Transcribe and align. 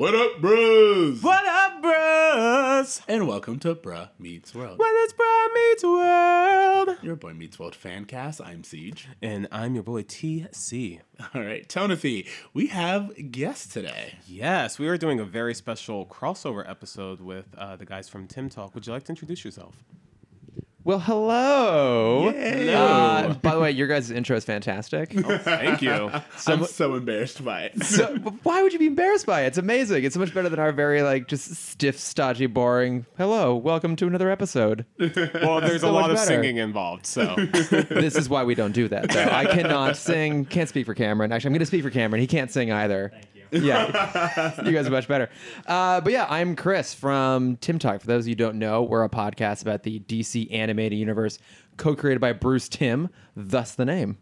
What 0.00 0.14
up, 0.14 0.40
bros? 0.40 1.22
What 1.22 1.44
up, 1.46 1.82
bros? 1.82 3.02
And 3.06 3.28
welcome 3.28 3.58
to 3.58 3.74
Bruh 3.74 4.08
Meets 4.18 4.54
World. 4.54 4.78
When 4.78 4.88
it's 4.94 5.12
Brad 5.12 5.50
Meets 5.52 5.84
World. 5.84 6.96
Your 7.02 7.16
boy 7.16 7.34
Meets 7.34 7.58
World 7.58 7.74
fan 7.74 8.06
cast. 8.06 8.40
I'm 8.40 8.64
Siege. 8.64 9.08
And 9.20 9.46
I'm 9.52 9.74
your 9.74 9.84
boy 9.84 10.04
TC. 10.04 11.00
All 11.34 11.42
right, 11.42 11.68
Tonathy, 11.68 12.26
we 12.54 12.68
have 12.68 13.12
guests 13.30 13.70
today. 13.74 14.14
Yes, 14.26 14.78
we 14.78 14.88
are 14.88 14.96
doing 14.96 15.20
a 15.20 15.24
very 15.26 15.52
special 15.54 16.06
crossover 16.06 16.66
episode 16.66 17.20
with 17.20 17.54
uh, 17.58 17.76
the 17.76 17.84
guys 17.84 18.08
from 18.08 18.26
Timm 18.26 18.48
Talk. 18.48 18.74
Would 18.74 18.86
you 18.86 18.94
like 18.94 19.02
to 19.02 19.12
introduce 19.12 19.44
yourself? 19.44 19.84
Well, 20.82 20.98
hello. 20.98 22.30
Yay. 22.30 22.72
Uh, 22.74 23.34
by 23.34 23.54
the 23.54 23.60
way, 23.60 23.70
your 23.70 23.86
guys' 23.86 24.10
intro 24.10 24.34
is 24.36 24.46
fantastic. 24.46 25.12
Thank 25.12 25.82
you. 25.82 26.10
I'm 26.46 26.64
so 26.64 26.94
embarrassed 26.94 27.44
by 27.44 27.64
it. 27.64 27.72
So, 27.90 28.16
why 28.44 28.62
would 28.62 28.72
you 28.72 28.78
be 28.78 28.86
embarrassed 28.86 29.26
by 29.26 29.42
it? 29.42 29.48
It's 29.48 29.58
amazing. 29.58 30.04
It's 30.04 30.14
so 30.14 30.20
much 30.20 30.32
better 30.32 30.48
than 30.48 30.58
our 30.58 30.72
very 30.72 31.02
like 31.02 31.28
just 31.28 31.54
stiff, 31.54 31.98
stodgy, 31.98 32.46
boring. 32.46 33.04
Hello, 33.18 33.54
welcome 33.56 33.94
to 33.96 34.06
another 34.06 34.30
episode. 34.30 34.86
Well, 34.98 35.60
there's 35.60 35.82
a 35.82 35.90
lot 35.90 36.10
of 36.10 36.16
better. 36.16 36.26
singing 36.26 36.56
involved, 36.56 37.04
so 37.04 37.34
this 37.36 38.14
is 38.16 38.28
why 38.30 38.44
we 38.44 38.54
don't 38.54 38.72
do 38.72 38.88
that. 38.88 39.10
Though 39.10 39.24
I 39.24 39.44
cannot 39.46 39.96
sing. 39.98 40.46
Can't 40.46 40.68
speak 40.68 40.86
for 40.86 40.94
Cameron. 40.94 41.30
Actually, 41.32 41.48
I'm 41.48 41.52
going 41.54 41.60
to 41.60 41.66
speak 41.66 41.82
for 41.82 41.90
Cameron. 41.90 42.20
He 42.20 42.26
can't 42.26 42.50
sing 42.50 42.72
either. 42.72 43.10
Thank 43.12 43.26
you. 43.34 43.39
Yeah, 43.60 44.62
you 44.64 44.72
guys 44.72 44.86
are 44.86 44.90
much 44.90 45.08
better. 45.08 45.28
Uh, 45.66 46.00
but 46.00 46.12
yeah, 46.12 46.26
I'm 46.28 46.54
Chris 46.54 46.94
from 46.94 47.56
Timm 47.56 47.78
Talk. 47.78 48.00
For 48.00 48.06
those 48.06 48.24
of 48.24 48.28
you 48.28 48.32
who 48.32 48.36
don't 48.36 48.58
know, 48.58 48.82
we're 48.82 49.02
a 49.02 49.08
podcast 49.08 49.62
about 49.62 49.82
the 49.82 50.00
DC 50.00 50.52
animated 50.52 50.98
universe, 50.98 51.38
co-created 51.76 52.20
by 52.20 52.32
Bruce 52.32 52.68
Timm. 52.68 53.08
Thus 53.34 53.74
the 53.74 53.84
name. 53.84 54.18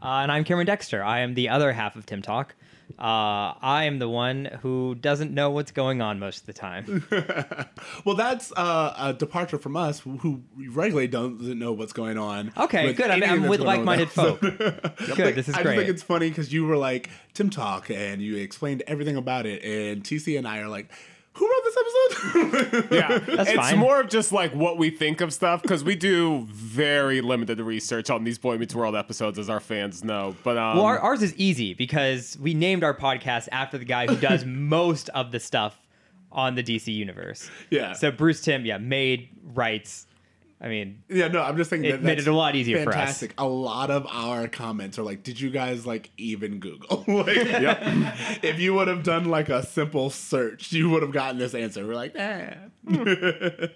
Uh, 0.00 0.22
and 0.22 0.30
I'm 0.30 0.44
Cameron 0.44 0.66
Dexter. 0.66 1.02
I 1.02 1.20
am 1.20 1.34
the 1.34 1.48
other 1.48 1.72
half 1.72 1.96
of 1.96 2.06
Timm 2.06 2.22
Talk. 2.22 2.54
Uh, 2.98 3.54
I 3.60 3.84
am 3.84 3.98
the 3.98 4.08
one 4.08 4.46
who 4.62 4.94
doesn't 4.94 5.32
know 5.32 5.50
what's 5.50 5.70
going 5.70 6.00
on 6.00 6.18
most 6.18 6.40
of 6.40 6.46
the 6.46 6.52
time. 6.52 7.04
well, 8.04 8.16
that's 8.16 8.52
uh, 8.52 8.94
a 8.98 9.12
departure 9.12 9.58
from 9.58 9.76
us, 9.76 10.00
who- 10.00 10.42
regularly 10.56 11.06
doesn't 11.06 11.58
know 11.58 11.72
what's 11.72 11.92
going 11.92 12.18
on. 12.18 12.52
Okay, 12.56 12.92
good. 12.92 13.10
I'm, 13.10 13.22
I'm 13.22 13.46
with 13.48 13.60
like-minded 13.60 14.10
folk. 14.10 14.42
us. 14.42 14.52
Good. 15.14 15.34
This 15.34 15.48
is 15.48 15.54
I 15.54 15.62
just 15.62 15.76
think 15.76 15.88
it's 15.88 16.02
funny 16.02 16.28
because 16.28 16.52
you 16.52 16.66
were 16.66 16.76
like 16.76 17.10
Timm 17.34 17.50
Talk 17.50 17.90
and 17.90 18.20
you 18.20 18.36
explained 18.36 18.82
everything 18.86 19.16
about 19.16 19.46
it, 19.46 19.62
and 19.62 20.02
TC 20.02 20.36
and 20.36 20.46
I 20.46 20.58
are 20.58 20.68
like, 20.68 20.90
who 21.38 21.48
wrote 21.48 21.62
this 21.64 21.76
episode? 21.78 22.88
yeah, 22.94 23.18
That's 23.36 23.50
it's 23.50 23.58
fine. 23.58 23.78
more 23.78 24.00
of 24.00 24.08
just 24.08 24.32
like 24.32 24.54
what 24.54 24.76
we 24.76 24.90
think 24.90 25.20
of 25.20 25.32
stuff 25.32 25.62
because 25.62 25.84
we 25.84 25.94
do 25.94 26.46
very 26.50 27.20
limited 27.20 27.60
research 27.60 28.10
on 28.10 28.24
these 28.24 28.38
Boy 28.38 28.58
Meets 28.58 28.74
World 28.74 28.96
episodes, 28.96 29.38
as 29.38 29.48
our 29.48 29.60
fans 29.60 30.02
know. 30.02 30.34
But 30.42 30.58
um, 30.58 30.76
Well, 30.76 30.86
our, 30.86 30.98
ours 30.98 31.22
is 31.22 31.34
easy 31.36 31.74
because 31.74 32.36
we 32.40 32.54
named 32.54 32.82
our 32.82 32.94
podcast 32.94 33.48
after 33.52 33.78
the 33.78 33.84
guy 33.84 34.06
who 34.06 34.16
does 34.16 34.44
most 34.46 35.08
of 35.10 35.30
the 35.30 35.40
stuff 35.40 35.78
on 36.32 36.54
the 36.56 36.62
DC 36.62 36.92
universe. 36.92 37.48
Yeah. 37.70 37.92
So 37.92 38.10
Bruce 38.10 38.40
Timm, 38.40 38.66
yeah, 38.66 38.78
made 38.78 39.28
writes. 39.54 40.06
I 40.60 40.66
mean, 40.68 41.02
Yeah, 41.08 41.28
no, 41.28 41.40
I'm 41.42 41.56
just 41.56 41.70
thinking 41.70 41.88
It 41.90 41.92
that 41.92 42.02
made 42.02 42.18
it 42.18 42.26
a 42.26 42.32
lot 42.34 42.56
easier 42.56 42.82
for 42.82 42.90
us. 42.90 42.94
fantastic. 42.96 43.34
A 43.38 43.46
lot 43.46 43.90
of 43.92 44.06
our 44.10 44.48
comments 44.48 44.98
are 44.98 45.04
like, 45.04 45.22
"Did 45.22 45.40
you 45.40 45.50
guys 45.50 45.86
like 45.86 46.10
even 46.16 46.58
Google?" 46.58 47.04
like, 47.08 47.36
if 48.42 48.58
you 48.58 48.74
would 48.74 48.88
have 48.88 49.04
done 49.04 49.26
like 49.26 49.48
a 49.50 49.64
simple 49.64 50.10
search, 50.10 50.72
you 50.72 50.90
would 50.90 51.02
have 51.02 51.12
gotten 51.12 51.38
this 51.38 51.54
answer. 51.54 51.86
We're 51.86 51.94
like, 51.94 52.14
"Ah." 52.18 52.54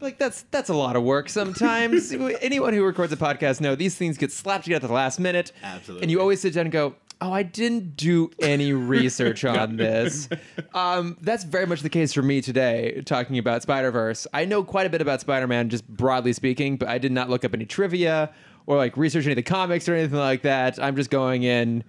Like 0.00 0.16
that's 0.18 0.46
that's 0.50 0.70
a 0.70 0.74
lot 0.74 0.96
of 0.96 1.02
work 1.02 1.28
sometimes. 1.28 2.10
Anyone 2.40 2.72
who 2.72 2.82
records 2.82 3.12
a 3.12 3.18
podcast 3.18 3.60
know 3.60 3.74
these 3.74 3.96
things 3.96 4.16
get 4.16 4.32
slapped 4.32 4.64
together 4.64 4.86
at 4.86 4.88
the 4.88 4.94
last 4.94 5.20
minute. 5.20 5.52
Absolutely. 5.62 6.04
And 6.04 6.10
you 6.10 6.20
always 6.22 6.40
sit 6.40 6.54
down 6.54 6.64
and 6.64 6.72
go, 6.72 6.94
"Oh, 7.20 7.32
I 7.32 7.42
didn't 7.42 7.96
do 7.96 8.30
any 8.40 8.72
research 8.72 9.44
on 9.44 9.76
this." 9.76 10.28
Um, 10.74 11.16
that's 11.20 11.44
very 11.44 11.66
much 11.66 11.82
the 11.82 11.90
case 11.90 12.12
for 12.12 12.22
me 12.22 12.40
today. 12.40 13.02
Talking 13.04 13.38
about 13.38 13.62
Spider 13.62 13.90
Verse, 13.90 14.26
I 14.32 14.44
know 14.44 14.62
quite 14.62 14.86
a 14.86 14.90
bit 14.90 15.00
about 15.00 15.20
Spider 15.20 15.46
Man, 15.46 15.68
just 15.68 15.86
broadly 15.88 16.32
speaking, 16.32 16.76
but 16.76 16.88
I 16.88 16.98
did 16.98 17.12
not 17.12 17.30
look 17.30 17.44
up 17.44 17.54
any 17.54 17.66
trivia 17.66 18.32
or 18.66 18.76
like 18.76 18.96
research 18.96 19.24
any 19.24 19.32
of 19.32 19.36
the 19.36 19.42
comics 19.42 19.88
or 19.88 19.94
anything 19.94 20.18
like 20.18 20.42
that. 20.42 20.82
I'm 20.82 20.96
just 20.96 21.10
going 21.10 21.42
in, 21.42 21.84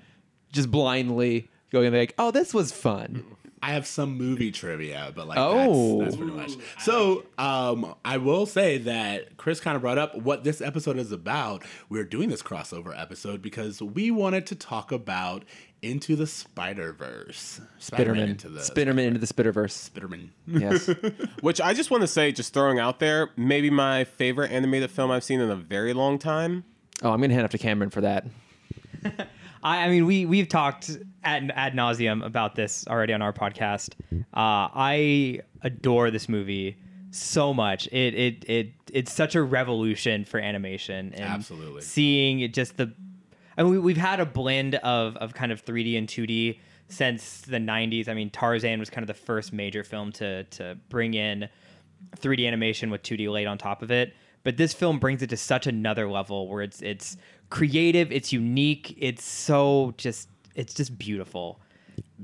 just 0.52 0.72
blindly 0.72 1.50
going 1.72 1.94
like, 1.94 2.14
"Oh, 2.18 2.32
this 2.32 2.54
was 2.54 2.72
fun." 2.72 3.24
I 3.64 3.74
have 3.74 3.86
some 3.86 4.18
movie 4.18 4.52
trivia, 4.52 5.12
but 5.16 5.28
like 5.28 5.38
Oh. 5.40 6.00
that's, 6.00 6.16
that's 6.16 6.18
pretty 6.18 6.32
much. 6.32 6.52
So 6.80 7.26
um, 7.38 7.94
I 8.04 8.18
will 8.18 8.46
say 8.46 8.80
that 8.80 9.38
Chris 9.38 9.60
kind 9.60 9.76
of 9.76 9.82
brought 9.82 9.98
up 10.00 10.16
what 10.16 10.44
this 10.44 10.62
episode 10.62 10.98
is 10.98 11.12
about. 11.12 11.64
We're 11.90 12.04
doing 12.04 12.30
this 12.30 12.42
crossover 12.42 13.00
episode 13.00 13.42
because 13.42 13.82
we 13.82 14.10
wanted 14.10 14.48
to 14.48 14.56
talk 14.56 14.92
about 14.92 15.44
Into 15.84 16.16
the 16.16 16.26
Spider 16.26 16.92
Verse. 16.92 17.62
Spitterman, 17.80 18.30
into 18.30 18.50
the 18.50 18.62
Spitterman 18.62 19.06
into 19.06 19.20
the 19.20 19.28
Spitterverse. 19.28 19.90
Spitterman. 19.92 20.30
Yes. 20.48 20.88
which 21.42 21.62
I 21.62 21.74
just 21.76 21.92
want 21.92 22.02
to 22.02 22.08
say, 22.08 22.32
just 22.32 22.54
throwing 22.54 22.80
out 22.80 23.00
there, 23.00 23.30
maybe 23.38 23.70
my 23.70 24.06
favorite 24.06 24.52
animated 24.52 24.90
film 24.90 25.12
I've 25.12 25.24
seen 25.24 25.40
in 25.40 25.52
a 25.52 25.56
very 25.56 25.94
long 25.94 26.18
time. 26.18 26.64
oh, 27.04 27.12
I'm 27.12 27.22
gonna 27.22 27.34
hand 27.34 27.46
off 27.46 27.52
to 27.52 27.58
Cameron 27.60 27.90
for 27.92 28.02
that. 28.02 28.26
I, 29.64 29.86
I 29.86 29.90
mean, 29.90 30.06
we 30.06 30.26
we've 30.26 30.48
talked 30.48 30.98
ad, 31.24 31.52
ad 31.56 31.74
nauseum 31.74 32.26
about 32.26 32.56
this 32.56 32.86
already 32.88 33.14
on 33.14 33.22
our 33.22 33.34
podcast. 33.34 33.94
Uh, 34.12 34.24
I 34.74 35.42
adore 35.62 36.12
this 36.12 36.28
movie 36.28 36.78
so 37.12 37.54
much. 37.54 37.88
It 37.88 38.14
it 38.16 38.50
it 38.50 38.74
it's 38.92 39.12
such 39.12 39.36
a 39.36 39.44
revolution 39.44 40.26
for 40.26 40.40
animation. 40.40 41.14
And 41.14 41.26
Absolutely. 41.26 41.82
seeing 41.82 42.40
it 42.40 42.54
just 42.54 42.78
the. 42.78 42.94
I 43.58 43.64
mean, 43.64 43.74
we, 43.74 43.80
we've 43.80 43.98
had 43.98 44.20
a 44.20 44.26
blend 44.26 44.76
of 44.76 45.18
of 45.18 45.34
kind 45.34 45.52
of 45.52 45.64
3D 45.64 45.98
and 45.98 46.08
2D 46.08 46.60
since 46.88 47.42
the 47.42 47.58
90s. 47.58 48.08
I 48.08 48.14
mean, 48.14 48.30
Tarzan 48.30 48.80
was 48.80 48.90
kind 48.90 49.04
of 49.04 49.08
the 49.08 49.22
first 49.22 49.54
major 49.54 49.84
film 49.84 50.12
to 50.14 50.44
to 50.46 50.78
bring 50.90 51.14
in 51.14 51.50
3D 52.18 52.48
animation 52.48 52.90
with 52.90 53.04
2D 53.04 53.30
laid 53.30 53.48
on 53.48 53.58
top 53.58 53.82
of 53.82 53.92
it. 53.92 54.14
But 54.44 54.58
this 54.58 54.74
film 54.74 54.98
brings 55.00 55.22
it 55.22 55.30
to 55.30 55.38
such 55.38 55.68
another 55.68 56.10
level 56.10 56.48
where 56.48 56.64
it's 56.64 56.82
it's 56.82 57.18
creative, 57.52 58.12
it's 58.12 58.34
unique, 58.34 58.96
it's 58.98 59.24
so 59.24 59.94
just 59.98 60.28
it's 60.56 60.74
just 60.74 60.98
beautiful. 60.98 61.60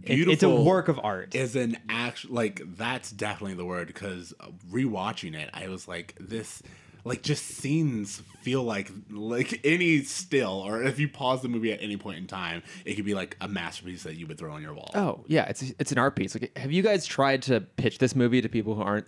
It- 0.03 0.27
it's 0.27 0.43
a 0.43 0.49
work 0.49 0.87
of 0.87 0.99
art. 1.03 1.35
Is 1.35 1.55
an 1.55 1.77
act 1.89 2.29
like 2.31 2.61
that's 2.75 3.11
definitely 3.11 3.55
the 3.55 3.65
word 3.65 3.87
because 3.87 4.33
rewatching 4.71 5.35
it, 5.35 5.49
I 5.53 5.67
was 5.67 5.87
like 5.87 6.15
this. 6.19 6.63
Like 7.03 7.21
just 7.21 7.45
scenes 7.45 8.21
feel 8.41 8.63
like 8.63 8.91
like 9.09 9.61
any 9.63 10.03
still, 10.03 10.61
or 10.65 10.83
if 10.83 10.99
you 10.99 11.07
pause 11.07 11.41
the 11.41 11.47
movie 11.47 11.71
at 11.71 11.81
any 11.81 11.95
point 11.95 12.17
in 12.17 12.27
time, 12.27 12.63
it 12.83 12.95
could 12.95 13.05
be 13.05 13.13
like 13.13 13.37
a 13.39 13.47
masterpiece 13.47 14.03
that 14.03 14.15
you 14.17 14.27
would 14.27 14.37
throw 14.37 14.51
on 14.51 14.61
your 14.61 14.73
wall. 14.73 14.91
Oh 14.93 15.23
yeah, 15.27 15.45
it's 15.45 15.61
it's 15.79 15.93
an 15.93 15.99
art 15.99 16.17
piece. 16.17 16.35
Like, 16.35 16.57
have 16.57 16.69
you 16.71 16.83
guys 16.83 17.05
tried 17.05 17.43
to 17.43 17.61
pitch 17.61 17.99
this 17.99 18.13
movie 18.13 18.41
to 18.41 18.49
people 18.49 18.75
who 18.75 18.81
aren't 18.81 19.05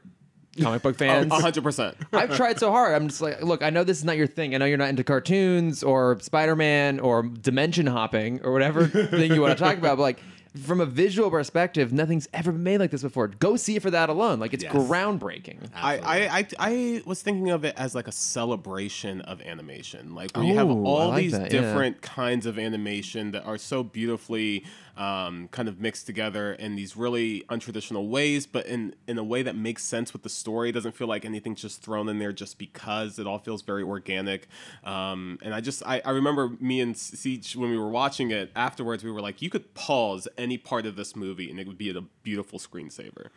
comic 0.62 0.82
book 0.82 0.96
oh, 0.96 1.00
fans? 1.00 1.32
Hundred 1.34 1.64
percent. 1.64 1.96
I've 2.14 2.36
tried 2.36 2.60
so 2.60 2.72
hard. 2.72 2.94
I'm 2.96 3.08
just 3.08 3.22
like, 3.22 3.42
look, 3.44 3.62
I 3.64 3.70
know 3.70 3.84
this 3.84 3.98
is 3.98 4.06
not 4.06 4.18
your 4.18 4.28
thing. 4.28 4.54
I 4.56 4.58
know 4.58 4.66
you're 4.66 4.78
not 4.78 4.90
into 4.90 5.04
cartoons 5.04 5.84
or 5.84 6.20
Spider 6.22 6.56
Man 6.56 7.00
or 7.00 7.24
dimension 7.24 7.88
hopping 7.88 8.42
or 8.44 8.52
whatever 8.52 8.88
thing 8.88 9.34
you 9.34 9.42
want 9.42 9.58
to 9.58 9.64
talk 9.64 9.78
about. 9.78 9.98
But 9.98 10.04
like, 10.04 10.20
from 10.64 10.82
a 10.82 10.86
visual 10.86 11.30
perspective, 11.30 11.94
nothing's 11.94 12.28
ever 12.34 12.52
been 12.52 12.64
made 12.64 12.80
like 12.80 12.90
this 12.90 13.04
before. 13.04 13.28
Go 13.28 13.56
see 13.56 13.76
it 13.76 13.84
for 13.84 13.92
that 13.92 14.10
alone. 14.10 14.40
Like, 14.40 14.52
it's 14.56 14.64
Yes. 14.64 14.74
groundbreaking. 14.74 15.70
I, 15.76 15.98
I, 16.00 16.38
I 16.40 16.48
I 16.58 17.02
was 17.06 17.22
thinking 17.22 17.52
of 17.52 17.64
it 17.66 17.76
as 17.78 17.94
like 17.94 18.08
a 18.08 18.12
celebration 18.12 19.22
of 19.22 19.42
animation, 19.42 20.16
like 20.16 20.36
where 20.36 20.44
you 20.46 20.56
have 20.56 20.70
Oh, 20.70 20.84
I 20.84 20.88
all 20.88 21.08
like 21.10 21.22
these 21.22 21.32
that, 21.34 21.54
yeah. 21.54 21.62
different 21.62 22.02
kinds 22.02 22.48
of 22.48 22.58
animation 22.58 23.32
that 23.32 23.46
are 23.46 23.60
so 23.60 23.84
beautifully 23.84 24.66
um, 25.00 25.48
kind 25.48 25.70
of 25.70 25.80
mixed 25.80 26.06
together 26.06 26.54
in 26.54 26.76
these 26.76 26.98
really 26.98 27.46
untraditional 27.50 28.10
ways, 28.10 28.46
but 28.46 28.66
in 28.66 28.94
in 29.08 29.18
a 29.18 29.24
way 29.24 29.42
that 29.42 29.56
makes 29.56 29.84
sense 29.84 30.12
with 30.12 30.24
the 30.24 30.30
story. 30.30 30.70
It 30.70 30.74
doesn't 30.74 30.94
feel 30.94 31.08
like 31.08 31.24
anything's 31.24 31.62
just 31.62 31.82
thrown 31.82 32.10
in 32.10 32.20
there 32.20 32.34
just 32.34 32.60
because. 32.60 33.18
It 33.18 33.26
all 33.26 33.40
feels 33.40 33.62
very 33.62 33.82
organic. 33.82 34.48
Um, 34.84 35.40
and 35.42 35.54
I 35.54 35.62
just 35.62 35.82
I, 35.86 36.02
I 36.04 36.12
remember 36.12 36.52
me 36.60 36.82
and 36.82 36.98
Siege 36.98 37.56
when 37.56 37.72
we 37.72 37.78
were 37.78 37.90
watching 37.90 38.32
it 38.32 38.52
afterwards, 38.58 39.04
we 39.04 39.12
were 39.12 39.22
like, 39.22 39.42
you 39.42 39.50
could 39.50 39.74
pause 39.74 40.28
any 40.38 40.58
part 40.58 40.86
of 40.86 40.98
this 40.98 41.16
movie 41.16 41.50
and 41.50 41.60
it 41.62 41.66
would 41.66 41.78
be 41.78 41.90
a 41.90 42.02
beautiful 42.24 42.60
screensaver. 42.60 43.28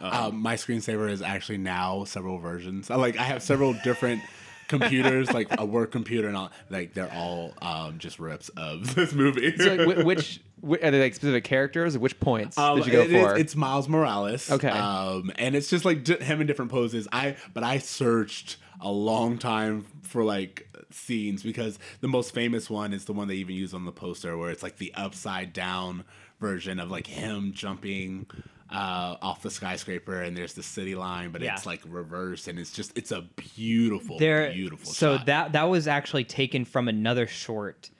Um, 0.00 0.36
my 0.40 0.56
screensaver 0.56 1.08
is 1.08 1.22
actually 1.22 1.58
now 1.58 2.02
several 2.02 2.38
versions. 2.38 2.90
I, 2.90 2.96
like 2.96 3.16
I 3.16 3.22
have 3.22 3.42
several 3.42 3.74
different 3.84 4.20
computers, 4.68 5.32
like 5.32 5.48
a 5.58 5.64
work 5.64 5.92
computer, 5.92 6.28
and 6.28 6.36
all. 6.36 6.50
Like 6.70 6.94
they're 6.94 7.12
all 7.12 7.52
um, 7.62 7.98
just 7.98 8.18
rips 8.18 8.48
of 8.50 8.94
this 8.94 9.12
movie. 9.12 9.56
So, 9.56 9.74
like, 9.74 9.86
whi- 9.98 10.04
which, 10.04 10.40
are 10.82 10.90
they 10.90 11.00
like 11.00 11.14
specific 11.14 11.44
characters? 11.44 11.96
Which 11.98 12.18
points 12.20 12.56
Um, 12.58 12.76
did 12.78 12.86
you 12.86 12.92
go 12.92 13.02
it 13.02 13.10
for? 13.10 13.36
it's 13.36 13.54
Miles 13.56 13.88
Morales. 13.88 14.50
Okay. 14.50 14.68
Um, 14.68 15.30
and 15.36 15.54
it's 15.54 15.68
just 15.68 15.84
like 15.84 16.06
him 16.06 16.40
in 16.40 16.46
different 16.46 16.70
poses. 16.70 17.06
I 17.12 17.36
but 17.52 17.62
I 17.64 17.78
searched 17.78 18.56
a 18.80 18.90
long 18.90 19.38
time 19.38 19.86
for 20.02 20.24
like 20.24 20.68
scenes 20.90 21.42
because 21.42 21.78
the 22.00 22.08
most 22.08 22.32
famous 22.34 22.70
one 22.70 22.92
is 22.92 23.04
the 23.06 23.12
one 23.12 23.26
they 23.28 23.34
even 23.34 23.56
use 23.56 23.74
on 23.74 23.84
the 23.84 23.92
poster 23.92 24.36
where 24.38 24.50
it's 24.50 24.62
like 24.62 24.76
the 24.78 24.92
upside 24.94 25.52
down 25.52 26.04
version 26.40 26.78
of 26.78 26.90
like 26.90 27.06
him 27.06 27.52
jumping 27.52 28.26
uh, 28.74 29.16
off 29.22 29.40
the 29.42 29.50
skyscraper 29.50 30.22
and 30.22 30.36
there's 30.36 30.54
the 30.54 30.62
city 30.62 30.94
line, 30.96 31.30
but 31.30 31.40
Yeah. 31.40 31.54
it's 31.54 31.64
like 31.66 31.80
reversed 31.86 32.48
and 32.48 32.58
it's 32.58 32.72
just 32.72 32.90
it's 32.98 33.12
a 33.12 33.22
beautiful, 33.56 34.18
there 34.18 34.52
beautiful. 34.52 34.92
so 34.92 35.16
shot. 35.16 35.26
that 35.26 35.52
that 35.52 35.64
was 35.64 35.86
actually 35.86 36.24
taken 36.24 36.64
from 36.64 36.88
another 36.88 37.26
short 37.26 37.90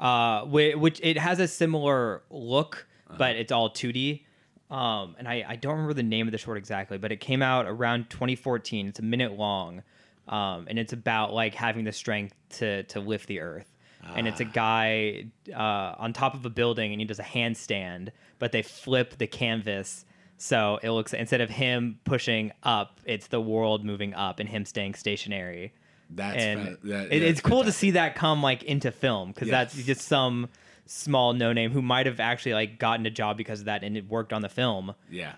uh 0.00 0.42
whi- 0.46 0.74
which 0.74 1.00
it 1.02 1.16
has 1.18 1.38
a 1.38 1.46
similar 1.46 2.22
look 2.30 2.86
Uh-huh. 3.08 3.16
but 3.18 3.36
it's 3.36 3.52
all 3.52 3.70
2d 3.70 4.22
Um, 4.70 5.14
and 5.18 5.28
I, 5.28 5.44
I 5.46 5.56
don't 5.56 5.72
remember 5.74 5.94
the 5.94 6.02
name 6.02 6.26
of 6.26 6.32
the 6.32 6.38
short 6.38 6.56
exactly, 6.58 6.98
but 6.98 7.12
it 7.12 7.20
came 7.20 7.42
out 7.42 7.66
around 7.66 8.10
2014. 8.10 8.88
It's 8.88 8.98
a 8.98 9.02
minute 9.02 9.32
long, 9.38 9.82
um, 10.26 10.66
and 10.68 10.78
it's 10.78 10.92
about 10.92 11.32
like 11.32 11.54
having 11.54 11.84
the 11.84 11.92
strength 11.92 12.34
to 12.58 12.82
to 12.84 12.98
lift 13.00 13.28
the 13.28 13.40
earth. 13.40 13.70
And 14.16 14.26
it's 14.28 14.40
a 14.40 14.44
guy 14.44 15.26
uh, 15.54 15.94
on 16.04 16.12
top 16.12 16.34
of 16.34 16.44
a 16.44 16.50
building, 16.50 16.92
and 16.92 17.00
he 17.00 17.06
does 17.06 17.18
a 17.20 17.22
handstand, 17.36 18.10
but 18.38 18.52
they 18.52 18.60
flip 18.62 19.16
the 19.16 19.26
canvas 19.26 20.04
so 20.36 20.78
it 20.82 20.90
looks 20.90 21.12
instead 21.14 21.40
of 21.40 21.50
him 21.50 21.98
pushing 22.04 22.52
up, 22.62 23.00
it's 23.04 23.28
the 23.28 23.40
world 23.40 23.84
moving 23.84 24.14
up 24.14 24.40
and 24.40 24.48
him 24.48 24.64
staying 24.64 24.94
stationary. 24.94 25.72
That's 26.10 26.36
and 26.42 26.60
fa- 26.62 26.78
that- 26.84 27.04
it- 27.06 27.20
that's 27.20 27.30
it's 27.30 27.40
cool 27.40 27.64
to 27.64 27.72
see 27.72 27.92
that 27.92 28.14
come 28.14 28.42
like 28.42 28.62
into 28.62 28.90
film 28.92 29.32
because 29.32 29.48
that's 29.48 29.74
just 29.84 30.02
some 30.02 30.48
small 30.86 31.32
no 31.32 31.52
name 31.52 31.70
who 31.70 31.80
might 31.80 32.04
have 32.04 32.20
actually 32.20 32.52
like 32.52 32.78
gotten 32.78 33.06
a 33.06 33.10
job 33.10 33.38
because 33.38 33.60
of 33.60 33.66
that 33.66 33.82
and 33.82 33.96
it 33.96 34.06
worked 34.08 34.32
on 34.34 34.42
the 34.42 34.48
film. 34.50 34.94
Yeah. 35.10 35.32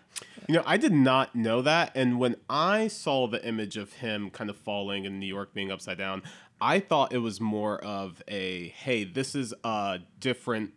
You 0.49 0.57
know, 0.57 0.63
I 0.67 0.77
did 0.77 0.93
not 0.93 1.35
know 1.37 1.63
that. 1.63 1.93
And 1.95 2.19
when 2.19 2.37
I 2.51 2.89
saw 2.89 3.27
the 3.29 3.45
image 3.47 3.77
of 3.77 3.93
him 3.95 4.31
kind 4.31 4.51
of 4.51 4.57
falling 4.57 5.07
and 5.07 5.21
New 5.21 5.27
York 5.27 5.55
being 5.55 5.71
upside 5.71 5.99
down, 5.99 6.23
I 6.61 6.81
thought 6.81 7.13
it 7.13 7.19
was 7.19 7.41
more 7.41 7.79
of 7.85 8.23
a 8.29 8.69
hey, 8.69 9.05
this 9.05 9.35
is 9.35 9.55
a 9.63 10.01
different 10.19 10.73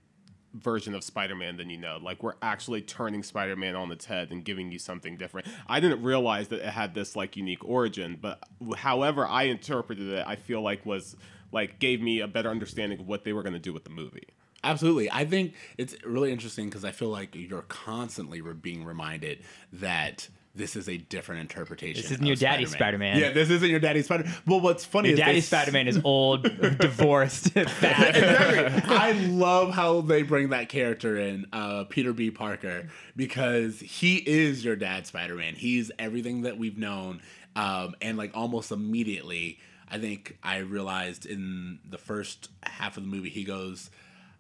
version 0.54 0.96
of 0.96 1.04
Spider-Man 1.04 1.58
than 1.58 1.70
you 1.70 1.78
know. 1.78 2.00
Like 2.02 2.24
we're 2.24 2.36
actually 2.42 2.82
turning 2.82 3.24
Spider-Man 3.24 3.76
on 3.76 3.92
its 3.92 4.06
head 4.06 4.32
and 4.32 4.44
giving 4.44 4.72
you 4.72 4.80
something 4.80 5.18
different. 5.18 5.48
I 5.68 5.80
didn't 5.80 6.02
realize 6.02 6.48
that 6.50 6.60
it 6.60 6.70
had 6.70 6.94
this 6.94 7.16
like 7.16 7.38
unique 7.38 7.64
origin, 7.64 8.18
but 8.20 8.44
however 8.78 9.26
I 9.26 9.44
interpreted 9.44 10.10
it, 10.10 10.26
I 10.26 10.36
feel 10.36 10.62
like 10.62 10.86
was 10.86 11.16
like 11.52 11.80
gave 11.80 12.02
me 12.02 12.20
a 12.20 12.28
better 12.28 12.50
understanding 12.50 13.00
of 13.00 13.08
what 13.08 13.24
they 13.24 13.34
were 13.34 13.44
going 13.44 13.54
to 13.54 13.60
do 13.60 13.74
with 13.74 13.84
the 13.84 13.90
movie. 13.90 14.28
Absolutely. 14.64 15.10
I 15.12 15.26
think 15.26 15.54
it's 15.78 15.96
really 16.04 16.32
interesting 16.32 16.66
because 16.66 16.84
I 16.84 16.92
feel 16.92 17.10
like 17.10 17.34
you're 17.34 17.62
constantly 17.64 18.42
being 18.42 18.84
reminded 18.84 19.40
that 19.72 20.28
this 20.56 20.76
is 20.76 20.90
a 20.90 20.98
different 20.98 21.42
interpretation. 21.42 22.02
This 22.02 22.12
isn't 22.12 22.26
your 22.26 22.34
of 22.34 22.40
daddy's 22.40 22.72
Spider-Man. 22.72 23.20
Yeah, 23.20 23.32
this 23.32 23.50
isn't 23.50 23.70
your 23.70 23.80
daddy's 23.80 24.06
Spider. 24.06 24.24
Man. 24.26 24.34
Well, 24.48 24.60
what's 24.62 24.84
funny 24.84 25.10
Your 25.10 25.28
is 25.30 25.44
s- 25.44 25.46
Spider 25.46 25.72
Man 25.72 25.88
is 25.88 26.00
old, 26.04 26.44
divorced, 26.80 27.50
fat. 27.54 28.16
exactly. 28.16 28.96
I 28.96 29.12
love 29.12 29.72
how 29.74 30.02
they 30.02 30.24
bring 30.24 30.50
that 30.50 30.70
character 30.70 31.18
in, 31.18 31.46
uh, 31.54 31.84
Peter 31.86 32.14
B. 32.14 32.32
Parker, 32.32 32.90
because 33.16 33.80
he 33.80 34.18
is 34.18 34.64
your 34.66 34.76
dad, 34.76 35.06
Spider 35.08 35.36
Man. 35.36 35.56
He's 35.56 35.92
everything 36.00 36.42
that 36.42 36.58
we've 36.58 36.78
known, 36.78 37.22
um, 37.56 37.96
and 38.02 38.18
like 38.18 38.32
almost 38.36 38.72
immediately, 38.72 39.60
I 39.90 39.98
think 40.00 40.38
I 40.44 40.58
realized 40.58 41.26
in 41.26 41.80
the 41.90 41.98
first 41.98 42.50
half 42.64 42.98
of 42.98 43.04
the 43.04 43.10
movie, 43.10 43.30
he 43.30 43.44
goes. 43.44 43.90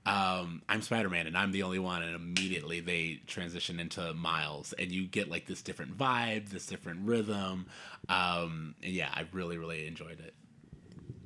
Um, 0.05 0.61
I'm 0.67 0.81
Spider 0.81 1.09
Man 1.09 1.27
and 1.27 1.37
I'm 1.37 1.51
the 1.51 1.63
only 1.63 1.77
one, 1.79 2.01
and 2.01 2.15
immediately 2.15 2.79
they 2.79 3.21
transition 3.27 3.79
into 3.79 4.13
Miles, 4.13 4.73
and 4.73 4.91
you 4.91 5.05
get 5.05 5.29
like 5.29 5.45
this 5.45 5.61
different 5.61 5.97
vibe, 5.97 6.49
this 6.49 6.65
different 6.65 7.01
rhythm, 7.05 7.67
um, 8.07 8.75
and 8.81 8.91
yeah, 8.93 9.09
I 9.13 9.25
really, 9.33 9.57
really 9.57 9.85
enjoyed 9.87 10.19
it. 10.19 10.33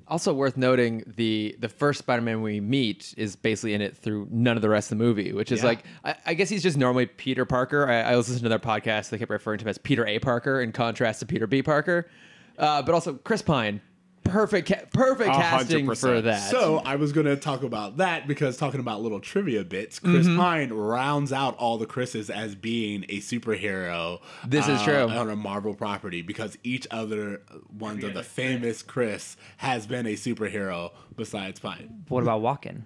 Also 0.06 0.34
worth 0.34 0.58
noting, 0.58 1.02
the 1.16 1.56
the 1.60 1.70
first 1.70 2.00
Spider-Man 2.00 2.42
we 2.42 2.60
meet 2.60 3.14
is 3.16 3.38
basically 3.38 3.74
in 3.74 3.81
it 3.81 3.96
through 3.96 4.28
none 4.30 4.58
of 4.58 4.62
the 4.62 4.68
rest 4.70 4.92
of 4.92 4.98
the 4.98 5.04
movie, 5.04 5.31
which 5.31 5.50
is 5.52 5.62
Yeah. 5.62 5.66
like 5.68 5.86
I, 6.04 6.16
I 6.25 6.34
guess 6.34 6.50
he's 6.50 6.62
just 6.62 6.78
normally 6.78 7.06
Peter 7.06 7.46
Parker. 7.46 7.88
I, 7.90 8.02
I 8.02 8.16
was 8.18 8.28
listening 8.28 8.44
to 8.44 8.50
their 8.50 8.60
podcast; 8.60 9.12
they 9.12 9.18
kept 9.18 9.31
referring 9.31 9.60
to 9.60 9.64
him 9.66 9.70
as 9.70 9.78
Peter 9.78 10.06
A. 10.06 10.20
Parker 10.20 10.62
in 10.62 10.74
contrast 10.74 11.22
to 11.22 11.25
Peter 11.25 11.48
B. 11.48 11.64
Parker. 11.64 12.10
Uh, 12.58 12.81
but 12.81 12.94
also 12.94 13.14
Chris 13.14 13.42
Pine, 13.42 13.80
perfect, 14.24 14.68
ca- 14.70 14.86
perfect 14.94 15.30
A 15.30 15.34
hundred 15.34 15.86
casting 15.86 15.96
for 15.96 16.22
that. 16.22 16.50
So 16.52 16.81
I 16.86 16.96
was 16.96 17.12
going 17.12 17.25
to 17.28 17.36
talk 17.36 17.64
about 17.64 17.98
that 17.98 18.28
because 18.28 18.58
talking 18.58 18.80
about 18.80 19.02
little 19.02 19.20
trivia 19.20 19.64
bits, 19.64 20.00
Chris 20.00 20.28
Mm-hmm. 20.28 20.38
Pine 20.40 20.74
rounds 20.74 21.31
out 21.34 21.56
all 21.58 21.78
the 21.78 21.86
Chris's 21.86 22.30
as 22.30 22.56
being 22.56 23.04
a 23.10 23.20
superhero. 23.20 24.20
This 24.46 24.68
is 24.68 24.80
uh, 24.81 24.84
true. 24.86 25.10
on 25.10 25.30
a 25.30 25.36
Marvel 25.36 25.74
property 25.74 26.22
because 26.22 26.58
each 26.64 26.88
other 26.92 27.42
one 27.78 28.04
of 28.04 28.14
the 28.14 28.24
famous 28.24 28.81
Chris 28.81 29.38
has 29.58 29.86
been 29.88 30.06
a 30.06 30.14
superhero 30.14 30.92
besides 31.16 31.60
Pine. 31.60 32.06
what 32.08 32.24
about 32.24 32.42
Walken? 32.42 32.84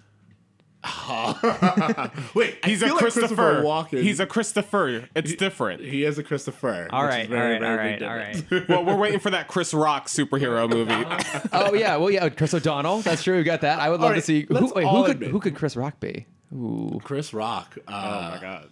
Wait, 2.34 2.56
I 2.62 2.68
He's 2.68 2.82
a 2.82 2.86
like 2.86 2.96
Christopher. 2.98 3.62
Walken. 3.62 4.00
He's 4.02 4.20
a 4.20 4.26
Christopher. 4.26 5.08
It's 5.14 5.34
different. 5.34 5.82
he 5.82 6.04
is 6.04 6.18
a 6.18 6.22
Christopher. 6.22 6.88
All 6.90 7.04
which 7.04 7.10
is 7.10 7.16
right, 7.16 7.22
all 7.24 7.28
very, 7.28 7.52
right, 7.52 7.60
very 7.60 7.76
right, 7.76 7.98
big 7.98 8.08
all 8.08 8.18
difference. 8.18 8.52
right. 8.52 8.68
well, 8.68 8.84
we're 8.84 8.96
waiting 8.96 9.20
for 9.20 9.30
that 9.30 9.48
Chris 9.48 9.74
Rock 9.74 10.06
superhero 10.06 10.68
movie. 10.70 11.04
oh 11.52 11.74
yeah, 11.74 11.96
well 11.96 12.10
yeah, 12.10 12.28
Chris 12.28 12.54
O'Donnell. 12.54 13.00
That's 13.00 13.22
true. 13.24 13.36
We 13.38 13.42
got 13.42 13.62
that. 13.62 13.80
I 13.80 13.90
would 13.90 14.00
love 14.00 14.10
All 14.10 14.14
to 14.16 14.22
see 14.22 14.42
who, 14.48 14.72
wait, 14.74 14.86
who 14.86 15.02
could 15.04 15.10
admit- 15.16 15.30
who 15.30 15.40
could 15.40 15.56
Chris 15.56 15.76
Rock 15.76 15.98
be? 16.00 16.26
Ooh. 16.54 17.00
Chris 17.02 17.34
Rock. 17.34 17.76
Uh, 17.86 18.30
oh 18.30 18.34
my 18.36 18.40
god. 18.40 18.68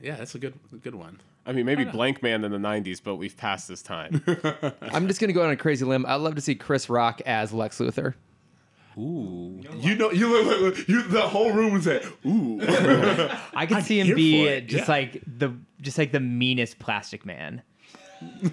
Yeah, 0.00 0.16
that's 0.16 0.34
a 0.34 0.38
good, 0.38 0.54
a 0.72 0.76
good 0.76 0.94
one. 0.94 1.20
I 1.46 1.52
mean, 1.52 1.66
maybe 1.66 1.84
Blankman 1.84 2.44
in 2.44 2.50
the 2.50 2.58
'90s, 2.58 3.00
but 3.02 3.16
we've 3.16 3.36
passed 3.36 3.68
this 3.68 3.80
time. 3.82 4.22
I'm 4.82 5.06
just 5.08 5.20
gonna 5.20 5.32
go 5.32 5.44
on 5.44 5.50
a 5.50 5.56
crazy 5.56 5.84
limb. 5.84 6.04
I'd 6.06 6.16
love 6.16 6.34
to 6.34 6.40
see 6.40 6.54
Chris 6.54 6.88
Rock 6.90 7.20
as 7.26 7.52
Lex 7.52 7.78
Luthor. 7.78 8.14
Ooh. 8.96 9.60
You 9.80 9.96
know, 9.96 10.12
you 10.12 10.28
look, 10.28 10.46
look, 10.46 10.60
look, 10.60 10.88
you. 10.88 11.02
The 11.02 11.22
whole 11.22 11.52
room 11.52 11.72
was 11.72 11.86
at 11.86 12.04
ooh. 12.24 12.60
I 13.54 13.66
could 13.66 13.78
I'm 13.78 13.82
see 13.82 14.00
him 14.00 14.14
be 14.14 14.60
just 14.60 14.86
yeah. 14.86 14.94
like 14.94 15.20
the 15.26 15.54
just 15.80 15.98
like 15.98 16.12
the 16.12 16.20
meanest 16.20 16.78
Plastic 16.78 17.26
Man. 17.26 17.62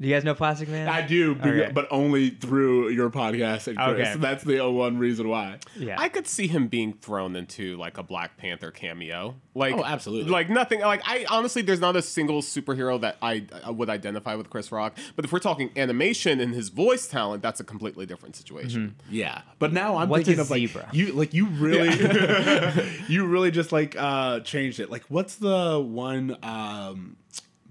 Do 0.00 0.06
you 0.06 0.14
guys 0.14 0.22
know 0.22 0.34
Plastic 0.36 0.68
Man? 0.68 0.86
I 0.88 1.04
do, 1.04 1.34
be- 1.34 1.40
Okay. 1.48 1.72
but 1.72 1.88
only 1.90 2.30
through 2.30 2.90
your 2.90 3.10
podcast 3.10 3.66
and 3.66 3.76
Chris. 3.76 4.08
Okay. 4.08 4.14
That's 4.18 4.44
the 4.44 4.60
one 4.70 4.96
reason 4.96 5.28
why. 5.28 5.58
yeah. 5.76 5.96
I 5.98 6.08
could 6.08 6.28
see 6.28 6.46
him 6.46 6.68
being 6.68 6.92
thrown 6.92 7.34
into 7.34 7.76
like 7.78 7.98
a 7.98 8.04
Black 8.04 8.36
Panther 8.36 8.70
cameo. 8.70 9.34
Like, 9.56 9.74
Oh, 9.74 9.82
absolutely. 9.84 10.30
Like 10.30 10.50
nothing. 10.50 10.82
Like 10.82 11.02
I 11.04 11.26
honestly, 11.28 11.62
there's 11.62 11.80
not 11.80 11.96
a 11.96 12.02
single 12.02 12.42
superhero 12.42 13.00
that 13.00 13.16
I, 13.20 13.46
I 13.64 13.72
would 13.72 13.90
identify 13.90 14.36
with 14.36 14.50
Chris 14.50 14.70
Rock. 14.70 14.96
But 15.16 15.24
if 15.24 15.32
we're 15.32 15.40
talking 15.40 15.70
animation 15.76 16.38
and 16.38 16.54
his 16.54 16.68
voice 16.68 17.08
talent, 17.08 17.42
that's 17.42 17.58
a 17.58 17.64
completely 17.64 18.06
different 18.06 18.36
situation. 18.36 18.94
Yeah, 19.10 19.42
but 19.58 19.72
now 19.72 19.96
I'm 19.96 20.08
What's 20.08 20.26
thinking 20.26 20.38
a 20.38 20.42
of 20.42 20.50
like 20.50 20.60
zebra? 20.60 20.88
you, 20.92 21.12
like 21.12 21.34
you 21.34 21.46
really, 21.46 21.88
you 23.08 23.26
really 23.26 23.50
just 23.50 23.72
like 23.72 23.96
uh 23.98 24.38
changed 24.40 24.78
it. 24.78 24.90
Like, 24.90 25.02
what's 25.08 25.34
the 25.34 25.80
one 25.80 26.36
um 26.44 27.16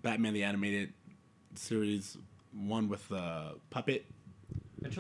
Batman 0.02 0.34
the 0.34 0.44
animated 0.44 0.94
series 1.58 2.18
one 2.54 2.90
with 2.90 3.08
the 3.10 3.56
puppet? 3.70 4.06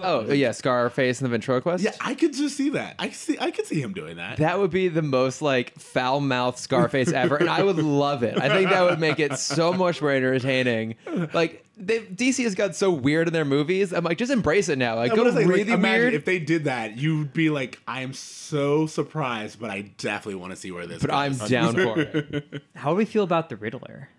Oh 0.01 0.31
yeah, 0.31 0.51
Scarface 0.51 1.21
and 1.21 1.25
the 1.25 1.29
Ventriloquist. 1.29 1.83
Yeah, 1.83 1.91
I 2.01 2.15
could 2.15 2.33
just 2.33 2.57
see 2.57 2.69
that. 2.69 2.95
I 2.97 3.07
could 3.07 3.15
see, 3.15 3.37
I 3.39 3.51
could 3.51 3.67
see 3.67 3.79
him 3.79 3.93
doing 3.93 4.17
that. 4.17 4.37
That 4.37 4.57
would 4.57 4.71
be 4.71 4.87
the 4.87 5.03
most 5.03 5.41
like 5.41 5.77
foul 5.79 6.19
mouthed 6.19 6.57
Scarface 6.57 7.11
ever, 7.11 7.37
and 7.37 7.49
I 7.49 7.61
would 7.61 7.77
love 7.77 8.23
it. 8.23 8.39
I 8.39 8.49
think 8.49 8.71
that 8.71 8.81
would 8.83 8.99
make 8.99 9.19
it 9.19 9.37
so 9.37 9.73
much 9.73 10.01
more 10.01 10.11
entertaining. 10.11 10.95
Like 11.31 11.63
they, 11.77 11.99
DC 11.99 12.43
has 12.43 12.55
got 12.55 12.75
so 12.75 12.89
weird 12.89 13.27
in 13.27 13.33
their 13.33 13.45
movies. 13.45 13.93
I'm 13.93 14.03
like, 14.03 14.17
just 14.17 14.31
embrace 14.31 14.67
it 14.67 14.77
now. 14.79 14.95
Like, 14.95 15.11
I'm 15.11 15.17
go 15.17 15.25
gonna 15.25 15.35
like, 15.35 15.47
really 15.47 15.71
imagine 15.71 16.01
weird. 16.01 16.13
if 16.15 16.25
they 16.25 16.39
did 16.39 16.63
that. 16.63 16.97
You'd 16.97 17.33
be 17.33 17.51
like, 17.51 17.79
I 17.87 18.01
am 18.01 18.13
so 18.13 18.87
surprised, 18.87 19.59
but 19.59 19.69
I 19.69 19.81
definitely 19.99 20.41
want 20.41 20.53
to 20.53 20.55
see 20.55 20.71
where 20.71 20.87
this. 20.87 21.01
but 21.01 21.13
I'm 21.13 21.35
down 21.35 21.75
for 21.75 21.99
it. 21.99 22.63
How 22.75 22.89
do 22.89 22.95
we 22.95 23.05
feel 23.05 23.23
about 23.23 23.49
the 23.49 23.55
Riddler? 23.55 24.09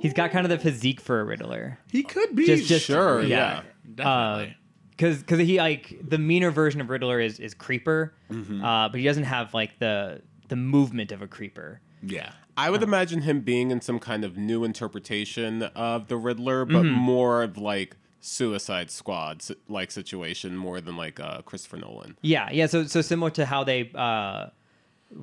He's 0.00 0.12
got 0.12 0.30
kind 0.30 0.44
of 0.44 0.50
the 0.50 0.58
physique 0.58 1.00
for 1.00 1.20
a 1.20 1.24
Riddler. 1.24 1.78
He 1.90 2.02
could 2.02 2.34
be 2.36 2.46
Just- 2.46 2.66
just- 2.68 2.84
Sure. 2.86 3.22
Yeah. 3.22 3.62
Yeah. 3.86 3.94
definitely. 3.94 4.56
because 4.90 5.18
because 5.18 5.38
he 5.40 5.58
like 5.58 5.98
the 6.02 6.18
meaner 6.18 6.50
version 6.50 6.80
of 6.80 6.88
Riddler 6.90 7.20
is 7.20 7.38
is 7.40 7.54
Creeper, 7.54 8.14
Mm-hmm. 8.30 8.64
uh, 8.64 8.88
but 8.88 8.98
he 9.00 9.04
doesn't 9.06 9.24
have 9.24 9.52
like 9.54 9.78
the 9.78 10.22
the 10.48 10.56
movement 10.56 11.12
of 11.12 11.22
a 11.22 11.26
Creeper. 11.26 11.80
yeah. 12.02 12.32
I 12.58 12.70
would 12.70 12.82
imagine 12.82 13.20
him 13.20 13.40
being 13.42 13.70
in 13.70 13.82
some 13.82 13.98
kind 13.98 14.24
of 14.24 14.38
new 14.38 14.64
interpretation 14.64 15.62
of 15.74 16.08
the 16.08 16.16
Riddler, 16.16 16.64
but 16.64 16.84
Mm-hmm. 16.84 16.94
more 16.94 17.42
of 17.42 17.58
like 17.58 17.96
Suicide 18.20 18.90
Squad 18.90 19.42
si- 19.42 19.56
like 19.68 19.90
situation, 19.90 20.56
more 20.56 20.80
than 20.80 20.96
like 20.96 21.20
uh, 21.20 21.42
Christopher 21.42 21.76
Nolan. 21.76 22.16
Yeah, 22.22 22.48
yeah. 22.50 22.64
So 22.66 22.84
so 22.84 23.02
similar 23.02 23.30
to 23.32 23.44
how 23.44 23.62
they 23.62 23.90
uh, 23.94 24.46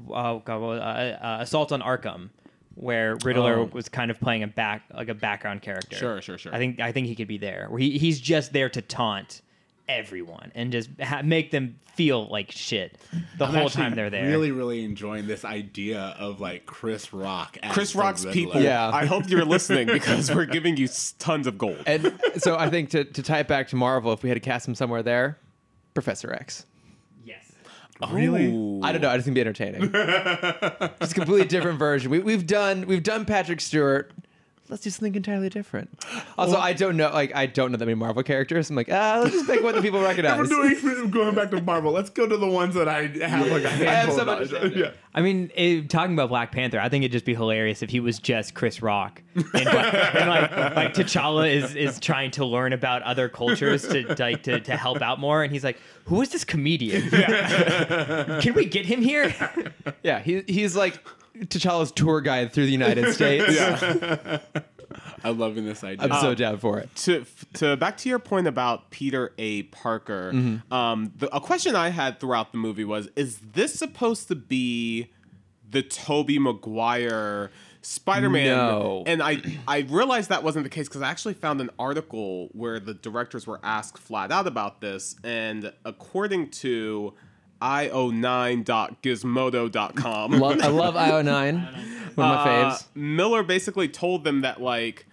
oh 0.10 0.40
god, 0.46 0.62
what- 0.62 0.78
uh, 0.80 0.82
uh, 0.82 1.38
Assault 1.42 1.72
on 1.72 1.82
Arkham, 1.82 2.30
where 2.76 3.16
Riddler 3.24 3.60
Oh. 3.60 3.70
was 3.72 3.90
kind 3.90 4.10
of 4.12 4.20
playing 4.20 4.44
a 4.44 4.48
back 4.48 4.84
like 4.94 5.10
a 5.10 5.14
background 5.14 5.62
character. 5.62 5.96
Sure, 5.96 6.22
sure, 6.22 6.38
sure. 6.38 6.54
I 6.54 6.58
think 6.58 6.80
I 6.80 6.92
think 6.92 7.08
he 7.08 7.16
could 7.16 7.28
be 7.28 7.38
there. 7.38 7.68
Where 7.70 7.80
he, 7.80 7.98
he's 7.98 8.20
just 8.20 8.54
there 8.54 8.70
to 8.70 8.82
taunt 8.82 9.42
everyone 9.90 10.52
and 10.56 10.72
just 10.72 10.90
ha- 11.02 11.22
make 11.24 11.52
them 11.52 11.78
feel 11.94 12.26
like 12.28 12.50
shit 12.52 12.98
the 13.38 13.46
I'm 13.46 13.54
whole 13.54 13.70
time 13.70 13.94
they're 13.96 14.10
there. 14.10 14.28
Really, 14.28 14.50
really 14.52 14.84
enjoying 14.84 15.28
this 15.28 15.44
idea 15.46 16.16
of 16.18 16.40
like 16.40 16.66
Chris 16.66 17.12
Rock. 17.14 17.58
As 17.62 17.74
Chris 17.74 17.94
Rock's 17.94 18.26
people. 18.26 18.62
Yeah. 18.62 18.90
I 18.92 19.06
hope 19.06 19.30
you're 19.30 19.46
listening 19.46 19.88
because 19.88 20.34
we're 20.34 20.46
giving 20.46 20.78
you 20.78 20.88
tons 21.20 21.46
of 21.48 21.58
gold. 21.58 21.84
And 21.86 22.18
so 22.38 22.56
I 22.58 22.70
think 22.70 22.92
to, 22.92 23.04
to 23.04 23.22
tie 23.22 23.40
it 23.40 23.48
back 23.48 23.68
to 23.68 23.76
Marvel, 23.76 24.14
if 24.14 24.24
we 24.24 24.30
had 24.30 24.36
to 24.36 24.40
cast 24.40 24.68
him 24.68 24.74
somewhere 24.74 25.04
there, 25.04 25.38
Professor 25.94 26.34
X. 26.34 26.66
yes. 28.02 28.12
Really? 28.12 28.48
Ooh. 28.48 28.82
I 28.84 28.92
don't 28.92 29.02
know. 29.02 29.10
I 29.10 29.18
just 29.18 29.26
think 29.26 29.38
it'd 29.38 29.56
be 29.56 29.62
entertaining. 29.66 29.92
just 31.00 31.12
a 31.12 31.16
completely 31.16 31.48
different 31.48 31.80
version. 31.80 32.12
We, 32.12 32.20
we've 32.20 32.46
done 32.46 32.86
we've 32.88 33.04
done 33.04 33.26
Patrick 33.26 33.62
Stewart. 33.62 34.12
Let's 34.70 34.82
do 34.84 34.90
something 34.90 35.16
entirely 35.16 35.50
different. 35.50 35.90
Also, 36.36 36.58
I 36.58 36.74
don't 36.74 36.98
know, 36.98 37.12
like, 37.12 37.34
I 37.36 37.46
don't 37.46 37.72
know 37.72 37.78
that 37.78 37.86
many 37.86 37.94
Marvel 37.94 38.24
characters. 38.24 38.68
I'm 38.72 38.76
like, 38.76 38.90
ah, 38.92 39.20
let's 39.22 39.36
just 39.36 39.46
pick 39.46 39.62
what 39.62 39.76
the 39.76 39.82
people 39.84 40.00
If 40.02 40.08
recognize. 40.08 40.50
we're 40.50 40.70
doing 40.74 41.12
going 41.12 41.36
back 41.36 41.52
to 41.52 41.62
Marvel, 41.62 41.92
let's 41.92 42.10
go 42.10 42.28
to 42.28 42.38
the 42.38 42.48
ones 42.48 42.74
that 42.74 42.88
I 42.88 43.08
have 43.28 43.48
like 43.52 43.64
a 43.64 43.70
handful 43.70 44.18
some 44.18 44.30
of 44.30 44.50
knowledge 44.50 44.52
of. 44.52 44.76
Yeah. 44.76 44.92
I 45.14 45.22
mean, 45.22 45.52
it, 45.54 45.92
talking 45.92 46.14
about 46.16 46.30
Black 46.30 46.52
Panther, 46.52 46.80
I 46.80 46.90
think 46.90 47.04
it'd 47.04 47.12
just 47.12 47.24
be 47.24 47.36
hilarious 47.36 47.84
if 47.84 47.92
he 47.92 48.00
was 48.00 48.18
just 48.18 48.56
Chris 48.56 48.82
Rock, 48.82 49.22
and, 49.36 49.46
and 49.54 49.66
like 50.30 50.52
like 50.76 50.94
T'Challa 50.96 51.54
is 51.54 51.76
is 51.76 52.00
trying 52.00 52.32
to 52.32 52.46
learn 52.46 52.74
about 52.74 53.04
other 53.04 53.30
cultures 53.30 53.88
to 53.90 54.16
like 54.18 54.42
to, 54.44 54.60
to 54.62 54.76
help 54.76 55.04
out 55.04 55.20
more, 55.20 55.44
and 55.44 55.54
he's 55.54 55.64
like, 55.64 55.78
"Who 56.06 56.20
is 56.24 56.30
this 56.30 56.44
comedian? 56.44 57.12
Can 57.12 58.56
we 58.56 58.66
get 58.66 58.88
him 58.88 59.04
here?" 59.04 59.34
Yeah, 60.02 60.20
he, 60.20 60.44
he's 60.48 60.76
like 60.76 60.98
T'Challa's 61.36 61.92
tour 61.92 62.22
guide 62.22 62.54
through 62.54 62.66
the 62.66 62.72
United 62.72 63.14
States. 63.14 63.46
Yeah. 63.56 64.40
I'm 65.24 65.40
loving 65.40 65.66
this 65.66 65.84
idea. 65.84 66.06
I'm 66.14 66.22
so 66.22 66.36
down 66.36 66.58
for 66.58 66.80
it. 66.80 66.94
to 66.98 67.26
to 67.54 67.78
back 67.78 67.98
to 68.00 68.10
your 68.10 68.20
point 68.20 68.46
about 68.46 68.92
Peter 68.92 69.34
A. 69.38 69.64
Parker, 69.64 70.32
Mm-hmm. 70.34 70.72
um, 70.74 71.14
the, 71.16 71.34
a 71.36 71.40
question 71.40 71.76
I 71.76 71.90
had 71.90 72.20
throughout 72.20 72.52
the 72.52 72.58
movie 72.58 72.84
was: 72.84 73.08
Is 73.16 73.40
this 73.54 73.74
supposed 73.74 74.28
to 74.28 74.36
be 74.36 75.12
the 75.68 75.82
Tobey 75.82 76.38
Maguire 76.40 77.52
Spider-Man? 77.82 78.46
No. 78.58 79.04
And 79.08 79.24
I 79.24 79.42
I 79.68 79.80
realized 79.90 80.30
that 80.30 80.44
wasn't 80.44 80.64
the 80.66 80.70
case 80.70 80.88
because 80.90 81.02
I 81.02 81.10
actually 81.10 81.36
found 81.36 81.62
an 81.62 81.70
article 81.80 82.50
where 82.52 82.80
the 82.80 82.94
directors 82.94 83.48
were 83.48 83.62
asked 83.64 83.98
flat 83.98 84.32
out 84.32 84.46
about 84.46 84.82
this, 84.82 85.16
and 85.24 85.72
according 85.86 86.50
to 86.52 87.14
io9.gizmodo.com, 87.64 90.32
Love, 90.34 90.62
I 90.62 90.68
love 90.68 90.96
IO9. 90.96 92.14
One 92.16 92.30
of 92.30 92.36
my 92.36 92.36
uh, 92.36 92.46
faves. 92.46 92.86
Miller 92.94 93.42
basically 93.42 93.88
told 93.88 94.26
them 94.26 94.42
that 94.42 94.62
like 94.62 95.08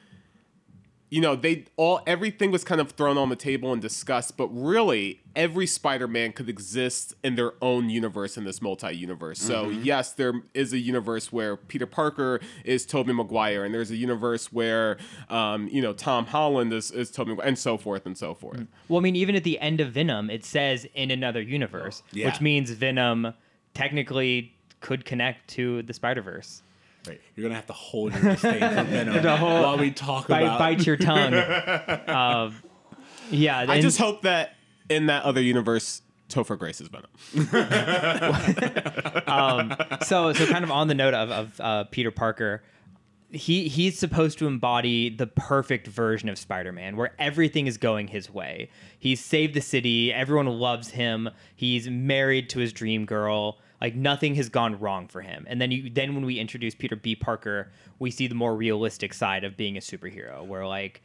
you 1.11 1.21
know 1.21 1.35
they 1.37 1.65
all 1.77 2.01
everything 2.07 2.51
was 2.51 2.63
kind 2.65 2.81
of 2.81 2.93
thrown 2.93 3.19
on 3.19 3.29
the 3.29 3.37
table 3.37 3.73
and 3.73 3.83
discussed 3.83 4.37
but 4.37 4.47
really 4.49 5.21
every 5.37 5.67
spider-man 5.67 6.33
could 6.33 6.49
exist 6.49 7.15
in 7.23 7.35
their 7.35 7.53
own 7.61 7.91
universe 7.91 8.37
in 8.37 8.45
this 8.45 8.63
multi-universe 8.63 9.39
so 9.41 9.69
yes 9.69 10.13
there 10.13 10.33
is 10.55 10.73
a 10.73 10.79
universe 10.79 11.33
where 11.33 11.57
peter 11.57 11.87
parker 11.87 12.41
is 12.65 12.87
tobey 12.87 13.13
maguire 13.13 13.65
and 13.65 13.75
there's 13.75 13.91
a 13.91 13.97
universe 13.97 14.53
where 14.53 14.97
um, 15.29 15.69
you 15.69 15.83
know 15.83 15.93
tom 15.93 16.27
holland 16.27 16.73
is, 16.73 16.91
is 16.93 17.11
tobey 17.11 17.37
and 17.43 17.59
so 17.59 17.77
forth 17.77 18.07
and 18.07 18.17
so 18.17 18.33
forth 18.33 18.65
Well, 18.89 18.99
I 19.01 19.03
mean, 19.03 19.17
even 19.17 19.35
at 19.35 19.45
the 19.45 19.59
end 19.61 19.81
of 19.81 19.93
Venom, 19.93 20.31
it 20.31 20.45
says 20.45 20.87
in 20.95 21.11
another 21.11 21.41
universe, 21.43 22.03
Yeah. 22.13 22.27
which 22.27 22.41
means 22.41 22.71
Venom 22.71 23.35
technically 23.75 24.53
could 24.81 25.05
connect 25.05 25.49
to 25.51 25.83
the 25.83 25.93
Spider 25.95 26.23
Verse. 26.23 26.63
Right. 27.07 27.21
You're 27.35 27.45
gonna 27.45 27.55
have 27.55 27.67
to 27.69 27.73
hold 27.73 28.13
your 28.13 28.23
disdain 28.35 28.61
for 28.61 28.83
Venom 28.85 29.25
while 29.41 29.79
we 29.79 29.91
talk 29.91 30.29
Bite, 30.29 30.43
about. 30.43 30.59
bite 30.59 30.87
your 30.87 30.97
tongue. 30.97 31.35
uh, 31.35 32.51
yeah, 33.31 33.59
i 33.59 33.75
and- 33.75 33.83
just 33.83 33.99
hope 33.99 34.23
that 34.23 34.55
in 34.89 35.07
that 35.07 35.23
other 35.25 35.41
universe 35.41 36.03
topher 36.29 36.59
grace 36.59 36.81
is 36.81 36.89
venom 36.89 37.11
so 40.03 40.33
so 40.33 40.47
kind 40.47 40.65
of 40.65 40.71
on 40.71 40.89
the 40.89 40.95
note 40.95 41.15
of, 41.15 41.31
of 41.31 41.61
uh, 41.61 41.85
Peter 41.85 42.11
Parker, 42.11 42.63
he 43.31 43.69
he's 43.69 43.99
supposed 43.99 44.39
to 44.39 44.47
embody 44.47 45.09
the 45.11 45.27
perfect 45.27 45.87
version 45.87 46.29
of 46.29 46.39
Spider-Man, 46.39 46.97
where 46.97 47.13
everything 47.19 47.67
is 47.67 47.79
going 47.79 48.09
his 48.09 48.31
way. 48.33 48.69
He's 48.99 49.25
saved 49.25 49.55
the 49.55 49.61
city, 49.61 50.13
everyone 50.13 50.47
loves 50.47 50.91
him. 50.91 51.31
He's 51.55 51.89
married 51.89 52.49
to 52.51 52.59
his 52.59 52.73
dream 52.73 53.05
girl. 53.07 53.59
Like 53.81 53.95
nothing 53.95 54.35
has 54.35 54.49
gone 54.49 54.79
wrong 54.79 55.09
for 55.09 55.23
him. 55.23 55.47
And 55.49 55.61
then 55.61 55.71
you 55.71 55.89
then 55.91 56.15
when 56.15 56.25
we 56.27 56.39
introduce 56.39 56.75
Peter 56.75 56.97
B. 56.97 57.15
Parker, 57.17 57.73
we 57.99 58.11
see 58.11 58.27
the 58.27 58.35
more 58.35 58.55
realistic 58.55 59.15
side 59.15 59.43
of 59.45 59.57
being 59.57 59.77
a 59.77 59.81
superhero, 59.81 60.45
where 60.47 60.67
like 60.67 61.03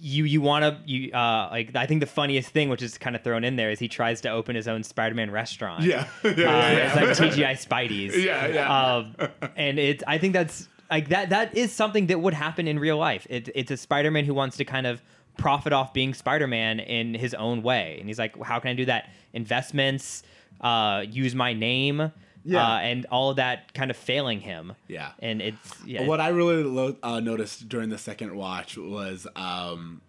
you 0.00 0.24
you 0.24 0.40
want 0.40 0.62
to 0.62 0.90
you 0.90 1.12
uh 1.12 1.48
like 1.50 1.74
I 1.74 1.86
think 1.86 2.00
the 2.00 2.06
funniest 2.06 2.50
thing, 2.50 2.68
which 2.68 2.82
is 2.82 2.96
kind 2.98 3.16
of 3.16 3.22
thrown 3.22 3.44
in 3.44 3.56
there, 3.56 3.70
is 3.70 3.78
he 3.78 3.88
tries 3.88 4.20
to 4.22 4.30
open 4.30 4.56
his 4.56 4.68
own 4.68 4.82
Spider-Man 4.82 5.30
restaurant. 5.30 5.84
Yeah. 5.84 6.06
Yeah. 6.24 6.30
Uh, 6.30 6.34
yeah, 6.36 7.00
It's 7.10 7.20
like 7.20 7.32
TGI 7.32 7.52
Spidey's. 7.66 8.16
Yeah, 8.24 8.46
yeah. 8.46 8.94
Um, 8.96 9.14
and 9.56 9.78
it's 9.78 10.02
I 10.06 10.18
think 10.18 10.32
that's 10.32 10.68
like 10.90 11.08
that 11.10 11.30
that 11.30 11.56
is 11.56 11.72
something 11.72 12.06
that 12.06 12.20
would 12.20 12.34
happen 12.34 12.66
in 12.66 12.78
real 12.78 12.96
life. 12.98 13.26
It, 13.30 13.48
it's 13.54 13.70
a 13.70 13.76
Spider-Man 13.76 14.24
who 14.24 14.34
wants 14.34 14.56
to 14.56 14.64
kind 14.64 14.86
of 14.86 15.02
profit 15.36 15.72
off 15.72 15.92
being 15.94 16.12
Spider-Man 16.12 16.80
in 16.80 17.14
his 17.14 17.32
own 17.34 17.62
way, 17.62 17.96
and 18.00 18.08
he's 18.08 18.18
like, 18.18 18.40
how 18.42 18.58
can 18.58 18.70
I 18.70 18.74
do 18.74 18.84
that? 18.86 19.08
Investments, 19.32 20.22
uh, 20.60 21.04
use 21.08 21.34
my 21.34 21.52
name. 21.52 22.12
Yeah. 22.42 22.66
Uh, 22.66 22.78
and 22.78 23.06
all 23.10 23.30
of 23.30 23.36
that 23.36 23.74
kind 23.74 23.90
of 23.90 23.98
failing 23.98 24.40
him. 24.40 24.72
Yeah. 24.88 25.12
And 25.18 25.42
it's 25.42 25.74
yeah. 25.84 26.06
What 26.06 26.20
I 26.20 26.28
really 26.28 26.62
lo- 26.62 26.96
uh, 27.02 27.20
noticed 27.20 27.68
during 27.68 27.90
the 27.90 27.98
second 27.98 28.34
watch 28.34 28.78
was, 28.78 29.26
um, 29.36 30.00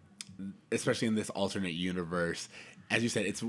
especially 0.72 1.10
in 1.10 1.16
this 1.16 1.30
alternate 1.30 1.74
universe, 1.74 2.48
as 2.90 3.04
you 3.04 3.10
said, 3.10 3.26
it's 3.26 3.44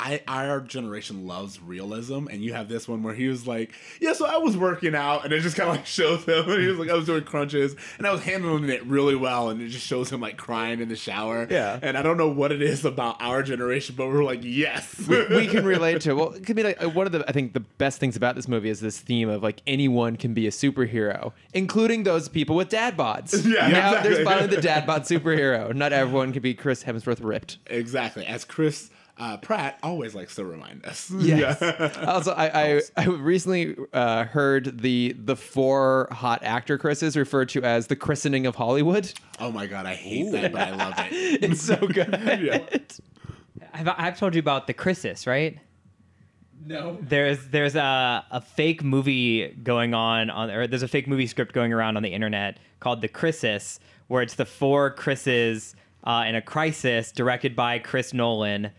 I 0.00 0.22
our 0.28 0.60
generation 0.60 1.26
loves 1.26 1.60
realism, 1.60 2.26
and 2.30 2.42
you 2.42 2.52
have 2.52 2.68
this 2.68 2.86
one 2.86 3.02
where 3.02 3.14
he 3.14 3.26
was 3.28 3.46
like, 3.46 3.72
"Yeah, 4.00 4.12
so 4.12 4.26
I 4.26 4.36
was 4.36 4.56
working 4.56 4.94
out," 4.94 5.24
and 5.24 5.32
it 5.32 5.40
just 5.40 5.56
kind 5.56 5.68
of 5.68 5.76
like 5.76 5.86
shows 5.86 6.24
him, 6.24 6.48
and 6.48 6.60
he 6.62 6.68
was 6.68 6.78
like, 6.78 6.88
"I 6.88 6.94
was 6.94 7.06
doing 7.06 7.24
crunches, 7.24 7.74
and 7.98 8.06
I 8.06 8.12
was 8.12 8.22
handling 8.22 8.68
it 8.68 8.84
really 8.86 9.16
well," 9.16 9.50
and 9.50 9.60
it 9.60 9.68
just 9.70 9.86
shows 9.86 10.10
him 10.12 10.20
like 10.20 10.36
crying 10.36 10.80
in 10.80 10.88
the 10.88 10.96
shower. 10.96 11.46
Yeah. 11.50 11.78
and 11.82 11.96
I 11.98 12.02
don't 12.02 12.16
know 12.16 12.28
what 12.28 12.52
it 12.52 12.62
is 12.62 12.84
about 12.84 13.16
our 13.20 13.42
generation, 13.42 13.94
but 13.98 14.06
we're 14.06 14.22
like, 14.24 14.40
"Yes, 14.42 15.06
we 15.08 15.46
can 15.48 15.64
relate 15.74 16.00
to. 16.02 16.14
Well, 16.14 16.32
it 16.32 16.46
could 16.46 16.54
be 16.56 16.62
like 16.62 16.82
uh, 16.82 16.88
one 16.88 17.06
of 17.06 17.12
the 17.12 17.24
I 17.28 17.32
think 17.32 17.52
the 17.54 17.60
best 17.60 17.98
things 17.98 18.14
about 18.16 18.36
this 18.36 18.46
movie 18.46 18.68
is 18.68 18.80
this 18.80 18.98
theme 19.00 19.28
of 19.28 19.42
like 19.42 19.62
anyone 19.66 20.16
can 20.16 20.32
be 20.32 20.46
a 20.46 20.50
superhero, 20.50 21.32
including 21.54 22.04
those 22.04 22.28
people 22.28 22.54
with 22.56 22.68
dad 22.68 22.96
bods. 22.96 23.34
Yeah, 23.48 23.68
now 23.68 23.88
exactly. 23.88 24.12
there's 24.12 24.24
finally 24.28 24.46
the 24.54 24.60
dad 24.62 24.86
bod 24.86 25.02
superhero. 25.02 25.74
Not 25.74 25.92
everyone 25.92 26.32
can 26.32 26.42
be 26.42 26.54
Chris 26.54 26.84
Hemsworth 26.84 27.18
ripped. 27.22 27.58
exactly." 27.66 28.24
As 28.26 28.44
Chris 28.44 28.90
uh, 29.18 29.36
Pratt 29.38 29.78
always 29.82 30.14
likes 30.14 30.34
to 30.36 30.44
remind 30.44 30.84
us. 30.86 31.10
Yes. 31.18 31.60
also, 32.06 32.32
I, 32.32 32.76
I, 32.76 32.80
I 32.96 33.04
recently 33.06 33.76
uh, 33.92 34.24
heard 34.24 34.80
the 34.80 35.14
the 35.18 35.36
four 35.36 36.08
hot 36.10 36.42
actor 36.42 36.78
Chris's 36.78 37.16
referred 37.16 37.48
to 37.50 37.62
as 37.62 37.88
the 37.88 37.96
christening 37.96 38.46
of 38.46 38.54
Hollywood. 38.54 39.12
Oh 39.40 39.50
my 39.50 39.66
god, 39.66 39.86
I 39.86 39.94
hate 39.94 40.30
that, 40.32 40.52
but 40.52 40.60
I 40.60 40.70
love 40.74 40.94
it. 40.98 41.42
It's 41.42 41.60
so 41.62 41.76
good. 41.86 42.82
I've, 43.74 43.88
I've 43.88 44.18
told 44.18 44.34
you 44.34 44.38
about 44.40 44.66
the 44.66 44.74
Crisis, 44.74 45.26
right? 45.26 45.58
No. 46.64 46.98
there's 47.00 47.46
there's 47.48 47.76
a, 47.76 48.24
a 48.30 48.40
fake 48.40 48.82
movie 48.82 49.48
going 49.48 49.94
on 49.94 50.28
on 50.28 50.50
or 50.50 50.66
there's 50.66 50.82
a 50.82 50.88
fake 50.88 51.06
movie 51.08 51.26
script 51.26 51.54
going 51.54 51.72
around 51.72 51.96
on 51.96 52.02
the 52.02 52.12
internet 52.12 52.58
called 52.80 53.00
the 53.00 53.08
Crisis, 53.08 53.80
where 54.08 54.22
it's 54.22 54.34
the 54.34 54.44
four 54.44 54.90
Chris's 54.90 55.74
uh, 56.04 56.24
in 56.26 56.34
a 56.34 56.42
crisis, 56.42 57.12
directed 57.12 57.54
by 57.56 57.78
Chris 57.78 58.12
Nolan, 58.14 58.70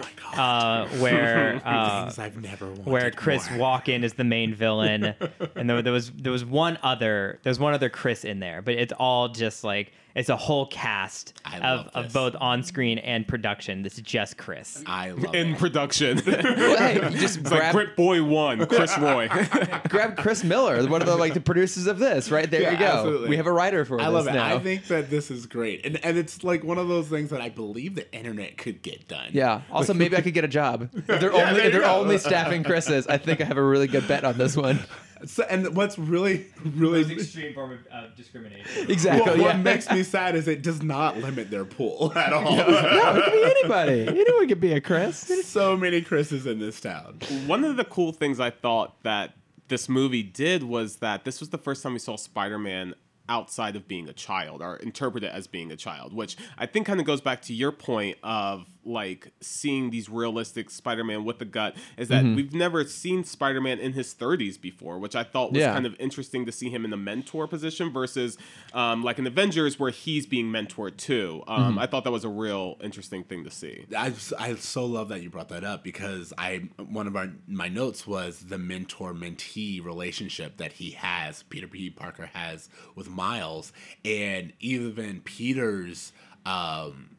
my 0.00 0.08
god. 0.36 0.86
uh, 0.86 0.88
where 0.98 1.60
uh, 1.66 2.12
I've 2.18 2.40
never 2.40 2.66
where 2.66 3.10
Chris 3.10 3.48
more. 3.50 3.58
Walken 3.80 4.02
is 4.02 4.14
the 4.14 4.24
main 4.24 4.54
villain, 4.54 5.14
and 5.56 5.68
there, 5.70 5.82
there 5.82 5.92
was 5.92 6.10
there 6.12 6.32
was 6.32 6.44
one 6.44 6.78
other 6.82 7.38
there's 7.42 7.58
one 7.58 7.74
other 7.74 7.88
Chris 7.88 8.24
in 8.24 8.40
there, 8.40 8.62
but 8.62 8.74
it's 8.74 8.92
all 8.98 9.28
just 9.28 9.64
like 9.64 9.92
it's 10.14 10.28
a 10.28 10.36
whole 10.36 10.66
cast 10.66 11.32
I 11.44 11.58
of, 11.58 11.88
of 11.94 12.12
both 12.12 12.34
on 12.40 12.62
screen 12.62 12.98
and 12.98 13.26
production. 13.28 13.82
This 13.82 13.94
is 13.94 14.00
just 14.02 14.36
Chris. 14.36 14.82
I 14.86 15.10
love 15.10 15.34
it. 15.34 15.34
in 15.34 15.54
it. 15.54 15.58
production 15.58 16.20
Well, 16.26 16.36
hey, 16.78 16.94
you 16.94 17.18
just 17.18 17.38
It's 17.38 17.50
like 17.50 17.72
grab, 17.72 17.96
Boy 17.96 18.22
One, 18.24 18.66
Chris 18.66 18.96
Roy. 18.98 19.28
grab 19.88 20.16
Chris 20.16 20.42
Miller, 20.44 20.86
one 20.88 21.00
of 21.00 21.06
the 21.06 21.16
like 21.16 21.34
the 21.34 21.40
producers 21.40 21.86
of 21.86 21.98
this. 21.98 22.30
Right 22.30 22.50
there 22.50 22.62
Yeah, 22.62 22.72
you 22.72 22.78
go. 22.78 22.84
absolutely. 22.86 23.28
We 23.28 23.36
have 23.36 23.46
a 23.46 23.52
writer 23.52 23.84
for 23.84 23.96
this. 23.98 24.06
I 24.06 24.08
love 24.08 24.26
it. 24.26 24.32
now. 24.34 24.54
I 24.56 24.58
think 24.58 24.86
that 24.88 25.10
this 25.10 25.30
is 25.30 25.46
great, 25.46 25.84
and 25.86 26.02
and 26.04 26.16
it's 26.18 26.42
like 26.44 26.64
one 26.64 26.78
of 26.78 26.88
those 26.88 27.08
things 27.08 27.30
that 27.30 27.40
I 27.40 27.48
believe 27.48 27.94
the 27.94 28.12
internet 28.14 28.56
could 28.58 28.82
get 28.82 29.06
done. 29.08 29.30
Yeah. 29.32 29.62
Also, 29.70 29.94
maybe 29.94 30.16
I 30.16 30.20
could 30.22 30.34
get 30.34 30.44
a 30.44 30.48
job. 30.48 30.90
If 31.00 31.06
they're 31.20 31.32
Yeah, 31.32 31.50
only 31.50 31.62
if 31.62 31.72
they're 31.72 31.80
go. 31.82 32.00
only 32.00 32.18
staffing 32.18 32.62
Chris's, 32.62 33.06
I 33.06 33.18
think 33.18 33.40
I 33.40 33.44
have 33.44 33.56
a 33.56 33.62
really 33.62 33.86
good 33.88 34.06
bet 34.06 34.24
on 34.24 34.38
this 34.38 34.56
one. 34.56 34.78
So, 35.26 35.44
and 35.48 35.74
what's 35.74 35.98
really 35.98 36.46
really 36.64 37.12
extreme 37.12 37.54
form 37.54 37.72
of 37.72 37.78
uh, 37.92 38.06
discrimination. 38.16 38.90
Exactly. 38.90 39.20
what, 39.30 39.38
yeah. 39.38 39.42
what 39.44 39.58
makes 39.58 39.90
me 39.90 40.02
sad 40.02 40.34
is 40.36 40.48
it 40.48 40.62
does 40.62 40.82
not 40.82 41.18
limit 41.18 41.50
their 41.50 41.64
pool 41.64 42.12
at 42.16 42.32
all. 42.32 42.56
no, 42.56 43.16
it 43.16 43.24
could 43.24 43.32
be 43.32 43.44
anybody. 43.60 44.08
Anyone 44.08 44.48
could 44.48 44.60
be 44.60 44.72
a 44.72 44.80
Chris. 44.80 45.30
so 45.44 45.76
many 45.76 46.00
Chris's 46.00 46.46
in 46.46 46.58
this 46.58 46.80
town. 46.80 47.18
One 47.46 47.64
of 47.64 47.76
the 47.76 47.84
cool 47.84 48.12
things 48.12 48.40
I 48.40 48.50
thought 48.50 49.02
that 49.02 49.34
this 49.68 49.88
movie 49.88 50.22
did 50.22 50.64
was 50.64 50.96
that 50.96 51.24
this 51.24 51.40
was 51.40 51.50
the 51.50 51.58
first 51.58 51.82
time 51.82 51.92
we 51.92 51.98
saw 51.98 52.16
Spider-Man 52.16 52.94
outside 53.30 53.76
of 53.76 53.86
being 53.86 54.08
a 54.08 54.12
child 54.12 54.60
or 54.60 54.76
interpreted 54.76 55.30
as 55.30 55.46
being 55.46 55.70
a 55.70 55.76
child, 55.76 56.12
which 56.12 56.36
I 56.58 56.66
think 56.66 56.86
kind 56.86 56.98
of 56.98 57.06
goes 57.06 57.20
back 57.20 57.42
to 57.42 57.54
your 57.54 57.70
point 57.70 58.18
of 58.24 58.66
like 58.84 59.32
seeing 59.40 59.90
these 59.90 60.08
realistic 60.08 60.70
Spider-Man 60.70 61.24
with 61.24 61.38
the 61.38 61.44
gut 61.44 61.76
is 61.98 62.08
that 62.08 62.24
Mm-hmm. 62.24 62.34
we've 62.36 62.54
never 62.54 62.84
seen 62.84 63.24
Spider-Man 63.24 63.78
in 63.78 63.92
his 63.92 64.14
30s 64.14 64.60
before, 64.60 64.98
which 64.98 65.14
I 65.16 65.22
thought 65.24 65.52
was 65.52 65.60
Yeah. 65.60 65.72
kind 65.72 65.86
of 65.86 65.94
interesting 65.98 66.46
to 66.46 66.52
see 66.52 66.70
him 66.70 66.84
in 66.84 66.90
the 66.90 66.96
mentor 66.96 67.46
position 67.46 67.92
versus 67.92 68.38
um, 68.72 69.02
like 69.04 69.18
in 69.18 69.26
Avengers 69.26 69.78
where 69.78 69.90
he's 69.90 70.26
being 70.26 70.46
mentored 70.46 70.96
too. 70.96 71.42
Um, 71.46 71.60
Mm-hmm. 71.70 71.78
I 71.78 71.86
thought 71.86 72.04
that 72.04 72.10
was 72.10 72.24
a 72.24 72.28
real 72.28 72.76
interesting 72.82 73.22
thing 73.24 73.44
to 73.44 73.50
see. 73.50 73.84
I, 73.96 74.12
I 74.38 74.54
so 74.54 74.84
love 74.86 75.08
that 75.10 75.22
you 75.22 75.30
brought 75.30 75.48
that 75.50 75.64
up 75.64 75.84
because 75.84 76.32
I 76.38 76.68
one 76.78 77.06
of 77.06 77.16
our 77.16 77.30
my 77.46 77.68
notes 77.68 78.06
was 78.06 78.40
the 78.46 78.58
mentor 78.58 79.12
mentee 79.12 79.84
relationship 79.84 80.56
that 80.56 80.72
he 80.72 80.90
has 80.92 81.42
Peter 81.44 81.66
B 81.66 81.90
Parker 81.90 82.30
has 82.32 82.68
with 82.94 83.08
Miles 83.10 83.72
and 84.04 84.52
even 84.60 85.20
Peter's 85.20 86.12
um 86.46 87.10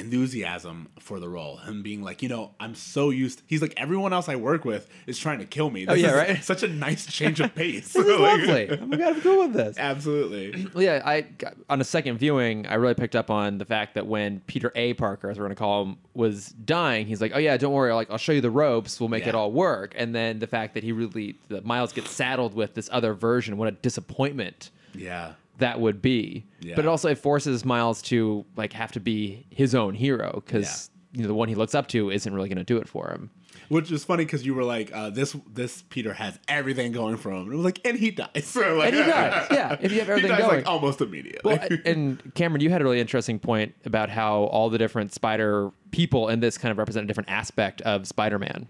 enthusiasm 0.00 0.88
for 0.98 1.20
the 1.20 1.28
role 1.28 1.56
him 1.58 1.82
being 1.82 2.02
like 2.02 2.22
you 2.22 2.28
know 2.28 2.52
i'm 2.58 2.74
so 2.74 3.10
used 3.10 3.42
he's 3.46 3.62
like 3.62 3.72
everyone 3.76 4.12
else 4.12 4.28
i 4.28 4.34
work 4.36 4.64
with 4.64 4.88
is 5.06 5.18
trying 5.18 5.38
to 5.38 5.44
kill 5.44 5.70
me 5.70 5.86
Oh, 5.88 5.94
yeah, 5.94 6.08
is 6.08 6.14
right? 6.14 6.44
such 6.52 6.62
a 6.62 6.68
nice 6.68 7.06
change 7.06 7.40
of 7.40 7.54
pace 7.54 7.92
This 7.92 8.06
is 8.06 8.20
Like- 8.20 8.38
lovely. 8.46 8.78
Oh 8.80 8.86
my 8.86 8.96
god, 8.96 9.14
I'm 9.16 9.20
cool 9.20 9.38
with 9.46 9.52
this. 9.54 9.78
absolutely 9.90 10.66
Well, 10.74 10.82
yeah, 10.84 11.02
I 11.04 11.20
got, 11.22 11.54
on 11.68 11.80
a 11.80 11.84
second 11.84 12.18
viewing, 12.18 12.66
I 12.66 12.74
really 12.74 12.94
picked 12.94 13.14
up 13.16 13.30
on 13.30 13.58
the 13.58 13.64
fact 13.64 13.94
that 13.94 14.06
when 14.06 14.40
Peter 14.46 14.72
A. 14.74 14.94
Parker, 14.94 15.30
as 15.30 15.38
we're 15.38 15.44
gonna 15.44 15.54
call 15.54 15.84
him, 15.84 15.96
was 16.14 16.48
dying, 16.48 17.06
he's 17.06 17.20
like, 17.20 17.32
"Oh 17.34 17.38
yeah, 17.38 17.56
don't 17.56 17.72
worry, 17.72 17.92
like 17.92 18.10
I'll 18.10 18.18
show 18.18 18.32
you 18.32 18.40
the 18.40 18.50
ropes, 18.50 19.00
we'll 19.00 19.08
make 19.08 19.26
it 19.26 19.34
all 19.34 19.50
work." 19.52 19.94
And 19.96 20.14
then 20.14 20.38
the 20.38 20.46
fact 20.46 20.74
that 20.74 20.82
he 20.84 20.92
really, 20.92 21.38
that 21.48 21.64
Miles 21.64 21.92
gets 21.92 22.10
saddled 22.10 22.54
with 22.54 22.74
this 22.74 22.88
other 22.92 23.14
version, 23.14 23.56
what 23.56 23.68
a 23.68 23.72
disappointment 23.72 24.70
yeah 24.94 25.32
that 25.60 25.80
would 25.80 26.02
be. 26.02 26.46
Yeah. 26.60 26.76
But 26.76 26.84
it 26.84 26.88
also 26.88 27.08
it 27.08 27.18
forces 27.18 27.64
Miles 27.64 28.02
to 28.02 28.44
like 28.56 28.72
have 28.72 28.92
to 28.92 29.00
be 29.00 29.46
his 29.50 29.74
own 29.74 29.94
hero 29.94 30.42
because 30.44 30.90
you 31.12 31.22
know 31.22 31.28
the 31.28 31.34
one 31.34 31.48
he 31.48 31.54
looks 31.54 31.74
up 31.74 31.88
to 31.88 32.10
isn't 32.10 32.32
really 32.34 32.48
gonna 32.48 32.64
do 32.64 32.76
it 32.78 32.88
for 32.88 33.08
him. 33.10 33.30
Which 33.68 33.92
is 33.92 34.04
funny 34.04 34.24
because 34.24 34.44
you 34.44 34.54
were 34.54 34.64
like, 34.64 34.92
uh, 34.92 35.10
"This 35.10 35.36
this 35.52 35.82
Peter 35.90 36.12
has 36.12 36.36
everything 36.48 36.90
going 36.90 37.16
for 37.16 37.30
him." 37.30 37.42
And 37.42 37.52
it 37.52 37.56
was 37.56 37.64
like, 37.64 37.80
and 37.84 37.96
he 37.96 38.10
dies. 38.10 38.28
So, 38.42 38.74
like, 38.74 38.88
And 38.88 38.96
he 38.96 39.02
does, 39.04 39.48
yeah, 39.52 39.76
if 39.80 39.92
you 39.92 40.00
have 40.00 40.08
everything 40.08 40.32
he 40.32 40.36
dies 40.36 40.40
going. 40.40 40.56
like 40.56 40.66
almost 40.66 41.00
immediately. 41.00 41.40
Well, 41.44 41.68
and 41.84 42.34
Cameron, 42.34 42.62
you 42.62 42.70
had 42.70 42.80
a 42.80 42.84
really 42.84 42.98
interesting 43.00 43.38
point 43.38 43.74
about 43.84 44.10
how 44.10 44.44
all 44.44 44.70
the 44.70 44.78
different 44.78 45.12
Spider 45.12 45.70
people 45.92 46.28
in 46.28 46.40
this 46.40 46.58
kind 46.58 46.72
of 46.72 46.78
represent 46.78 47.04
a 47.04 47.06
different 47.06 47.30
aspect 47.30 47.80
of 47.82 48.08
Spider-Man. 48.08 48.66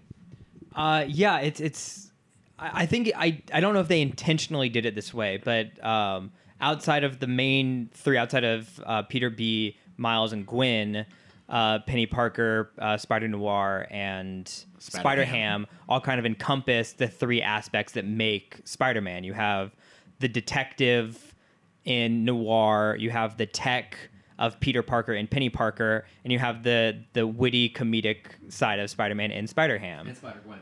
Uh, 0.75 1.05
yeah, 1.07 1.39
it's 1.39 1.59
it's. 1.59 2.11
I 2.59 2.83
I 2.83 2.85
think 2.85 3.11
I 3.15 3.41
I 3.51 3.59
don't 3.59 3.73
know 3.73 3.81
if 3.81 3.87
they 3.87 4.01
intentionally 4.01 4.69
did 4.69 4.85
it 4.85 4.93
this 4.93 5.11
way, 5.13 5.41
but 5.43 5.83
um, 5.83 6.31
outside 6.61 7.03
of 7.03 7.19
the 7.19 7.27
main 7.27 7.89
three, 7.93 8.17
outside 8.17 8.43
of 8.43 8.79
uh, 8.85 9.01
Peter 9.03 9.29
B, 9.29 9.77
Miles, 9.97 10.31
and 10.31 10.45
Gwen, 10.45 11.05
uh, 11.49 11.79
Penny 11.79 12.05
Parker, 12.05 12.71
uh, 12.79 12.97
Spider 12.97 13.27
Noir, 13.27 13.87
and 13.91 14.47
Spider 14.47 15.01
Spider-Ham. 15.01 15.65
Ham 15.65 15.67
all 15.89 15.99
kind 15.99 16.19
of 16.19 16.25
encompass 16.25 16.93
the 16.93 17.07
three 17.07 17.41
aspects 17.41 17.93
that 17.93 18.05
make 18.05 18.61
Spider 18.63 19.01
Man. 19.01 19.23
You 19.23 19.33
have 19.33 19.75
the 20.19 20.29
detective 20.29 21.35
in 21.83 22.23
Noir, 22.23 22.95
you 22.99 23.09
have 23.09 23.37
the 23.37 23.47
tech 23.47 23.97
of 24.39 24.59
Peter 24.59 24.81
Parker 24.81 25.13
and 25.13 25.29
Penny 25.29 25.49
Parker, 25.49 26.05
and 26.23 26.31
you 26.31 26.39
have 26.39 26.63
the 26.63 27.03
the 27.13 27.27
witty 27.27 27.69
comedic 27.69 28.17
side 28.49 28.79
of 28.79 28.89
Spider 28.89 29.15
Man 29.15 29.31
in 29.31 29.47
Spider 29.47 29.77
Ham. 29.77 30.07
And 30.07 30.17
Spider-Gwen. 30.17 30.59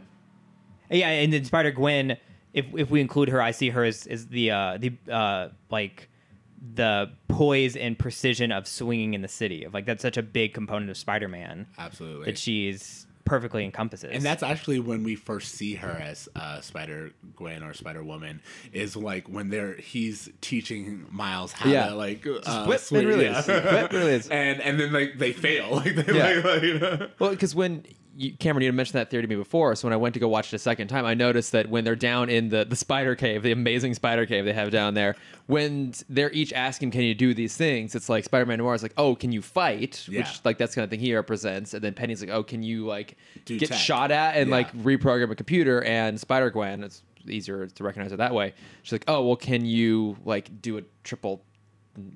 Yeah, 0.91 1.09
and 1.09 1.31
then 1.31 1.45
Spider 1.45 1.71
Gwen, 1.71 2.17
if 2.53 2.65
if 2.75 2.89
we 2.89 3.01
include 3.01 3.29
her, 3.29 3.41
I 3.41 3.51
see 3.51 3.69
her 3.69 3.83
as, 3.83 4.07
as 4.07 4.27
the 4.27 4.51
uh, 4.51 4.77
the 4.77 4.93
uh, 5.11 5.49
like 5.69 6.09
the 6.75 7.11
poise 7.27 7.75
and 7.75 7.97
precision 7.97 8.51
of 8.51 8.67
swinging 8.67 9.13
in 9.13 9.21
the 9.21 9.27
city. 9.27 9.63
Of 9.63 9.73
like 9.73 9.85
that's 9.85 10.01
such 10.01 10.17
a 10.17 10.23
big 10.23 10.53
component 10.53 10.89
of 10.89 10.97
Spider 10.97 11.27
Man 11.27 11.67
Absolutely. 11.77 12.25
that 12.25 12.37
she's 12.37 13.05
perfectly 13.25 13.63
encompasses. 13.63 14.09
and 14.11 14.23
that's 14.23 14.41
actually 14.41 14.79
when 14.79 15.03
we 15.03 15.13
first 15.13 15.53
see 15.53 15.75
her 15.75 15.91
as 15.91 16.27
uh, 16.35 16.59
Spider 16.61 17.11
Gwen 17.35 17.61
or 17.61 17.75
Spider 17.75 18.03
Woman 18.03 18.41
is 18.73 18.95
like 18.95 19.29
when 19.29 19.49
they're 19.49 19.75
he's 19.75 20.29
teaching 20.41 21.05
Miles 21.11 21.51
how 21.51 21.69
Yeah. 21.69 21.89
to 21.89 21.95
like 21.95 22.25
uh, 22.25 22.65
whip 22.65 22.77
and 22.77 22.79
swing, 22.79 23.07
release. 23.07 23.45
Whip, 23.47 23.91
release. 23.91 24.27
and 24.31 24.59
and 24.61 24.79
then 24.79 24.91
like 24.91 25.19
they 25.19 25.31
fail 25.31 25.69
like 25.75 25.93
they 25.95 26.11
Yeah. 26.17 26.35
like, 26.37 26.43
like, 26.43 26.63
you 26.63 26.79
know? 26.79 27.09
Well, 27.19 27.29
because 27.29 27.53
when 27.53 27.85
you, 28.19 28.33
Cameron, 28.33 28.63
you 28.63 28.67
had 28.67 28.75
mentioned 28.75 28.99
that 28.99 29.09
theory 29.09 29.23
to 29.23 29.27
me 29.29 29.35
before, 29.35 29.73
so 29.75 29.87
when 29.87 29.93
I 29.93 29.97
went 29.97 30.13
to 30.13 30.19
go 30.19 30.27
watch 30.27 30.53
it 30.53 30.55
a 30.57 30.59
second 30.59 30.89
time, 30.89 31.05
I 31.05 31.13
noticed 31.13 31.53
that 31.53 31.69
when 31.69 31.85
they're 31.85 31.95
down 31.95 32.29
in 32.29 32.49
the 32.49 32.65
the 32.65 32.75
spider 32.75 33.15
cave, 33.15 33.43
the 33.43 33.53
amazing 33.53 33.93
spider 33.93 34.25
cave 34.25 34.43
they 34.43 34.51
have 34.53 34.71
down 34.71 34.93
there, 34.93 35.15
when 35.47 35.93
they're 36.09 36.31
each 36.31 36.51
asking, 36.51 36.91
"Can 36.91 37.01
you 37.01 37.15
do 37.15 37.33
these 37.33 37.55
things?" 37.55 37.95
It's 37.95 38.09
like 38.09 38.25
Spider-Man 38.25 38.57
Noir 38.57 38.75
is 38.75 38.83
like, 38.83 38.93
"Oh, 38.97 39.15
can 39.15 39.31
you 39.31 39.41
fight?" 39.41 40.05
Yeah. 40.09 40.19
Which 40.19 40.41
like 40.43 40.57
that's 40.57 40.73
the 40.75 40.81
kind 40.81 40.83
of 40.83 40.89
thing 40.89 40.99
he 40.99 41.15
represents, 41.15 41.73
and 41.73 41.81
then 41.81 41.93
Penny's 41.93 42.19
like, 42.21 42.29
"Oh, 42.29 42.43
can 42.43 42.61
you 42.61 42.85
like 42.85 43.15
Do 43.45 43.57
get 43.57 43.69
tech." 43.69 43.77
shot 43.77 44.11
at 44.11 44.35
and 44.35 44.49
Yeah. 44.49 44.55
like 44.57 44.73
reprogram 44.73 45.31
a 45.31 45.35
computer?" 45.35 45.81
And 45.83 46.19
Spider 46.19 46.49
Gwen, 46.49 46.83
it's 46.83 47.01
easier 47.27 47.67
to 47.67 47.83
recognize 47.83 48.11
it 48.11 48.17
that 48.17 48.33
way. 48.33 48.53
She's 48.83 48.91
like, 48.91 49.05
"Oh, 49.07 49.25
well, 49.25 49.35
can 49.37 49.65
you 49.65 50.17
like 50.25 50.61
do 50.61 50.77
a 50.77 50.81
triple?" 51.03 51.41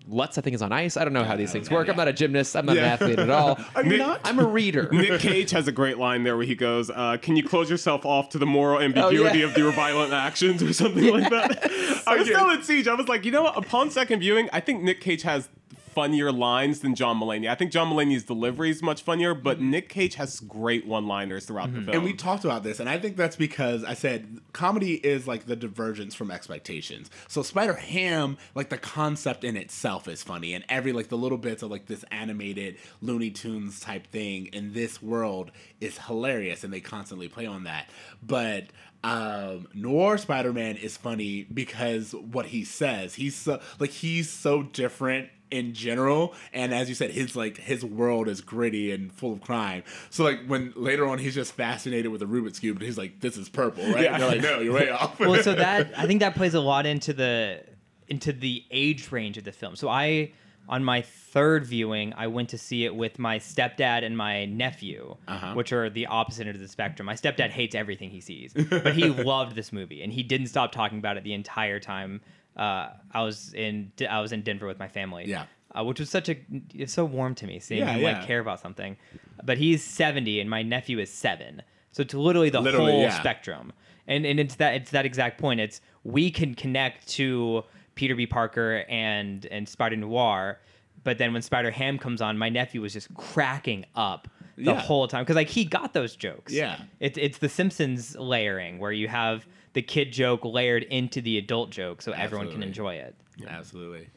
Lutz, 0.07 0.37
I 0.37 0.41
think, 0.41 0.53
is 0.55 0.61
on 0.61 0.71
ice. 0.71 0.97
I 0.97 1.03
don't 1.03 1.13
know 1.13 1.23
how 1.23 1.35
these 1.35 1.51
things 1.51 1.69
work. 1.69 1.87
I'm 1.89 1.95
not 1.95 2.07
a 2.07 2.13
gymnast. 2.13 2.55
I'm 2.55 2.65
not 2.65 2.77
an 2.77 2.83
athlete 2.83 3.19
at 3.19 3.29
all. 3.29 3.59
You 3.77 3.83
Nick- 3.83 3.99
not? 3.99 4.21
I'm 4.23 4.39
a 4.39 4.45
reader. 4.45 4.89
Nick 4.91 5.19
Cage 5.19 5.51
has 5.51 5.67
a 5.67 5.71
great 5.71 5.97
line 5.97 6.23
there 6.23 6.37
where 6.37 6.45
he 6.45 6.55
goes, 6.55 6.89
uh, 6.89 7.17
"Can 7.21 7.35
you 7.35 7.43
close 7.43 7.69
yourself 7.69 8.05
off 8.05 8.29
to 8.29 8.37
the 8.37 8.45
moral 8.45 8.79
ambiguity 8.79 9.39
yeah. 9.39 9.45
of 9.45 9.57
your 9.57 9.71
violent 9.71 10.13
actions 10.13 10.61
or 10.63 10.71
something 10.73 11.05
like 11.11 11.29
that?" 11.29 12.03
I 12.07 12.15
was 12.17 12.27
good. 12.27 12.35
telling 12.35 12.61
Siege, 12.61 12.87
I 12.87 12.93
was 12.93 13.07
like, 13.07 13.25
you 13.25 13.31
know 13.31 13.43
what? 13.43 13.57
Upon 13.57 13.89
second 13.91 14.19
viewing, 14.19 14.49
I 14.53 14.59
think 14.59 14.83
Nick 14.83 15.01
Cage 15.01 15.23
has 15.23 15.49
funnier 15.93 16.31
lines 16.31 16.79
than 16.79 16.95
John 16.95 17.19
Mulaney. 17.19 17.49
I 17.49 17.55
think 17.55 17.71
John 17.71 17.91
Mulaney's 17.91 18.23
delivery 18.23 18.69
is 18.69 18.81
much 18.81 19.01
funnier, 19.01 19.33
but 19.33 19.61
Nick 19.61 19.89
Cage 19.89 20.15
has 20.15 20.39
great 20.39 20.85
one-liners 20.85 21.45
throughout 21.45 21.73
the 21.73 21.81
film. 21.81 21.89
And 21.89 22.03
we 22.03 22.13
talked 22.13 22.45
about 22.45 22.63
this, 22.63 22.79
and 22.79 22.89
I 22.89 22.99
think 22.99 23.17
that's 23.17 23.35
because 23.35 23.83
I 23.83 23.93
said 23.93 24.39
comedy 24.53 24.95
is 24.95 25.27
like 25.27 25.45
the 25.45 25.55
divergence 25.55 26.15
from 26.15 26.31
expectations. 26.31 27.09
So 27.27 27.43
Spider 27.43 27.75
Ham, 27.75 28.37
like 28.55 28.69
the 28.69 28.77
concept 28.77 29.43
in 29.43 29.57
itself 29.57 30.07
is 30.07 30.23
funny, 30.23 30.53
and 30.53 30.63
every 30.69 30.91
like 30.91 31.09
the 31.09 31.17
little 31.17 31.37
bits 31.37 31.63
of 31.63 31.71
like 31.71 31.85
this 31.85 32.03
animated 32.11 32.77
Looney 33.01 33.31
Tunes 33.31 33.79
type 33.79 34.07
thing 34.07 34.47
in 34.47 34.73
this 34.73 35.01
world 35.01 35.51
is 35.79 35.97
hilarious, 35.97 36.63
and 36.63 36.73
they 36.73 36.81
constantly 36.81 37.27
play 37.27 37.45
on 37.45 37.63
that. 37.63 37.89
But 38.21 38.67
um 39.03 39.67
Noir 39.73 40.17
Spider-Man 40.17 40.77
is 40.77 40.95
funny 40.95 41.43
because 41.53 42.13
what 42.13 42.47
he 42.47 42.63
says. 42.63 43.15
He's 43.15 43.35
so 43.35 43.59
like 43.79 43.89
he's 43.89 44.29
so 44.29 44.63
different 44.63 45.29
in 45.53 45.73
general 45.73 46.33
and 46.51 46.73
as 46.73 46.89
you 46.89 46.95
said 46.95 47.11
his 47.11 47.35
like 47.35 47.57
his 47.57 47.85
world 47.85 48.27
is 48.27 48.41
gritty 48.41 48.91
and 48.91 49.13
full 49.13 49.31
of 49.33 49.39
crime 49.41 49.83
so 50.09 50.23
like 50.23 50.39
when 50.47 50.73
later 50.75 51.07
on 51.07 51.19
he's 51.19 51.35
just 51.35 51.53
fascinated 51.53 52.11
with 52.11 52.19
the 52.19 52.25
rubik's 52.25 52.59
cube 52.59 52.77
and 52.77 52.85
he's 52.85 52.97
like 52.97 53.19
this 53.19 53.37
is 53.37 53.47
purple 53.49 53.83
right 53.93 54.07
and 54.07 54.21
they're 54.21 54.29
like 54.31 54.41
no 54.41 54.59
you're 54.59 54.73
way 54.73 54.89
off 55.01 55.19
well, 55.19 55.41
so 55.43 55.53
that 55.53 55.91
I 55.97 56.07
think 56.07 56.19
that 56.21 56.35
plays 56.35 56.53
a 56.55 56.59
lot 56.61 56.85
into 56.85 57.13
the 57.13 57.63
into 58.07 58.33
the 58.33 58.63
age 58.69 59.11
range 59.11 59.37
of 59.37 59.43
the 59.45 59.51
film. 59.51 59.75
So 59.77 59.87
I 59.89 60.33
on 60.69 60.83
my 60.83 61.01
third 61.01 61.65
viewing, 61.65 62.13
I 62.15 62.27
went 62.27 62.49
to 62.49 62.57
see 62.57 62.85
it 62.85 62.95
with 62.95 63.19
my 63.19 63.37
stepdad 63.39 64.03
and 64.05 64.17
my 64.17 64.45
nephew, 64.45 65.15
Uh-huh. 65.27 65.53
which 65.55 65.73
are 65.73 65.89
the 65.89 66.05
opposite 66.07 66.47
end 66.47 66.55
of 66.55 66.61
the 66.61 66.67
spectrum. 66.67 67.05
My 67.05 67.15
stepdad 67.15 67.49
hates 67.49 67.75
everything 67.75 68.09
he 68.09 68.21
sees, 68.21 68.53
but 68.53 68.93
he 68.93 69.09
loved 69.33 69.55
this 69.55 69.73
movie 69.73 70.01
and 70.03 70.11
he 70.13 70.23
didn't 70.23 70.47
stop 70.47 70.71
talking 70.71 70.97
about 70.99 71.17
it 71.17 71.23
the 71.23 71.33
entire 71.33 71.79
time. 71.79 72.21
Uh, 72.57 72.89
I 73.11 73.21
was 73.23 73.53
in 73.53 73.91
I 74.09 74.19
was 74.21 74.31
in 74.31 74.41
Denver 74.41 74.67
with 74.67 74.79
my 74.79 74.87
family. 74.87 75.25
Yeah. 75.27 75.45
Uh, 75.75 75.83
which 75.83 75.99
was 75.99 76.09
such 76.09 76.29
a 76.29 76.35
it's 76.73 76.93
so 76.93 77.03
warm 77.03 77.33
to 77.35 77.47
me 77.47 77.59
seeing 77.59 77.81
Yeah, 77.81 77.93
him 77.93 78.01
yeah. 78.01 78.17
like 78.19 78.27
care 78.27 78.39
about 78.39 78.59
something. 78.59 78.95
But 79.43 79.57
he's 79.57 79.83
70 79.83 80.39
and 80.39 80.49
my 80.49 80.61
nephew 80.61 80.99
is 80.99 81.11
7. 81.11 81.63
So 81.91 82.01
it's 82.01 82.13
literally 82.13 82.49
the 82.51 82.61
Literally, 82.61 82.91
whole 82.91 83.01
yeah. 83.01 83.19
spectrum. 83.19 83.73
And 84.07 84.25
and 84.25 84.39
it's 84.39 84.55
that 84.55 84.75
it's 84.75 84.91
that 84.91 85.05
exact 85.05 85.39
point. 85.39 85.59
It's 85.59 85.81
we 86.03 86.29
can 86.29 86.53
connect 86.55 87.07
to 87.09 87.63
Peter 87.95 88.15
B. 88.15 88.25
Parker 88.27 88.83
and 88.89 89.45
and 89.47 89.67
Spider 89.67 89.95
Noir, 89.95 90.59
but 91.03 91.17
then 91.17 91.33
when 91.33 91.41
Spider 91.41 91.71
Ham 91.71 91.97
comes 91.97 92.21
on, 92.21 92.37
my 92.37 92.49
nephew 92.49 92.81
was 92.81 92.93
just 92.93 93.13
cracking 93.15 93.85
up 93.95 94.27
the 94.57 94.75
whole 94.75 95.07
time 95.07 95.23
because 95.23 95.35
like 95.35 95.47
he 95.49 95.65
got 95.65 95.93
those 95.93 96.15
jokes. 96.15 96.51
Yeah. 96.53 96.81
it's 96.99 97.17
it's 97.17 97.37
the 97.39 97.49
Simpsons 97.49 98.15
layering 98.15 98.77
where 98.77 98.91
you 98.91 99.07
have 99.07 99.47
the 99.73 99.81
kid 99.81 100.11
joke 100.11 100.45
layered 100.45 100.83
into 100.83 101.21
the 101.21 101.37
adult 101.37 101.69
joke, 101.71 102.01
so 102.01 102.11
everyone 102.11 102.51
can 102.51 102.63
enjoy 102.63 102.95
it. 102.95 103.15
Yeah. 103.37 103.49
absolutely 103.49 104.09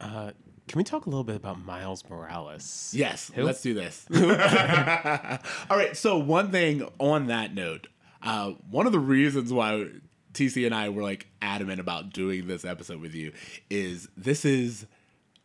Uh, 0.00 0.30
can 0.68 0.78
we 0.78 0.84
talk 0.84 1.06
a 1.06 1.10
little 1.10 1.24
bit 1.24 1.36
about 1.36 1.64
Miles 1.64 2.02
Morales? 2.08 2.92
Yes, 2.94 3.30
let's 3.36 3.62
do 3.62 3.72
this. 3.72 4.04
All 5.70 5.76
right. 5.76 5.96
So 5.96 6.18
one 6.18 6.50
thing 6.50 6.88
on 6.98 7.28
that 7.28 7.54
note, 7.54 7.86
uh, 8.22 8.52
one 8.70 8.86
of 8.86 8.92
the 8.92 8.98
reasons 8.98 9.52
why 9.52 9.86
TC 10.32 10.66
and 10.66 10.74
I 10.74 10.88
were 10.88 11.02
like 11.02 11.28
adamant 11.40 11.78
about 11.80 12.12
doing 12.12 12.48
this 12.48 12.64
episode 12.64 13.00
with 13.00 13.14
you 13.14 13.32
is 13.70 14.08
this 14.16 14.44
is 14.44 14.86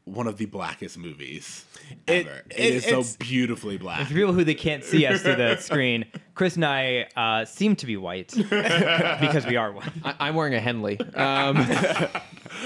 one 0.06 0.26
of 0.28 0.38
the 0.38 0.46
blackest 0.46 0.98
movies 0.98 1.64
ever. 2.08 2.44
it- 2.50 2.60
it 2.60 2.74
is 2.76 2.86
so 2.86 3.04
beautifully 3.20 3.78
black. 3.78 4.08
For 4.08 4.14
people 4.14 4.34
who 4.34 4.44
they 4.44 4.56
can't 4.56 4.84
see 4.84 5.06
us 5.06 5.22
through 5.22 5.36
the 5.36 5.56
screen, 5.60 6.06
Chris 6.34 6.56
and 6.56 6.66
I 6.66 7.08
uh, 7.16 7.46
seem 7.46 7.76
to 7.78 7.86
be 7.86 7.98
white 7.98 8.34
because 8.36 9.46
we 9.46 9.58
are 9.58 9.72
white. 9.72 9.90
I, 10.04 10.16
I'm 10.20 10.36
wearing 10.36 10.56
a 10.56 10.60
Henley. 10.60 11.00
Um, 11.16 11.66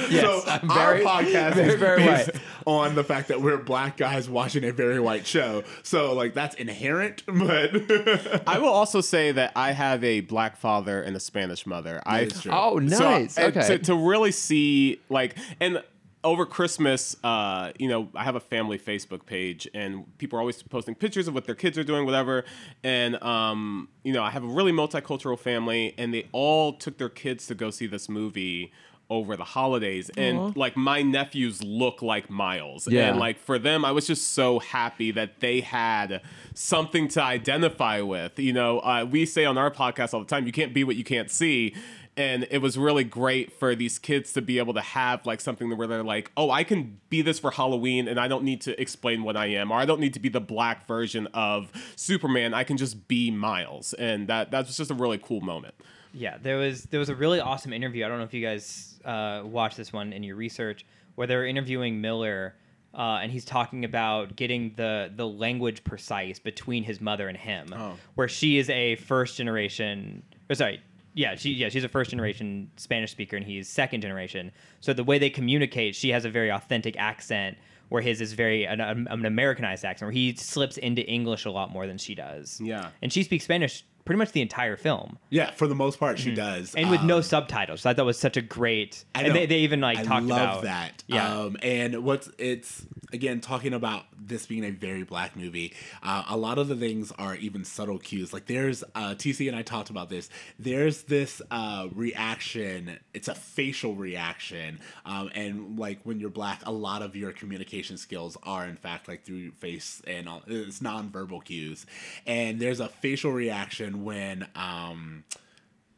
so 0.10 0.42
I'm 0.48 0.72
our 0.72 0.96
podcast 1.00 1.54
very, 1.54 1.68
is 1.70 1.76
very 1.76 1.98
based 2.04 2.34
white. 2.34 2.42
on 2.66 2.96
the 2.96 3.04
fact 3.04 3.28
that 3.28 3.42
we're 3.42 3.58
black 3.58 3.98
guys 3.98 4.30
watching 4.30 4.64
a 4.66 4.72
very 4.72 5.00
white 5.00 5.26
show. 5.28 5.64
So 5.84 6.14
like 6.14 6.34
that's 6.34 6.56
inherent, 6.56 7.24
but 7.28 8.48
I 8.48 8.58
will 8.60 8.70
also 8.70 9.02
say 9.02 9.32
that 9.34 9.52
I 9.56 9.72
have 9.74 10.04
a 10.04 10.22
black 10.22 10.58
father 10.58 11.02
and 11.02 11.16
a 11.16 11.20
Spanish 11.20 11.66
mother. 11.66 12.02
I. 12.06 12.30
Oh, 12.50 12.80
So, 12.88 13.00
nice. 13.10 13.38
and 13.38 13.56
okay. 13.56 13.68
To, 13.68 13.78
to 13.86 13.96
really 13.96 14.32
see 14.32 15.00
like 15.10 15.36
and 15.60 15.82
over 16.26 16.46
Christmas, 16.46 17.16
uh, 17.24 17.72
you 17.80 17.88
know, 17.88 18.10
I 18.16 18.24
have 18.24 18.36
a 18.36 18.40
family 18.40 18.78
Facebook 18.80 19.26
page, 19.26 19.68
and 19.74 20.18
people 20.18 20.38
are 20.38 20.42
always 20.42 20.62
posting 20.64 20.96
pictures 20.96 21.28
of 21.28 21.36
what 21.36 21.46
their 21.46 21.56
kids 21.56 21.78
are 21.78 21.84
doing, 21.84 22.06
whatever. 22.06 22.44
And 22.84 23.22
um, 23.24 23.90
you 24.04 24.12
know, 24.12 24.24
I 24.24 24.32
have 24.32 24.44
a 24.44 24.48
really 24.48 24.72
multicultural 24.72 25.40
family, 25.40 25.94
and 25.98 26.14
they 26.14 26.28
all 26.32 26.74
took 26.74 26.98
their 26.98 27.10
kids 27.10 27.48
to 27.48 27.56
go 27.56 27.70
see 27.70 27.88
this 27.88 28.10
movie 28.10 28.74
over 29.10 29.38
the 29.38 29.44
holidays. 29.44 30.10
And 30.18 30.56
like 30.58 30.76
my 30.76 31.04
nephews 31.04 31.62
look 31.64 32.02
like 32.02 32.30
miles. 32.30 32.88
Yeah. 32.88 33.10
and 33.10 33.20
like 33.20 33.38
for 33.38 33.60
them 33.60 33.86
i 33.86 33.92
was 33.92 34.08
just 34.08 34.30
so 34.30 34.58
happy 34.60 35.12
that 35.12 35.42
they 35.42 35.62
had 35.62 36.22
something 36.56 37.08
to 37.10 37.22
identify 37.22 38.02
with. 38.02 38.40
You 38.40 38.54
know 38.54 38.80
uh, 38.80 39.06
we 39.10 39.28
say 39.28 39.46
on 39.46 39.58
our 39.60 39.70
podcast 39.70 40.14
all 40.14 40.22
the 40.22 40.26
time 40.26 40.48
you 40.48 40.52
can't 40.52 40.74
be 40.74 40.84
what 40.84 40.96
you 40.96 41.04
can't 41.04 41.30
see 41.30 41.76
and 42.18 42.48
it 42.50 42.60
was 42.60 42.78
really 42.78 43.04
great 43.04 43.52
for 43.52 43.76
these 43.76 44.00
kids 44.00 44.32
to 44.34 44.42
be 44.42 44.58
able 44.58 44.74
to 44.74 44.82
have 44.82 45.26
like 45.26 45.42
something 45.42 45.76
where 45.78 45.88
they're 45.88 46.04
like 46.04 46.32
oh 46.38 46.50
i 46.52 46.64
can 46.64 47.00
be 47.10 47.22
this 47.22 47.40
for 47.40 47.52
halloween 47.52 48.08
and 48.08 48.20
i 48.20 48.28
don't 48.28 48.44
need 48.44 48.62
to 48.62 48.80
explain 48.82 49.24
what 49.24 49.36
i 49.36 49.48
am 49.48 49.72
or 49.72 49.78
i 49.78 49.86
don't 49.86 50.00
need 50.00 50.14
to 50.14 50.20
be 50.20 50.30
the 50.30 50.40
black 50.42 50.88
version 50.88 51.28
of 51.34 51.72
superman 51.96 52.54
i 52.54 52.64
can 52.64 52.78
just 52.78 53.08
be 53.08 53.30
miles 53.32 53.94
and 53.96 54.28
that 54.28 54.52
that 54.52 54.66
was 54.66 54.78
just 54.78 54.92
a 54.92 54.96
really 54.96 55.18
cool 55.18 55.42
moment 55.42 55.76
Yeah, 56.14 56.38
there 56.42 56.56
was 56.56 56.84
there 56.84 57.00
was 57.02 57.10
a 57.10 57.16
really 57.16 57.42
awesome 57.42 57.74
interview. 57.74 58.06
I 58.06 58.08
don't 58.08 58.20
know 58.20 58.24
if 58.24 58.34
you 58.34 58.42
guys 58.42 58.98
uh, 59.04 59.42
watched 59.44 59.76
this 59.76 59.92
one 59.92 60.14
in 60.14 60.24
your 60.24 60.38
research, 60.38 60.86
where 61.16 61.28
they 61.28 61.36
were 61.36 61.46
interviewing 61.46 62.00
Miller, 62.00 62.56
uh, 62.94 63.20
and 63.22 63.30
he's 63.34 63.44
talking 63.44 63.84
about 63.84 64.38
getting 64.38 64.74
the 64.78 65.12
the 65.14 65.28
language 65.28 65.84
precise 65.84 66.40
between 66.40 66.86
his 66.86 67.02
mother 67.02 67.28
and 67.28 67.38
him, 67.38 67.68
where 68.16 68.30
she 68.30 68.58
is 68.58 68.70
a 68.70 68.96
first 68.96 69.36
generation. 69.36 70.24
Or 70.50 70.56
sorry, 70.56 70.80
yeah, 71.16 71.36
she 71.36 71.52
yeah 71.52 71.70
she's 71.70 71.84
a 71.84 71.90
first 71.90 72.12
generation 72.12 72.70
Spanish 72.76 73.12
speaker, 73.12 73.36
and 73.36 73.46
he's 73.46 73.68
second 73.68 74.02
generation. 74.02 74.52
So 74.82 74.94
the 74.94 75.04
way 75.04 75.18
they 75.18 75.30
communicate, 75.32 75.96
she 75.96 76.10
has 76.10 76.26
a 76.26 76.30
very 76.30 76.52
authentic 76.52 76.96
accent. 76.98 77.58
Where 77.90 78.02
his 78.02 78.20
is 78.20 78.34
very 78.34 78.66
an, 78.66 78.82
an 78.82 79.26
Americanized 79.26 79.86
accent, 79.86 80.08
where 80.08 80.12
he 80.12 80.36
slips 80.36 80.78
into 80.78 81.04
English 81.04 81.46
a 81.46 81.52
lot 81.52 81.70
more 81.72 81.86
than 81.86 82.00
she 82.00 82.16
does. 82.16 82.60
Yeah. 82.60 82.90
and 83.04 83.14
she 83.14 83.22
speaks 83.22 83.44
Spanish 83.44 83.86
pretty 84.06 84.18
much 84.20 84.32
the 84.32 84.42
entire 84.42 84.78
film 84.78 85.18
yeah, 85.30 85.52
for 85.52 85.68
the 85.68 85.76
most 85.76 86.00
part, 86.00 86.18
she 86.20 86.34
does, 86.34 86.70
Mm-hmm. 86.70 86.78
and 86.80 86.90
with 86.92 87.00
Um, 87.02 87.08
no 87.08 87.22
subtitles. 87.22 87.82
So 87.82 87.90
I 87.90 87.94
thought 87.94 88.06
was 88.06 88.18
such 88.20 88.38
a 88.38 88.42
great. 88.42 89.04
I 89.14 89.24
and 89.24 89.36
they, 89.36 89.46
they 89.48 89.60
even 89.60 89.82
like 89.82 89.98
I 89.98 90.04
talked 90.04 90.26
love 90.28 90.40
about 90.60 90.64
that. 90.64 91.04
Yeah, 91.08 91.40
Um, 91.40 91.58
and 91.62 92.04
what's 92.04 92.30
it's 92.38 92.86
again 93.14 93.42
talking 93.42 93.74
about 93.74 94.04
this 94.18 94.46
being 94.48 94.64
a 94.64 94.72
very 94.72 95.04
black 95.04 95.36
movie. 95.36 95.74
Uh, 96.02 96.24
a 96.30 96.38
lot 96.38 96.58
of 96.58 96.68
the 96.68 96.76
things 96.76 97.12
are 97.20 97.36
even 97.36 97.64
subtle 97.66 98.00
cues. 98.00 98.34
Like 98.34 98.46
there's 98.48 98.84
uh, 98.96 99.14
TC 99.16 99.48
and 99.48 99.56
I 99.56 99.62
talked 99.62 99.90
about 99.90 100.10
this. 100.10 100.30
There's 100.58 101.04
this 101.04 101.42
uh, 101.52 101.88
reaction. 101.94 102.98
It's 103.14 103.28
a 103.28 103.36
facial 103.36 103.96
reaction, 103.96 104.80
um, 105.06 105.30
and 105.36 105.78
like 105.78 106.00
when 106.04 106.20
you're 106.20 106.30
black, 106.30 106.62
a 106.66 106.72
lot 106.72 107.02
of 107.02 107.16
your 107.16 107.32
communication 107.32 107.98
skills 107.98 108.38
are 108.44 108.66
in 108.66 108.76
fact 108.78 109.08
like 109.08 109.24
through 109.24 109.52
face 109.52 110.02
and 110.08 110.28
all, 110.28 110.42
it's 110.48 110.80
nonverbal 110.80 111.44
cues. 111.44 111.86
And 112.26 112.60
there's 112.60 112.80
a 112.80 112.88
facial 112.90 113.32
reaction 113.32 113.95
when 114.04 114.48
um, 114.56 115.24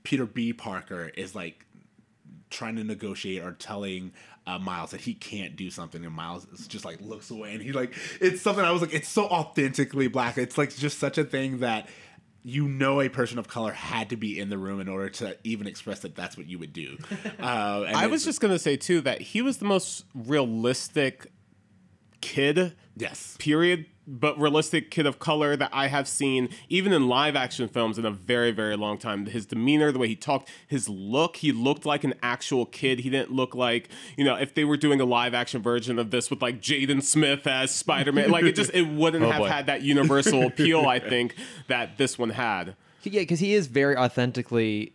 Peter 0.03 0.25
B. 0.25 0.53
Parker 0.53 1.11
is 1.15 1.35
like 1.35 1.65
trying 2.49 2.75
to 2.77 2.83
negotiate 2.83 3.43
or 3.43 3.53
telling 3.53 4.13
uh, 4.45 4.57
Miles 4.57 4.91
that 4.91 5.01
he 5.01 5.13
can't 5.13 5.55
do 5.55 5.69
something, 5.69 6.05
and 6.05 6.13
Miles 6.13 6.45
just 6.67 6.85
like 6.85 7.01
looks 7.01 7.29
away, 7.29 7.53
and 7.53 7.61
he 7.61 7.71
like 7.71 7.93
it's 8.21 8.41
something 8.41 8.63
I 8.63 8.71
was 8.71 8.81
like, 8.81 8.93
it's 8.93 9.09
so 9.09 9.25
authentically 9.25 10.07
black. 10.07 10.37
It's 10.37 10.57
like 10.57 10.75
just 10.75 10.99
such 10.99 11.17
a 11.17 11.23
thing 11.23 11.59
that 11.59 11.89
you 12.43 12.65
know 12.67 13.01
a 13.01 13.09
person 13.09 13.39
of 13.39 13.49
color 13.49 13.73
had 13.73 14.09
to 14.09 14.15
be 14.15 14.39
in 14.39 14.49
the 14.49 14.57
room 14.57 14.79
in 14.79 14.87
order 14.87 15.09
to 15.09 15.37
even 15.43 15.67
express 15.67 15.99
that 15.99 16.15
that's 16.15 16.37
what 16.37 16.47
you 16.47 16.57
would 16.59 16.73
do. 16.73 16.97
Uh, 17.39 17.83
and 17.87 17.95
I 17.95 18.07
was 18.07 18.23
just 18.23 18.41
gonna 18.41 18.57
say 18.57 18.77
too 18.77 19.01
that 19.01 19.21
he 19.21 19.41
was 19.41 19.57
the 19.57 19.65
most 19.65 20.05
realistic 20.15 21.27
kid 22.21 22.75
yes. 22.95 23.35
period 23.37 23.85
but 24.07 24.39
realistic 24.39 24.89
kid 24.89 25.05
of 25.05 25.19
color 25.19 25.55
that 25.57 25.69
I 25.73 25.87
have 25.87 26.07
seen 26.07 26.49
even 26.69 26.93
in 26.93 27.07
live 27.07 27.35
action 27.35 27.67
films 27.67 27.99
in 27.99 28.05
a 28.05 28.11
very 28.11 28.51
very 28.51 28.77
long 28.77 28.97
time 28.97 29.25
his 29.25 29.45
demeanor 29.45 29.91
the 29.91 29.99
way 29.99 30.07
he 30.07 30.15
talked 30.15 30.49
his 30.67 30.87
look 30.87 31.37
he 31.37 31.51
looked 31.51 31.85
like 31.85 32.03
an 32.03 32.13
actual 32.23 32.65
kid 32.65 32.99
he 32.99 33.09
didn't 33.09 33.31
look 33.31 33.53
like 33.53 33.89
you 34.15 34.23
know 34.23 34.35
if 34.35 34.53
they 34.53 34.63
were 34.63 34.77
doing 34.77 35.01
a 35.01 35.05
live 35.05 35.33
action 35.33 35.61
version 35.61 35.99
of 35.99 36.11
this 36.11 36.29
with 36.29 36.41
like 36.41 36.61
Jaden 36.61 37.03
Smith 37.03 37.45
as 37.45 37.71
Spider-Man 37.71 38.31
like 38.31 38.45
it 38.45 38.55
just 38.55 38.73
it 38.73 38.87
wouldn't 38.87 39.25
oh, 39.25 39.31
have 39.31 39.41
boy. 39.41 39.47
had 39.47 39.65
that 39.65 39.81
universal 39.81 40.43
appeal 40.47 40.85
I 40.85 40.99
think 40.99 41.35
that 41.67 41.97
this 41.97 42.17
one 42.17 42.29
had 42.29 42.75
Yeah, 43.03 43.21
because 43.21 43.39
he 43.39 43.53
is 43.53 43.67
very 43.67 43.97
authentically 43.97 44.93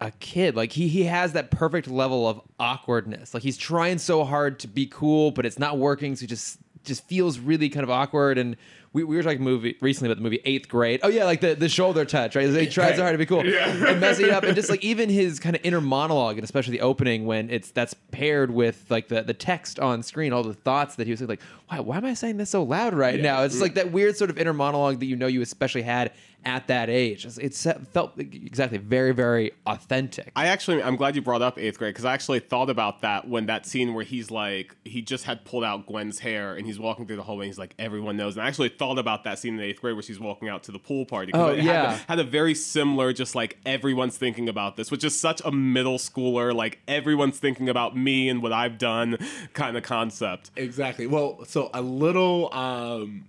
a 0.00 0.10
kid. 0.12 0.56
Like 0.56 0.72
he 0.72 0.88
he 0.88 1.04
has 1.04 1.32
that 1.32 1.50
perfect 1.50 1.88
level 1.88 2.26
of 2.28 2.40
awkwardness. 2.58 3.34
Like 3.34 3.42
he's 3.42 3.56
trying 3.56 3.98
so 3.98 4.24
hard 4.24 4.58
to 4.60 4.68
be 4.68 4.86
cool, 4.86 5.30
but 5.30 5.44
it's 5.44 5.58
not 5.58 5.78
working. 5.78 6.16
So 6.16 6.22
he 6.22 6.26
just 6.26 6.58
just 6.84 7.06
feels 7.06 7.38
really 7.38 7.68
kind 7.68 7.84
of 7.84 7.90
awkward. 7.90 8.38
And 8.38 8.56
we, 8.92 9.04
we 9.04 9.16
were 9.16 9.22
talking 9.22 9.42
movie 9.42 9.76
recently 9.80 10.08
about 10.08 10.16
the 10.16 10.22
movie 10.22 10.40
Eighth 10.44 10.68
Grade. 10.68 11.00
Oh 11.02 11.08
yeah, 11.08 11.24
like 11.24 11.40
the, 11.40 11.54
the 11.54 11.68
shoulder 11.68 12.04
touch, 12.04 12.34
right? 12.34 12.48
He 12.48 12.66
tries 12.66 12.96
so 12.96 13.02
hard 13.02 13.14
to 13.14 13.18
be 13.18 13.26
cool 13.26 13.40
and 13.40 14.00
messing 14.00 14.26
it 14.26 14.32
up, 14.32 14.42
and 14.42 14.56
just 14.56 14.68
like 14.68 14.82
even 14.82 15.08
his 15.08 15.38
kind 15.38 15.54
of 15.54 15.64
inner 15.64 15.80
monologue, 15.80 16.36
and 16.36 16.44
especially 16.44 16.72
the 16.72 16.80
opening 16.82 17.24
when 17.24 17.50
it's 17.50 17.70
that's 17.70 17.94
paired 18.10 18.50
with 18.50 18.84
like 18.90 19.08
the 19.08 19.22
the 19.22 19.34
text 19.34 19.78
on 19.78 20.02
screen, 20.02 20.32
all 20.32 20.42
the 20.42 20.54
thoughts 20.54 20.96
that 20.96 21.06
he 21.06 21.12
was 21.12 21.20
like, 21.22 21.40
why 21.68 21.80
why 21.80 21.96
am 21.98 22.04
I 22.04 22.14
saying 22.14 22.38
this 22.38 22.50
so 22.50 22.62
loud 22.62 22.94
right 22.94 23.20
now? 23.20 23.42
It's 23.44 23.60
like 23.60 23.74
that 23.74 23.92
weird 23.92 24.16
sort 24.16 24.30
of 24.30 24.38
inner 24.38 24.52
monologue 24.52 24.98
that 25.00 25.06
you 25.06 25.16
know 25.16 25.28
you 25.28 25.40
especially 25.40 25.82
had 25.82 26.12
at 26.44 26.66
that 26.68 26.88
age. 26.88 27.26
It's, 27.26 27.38
it's 27.38 27.66
uh, 27.66 27.78
felt 27.92 28.18
exactly 28.18 28.78
very 28.78 29.12
very 29.12 29.52
authentic. 29.66 30.32
I 30.34 30.46
actually, 30.46 30.82
I'm 30.82 30.96
glad 30.96 31.14
you 31.14 31.22
brought 31.22 31.42
up 31.42 31.58
eighth 31.58 31.78
grade 31.78 31.94
because 31.94 32.04
I 32.04 32.14
actually 32.14 32.40
thought 32.40 32.70
about 32.70 33.02
that 33.02 33.28
when 33.28 33.46
that 33.46 33.66
scene 33.66 33.94
where 33.94 34.04
he's 34.04 34.30
like, 34.30 34.74
he 34.84 35.02
just 35.02 35.24
had 35.24 35.44
pulled 35.44 35.64
out 35.64 35.86
Gwen's 35.86 36.20
hair 36.20 36.54
and 36.54 36.66
he's 36.66 36.78
walking 36.78 37.06
through 37.06 37.16
the 37.16 37.22
hallway. 37.22 37.44
And 37.44 37.50
he's 37.50 37.58
like, 37.58 37.74
everyone 37.78 38.16
knows. 38.16 38.36
And 38.36 38.44
I 38.44 38.48
actually 38.48 38.70
thought 38.80 38.98
about 38.98 39.24
that 39.24 39.38
scene 39.38 39.52
in 39.52 39.60
eighth 39.60 39.82
grade 39.82 39.94
where 39.94 40.02
she's 40.02 40.18
walking 40.18 40.48
out 40.48 40.62
to 40.62 40.72
the 40.72 40.78
pool 40.78 41.04
party. 41.04 41.32
Oh, 41.34 41.48
it 41.48 41.58
had, 41.58 41.64
yeah. 41.66 41.98
had 42.08 42.18
a 42.18 42.24
very 42.24 42.54
similar, 42.54 43.12
just 43.12 43.34
like 43.34 43.58
everyone's 43.66 44.16
thinking 44.16 44.48
about 44.48 44.76
this, 44.76 44.90
which 44.90 45.04
is 45.04 45.20
such 45.20 45.42
a 45.44 45.52
middle 45.52 45.98
schooler, 45.98 46.54
like 46.54 46.78
everyone's 46.88 47.38
thinking 47.38 47.68
about 47.68 47.94
me 47.94 48.30
and 48.30 48.42
what 48.42 48.54
I've 48.54 48.78
done 48.78 49.18
kind 49.52 49.76
of 49.76 49.82
concept. 49.82 50.50
Exactly. 50.56 51.06
Well, 51.06 51.44
so 51.44 51.68
a 51.74 51.82
little 51.82 52.48
um, 52.54 53.26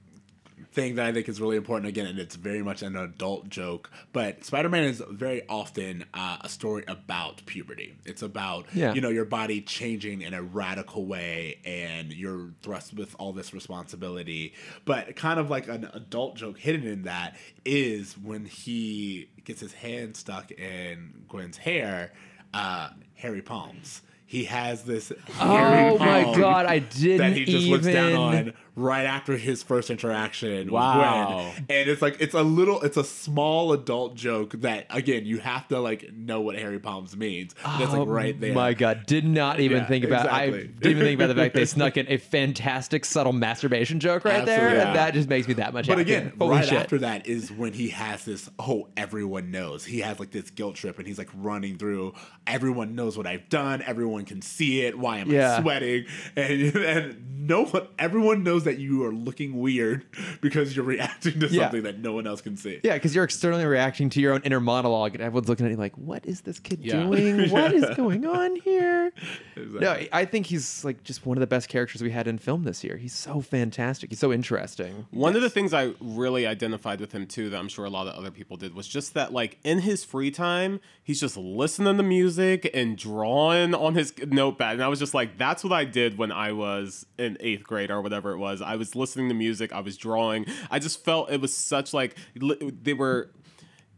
thing 0.74 0.96
that 0.96 1.06
I 1.06 1.12
think 1.12 1.28
is 1.28 1.42
really 1.42 1.58
important 1.58 1.88
again, 1.90 2.06
and 2.08 2.18
it's 2.18 2.36
very 2.36 2.64
much 2.64 2.82
an 2.82 2.96
adult 2.96 3.50
joke, 3.50 3.92
but 4.14 4.46
Spider-Man 4.46 4.86
is 4.86 5.04
very 5.10 5.42
often 5.50 6.06
uh, 6.14 6.38
a 6.42 6.48
story 6.48 6.86
about 6.88 7.46
puberty. 7.46 7.96
It's 8.06 8.22
about 8.22 8.68
Yeah. 8.74 8.94
you 8.94 9.02
know 9.02 9.10
your 9.10 9.26
body 9.26 9.62
changing 9.62 10.22
in 10.22 10.34
a 10.34 10.42
radical 10.42 11.06
way, 11.06 11.60
and 11.66 12.14
you're 12.14 12.52
thrust 12.62 12.94
with 12.94 13.14
all 13.20 13.34
this 13.34 13.54
responsibility. 13.54 14.54
But 14.86 15.16
kind 15.18 15.40
of 15.42 15.50
like 15.50 15.68
an 15.68 15.90
adult 15.94 16.36
joke 16.38 16.58
hidden 16.58 16.88
in 16.88 17.02
that 17.04 17.36
is 17.66 18.18
when 18.18 18.46
he 18.46 19.30
gets 19.44 19.60
his 19.60 19.74
hand 19.74 20.16
stuck 20.16 20.52
in 20.52 21.26
Gwen's 21.28 21.58
hair, 21.58 22.14
uh, 22.54 22.92
hairy 23.16 23.42
palms. 23.42 24.02
He 24.26 24.46
has 24.46 24.84
this. 24.84 25.12
hairy 25.34 25.90
Oh 25.90 25.98
my 25.98 26.22
God, 26.38 26.66
I 26.66 26.80
didn't 26.80 27.18
that 27.18 27.34
he 27.36 27.44
just 27.44 27.68
looks 27.68 27.86
down 27.86 28.34
even- 28.34 28.48
on 28.48 28.54
right 28.82 29.06
after 29.06 29.38
his 29.38 29.64
first 29.64 29.90
interaction 29.90 30.72
Wow. 30.72 31.38
with 31.48 31.56
Gwen. 31.56 31.66
And 31.80 31.90
it's 31.90 32.02
like 32.02 32.18
it's 32.20 32.34
a 32.34 32.44
little 32.44 32.82
it's 32.82 32.98
a 32.98 33.04
small 33.04 33.72
adult 33.74 34.16
joke 34.16 34.52
that 34.62 34.88
again 34.90 35.26
you 35.26 35.38
have 35.40 35.68
to 35.70 35.80
like 35.80 36.12
know 36.14 36.42
what 36.42 36.56
Harry 36.56 36.80
palms 36.80 37.16
means. 37.16 37.54
That's 37.64 37.92
like 37.92 38.00
oh 38.02 38.06
right 38.06 38.40
there. 38.40 38.52
Oh 38.52 38.56
My 38.56 38.74
God, 38.74 39.06
did 39.06 39.26
not 39.26 39.60
even 39.60 39.80
Yeah, 39.80 39.88
think 39.88 40.06
about. 40.06 40.30
I 40.30 40.50
didn't 40.50 40.84
even 40.86 41.04
think 41.04 41.20
about 41.20 41.28
the 41.28 41.36
fact 41.36 41.54
they 41.54 41.66
snuck 41.66 41.98
in 41.98 42.08
a 42.10 42.18
fantastic 42.18 43.06
subtle 43.06 43.34
masturbation 43.34 44.00
joke 44.00 44.26
right 44.26 44.46
there, 44.46 44.60
Absolutely. 44.62 44.88
and 44.88 44.96
that 44.96 45.14
just 45.14 45.30
makes 45.30 45.48
me 45.48 45.54
that 45.56 45.74
much. 45.74 45.88
But 45.88 45.98
happier. 46.00 46.18
again, 46.18 46.34
Holy 46.40 46.56
right 46.56 46.66
shit. 46.66 46.80
after 46.80 46.98
that 47.00 47.28
is 47.28 47.52
when 47.52 47.74
he 47.74 47.90
has 47.90 48.26
this, 48.26 48.50
oh, 48.60 48.88
everyone 48.98 49.52
knows. 49.52 49.86
He 49.86 50.00
has 50.00 50.20
like 50.20 50.32
this 50.32 50.50
guilt 50.50 50.76
trip 50.76 50.98
and 50.98 51.08
he's 51.08 51.18
like 51.18 51.30
running 51.36 51.78
through, 51.78 52.14
everyone 52.48 52.96
knows 52.96 53.18
what 53.18 53.28
I've 53.28 53.48
done. 53.50 53.82
Everyone 53.84 54.26
can 54.26 54.42
see 54.42 54.82
it. 54.82 54.98
Why 54.98 55.20
am 55.20 55.30
Yeah. 55.32 55.58
I 55.58 55.62
sweating? 55.62 56.06
And, 56.36 56.76
and 56.76 57.48
no 57.48 57.66
one, 57.66 57.88
everyone 58.00 58.44
knows 58.44 58.64
that 58.66 58.71
you 58.80 59.04
are 59.06 59.14
looking 59.14 59.60
weird 59.60 60.06
because 60.42 60.76
you're 60.76 60.86
reacting 60.86 61.40
to 61.40 61.48
Yeah. 61.48 61.64
something 61.64 61.84
that 61.84 62.00
no 62.00 62.14
one 62.14 62.28
else 62.28 62.42
can 62.42 62.58
see. 62.58 62.80
Yeah, 62.84 62.94
because 62.96 63.14
you're 63.16 63.24
externally 63.24 63.66
reacting 63.66 64.10
to 64.12 64.22
your 64.22 64.34
own 64.34 64.42
inner 64.44 64.60
monologue, 64.60 65.14
and 65.16 65.24
everyone's 65.24 65.50
looking 65.50 65.66
at 65.66 65.72
you 65.72 65.78
like, 65.78 65.98
"What 65.98 66.26
is 66.26 66.42
this 66.42 66.60
kid 66.60 66.80
Yeah. 66.84 67.04
doing? 67.04 67.50
What 67.52 67.74
is 67.74 67.86
going 67.96 68.26
on 68.26 68.56
here?" 68.58 69.12
Exactly. 69.56 69.80
No, 69.82 70.08
I 70.18 70.26
think 70.26 70.46
he's 70.48 70.84
like 70.84 71.04
just 71.04 71.26
one 71.26 71.38
of 71.38 71.42
the 71.42 71.48
best 71.48 71.68
characters 71.70 72.02
we 72.02 72.10
had 72.10 72.28
in 72.28 72.38
film 72.40 72.64
this 72.64 72.84
year. 72.84 72.98
He's 72.98 73.14
so 73.14 73.42
fantastic. 73.42 74.10
He's 74.10 74.20
so 74.20 74.32
interesting. 74.34 75.06
One 75.12 75.36
of 75.36 75.42
the 75.44 75.50
things 75.50 75.74
I 75.74 75.94
really 76.00 76.48
identified 76.48 77.00
with 77.00 77.12
him 77.12 77.28
too, 77.28 77.50
that 77.52 77.58
I'm 77.60 77.68
sure 77.68 77.86
a 77.86 77.90
lot 77.90 78.08
of 78.08 78.16
other 78.16 78.32
people 78.32 78.58
did, 78.58 78.74
was 78.74 78.88
just 78.88 79.14
that 79.14 79.32
like 79.34 79.60
in 79.64 79.80
his 79.80 80.04
free 80.04 80.32
time, 80.32 80.80
he's 81.04 81.20
just 81.20 81.38
listening 81.38 81.98
to 81.98 82.04
music 82.04 82.70
and 82.74 82.98
drawing 82.98 83.76
on 83.76 83.94
his 83.96 84.14
notepad. 84.26 84.74
And 84.76 84.84
I 84.84 84.88
was 84.88 85.00
just 85.00 85.14
like, 85.14 85.38
that's 85.38 85.64
what 85.64 85.74
I 85.74 85.86
did 85.86 86.18
when 86.18 86.32
I 86.32 86.52
was 86.54 87.06
in, 87.20 87.38
eighth 87.40 87.64
grade 87.64 87.92
or 87.92 88.02
whatever 88.02 88.32
it 88.32 88.38
was. 88.38 88.51
I 88.60 88.76
was 88.76 88.96
listening 88.96 89.30
to 89.30 89.36
music, 89.36 89.72
I 89.72 89.82
was 89.82 89.98
drawing. 89.98 90.48
I 90.72 90.80
just 90.80 91.06
felt 91.06 91.30
it 91.30 91.40
was 91.40 91.56
such 91.56 91.94
like 91.94 92.16
they 92.36 92.94
were 92.94 93.30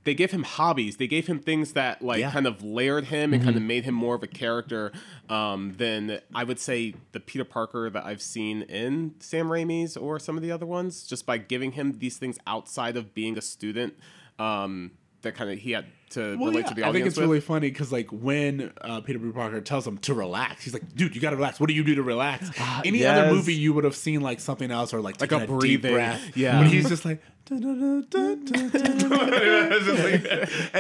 they 0.04 0.14
gave 0.14 0.32
him 0.32 0.44
hobbies. 0.44 0.98
They 0.98 1.08
gave 1.08 1.28
him 1.28 1.40
things 1.40 1.72
that 1.74 2.02
like 2.02 2.20
Yeah. 2.20 2.30
kind 2.32 2.46
of 2.46 2.62
layered 2.62 3.06
him 3.06 3.34
and 3.34 3.42
kind 3.42 3.56
of 3.56 3.62
made 3.62 3.86
him 3.86 3.96
more 3.96 4.16
of 4.16 4.22
a 4.22 4.28
character 4.28 4.92
um, 5.30 5.76
than 5.78 6.20
I 6.36 6.44
would 6.44 6.60
say 6.60 6.96
the 7.14 7.22
Peter 7.22 7.46
Parker 7.46 7.90
that 7.90 8.04
I've 8.04 8.22
seen 8.22 8.64
in 8.64 9.16
Sam 9.20 9.48
Raimi's 9.48 9.96
or 9.96 10.20
some 10.20 10.36
of 10.36 10.44
the 10.44 10.52
other 10.52 10.66
ones. 10.66 11.08
Just 11.08 11.26
by 11.26 11.38
giving 11.38 11.72
him 11.72 12.00
these 12.00 12.18
things 12.18 12.38
outside 12.46 12.98
of 12.98 13.14
being 13.14 13.38
a 13.38 13.42
student, 13.42 13.94
um, 14.40 14.92
that 15.22 15.36
kind 15.36 15.50
of 15.50 15.60
he 15.60 15.72
had 15.72 15.86
to 16.14 16.36
Well, 16.38 16.50
relate 16.50 16.62
yeah, 16.64 16.70
to 16.70 16.76
the 16.76 16.88
I 16.88 16.92
think 16.92 17.06
it's 17.06 17.18
with. 17.18 17.26
really 17.28 17.42
funny 17.42 17.70
because 17.70 17.92
like 17.92 18.10
when 18.12 18.72
uh, 18.82 19.02
Peter 19.02 19.20
B. 19.20 19.32
Parker 19.32 19.62
tells 19.62 19.86
him 19.88 19.98
to 20.00 20.14
relax, 20.14 20.64
he's 20.64 20.74
like, 20.74 20.96
"Dude, 20.96 21.16
you 21.16 21.22
gotta 21.22 21.36
relax. 21.36 21.60
What 21.60 21.68
do 21.68 21.74
you 21.76 21.84
do 21.84 21.96
to 21.96 22.04
relax?" 22.04 22.50
Any 22.86 23.00
yes. 23.00 23.18
other 23.18 23.32
movie, 23.34 23.54
you 23.54 23.74
would 23.74 23.84
have 23.84 23.96
seen 23.96 24.22
like 24.22 24.40
something 24.40 24.72
else 24.72 24.94
or 24.94 25.02
like 25.02 25.20
Like 25.22 25.30
taking 25.30 25.50
a 25.50 25.58
a, 25.58 25.60
deep 25.60 25.82
breathing. 25.82 25.94
breath. 25.94 26.38
Yeah. 26.38 26.60
but 26.62 26.68
he's 26.72 26.90
just 26.90 27.06
like- 27.06 27.22
and 27.52 28.06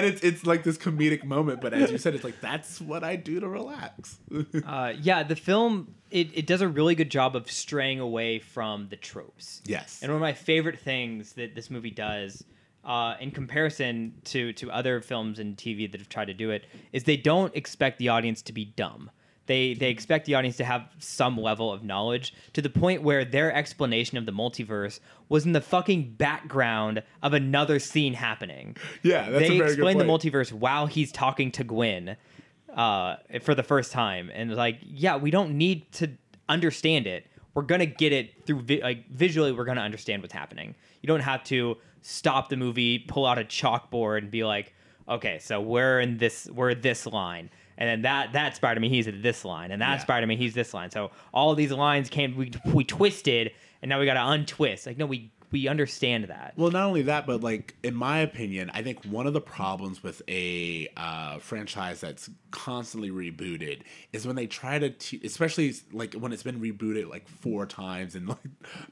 it's 0.05 0.21
it's 0.21 0.45
like 0.45 0.63
this 0.63 0.77
comedic 0.77 1.23
moment, 1.23 1.61
but 1.61 1.73
as 1.73 1.91
you 1.91 1.97
said, 1.97 2.15
it's 2.15 2.23
like 2.23 2.39
that's 2.41 2.79
what 2.81 3.03
I 3.03 3.15
do 3.15 3.39
to 3.39 3.47
relax. 3.47 4.17
Uh, 4.65 4.93
yeah, 5.01 5.23
the 5.23 5.35
film 5.35 5.93
it, 6.11 6.29
it 6.33 6.47
does 6.47 6.61
a 6.61 6.67
really 6.67 6.95
good 6.95 7.09
job 7.11 7.35
of 7.35 7.49
straying 7.51 7.99
away 7.99 8.39
from 8.39 8.87
the 8.89 8.95
tropes. 8.95 9.61
yes, 9.65 9.99
And 10.01 10.11
one 10.11 10.15
of 10.17 10.21
my 10.21 10.33
favorite 10.33 10.79
things 10.79 11.33
that 11.33 11.53
this 11.55 11.69
movie 11.69 11.91
does, 11.91 12.43
uh, 12.83 13.15
in 13.19 13.31
comparison 13.31 14.13
to 14.25 14.53
to 14.53 14.71
other 14.71 15.01
films 15.01 15.39
and 15.39 15.55
TV 15.57 15.91
that 15.91 15.99
have 15.99 16.09
tried 16.09 16.25
to 16.25 16.33
do 16.33 16.51
it, 16.51 16.65
is 16.91 17.03
they 17.03 17.17
don't 17.17 17.55
expect 17.55 17.99
the 17.99 18.09
audience 18.09 18.41
to 18.43 18.53
be 18.53 18.65
dumb. 18.65 19.09
They 19.45 19.73
they 19.73 19.89
expect 19.89 20.25
the 20.25 20.35
audience 20.35 20.57
to 20.57 20.65
have 20.65 20.87
some 20.99 21.37
level 21.37 21.71
of 21.71 21.83
knowledge 21.83 22.33
to 22.53 22.61
the 22.61 22.69
point 22.69 23.03
where 23.03 23.25
their 23.25 23.53
explanation 23.53 24.17
of 24.17 24.25
the 24.25 24.31
multiverse 24.31 24.99
was 25.27 25.45
in 25.45 25.51
the 25.51 25.61
fucking 25.61 26.13
background 26.13 27.03
of 27.21 27.33
another 27.33 27.79
scene 27.79 28.13
happening. 28.13 28.77
Yeah, 29.01 29.29
that's 29.29 29.45
a 29.45 29.49
they 29.49 29.57
very 29.57 29.75
good 29.75 29.87
explain 29.87 29.97
the 29.97 30.05
multiverse 30.05 30.53
while 30.53 30.85
he's 30.85 31.11
talking 31.11 31.51
to 31.51 31.63
Gwen 31.63 32.15
uh, 32.73 33.17
for 33.41 33.53
the 33.53 33.63
first 33.63 33.91
time, 33.91 34.31
and 34.33 34.55
like, 34.55 34.79
yeah, 34.81 35.17
we 35.17 35.29
don't 35.29 35.57
need 35.57 35.91
to 35.93 36.11
understand 36.47 37.05
it. 37.05 37.27
We're 37.53 37.63
gonna 37.63 37.85
get 37.85 38.13
it 38.13 38.45
through 38.45 38.61
vi- 38.61 38.81
like 38.81 39.09
visually. 39.09 39.51
We're 39.51 39.65
gonna 39.65 39.81
understand 39.81 40.21
what's 40.21 40.33
happening. 40.33 40.73
You 41.01 41.07
don't 41.07 41.19
have 41.19 41.43
to 41.45 41.77
stop 42.03 42.49
the 42.49 42.57
movie, 42.57 42.99
pull 42.99 43.25
out 43.25 43.39
a 43.39 43.43
chalkboard, 43.43 44.19
and 44.19 44.29
be 44.29 44.43
like, 44.43 44.75
okay, 45.09 45.39
so 45.39 45.59
we're 45.59 45.99
in 45.99 46.17
this, 46.17 46.47
we're 46.53 46.75
this 46.75 47.07
line. 47.07 47.49
And 47.75 47.89
then 47.89 48.01
that 48.03 48.33
that 48.33 48.55
Spider 48.55 48.79
Man 48.79 48.91
he's 48.91 49.07
at 49.07 49.23
this 49.23 49.43
line, 49.43 49.71
and 49.71 49.81
that 49.81 49.95
Yeah. 49.95 49.97
Spider 49.97 50.27
Man 50.27 50.37
he's 50.37 50.53
this 50.53 50.75
line. 50.75 50.91
So 50.91 51.09
all 51.33 51.55
these 51.55 51.71
lines 51.71 52.07
came 52.07 52.35
we 52.37 52.51
we 52.71 52.83
twisted, 52.83 53.51
and 53.81 53.89
now 53.89 53.99
we 53.99 54.05
got 54.05 54.13
to 54.13 54.27
untwist. 54.27 54.85
Like 54.85 54.97
no, 54.97 55.07
we 55.07 55.31
we 55.53 55.67
understand 55.69 56.25
that. 56.25 56.53
Well, 56.57 56.71
not 56.71 56.83
only 56.85 57.03
that, 57.03 57.25
but 57.25 57.41
like 57.41 57.75
in 57.83 57.95
my 57.95 58.17
opinion, 58.19 58.69
I 58.73 58.81
think 58.81 59.05
one 59.05 59.27
of 59.27 59.33
the 59.33 59.39
problems 59.39 60.03
with 60.03 60.21
a 60.27 60.89
uh, 60.97 61.37
franchise 61.39 62.01
that's 62.01 62.29
constantly 62.51 63.11
rebooted 63.11 63.83
is 64.11 64.27
when 64.27 64.35
they 64.35 64.47
try 64.47 64.79
to, 64.79 64.89
te- 64.89 65.21
especially 65.23 65.73
like 65.93 66.15
when 66.15 66.33
it's 66.33 66.43
been 66.43 66.59
rebooted 66.59 67.09
like 67.09 67.27
four 67.29 67.65
times 67.65 68.15
in 68.15 68.25
like 68.25 68.37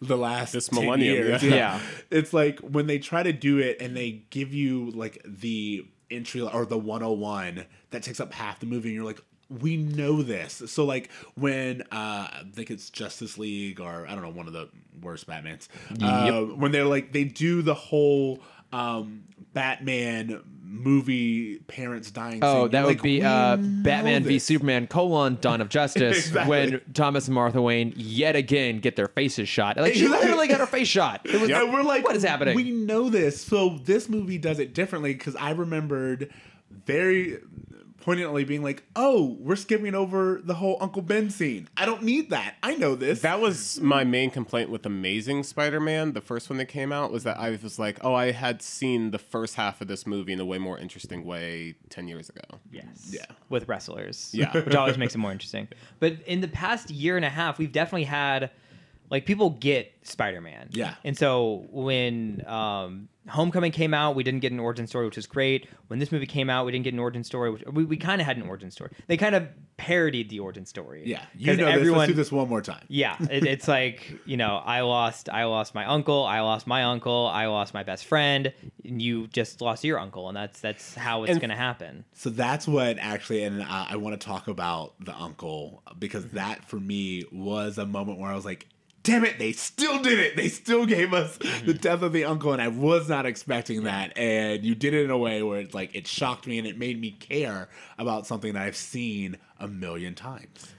the 0.02 0.16
last 0.18 0.54
This 0.54 0.70
10 0.70 0.84
millennium, 0.86 1.16
years. 1.16 1.44
yeah. 1.44 1.56
Yeah. 1.56 1.80
it's 2.12 2.32
like 2.32 2.60
when 2.60 2.88
they 2.88 3.00
try 3.00 3.24
to 3.24 3.34
do 3.34 3.58
it 3.58 3.78
and 3.82 3.98
they 3.98 4.24
give 4.30 4.54
you 4.54 4.92
like 4.92 5.22
the 5.26 5.86
entry 6.10 6.42
or 6.42 6.66
the 6.66 6.78
101 6.78 7.66
that 7.90 8.04
takes 8.04 8.20
up 8.20 8.34
half 8.34 8.60
the 8.60 8.66
movie, 8.68 8.90
and 8.90 8.96
you're 8.96 9.06
like. 9.06 9.22
We 9.60 9.78
know 9.78 10.22
this. 10.24 10.62
So 10.68 10.86
like 10.86 11.10
when 11.36 11.82
uh 11.84 11.86
I 11.94 12.44
think 12.54 12.72
it's 12.72 12.90
Justice 12.90 13.38
League 13.38 13.80
or 13.82 14.06
I 14.08 14.14
don't 14.14 14.24
know, 14.24 14.30
one 14.30 14.48
of 14.48 14.54
the 14.54 14.70
worst 15.02 15.28
Batmans. 15.28 15.68
Uh, 16.02 16.42
when 16.56 16.72
they're 16.72 16.86
like 16.86 17.12
they 17.12 17.24
do 17.26 17.62
the 17.62 17.74
whole 17.74 18.40
um 18.72 19.24
Batman 19.54 20.42
movie 20.64 21.58
parents 21.68 22.10
dying 22.12 22.40
Oh, 22.42 22.64
scene. 22.64 22.72
that 22.72 22.80
You're 22.80 22.88
would 22.88 23.02
be 23.02 23.22
uh, 23.22 23.58
Batman 23.58 24.24
v. 24.24 24.40
Superman: 24.40 24.88
colon 24.88 25.38
Dawn 25.42 25.60
of 25.60 25.68
Justice 25.78 26.28
Exactly. 26.28 26.50
when 26.50 26.82
Thomas 26.94 27.28
and 27.28 27.36
Martha 27.36 27.62
Wayne 27.62 27.94
yet 27.98 28.38
again 28.38 28.80
get 28.80 28.96
their 28.96 29.10
faces 29.10 29.50
shot. 29.50 29.76
Like 29.76 29.94
she 29.96 30.08
literally 30.08 30.48
got 30.48 30.62
her 30.62 30.66
face 30.66 30.88
shot. 30.88 31.22
It 31.26 31.42
was 31.42 31.50
And 31.52 31.74
we're 31.74 31.84
like, 31.84 32.06
what 32.06 32.16
is 32.16 32.24
happening? 32.24 32.56
We 32.56 32.72
know 32.72 33.10
this. 33.10 33.42
So 33.44 33.80
this 33.84 34.08
movie 34.08 34.38
does 34.38 34.60
it 34.60 34.74
differently 34.74 35.14
because 35.14 35.36
I 35.36 35.52
remembered 35.52 36.32
very 36.86 37.40
poignantly 38.02 38.44
being 38.44 38.64
like, 38.64 38.84
"Oh, 38.96 39.38
we're 39.40 39.56
skipping 39.56 39.96
over 39.96 40.42
the 40.44 40.56
whole 40.56 40.78
Uncle 40.82 41.02
Ben 41.02 41.30
scene. 41.30 41.70
I 41.78 41.86
don't 41.86 42.04
need 42.04 42.30
that. 42.30 42.56
I 42.64 42.76
know 42.76 42.96
this." 42.96 43.22
That 43.22 43.40
was 43.40 43.80
my 43.82 44.04
main 44.04 44.30
complaint 44.32 44.70
with 44.70 44.86
Amazing 44.86 45.44
Spider-Man, 45.44 46.14
the 46.14 46.22
first 46.22 46.50
one 46.50 46.58
that 46.58 46.66
came 46.66 46.92
out, 46.92 47.12
was 47.12 47.24
that 47.24 47.38
I 47.38 47.58
was 47.62 47.80
like, 47.80 48.04
oh, 48.04 48.14
I 48.14 48.32
had 48.32 48.62
seen 48.62 49.12
the 49.12 49.20
first 49.20 49.56
half 49.56 49.82
of 49.82 49.88
this 49.88 50.06
movie 50.06 50.34
in 50.34 50.40
a 50.40 50.46
way 50.46 50.58
more 50.58 50.78
interesting 50.78 51.26
way 51.26 51.76
ten 51.90 52.08
years 52.08 52.30
ago. 52.30 52.60
Yes. 52.72 53.10
Yeah. 53.12 53.26
With 53.50 53.68
wrestlers. 53.68 54.32
Yeah. 54.34 54.52
Which 54.66 54.76
always 54.76 54.98
makes 54.98 55.16
it 55.16 55.20
more 55.20 55.32
interesting. 55.32 55.68
But 56.00 56.22
in 56.26 56.42
the 56.42 56.48
past 56.48 56.90
year 56.90 57.16
and 57.16 57.26
a 57.26 57.30
half, 57.30 57.58
we've 57.58 57.72
definitely 57.72 58.06
had 58.06 58.52
like 59.12 59.26
people 59.26 59.52
get 59.52 59.92
Spider-Man. 60.04 60.70
Yeah. 60.72 60.96
And 61.04 61.18
so 61.18 61.68
when 61.70 62.44
um, 62.48 63.10
Homecoming 63.30 63.72
came 63.72 63.94
out, 63.94 64.16
we 64.16 64.24
didn't 64.24 64.40
get 64.40 64.52
an 64.52 64.60
origin 64.60 64.88
story, 64.88 65.06
which 65.06 65.16
was 65.16 65.28
great. 65.28 65.68
When 65.88 66.00
this 66.00 66.12
movie 66.12 66.26
came 66.26 66.50
out, 66.50 66.66
we 66.66 66.72
didn't 66.72 66.86
get 66.86 66.94
an 66.94 67.00
origin 67.00 67.24
story. 67.24 67.52
Which, 67.52 67.64
we 67.72 67.86
we 67.86 67.98
kind 67.98 68.20
of 68.20 68.26
had 68.26 68.38
an 68.38 68.44
origin 68.44 68.72
story. 68.72 68.92
They 69.08 69.18
kind 69.18 69.36
of 69.36 69.48
parodied 69.78 70.30
the 70.30 70.40
origin 70.40 70.66
story. 70.66 71.04
yeah, 71.06 71.26
you 71.36 71.56
know 71.56 71.80
this. 71.80 71.90
Let's 71.90 72.08
do 72.08 72.14
this 72.16 72.32
one 72.32 72.50
more 72.50 72.62
time. 72.62 72.84
yeah, 72.88 73.16
it, 73.20 73.46
it's 73.46 73.68
like 73.68 74.12
you 74.26 74.38
know, 74.38 74.58
I 74.58 74.82
lost, 74.82 75.30
I 75.30 75.46
lost 75.46 75.76
my 75.76 75.86
uncle, 75.86 76.24
I 76.24 76.42
lost 76.42 76.66
my 76.66 76.84
uncle, 76.84 77.28
I 77.28 77.46
lost 77.48 77.74
my 77.74 77.84
best 77.84 78.06
friend, 78.06 78.54
and 78.84 79.02
you 79.02 79.28
just 79.28 79.62
lost 79.62 79.84
your 79.84 80.00
uncle, 80.00 80.28
and 80.28 80.36
that's 80.36 80.60
that's 80.60 80.96
how 80.96 81.24
it's 81.24 81.38
gonna 81.38 81.56
happen. 81.56 82.06
So 82.14 82.30
that's 82.32 82.68
what 82.68 82.98
actually, 83.00 83.44
and 83.44 83.62
uh, 83.62 83.86
I 83.90 83.98
want 83.98 84.20
to 84.20 84.26
talk 84.26 84.48
about 84.48 84.96
the 85.00 85.16
uncle 85.16 85.84
because 86.00 86.26
that 86.30 86.68
for 86.68 86.80
me 86.80 87.26
was 87.32 87.78
a 87.78 87.86
moment 87.86 88.20
where 88.20 88.32
I 88.32 88.36
was 88.36 88.46
like, 88.46 88.68
"Damn 89.04 89.26
it, 89.26 89.40
they 89.40 89.52
still 89.52 90.02
did 90.02 90.20
it! 90.20 90.36
They 90.36 90.48
still 90.48 90.86
gave 90.86 91.14
us 91.14 91.38
mm-hmm. 91.38 91.66
the 91.66 91.74
death 91.74 92.02
of 92.02 92.14
the 92.14 92.26
uncle," 92.26 92.54
and 92.54 92.62
I 92.62 92.68
was 92.68 93.10
not 93.10 93.26
expecting 93.26 93.84
that. 93.84 94.18
And 94.18 94.64
you 94.64 94.76
did 94.76 94.94
it 94.94 95.04
in 95.04 95.12
a 95.12 95.18
way 95.18 95.42
where 95.44 95.60
it's 95.60 95.74
like 95.74 95.96
it 95.96 96.08
shocked 96.08 96.48
me 96.48 96.58
and 96.58 96.68
it 96.68 96.78
made 96.78 97.00
me 97.00 97.12
care 97.12 97.70
about 97.98 98.28
something 98.28 98.54
that 98.54 98.64
I've 98.64 98.76
seen 98.76 99.38
a 99.60 99.68
million 99.68 100.16
times. 100.16 100.74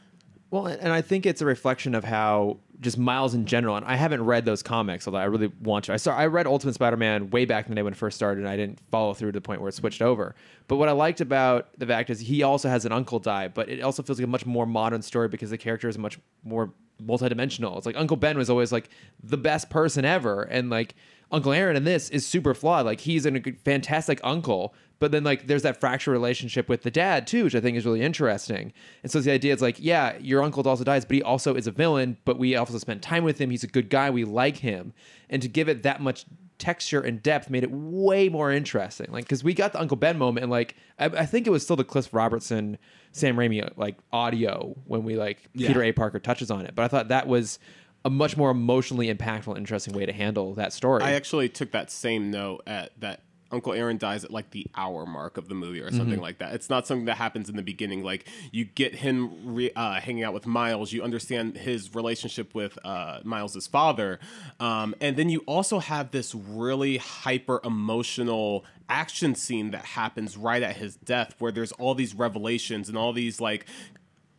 Well, 0.50 0.66
and 0.66 0.92
I 0.92 1.00
think 1.00 1.24
it's 1.24 1.40
a 1.40 1.46
reflection 1.46 1.94
of 1.94 2.04
how 2.04 2.58
just 2.82 2.98
Miles 2.98 3.32
in 3.32 3.46
general. 3.46 3.76
And 3.76 3.86
I 3.86 3.96
haven't 3.96 4.22
read 4.22 4.44
those 4.44 4.62
comics, 4.62 5.06
although 5.06 5.18
I 5.18 5.24
really 5.24 5.50
want 5.62 5.86
to. 5.86 5.94
I 5.94 5.96
saw 5.96 6.14
I 6.14 6.26
read 6.26 6.46
Ultimate 6.46 6.74
Spider-Man 6.74 7.30
way 7.30 7.46
back 7.46 7.66
in 7.66 7.70
the 7.70 7.76
day 7.76 7.82
when 7.82 7.94
it 7.94 7.96
first 7.96 8.16
started, 8.16 8.40
and 8.40 8.48
I 8.48 8.56
didn't 8.56 8.78
follow 8.90 9.14
through 9.14 9.32
to 9.32 9.36
the 9.36 9.40
point 9.40 9.62
where 9.62 9.70
it 9.70 9.74
switched 9.74 10.02
over. 10.02 10.34
But 10.68 10.76
what 10.76 10.88
I 10.88 10.92
liked 10.92 11.20
about 11.20 11.68
the 11.78 11.86
fact 11.86 12.10
is 12.10 12.20
he 12.20 12.42
also 12.42 12.68
has 12.68 12.84
an 12.84 12.92
uncle 12.92 13.18
die, 13.18 13.48
but 13.48 13.68
it 13.68 13.80
also 13.80 14.02
feels 14.02 14.18
like 14.18 14.26
a 14.26 14.30
much 14.30 14.44
more 14.44 14.66
modern 14.66 15.00
story 15.00 15.28
because 15.28 15.50
the 15.50 15.58
character 15.58 15.88
is 15.88 15.96
much 15.96 16.18
more 16.44 16.74
multidimensional. 17.06 17.76
It's 17.76 17.86
like 17.86 17.96
Uncle 17.96 18.16
Ben 18.16 18.38
was 18.38 18.50
always 18.50 18.72
like 18.72 18.88
the 19.22 19.36
best 19.36 19.70
person 19.70 20.04
ever, 20.04 20.42
and 20.42 20.70
like 20.70 20.94
Uncle 21.30 21.52
Aaron 21.52 21.76
in 21.76 21.84
this 21.84 22.10
is 22.10 22.26
super 22.26 22.54
flawed. 22.54 22.84
Like 22.84 23.00
he's 23.00 23.26
a 23.26 23.40
fantastic 23.64 24.20
uncle, 24.22 24.74
but 24.98 25.12
then 25.12 25.24
like 25.24 25.46
there's 25.46 25.62
that 25.62 25.80
fractured 25.80 26.12
relationship 26.12 26.68
with 26.68 26.82
the 26.82 26.90
dad 26.90 27.26
too, 27.26 27.44
which 27.44 27.54
I 27.54 27.60
think 27.60 27.76
is 27.76 27.86
really 27.86 28.02
interesting. 28.02 28.72
And 29.02 29.10
so 29.10 29.20
the 29.20 29.30
idea 29.30 29.54
is 29.54 29.62
like, 29.62 29.76
yeah, 29.78 30.16
your 30.18 30.42
uncle 30.42 30.66
also 30.68 30.84
dies, 30.84 31.04
but 31.04 31.16
he 31.16 31.22
also 31.22 31.54
is 31.54 31.66
a 31.66 31.72
villain. 31.72 32.18
But 32.24 32.38
we 32.38 32.54
also 32.54 32.76
spend 32.78 33.02
time 33.02 33.24
with 33.24 33.38
him. 33.38 33.50
He's 33.50 33.64
a 33.64 33.68
good 33.68 33.88
guy. 33.88 34.10
We 34.10 34.24
like 34.24 34.58
him, 34.58 34.92
and 35.30 35.40
to 35.42 35.48
give 35.48 35.68
it 35.68 35.82
that 35.82 36.00
much 36.00 36.26
texture 36.62 37.00
and 37.00 37.20
depth 37.22 37.50
made 37.50 37.64
it 37.64 37.70
way 37.72 38.28
more 38.28 38.52
interesting. 38.52 39.08
Like 39.10 39.24
because 39.24 39.42
we 39.42 39.52
got 39.52 39.72
the 39.72 39.80
Uncle 39.80 39.96
Ben 39.96 40.16
moment, 40.16 40.44
and 40.44 40.50
like 40.50 40.76
I, 40.98 41.06
I 41.06 41.26
think 41.26 41.48
it 41.48 41.50
was 41.50 41.64
still 41.64 41.74
the 41.74 41.82
Cliff 41.84 42.14
Robertson, 42.14 42.78
Sam 43.10 43.36
Raimi 43.36 43.68
like 43.76 43.96
audio 44.12 44.76
when 44.86 45.02
we 45.02 45.16
like 45.16 45.48
Yeah. 45.54 45.66
Peter 45.68 45.82
A. 45.82 45.90
Parker 45.92 46.20
touches 46.20 46.50
on 46.50 46.64
it. 46.64 46.74
But 46.76 46.84
I 46.84 46.88
thought 46.88 47.08
that 47.08 47.26
was 47.26 47.58
a 48.04 48.10
much 48.10 48.36
more 48.36 48.50
emotionally 48.50 49.12
impactful 49.12 49.56
interesting 49.56 49.92
way 49.94 50.06
to 50.06 50.12
handle 50.12 50.54
that 50.54 50.72
story. 50.72 51.02
I 51.02 51.12
actually 51.12 51.48
took 51.48 51.72
that 51.72 51.90
same 51.90 52.30
note 52.30 52.62
at 52.66 52.92
that 53.00 53.22
Uncle 53.52 53.74
Aaron 53.74 53.98
dies 53.98 54.24
at 54.24 54.30
like 54.30 54.50
the 54.50 54.66
hour 54.74 55.04
mark 55.04 55.36
of 55.36 55.48
the 55.48 55.54
movie 55.54 55.80
or 55.80 55.92
something 55.92 56.20
like 56.20 56.38
that. 56.38 56.54
It's 56.54 56.70
not 56.70 56.86
something 56.86 57.04
that 57.04 57.18
happens 57.18 57.50
in 57.50 57.56
the 57.56 57.62
beginning. 57.62 58.02
Like 58.02 58.26
you 58.50 58.64
get 58.64 58.94
him 58.94 59.54
re- 59.54 59.70
uh, 59.76 60.00
hanging 60.00 60.24
out 60.24 60.32
with 60.32 60.46
Miles, 60.46 60.92
you 60.92 61.02
understand 61.02 61.56
his 61.58 61.94
relationship 61.94 62.54
with 62.54 62.78
uh, 62.84 63.20
Miles's 63.24 63.66
father, 63.66 64.18
um, 64.58 64.94
and 65.00 65.16
then 65.16 65.28
you 65.28 65.40
also 65.46 65.78
have 65.78 66.10
this 66.10 66.34
really 66.34 66.96
hyper 66.96 67.60
emotional 67.62 68.64
action 68.88 69.34
scene 69.34 69.70
that 69.70 69.84
happens 69.84 70.36
right 70.36 70.62
at 70.62 70.76
his 70.76 70.96
death, 70.96 71.34
where 71.38 71.52
there's 71.52 71.72
all 71.72 71.94
these 71.94 72.14
revelations 72.14 72.88
and 72.88 72.96
all 72.96 73.12
these 73.12 73.40
like 73.40 73.66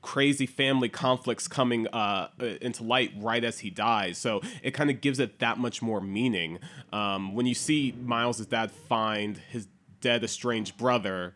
crazy 0.04 0.46
family 0.46 0.90
conflicts 0.90 1.48
coming 1.48 1.88
uh, 1.88 2.28
uh, 2.40 2.46
into 2.62 2.84
light 2.84 3.12
right 3.18 3.44
as 3.44 3.60
he 3.60 3.72
dies. 3.72 4.20
So 4.20 4.42
it 4.62 4.72
kind 4.72 4.92
of 4.92 5.02
gives 5.02 5.20
it 5.20 5.40
that 5.40 5.58
much 5.58 5.82
more 5.82 6.00
meaning. 6.00 6.60
Um, 6.92 7.34
when 7.34 7.48
you 7.48 7.56
see 7.56 7.96
Miles' 8.04 8.46
dad 8.46 8.72
find 8.72 9.38
his 9.38 9.68
dead 10.02 10.24
estranged 10.24 10.78
brother, 10.78 11.34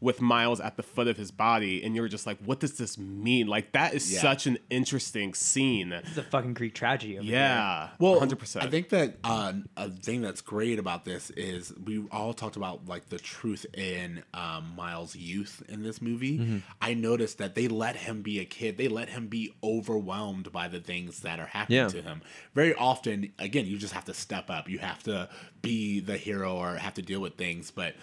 with 0.00 0.20
Miles 0.20 0.60
at 0.60 0.76
the 0.76 0.82
foot 0.84 1.08
of 1.08 1.16
his 1.16 1.32
body, 1.32 1.82
and 1.82 1.96
you're 1.96 2.06
just 2.06 2.24
like, 2.24 2.38
what 2.44 2.60
does 2.60 2.76
this 2.78 2.96
mean? 2.98 3.48
Like 3.48 3.72
that 3.72 3.94
is 3.94 4.12
Yeah. 4.12 4.20
such 4.20 4.46
an 4.46 4.58
interesting 4.70 5.34
scene. 5.34 5.92
It's 5.92 6.16
a 6.16 6.22
fucking 6.22 6.54
Greek 6.54 6.74
tragedy. 6.74 7.16
Over 7.18 7.24
here. 7.24 7.34
Yeah, 7.34 7.88
Well, 7.98 8.18
hundred 8.20 8.38
percent. 8.38 8.64
I 8.64 8.68
think 8.70 8.90
that 8.90 9.16
uh, 9.24 9.54
a 9.76 9.90
thing 9.90 10.22
that's 10.22 10.40
great 10.40 10.78
about 10.78 11.04
this 11.04 11.30
is 11.30 11.72
we 11.84 12.04
all 12.12 12.32
talked 12.32 12.54
about 12.56 12.86
like 12.86 13.08
the 13.08 13.18
truth 13.18 13.66
in 13.74 14.22
um, 14.34 14.72
Miles' 14.76 15.16
youth 15.16 15.62
in 15.68 15.82
this 15.82 16.00
movie. 16.00 16.38
Mm-hmm. 16.38 16.58
I 16.80 16.94
noticed 16.94 17.38
that 17.38 17.56
they 17.56 17.66
let 17.66 17.96
him 17.96 18.22
be 18.22 18.38
a 18.38 18.44
kid. 18.44 18.78
They 18.78 18.86
let 18.88 19.08
him 19.08 19.26
be 19.26 19.52
overwhelmed 19.64 20.52
by 20.52 20.68
the 20.68 20.78
things 20.80 21.20
that 21.20 21.40
are 21.40 21.46
happening 21.46 21.78
Yeah. 21.78 21.88
to 21.88 22.02
him. 22.02 22.22
Very 22.54 22.74
often, 22.74 23.32
again, 23.38 23.66
you 23.66 23.78
just 23.78 23.94
have 23.94 24.04
to 24.04 24.14
step 24.14 24.48
up. 24.48 24.68
You 24.68 24.78
have 24.78 25.02
to 25.04 25.28
be 25.60 25.98
the 26.00 26.16
hero 26.16 26.54
or 26.56 26.76
have 26.76 26.94
to 26.94 27.02
deal 27.02 27.20
with 27.20 27.34
things, 27.34 27.72
but. 27.72 27.94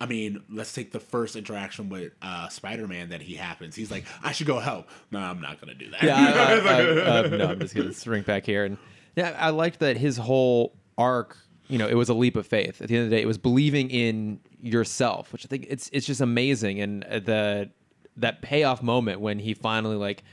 I 0.00 0.06
mean, 0.06 0.42
let's 0.50 0.72
take 0.72 0.90
the 0.90 1.00
first 1.00 1.36
interaction 1.36 1.88
with 1.88 2.12
uh, 2.20 2.48
Spider-Man 2.48 3.10
that 3.10 3.22
he 3.22 3.34
happens. 3.34 3.76
He's 3.76 3.90
like, 3.90 4.04
"I 4.22 4.32
should 4.32 4.46
go 4.46 4.58
help." 4.58 4.88
No, 5.10 5.20
I'm 5.20 5.40
not 5.40 5.60
gonna 5.60 5.74
do 5.74 5.90
that. 5.90 6.02
Yeah, 6.02 6.16
I, 6.16 6.54
I, 6.54 6.80
I, 6.80 7.18
uh, 7.24 7.28
no, 7.28 7.46
I'm 7.50 7.60
just 7.60 7.74
gonna 7.74 7.92
shrink 7.92 8.26
back 8.26 8.44
here. 8.44 8.64
And 8.64 8.76
yeah, 9.16 9.36
I 9.38 9.50
liked 9.50 9.78
that 9.80 9.96
his 9.96 10.16
whole 10.16 10.74
arc. 10.98 11.36
You 11.68 11.78
know, 11.78 11.86
it 11.86 11.94
was 11.94 12.08
a 12.08 12.14
leap 12.14 12.36
of 12.36 12.46
faith. 12.46 12.82
At 12.82 12.88
the 12.88 12.96
end 12.96 13.04
of 13.04 13.10
the 13.10 13.16
day, 13.16 13.22
it 13.22 13.26
was 13.26 13.38
believing 13.38 13.88
in 13.88 14.40
yourself, 14.60 15.32
which 15.32 15.46
I 15.46 15.48
think 15.48 15.66
it's 15.68 15.88
it's 15.92 16.06
just 16.06 16.20
amazing. 16.20 16.80
And 16.80 17.04
uh, 17.04 17.20
the 17.20 17.70
that 18.16 18.42
payoff 18.42 18.82
moment 18.82 19.20
when 19.20 19.38
he 19.38 19.54
finally 19.54 19.96
like 19.96 20.24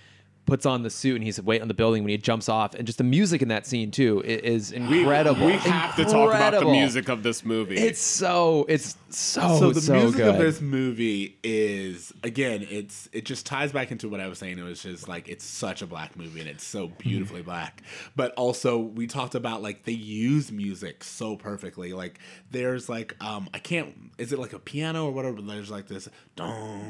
puts 0.46 0.66
on 0.66 0.84
the 0.84 0.90
suit 0.90 1.16
and 1.16 1.24
he's 1.24 1.42
waiting 1.42 1.62
on 1.62 1.68
the 1.68 1.74
building 1.74 2.04
when 2.04 2.10
he 2.10 2.18
jumps 2.18 2.50
off, 2.50 2.74
and 2.74 2.86
just 2.86 2.98
the 2.98 3.04
music 3.04 3.42
in 3.42 3.48
that 3.48 3.66
scene 3.66 3.92
too 3.92 4.22
is 4.26 4.72
incredible. 4.72 5.46
we 5.46 5.54
have 5.54 5.96
to 5.96 6.04
talk 6.06 6.34
about 6.34 6.60
the 6.60 6.66
music 6.66 7.10
of 7.10 7.24
this 7.24 7.46
movie. 7.46 7.78
It's 7.78 8.02
so 8.02 8.66
it's 8.68 8.98
so 9.18 9.60
so 9.60 9.72
the 9.72 9.82
so 9.82 9.94
music 9.94 10.18
good. 10.18 10.28
of 10.28 10.38
this 10.38 10.62
movie 10.62 11.38
is 11.44 12.14
again 12.24 12.66
it's 12.70 13.10
it 13.12 13.26
just 13.26 13.46
ties 13.46 13.72
back 13.72 13.92
into 13.92 14.10
what 14.10 14.20
i 14.20 14.28
was 14.28 14.40
saying 14.40 14.58
it 14.58 14.64
was 14.64 14.82
just 14.82 15.08
like 15.08 15.28
it's 15.28 15.46
such 15.46 15.82
a 15.82 15.88
black 15.88 16.16
movie 16.16 16.40
and 16.40 16.50
it's 16.50 16.64
so 16.64 16.88
beautifully 16.88 17.42
black 17.42 17.82
but 18.16 18.34
also 18.36 18.78
we 18.78 19.08
talked 19.08 19.36
about 19.36 19.62
like 19.62 19.84
they 19.84 19.92
use 19.92 20.52
music 20.52 21.04
so 21.04 21.36
perfectly 21.36 21.94
like 21.94 22.20
there's 22.52 22.90
like 22.90 23.16
um 23.24 23.50
i 23.54 23.60
can't 23.60 23.94
is 24.18 24.32
it 24.34 24.40
like 24.40 24.54
a 24.54 24.60
piano 24.60 25.06
or 25.06 25.12
whatever 25.12 25.42
there's 25.42 25.72
like 25.72 25.88
this 25.88 26.08
dong 26.36 26.82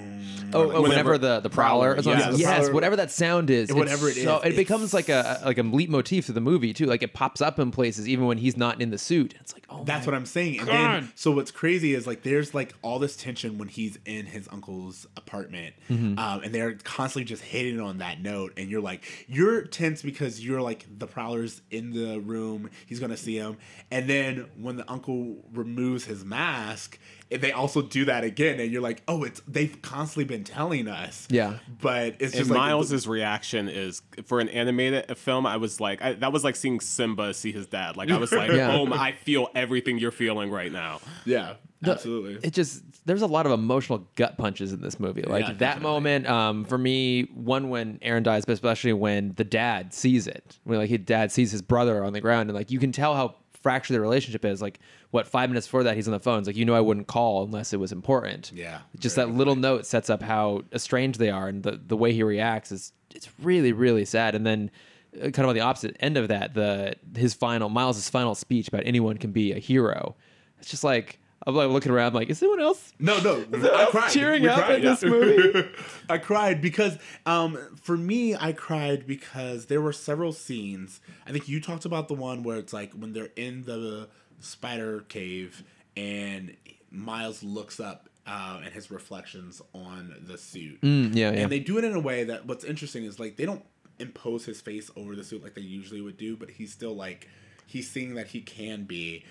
Oh, 0.54 0.64
like, 0.64 0.78
oh, 0.78 0.82
whenever, 0.82 1.18
the 1.18 1.40
the 1.40 1.50
prowler, 1.50 1.94
Prowler, 1.94 2.00
is 2.00 2.08
on, 2.08 2.20
yeah, 2.20 2.32
the 2.32 2.38
yes, 2.38 2.58
prowler. 2.60 2.74
whatever 2.74 2.96
that 2.98 3.12
sound 3.12 3.50
is, 3.50 3.74
Whatever 3.74 4.10
it 4.10 4.16
so, 4.16 4.40
is, 4.40 4.54
it 4.54 4.56
becomes 4.58 4.94
like 4.94 5.08
a 5.10 5.42
like 5.46 5.58
a 5.58 5.64
leitmotif 5.64 6.26
to 6.26 6.34
the 6.34 6.42
movie 6.42 6.74
too. 6.74 6.86
Like 6.86 7.04
it 7.04 7.14
pops 7.14 7.42
up 7.42 7.58
in 7.60 7.72
places 7.72 8.08
even 8.10 8.26
when 8.26 8.38
he's 8.38 8.58
not 8.58 8.82
in 8.82 8.90
the 8.90 8.98
suit. 8.98 9.34
It's 9.40 9.54
like 9.54 9.66
oh, 9.70 9.84
That's 9.86 10.06
what 10.06 10.14
I'm 10.14 10.26
saying. 10.26 10.60
And 10.60 10.68
God. 10.68 11.04
then, 11.04 11.12
so 11.16 11.32
what's 11.32 11.52
crazy 11.52 11.94
is 11.94 12.06
like 12.06 12.11
there's 12.24 12.54
like 12.54 12.74
all 12.82 13.00
this 13.00 13.16
tension 13.16 13.58
when 13.58 13.68
he's 13.68 13.98
in 14.06 14.26
his 14.26 14.48
uncle's 14.52 15.08
apartment, 15.18 15.74
Mm-hmm. 15.90 16.18
um, 16.20 16.42
and 16.44 16.54
they're 16.54 16.74
constantly 16.84 17.26
just 17.26 17.44
hitting 17.44 17.80
on 17.80 18.00
that 18.00 18.22
note. 18.22 18.54
And 18.58 18.70
you're 18.70 18.82
like, 18.82 19.26
you're 19.28 19.64
tense 19.64 20.02
because 20.02 20.44
you're 20.46 20.62
like 20.62 20.86
the 21.00 21.08
prowler's 21.08 21.62
in 21.72 21.92
the 21.92 22.20
room. 22.20 22.70
He's 22.86 23.00
gonna 23.00 23.18
see 23.18 23.36
him, 23.38 23.58
and 23.90 24.10
then 24.10 24.48
when 24.58 24.76
the 24.78 24.90
uncle 24.92 25.38
removes 25.54 26.06
his 26.06 26.24
mask. 26.26 27.00
They 27.32 27.52
also 27.52 27.82
do 27.82 28.06
that 28.06 28.24
again, 28.24 28.60
and 28.60 28.72
you're 28.72 28.82
like, 28.82 29.02
"Oh, 29.08 29.24
it's 29.24 29.42
they've 29.48 29.82
constantly 29.82 30.26
been 30.26 30.44
telling 30.44 30.88
us." 30.88 31.28
Yeah. 31.30 31.60
but 31.82 32.16
it's 32.20 32.34
and 32.34 32.34
just 32.34 32.50
like 32.50 32.58
Miles's 32.58 33.08
reaction 33.08 33.70
is 33.70 34.02
for 34.26 34.40
an 34.40 34.50
animated 34.50 35.18
film. 35.18 35.46
I 35.46 35.58
was 35.58 35.80
like, 35.80 36.02
I, 36.02 36.14
that 36.14 36.34
was 36.34 36.44
like 36.44 36.56
seeing 36.56 36.80
Simba 36.80 37.34
see 37.34 37.52
his 37.52 37.68
dad. 37.68 37.96
Like 37.98 38.12
I 38.12 38.18
was 38.18 38.32
like, 38.32 38.52
Yeah. 38.54 38.76
oh, 38.76 38.92
I 38.94 39.14
feel 39.14 39.48
everything 39.56 39.98
you're 39.98 40.12
feeling 40.12 40.52
right 40.52 40.72
now. 40.72 41.00
yeah, 41.26 41.54
The- 41.82 41.92
absolutely. 41.92 42.40
It 42.48 42.54
just 42.54 42.84
there's 43.06 43.22
a 43.24 43.28
lot 43.28 43.46
of 43.48 43.52
emotional 43.52 44.08
gut 44.16 44.38
punches 44.38 44.74
in 44.74 44.82
this 44.82 45.00
movie. 45.00 45.24
Like 45.24 45.42
Yeah, 45.42 45.48
that 45.54 45.58
definitely. 45.60 45.92
moment, 45.92 46.28
um, 46.28 46.66
for 46.66 46.78
me, 46.78 47.24
one 47.34 47.70
when 47.70 47.98
Aaron 48.04 48.22
dies, 48.24 48.46
but 48.46 48.52
especially 48.54 48.94
when 48.94 49.34
the 49.38 49.44
dad 49.44 49.94
sees 49.94 50.28
it, 50.28 50.60
when 50.66 50.78
like 50.78 50.90
his 50.90 51.00
dad 51.00 51.32
sees 51.32 51.52
his 51.52 51.62
brother 51.64 52.04
on 52.04 52.14
the 52.14 52.22
ground, 52.22 52.50
and 52.50 52.56
like 52.58 52.70
you 52.72 52.78
can 52.80 52.92
tell 52.92 53.16
how 53.16 53.36
fractured 53.62 53.96
the 53.96 54.02
relationship 54.02 54.44
is. 54.46 54.62
Like 54.62 54.80
what 55.12 55.28
five 55.28 55.50
minutes 55.50 55.68
before 55.68 55.84
that 55.84 55.96
he's 55.96 56.08
on 56.08 56.12
the 56.14 56.20
phone. 56.20 56.40
It's 56.40 56.48
like 56.48 56.56
you 56.56 56.66
know 56.66 56.76
I 56.76 56.82
wouldn't 56.82 57.08
call 57.08 57.44
unless 57.44 57.74
it 57.74 57.80
was 57.80 57.92
important. 57.92 58.52
Yeah, 58.54 58.82
just 59.00 59.16
that 59.16 59.30
little 59.30 59.56
note 59.56 59.86
sets 59.86 60.10
up 60.10 60.22
how 60.22 60.64
estranged 60.74 61.20
they 61.20 61.30
are, 61.30 61.48
and 61.48 61.64
the 61.64 61.80
the 61.86 61.98
way 61.98 62.14
he 62.14 62.24
reacts 62.24 62.72
is 62.72 62.94
it's 63.16 63.30
really 63.42 63.72
really 63.74 64.06
sad. 64.06 64.36
And 64.36 64.46
then. 64.46 64.72
uh, 65.16 65.30
Kind 65.32 65.40
of 65.40 65.50
on 65.50 65.56
the 65.56 65.62
opposite 65.62 65.98
end 66.00 66.16
of 66.18 66.30
that, 66.30 66.54
the 66.54 66.96
his 67.18 67.34
final 67.34 67.68
Miles's 67.70 68.10
final 68.10 68.34
speech 68.34 68.70
about 68.70 68.84
anyone 68.86 69.18
can 69.18 69.32
be 69.34 69.52
a 69.52 69.60
hero. 69.60 70.16
It's 70.60 70.70
just 70.70 70.84
like 70.86 71.20
I'm 71.48 71.56
like 71.56 71.70
looking 71.70 71.92
around, 71.92 72.14
like, 72.14 72.30
is 72.30 72.42
anyone 72.44 72.60
else 72.62 72.94
No, 73.00 73.20
no, 73.20 73.44
I 73.76 73.88
cried. 73.90 74.12
cheering 74.12 74.44
We 74.44 74.50
up 74.50 74.60
cried, 74.66 74.76
in 74.76 74.82
this 74.86 75.02
movie? 75.04 75.70
I 76.10 76.18
cried 76.20 76.62
because, 76.62 76.98
um, 77.26 77.58
for 77.82 77.98
me, 77.98 78.36
I 78.36 78.52
cried 78.54 79.08
because 79.08 79.66
there 79.66 79.82
were 79.82 79.94
several 79.94 80.34
scenes. 80.34 81.00
I 81.26 81.32
think 81.32 81.48
you 81.50 81.60
talked 81.60 81.86
about 81.86 82.08
the 82.08 82.14
one 82.14 82.44
where 82.44 82.58
it's 82.58 82.74
like 82.74 82.94
when 82.94 83.14
they're 83.14 83.32
in 83.36 83.64
the 83.64 84.08
spider 84.40 85.02
cave 85.10 85.64
and 85.98 86.56
Miles 86.92 87.44
looks 87.44 87.80
up 87.80 88.08
uh, 88.28 88.60
and 88.64 88.74
his 88.74 88.92
reflections 88.92 89.62
on 89.74 90.16
the 90.28 90.38
suit. 90.38 90.80
Mm, 90.82 91.16
yeah, 91.16 91.32
yeah. 91.32 91.40
And 91.40 91.52
they 91.52 91.60
do 91.60 91.78
it 91.78 91.84
in 91.84 91.94
a 91.96 92.00
way 92.00 92.24
that 92.26 92.46
what's 92.46 92.64
interesting 92.64 93.04
is 93.04 93.20
like 93.20 93.36
they 93.38 93.46
don't 93.46 93.64
impose 94.00 94.46
his 94.46 94.62
face 94.62 94.90
over 94.96 95.16
the 95.16 95.24
suit 95.24 95.44
like 95.44 95.54
they 95.56 95.62
usually 95.62 96.02
would 96.02 96.18
do, 96.18 96.36
but 96.38 96.50
he's 96.52 96.72
still 96.72 96.96
like 96.96 97.28
he's 97.66 97.90
seeing 97.90 98.14
that 98.16 98.28
he 98.28 98.42
can 98.42 98.84
be. 98.84 99.24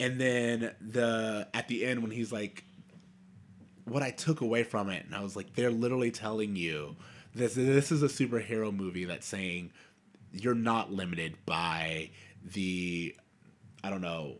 And 0.00 0.20
then 0.20 0.72
the 0.80 1.48
at 1.54 1.68
the 1.68 1.84
end 1.84 2.02
when 2.02 2.10
he's 2.10 2.32
like 2.32 2.64
what 3.84 4.02
I 4.02 4.10
took 4.10 4.40
away 4.40 4.64
from 4.64 4.88
it, 4.88 5.04
and 5.04 5.14
I 5.14 5.22
was 5.22 5.36
like, 5.36 5.54
they're 5.54 5.70
literally 5.70 6.10
telling 6.10 6.56
you 6.56 6.96
this. 7.34 7.54
This 7.54 7.92
is 7.92 8.02
a 8.02 8.08
superhero 8.08 8.74
movie 8.74 9.04
that's 9.04 9.26
saying 9.26 9.70
you're 10.32 10.54
not 10.54 10.92
limited 10.92 11.36
by 11.46 12.10
the, 12.42 13.14
I 13.82 13.90
don't 13.90 14.00
know, 14.00 14.38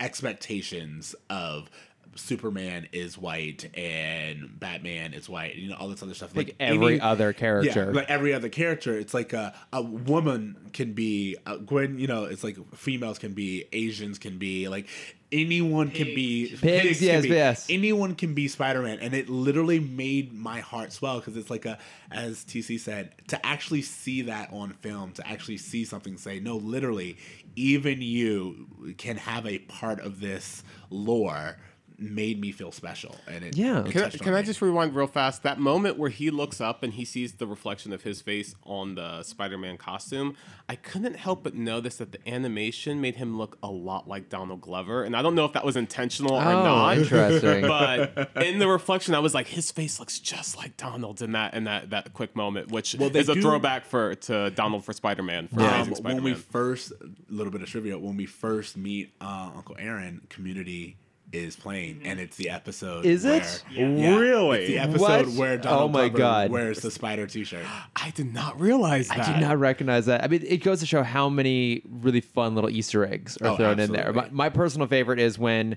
expectations 0.00 1.14
of 1.30 1.70
Superman 2.18 2.88
is 2.92 3.16
white 3.16 3.70
and 3.76 4.58
Batman 4.58 5.14
is 5.14 5.28
white. 5.28 5.56
You 5.56 5.70
know 5.70 5.76
all 5.76 5.88
this 5.88 6.02
other 6.02 6.14
stuff. 6.14 6.36
Like 6.36 6.56
every 6.60 7.00
other 7.00 7.32
character. 7.32 7.86
Yeah, 7.86 7.96
like 7.96 8.10
every 8.10 8.34
other 8.34 8.48
character. 8.48 8.98
It's 8.98 9.14
like 9.14 9.32
a, 9.32 9.54
a 9.72 9.82
woman 9.82 10.70
can 10.72 10.92
be 10.92 11.36
uh, 11.46 11.56
Gwen. 11.56 11.98
You 11.98 12.06
know, 12.06 12.24
it's 12.24 12.44
like 12.44 12.56
females 12.74 13.18
can 13.18 13.32
be 13.32 13.64
Asians 13.72 14.18
can 14.18 14.38
be 14.38 14.68
like 14.68 14.88
anyone 15.32 15.90
can 15.90 16.06
be 16.06 16.56
Pigs, 16.60 16.98
can 16.98 17.06
yes, 17.06 17.22
be- 17.22 17.28
yes. 17.28 17.66
anyone 17.70 18.14
can 18.14 18.34
be 18.34 18.48
Spider-Man, 18.48 18.98
and 19.00 19.14
it 19.14 19.28
literally 19.28 19.80
made 19.80 20.32
my 20.32 20.60
heart 20.60 20.92
swell 20.92 21.18
because 21.18 21.36
it's 21.36 21.50
like 21.50 21.66
a, 21.66 21.78
as 22.10 22.44
TC 22.44 22.80
said, 22.80 23.12
to 23.28 23.46
actually 23.46 23.82
see 23.82 24.22
that 24.22 24.52
on 24.52 24.70
film, 24.74 25.12
to 25.12 25.26
actually 25.26 25.58
see 25.58 25.84
something 25.84 26.16
say, 26.16 26.40
no, 26.40 26.56
literally, 26.56 27.18
even 27.56 28.00
you 28.00 28.94
can 28.98 29.16
have 29.16 29.46
a 29.46 29.58
part 29.58 30.00
of 30.00 30.20
this 30.20 30.62
lore, 30.90 31.56
made 32.00 32.40
me 32.40 32.52
feel 32.52 32.70
special, 32.70 33.16
and 33.26 33.42
it 33.44 33.56
Yeah. 33.56 33.84
it 33.84 33.90
Can, 33.90 34.02
I, 34.04 34.10
can 34.10 34.34
I 34.34 34.42
just 34.42 34.62
rewind 34.62 34.94
real 34.94 35.08
fast? 35.08 35.42
That 35.42 35.58
moment 35.58 35.98
where 35.98 36.10
he 36.10 36.30
looks 36.30 36.60
up 36.60 36.84
and 36.84 36.92
he 36.92 37.04
sees 37.04 37.32
the 37.32 37.46
reflection 37.46 37.92
of 37.92 38.02
his 38.02 38.20
face 38.22 38.54
on 38.64 38.94
the 38.94 39.24
Spider-Man 39.24 39.78
costume, 39.78 40.36
I 40.68 40.76
couldn't 40.76 41.14
help 41.16 41.42
but 41.42 41.54
notice 41.56 41.96
that 41.96 42.12
the 42.12 42.18
animation 42.28 43.00
made 43.00 43.16
him 43.16 43.36
look 43.36 43.58
a 43.64 43.68
lot 43.68 44.06
like 44.06 44.28
Donald 44.28 44.60
Glover, 44.60 45.02
and 45.02 45.16
I 45.16 45.22
don't 45.22 45.34
know 45.34 45.44
if 45.44 45.52
that 45.54 45.64
was 45.64 45.76
intentional 45.76 46.34
or 46.34 46.40
Oh, 46.42 46.62
not. 46.64 46.98
interesting. 46.98 47.62
But 47.68 48.30
in 48.46 48.60
the 48.60 48.68
reflection, 48.68 49.14
I 49.14 49.18
was 49.18 49.34
like, 49.34 49.48
his 49.48 49.72
face 49.72 49.98
looks 49.98 50.18
just 50.20 50.56
like 50.56 50.76
Donald 50.76 51.20
in 51.20 51.32
that 51.32 51.54
in 51.54 51.64
that 51.64 51.90
that 51.90 52.12
quick 52.14 52.36
moment, 52.36 52.70
which 52.70 52.94
Well, 52.98 53.10
they 53.10 53.18
is 53.20 53.28
a 53.28 53.34
do- 53.34 53.42
throwback 53.42 53.84
for 53.86 54.14
to 54.14 54.50
Donald 54.50 54.84
for 54.84 54.92
Spider-Man 54.92 55.48
for 55.48 55.60
Um, 55.60 55.66
Amazing 55.66 55.86
when 55.86 55.94
Spider-Man. 55.96 56.22
we 56.24 56.34
first, 56.34 56.92
a 56.92 57.08
little 57.28 57.52
bit 57.52 57.62
of 57.62 57.68
trivia, 57.68 57.98
when 57.98 58.16
we 58.16 58.26
first 58.26 58.76
meet 58.76 59.12
uh, 59.20 59.50
Uncle 59.56 59.74
Aaron, 59.80 60.22
Community 60.28 60.96
is 61.32 61.56
playing, 61.56 62.00
and 62.04 62.18
it's 62.18 62.36
the 62.36 62.48
episode. 62.50 63.04
Is 63.04 63.24
it? 63.24 63.62
where- 63.76 63.88
Yeah, 63.90 64.16
Really? 64.16 64.58
It's 64.60 64.68
the 64.68 64.78
episode 64.78 65.26
What? 65.26 65.34
where 65.36 65.58
Donald 65.58 65.90
Oh 65.90 65.92
my 65.92 66.08
Glover 66.08 66.18
God. 66.18 66.50
wears 66.50 66.80
the 66.80 66.90
spider 66.90 67.26
T-shirt. 67.26 67.64
I 67.96 68.10
did 68.10 68.32
not 68.32 68.58
realize 68.60 69.08
that. 69.08 69.28
I 69.28 69.32
did 69.32 69.40
not 69.42 69.58
recognize 69.58 70.06
that. 70.06 70.24
I 70.24 70.28
mean, 70.28 70.42
it 70.46 70.58
goes 70.64 70.80
to 70.80 70.86
show 70.86 71.02
how 71.02 71.28
many 71.28 71.82
really 71.88 72.20
fun 72.22 72.54
little 72.54 72.70
Easter 72.70 73.04
eggs 73.06 73.36
are 73.38 73.48
Oh, 73.48 73.56
thrown 73.56 73.78
in 73.78 73.92
there. 73.92 74.12
My, 74.12 74.28
my 74.30 74.48
personal 74.48 74.86
favorite 74.86 75.18
is 75.20 75.38
when 75.38 75.76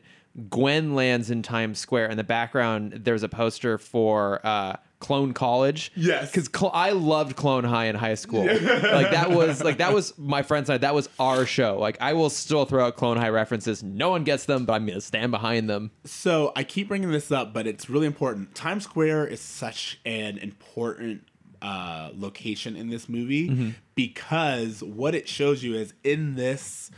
Gwen 0.49 0.95
lands 0.95 1.29
in 1.29 1.41
Times 1.43 1.79
Square. 1.79 2.07
In 2.07 2.17
the 2.17 2.23
background, 2.23 3.01
there's 3.03 3.23
a 3.23 3.29
poster 3.29 3.77
for 3.77 4.39
uh, 4.45 4.77
Clone 5.01 5.33
College. 5.33 5.91
Yes. 5.95 6.31
because 6.31 6.49
Cl- 6.57 6.71
I 6.73 6.91
loved 6.91 7.35
Clone 7.35 7.65
High 7.65 7.87
in 7.87 7.95
high 7.95 8.15
school. 8.15 8.45
like 8.45 9.11
that 9.11 9.31
was 9.31 9.61
like 9.61 9.79
that 9.79 9.93
was 9.93 10.17
my 10.17 10.43
friends 10.43 10.69
I. 10.69 10.77
That 10.77 10.95
was 10.95 11.09
our 11.19 11.45
show. 11.45 11.77
Like 11.77 11.97
I 11.99 12.13
will 12.13 12.29
still 12.29 12.63
throw 12.63 12.85
out 12.85 12.95
Clone 12.95 13.17
High 13.17 13.29
references. 13.29 13.83
No 13.83 14.09
one 14.11 14.23
gets 14.23 14.45
them, 14.45 14.65
but 14.65 14.73
I'm 14.73 14.85
gonna 14.85 15.01
stand 15.01 15.31
behind 15.31 15.69
them. 15.69 15.91
So 16.05 16.53
I 16.55 16.63
keep 16.63 16.87
bringing 16.87 17.11
this 17.11 17.29
up, 17.31 17.51
but 17.53 17.67
it's 17.67 17.89
really 17.89 18.07
important. 18.07 18.55
Times 18.55 18.85
Square 18.85 19.27
is 19.27 19.41
such 19.41 19.99
an 20.05 20.37
important 20.37 21.27
uh, 21.61 22.09
location 22.15 22.75
in 22.75 22.89
this 22.89 23.09
movie 23.09 23.75
because 23.95 24.81
what 24.81 25.13
it 25.13 25.27
shows 25.27 25.61
you 25.63 25.75
is 25.75 25.93
in 26.03 26.35
this 26.35 26.89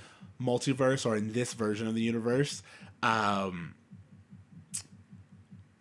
multiverse 0.42 1.06
or 1.06 1.16
in 1.16 1.34
this 1.34 1.54
version 1.54 1.88
of 1.88 1.96
the 1.96 2.02
universe, 2.02 2.64
um, 3.02 3.76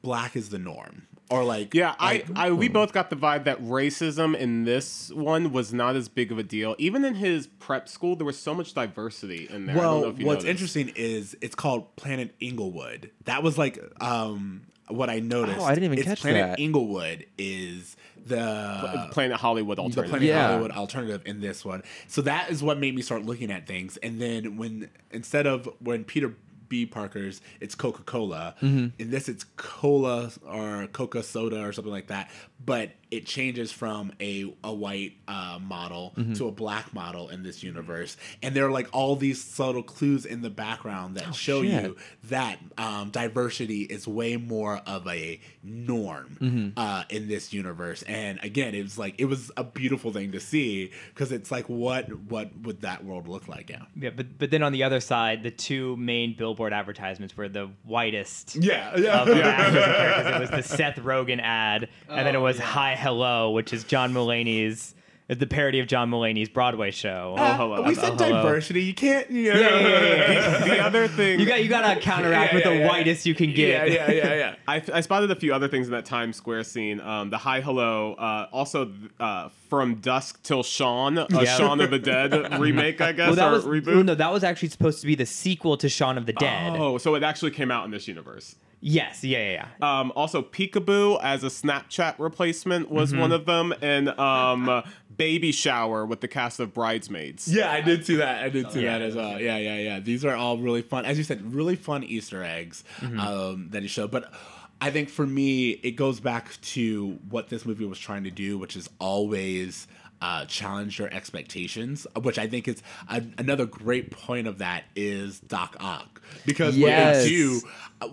black 0.03 0.35
is 0.37 0.49
the 0.51 0.59
norm, 0.59 1.07
or 1.33 1.45
like 1.45 1.75
Yeah, 1.75 1.95
like, 2.01 2.27
I, 2.37 2.49
I 2.49 2.51
we 2.53 2.69
both 2.69 2.93
got 2.93 3.11
the 3.11 3.17
vibe 3.17 3.45
that 3.45 3.61
racism 3.63 4.37
in 4.37 4.65
this 4.65 5.11
one 5.13 5.53
was 5.53 5.73
not 5.73 5.97
as 5.97 6.09
big 6.09 6.31
of 6.31 6.39
a 6.39 6.43
deal. 6.43 6.75
Even 6.79 7.05
in 7.05 7.15
his 7.15 7.47
prep 7.47 7.89
school, 7.89 8.15
there 8.17 8.27
was 8.27 8.39
so 8.39 8.55
much 8.55 8.75
diversity 8.75 9.49
in 9.51 9.67
there. 9.67 9.77
I 9.77 9.81
don't 9.81 9.85
know 9.85 10.01
Well, 10.03 10.11
if 10.11 10.19
you 10.19 10.27
what's 10.27 10.45
noticed. 10.45 10.51
interesting 10.51 10.93
is 10.97 11.37
it's 11.41 11.55
called 11.55 11.95
Planet 11.97 12.35
Inglewood. 12.41 13.11
That 13.25 13.43
was 13.43 13.59
like 13.59 13.79
um 14.01 14.63
what 14.89 15.09
I 15.09 15.21
noticed. 15.21 15.59
Oh, 15.61 15.65
I 15.65 15.75
didn't 15.75 15.85
even 15.85 15.99
is 16.01 16.05
catch 16.05 16.21
Planet 16.21 16.43
that. 16.51 16.61
Inglewood 16.61 17.25
is 17.39 17.97
the 18.27 19.09
Planet 19.13 19.39
Hollywood 19.39 19.79
the. 19.79 20.11
Planet 20.11 20.29
Yeah. 20.29 20.49
Hollywood 20.49 20.71
alternative 20.73 21.23
in 21.25 21.41
this 21.41 21.65
one. 21.65 21.83
So 22.09 22.23
that 22.23 22.51
is 22.51 22.63
what 22.63 22.79
made 22.79 22.95
me 22.95 23.03
start 23.03 23.25
looking 23.25 23.51
at 23.51 23.67
things. 23.67 23.97
And 23.99 24.21
then 24.21 24.57
when 24.57 24.91
instead 25.11 25.47
of 25.47 25.69
when 25.81 26.05
Peter 26.05 26.35
B. 26.73 26.87
Parker's, 26.87 27.43
it's 27.61 27.75
Coca 27.75 28.03
Cola. 28.03 28.55
Mm-hmm. 28.63 28.87
In 28.99 29.11
this, 29.11 29.29
it's 29.29 29.45
cola 29.59 30.31
or 30.49 30.87
Coca 30.87 31.23
soda 31.23 31.63
or 31.63 31.71
something 31.71 31.93
like 31.93 32.07
that. 32.07 32.31
But 32.65 32.93
it 33.13 33.27
changes 33.27 33.71
from 33.71 34.13
a 34.21 34.53
a 34.65 34.73
white 34.73 35.13
uh, 35.29 35.59
model 35.63 36.13
Mm-hmm. 36.17 36.33
to 36.35 36.49
a 36.49 36.53
black 36.53 36.93
model 36.95 37.29
in 37.29 37.43
this 37.43 37.63
universe. 37.63 38.17
And 38.43 38.55
there 38.57 38.67
are 38.67 38.71
like 38.71 38.89
all 38.93 39.15
these 39.17 39.43
subtle 39.43 39.83
clues 39.83 40.27
in 40.27 40.43
the 40.43 40.51
background 40.51 41.17
that 41.17 41.35
show 41.35 41.59
Oh, 41.59 41.63
shit. 41.63 41.85
you 41.85 41.97
that 42.25 42.59
um, 42.79 43.11
diversity 43.11 43.83
is 43.83 44.09
way 44.09 44.37
more 44.37 44.81
of 44.87 45.07
a 45.07 45.39
norm 45.63 46.37
Mm-hmm. 46.41 46.69
uh, 46.77 47.05
in 47.11 47.29
this 47.29 47.53
universe. 47.53 48.03
And 48.03 48.39
again, 48.43 48.75
it 48.75 48.83
was 48.83 48.99
like 48.99 49.15
it 49.19 49.27
was 49.27 49.51
a 49.57 49.65
beautiful 49.65 50.13
thing 50.13 50.33
to 50.33 50.41
see 50.41 50.91
because 51.15 51.31
it's 51.33 51.51
like 51.51 51.69
what 51.69 52.09
what 52.31 52.51
would 52.63 52.81
that 52.83 53.05
world 53.05 53.29
look 53.29 53.47
like 53.49 53.71
now? 53.71 53.87
Yeah, 53.97 54.11
but 54.11 54.39
but 54.39 54.51
then 54.51 54.63
on 54.63 54.73
the 54.73 54.83
other 54.83 55.01
side, 55.01 55.43
the 55.43 55.51
two 55.51 55.97
main 55.97 56.35
billboard 56.37 56.73
advertisements 56.73 57.37
were 57.37 57.49
the 57.49 57.71
whitest 57.85 58.57
Yeah, 58.57 58.91
of 58.91 59.27
the 59.27 59.43
actors 59.45 59.75
and 59.85 59.95
characters. 59.95 60.35
It 60.35 60.41
was 60.41 60.51
the 60.69 60.77
Seth 60.77 60.97
Rogen 60.97 61.41
ad, 61.41 61.89
and 62.09 62.27
then 62.27 62.35
it 62.35 62.39
Oh, 62.39 62.43
was 62.43 62.59
Hi 62.59 62.95
Hello, 63.03 63.51
which 63.51 63.73
is 63.73 63.85
John 63.85 64.13
Mulaney's 64.15 64.95
it's 65.29 65.39
the 65.39 65.47
parody 65.47 65.79
of 65.81 65.87
John 65.87 66.11
Mulaney's 66.11 66.49
Broadway 66.51 66.91
show. 66.91 67.37
Oh, 67.39 67.55
hello. 67.55 67.83
we 67.83 67.95
said 67.95 68.21
Oh, 68.21 68.25
hello. 68.25 68.43
diversity. 68.43 68.83
You 68.83 68.93
can't. 68.93 69.31
You 69.31 69.55
know, 69.55 69.61
yeah, 69.61 69.69
yeah, 69.71 69.89
yeah, 69.89 70.33
yeah. 70.35 70.65
the 70.65 70.79
other 70.81 71.09
thing 71.09 71.41
You 71.41 71.47
got 71.47 71.63
you 71.63 71.71
got 71.71 71.95
to 71.95 72.01
counteract 72.01 72.53
Yeah, 72.53 72.57
with 72.57 72.65
the 72.65 72.75
yeah. 72.77 72.89
whitest 72.89 73.25
you 73.25 73.35
can 73.35 73.55
get. 73.55 73.91
yeah, 73.93 74.11
yeah, 74.11 74.35
yeah. 74.35 74.55
I, 74.69 74.83
I 74.93 75.01
spotted 75.01 75.31
a 75.31 75.37
few 75.37 75.55
other 75.55 75.69
things 75.69 75.87
in 75.87 75.93
that 75.93 76.05
Times 76.05 76.37
Square 76.37 76.65
scene. 76.65 77.01
Um, 77.01 77.31
the 77.31 77.39
Hi 77.39 77.61
Hello, 77.63 78.13
uh, 78.15 78.49
also 78.53 78.93
uh, 79.21 79.49
From 79.71 79.95
Dusk 79.97 80.43
Till 80.43 80.63
Shaun, 80.65 81.17
a 81.17 81.27
Yeah. 81.31 81.45
Shaun 81.57 81.81
of 81.81 81.91
the 81.91 81.99
Dead 82.01 82.33
remake, 82.61 83.01
I 83.01 83.13
guess, 83.13 83.29
Well, 83.29 83.37
that 83.37 83.49
or 83.49 83.53
was 83.53 83.65
reboot. 83.65 84.05
no, 84.05 84.15
that 84.15 84.33
was 84.33 84.45
actually 84.45 84.69
supposed 84.69 85.01
to 85.01 85.07
be 85.07 85.15
the 85.15 85.25
sequel 85.27 85.77
to 85.79 85.89
Shaun 85.89 86.19
of 86.19 86.27
the 86.27 86.35
Dead. 86.35 86.75
Oh, 86.77 86.99
so 86.99 87.15
it 87.15 87.23
actually 87.23 87.53
came 87.53 87.71
out 87.71 87.85
in 87.87 87.91
this 87.91 88.07
universe. 88.07 88.57
Yes, 88.85 89.23
yeah, 89.23 89.39
yeah, 89.39 89.67
yeah. 89.81 90.01
Um, 90.01 90.13
also, 90.17 90.43
Peekaboo 90.43 91.21
as 91.23 91.45
a 91.45 91.47
Snapchat 91.47 92.17
replacement 92.19 92.91
was 92.91 93.13
Mm-hmm. 93.13 93.21
one 93.21 93.33
of 93.33 93.47
them, 93.47 93.73
and 93.81 94.09
um, 94.19 94.83
Baby 95.17 95.53
Shower 95.53 96.05
with 96.05 96.21
the 96.21 96.27
cast 96.27 96.59
of 96.59 96.75
Bridesmaids. 96.75 97.47
Yeah, 97.47 97.71
I 97.71 97.81
did 97.81 98.05
see 98.05 98.17
that. 98.17 98.43
I 98.43 98.49
did 98.49 98.73
see 98.73 98.83
Yeah. 98.83 98.99
that 98.99 99.03
as 99.07 99.15
well. 99.15 99.41
Yeah, 99.41 99.57
yeah, 99.57 99.77
yeah. 99.79 100.01
These 100.01 100.25
are 100.25 100.35
all 100.35 100.59
really 100.59 100.83
fun, 100.83 101.05
as 101.05 101.17
you 101.17 101.23
said, 101.23 101.55
really 101.55 101.77
fun 101.77 102.03
Easter 102.03 102.43
eggs 102.43 102.83
Mm-hmm. 102.99 103.21
um, 103.21 103.69
that 103.71 103.83
he 103.83 103.89
showed. 103.89 104.11
But 104.11 104.33
I 104.81 104.91
think 104.91 105.11
for 105.11 105.25
me, 105.27 105.71
it 105.71 105.93
goes 105.93 106.19
back 106.19 106.61
to 106.63 107.19
what 107.31 107.49
this 107.51 107.65
movie 107.65 107.85
was 107.85 108.01
trying 108.01 108.25
to 108.25 108.33
do, 108.33 108.59
which 108.59 108.77
is 108.77 108.91
always 108.99 109.87
uh, 110.23 110.47
challenge 110.47 110.99
your 110.99 111.13
expectations. 111.13 112.07
Which 112.23 112.39
I 112.39 112.47
think 112.47 112.69
is 112.69 112.83
a, 113.11 113.23
another 113.37 113.67
great 113.67 114.11
point 114.11 114.47
of 114.47 114.59
that 114.59 114.85
is 114.97 115.41
Doc 115.41 115.77
Ock 115.81 116.23
because 116.47 116.77
Yes. 116.79 117.17
what 117.17 117.23
they 117.23 117.29
do, 117.29 117.61